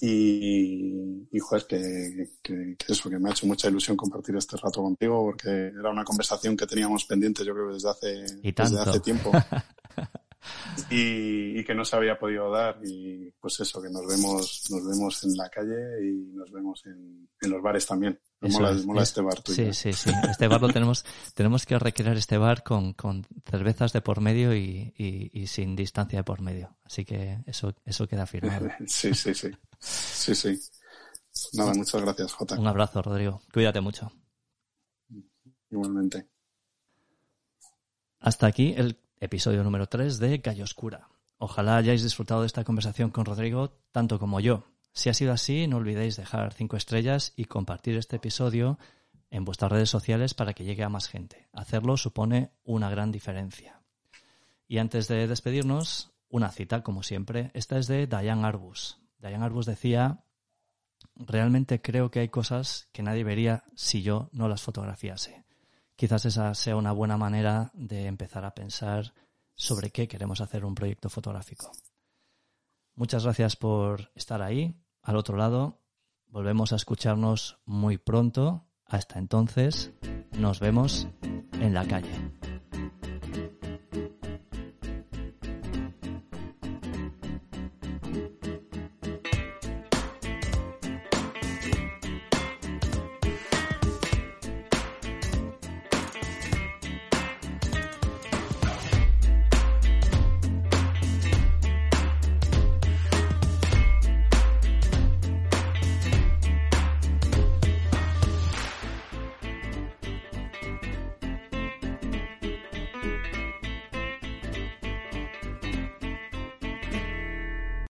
Y, 0.00 1.28
y 1.30 1.38
joder, 1.38 1.66
que, 1.66 2.30
que, 2.42 2.76
eso, 2.88 3.08
que 3.08 3.18
me 3.18 3.28
ha 3.28 3.32
hecho 3.32 3.46
mucha 3.46 3.68
ilusión 3.68 3.96
compartir 3.96 4.36
este 4.36 4.56
rato 4.56 4.82
contigo 4.82 5.24
porque 5.24 5.48
era 5.48 5.90
una 5.90 6.04
conversación 6.04 6.56
que 6.56 6.66
teníamos 6.66 7.04
pendiente 7.04 7.44
yo 7.44 7.54
creo 7.54 7.72
desde 7.72 7.90
hace, 7.90 8.24
desde 8.42 8.80
hace 8.80 9.00
tiempo. 9.00 9.30
y, 10.90 11.58
y, 11.58 11.64
que 11.64 11.74
no 11.74 11.84
se 11.84 11.96
había 11.96 12.18
podido 12.18 12.50
dar 12.50 12.78
y 12.84 13.30
pues 13.40 13.60
eso, 13.60 13.80
que 13.80 13.88
nos 13.90 14.06
vemos, 14.06 14.64
nos 14.70 14.86
vemos 14.86 15.24
en 15.24 15.36
la 15.36 15.48
calle 15.48 16.06
y 16.06 16.34
nos 16.34 16.50
vemos 16.50 16.84
en, 16.86 17.28
en 17.40 17.50
los 17.50 17.62
bares 17.62 17.86
también. 17.86 18.20
mola, 18.40 19.02
este 19.02 19.20
bar 19.20 19.40
Sí, 19.44 19.72
sí, 19.72 19.92
sí. 19.92 20.10
Este 20.28 20.48
bar 20.48 20.60
lo 20.60 20.68
tenemos, 20.68 21.04
tenemos 21.34 21.66
que 21.66 21.78
recrear 21.78 22.16
este 22.16 22.38
bar 22.38 22.62
con, 22.62 22.92
con 22.92 23.26
cervezas 23.44 23.92
de 23.92 24.00
por 24.00 24.20
medio 24.20 24.54
y, 24.54 24.94
y, 24.96 25.30
y, 25.32 25.46
sin 25.46 25.76
distancia 25.76 26.20
de 26.20 26.24
por 26.24 26.40
medio. 26.40 26.76
Así 26.84 27.04
que 27.04 27.38
eso, 27.46 27.74
eso 27.84 28.06
queda 28.06 28.26
firmado. 28.26 28.68
sí, 28.86 29.14
sí, 29.14 29.34
sí. 29.34 29.50
Sí, 29.78 30.34
sí. 30.34 30.58
Nada, 31.54 31.74
muchas 31.74 32.00
gracias, 32.00 32.32
Jota. 32.32 32.58
Un 32.58 32.66
abrazo, 32.66 33.02
Rodrigo. 33.02 33.42
Cuídate 33.52 33.80
mucho. 33.80 34.12
Igualmente. 35.70 36.28
Hasta 38.20 38.46
aquí 38.46 38.72
el 38.76 38.96
episodio 39.24 39.64
número 39.64 39.86
3 39.86 40.18
de 40.18 40.40
Calle 40.42 40.62
Oscura. 40.62 41.08
Ojalá 41.38 41.76
hayáis 41.76 42.02
disfrutado 42.02 42.42
de 42.42 42.46
esta 42.46 42.64
conversación 42.64 43.10
con 43.10 43.24
Rodrigo 43.24 43.70
tanto 43.90 44.18
como 44.18 44.38
yo. 44.38 44.64
Si 44.92 45.08
ha 45.08 45.14
sido 45.14 45.32
así, 45.32 45.66
no 45.66 45.78
olvidéis 45.78 46.16
dejar 46.16 46.52
5 46.52 46.76
estrellas 46.76 47.32
y 47.34 47.46
compartir 47.46 47.96
este 47.96 48.16
episodio 48.16 48.78
en 49.30 49.44
vuestras 49.44 49.72
redes 49.72 49.90
sociales 49.90 50.34
para 50.34 50.52
que 50.52 50.64
llegue 50.64 50.84
a 50.84 50.90
más 50.90 51.08
gente. 51.08 51.48
Hacerlo 51.52 51.96
supone 51.96 52.52
una 52.64 52.90
gran 52.90 53.10
diferencia. 53.10 53.80
Y 54.68 54.78
antes 54.78 55.08
de 55.08 55.26
despedirnos, 55.26 56.12
una 56.28 56.50
cita, 56.50 56.82
como 56.82 57.02
siempre. 57.02 57.50
Esta 57.54 57.78
es 57.78 57.86
de 57.86 58.06
Diane 58.06 58.46
Arbus. 58.46 59.00
Diane 59.18 59.44
Arbus 59.44 59.66
decía, 59.66 60.24
realmente 61.16 61.80
creo 61.80 62.10
que 62.10 62.20
hay 62.20 62.28
cosas 62.28 62.88
que 62.92 63.02
nadie 63.02 63.24
vería 63.24 63.64
si 63.74 64.02
yo 64.02 64.28
no 64.32 64.48
las 64.48 64.62
fotografiase 64.62 65.43
quizás 65.96 66.24
esa 66.24 66.54
sea 66.54 66.76
una 66.76 66.92
buena 66.92 67.16
manera 67.16 67.70
de 67.74 68.06
empezar 68.06 68.44
a 68.44 68.54
pensar 68.54 69.14
sobre 69.54 69.90
qué 69.90 70.08
queremos 70.08 70.40
hacer 70.40 70.64
un 70.64 70.74
proyecto 70.74 71.08
fotográfico. 71.08 71.70
Muchas 72.94 73.24
gracias 73.24 73.56
por 73.56 74.10
estar 74.14 74.42
ahí, 74.42 74.80
al 75.02 75.16
otro 75.16 75.36
lado. 75.36 75.80
Volvemos 76.26 76.72
a 76.72 76.76
escucharnos 76.76 77.58
muy 77.64 77.98
pronto. 77.98 78.66
Hasta 78.86 79.18
entonces, 79.18 79.92
nos 80.32 80.60
vemos 80.60 81.08
en 81.60 81.74
la 81.74 81.86
calle. 81.86 82.53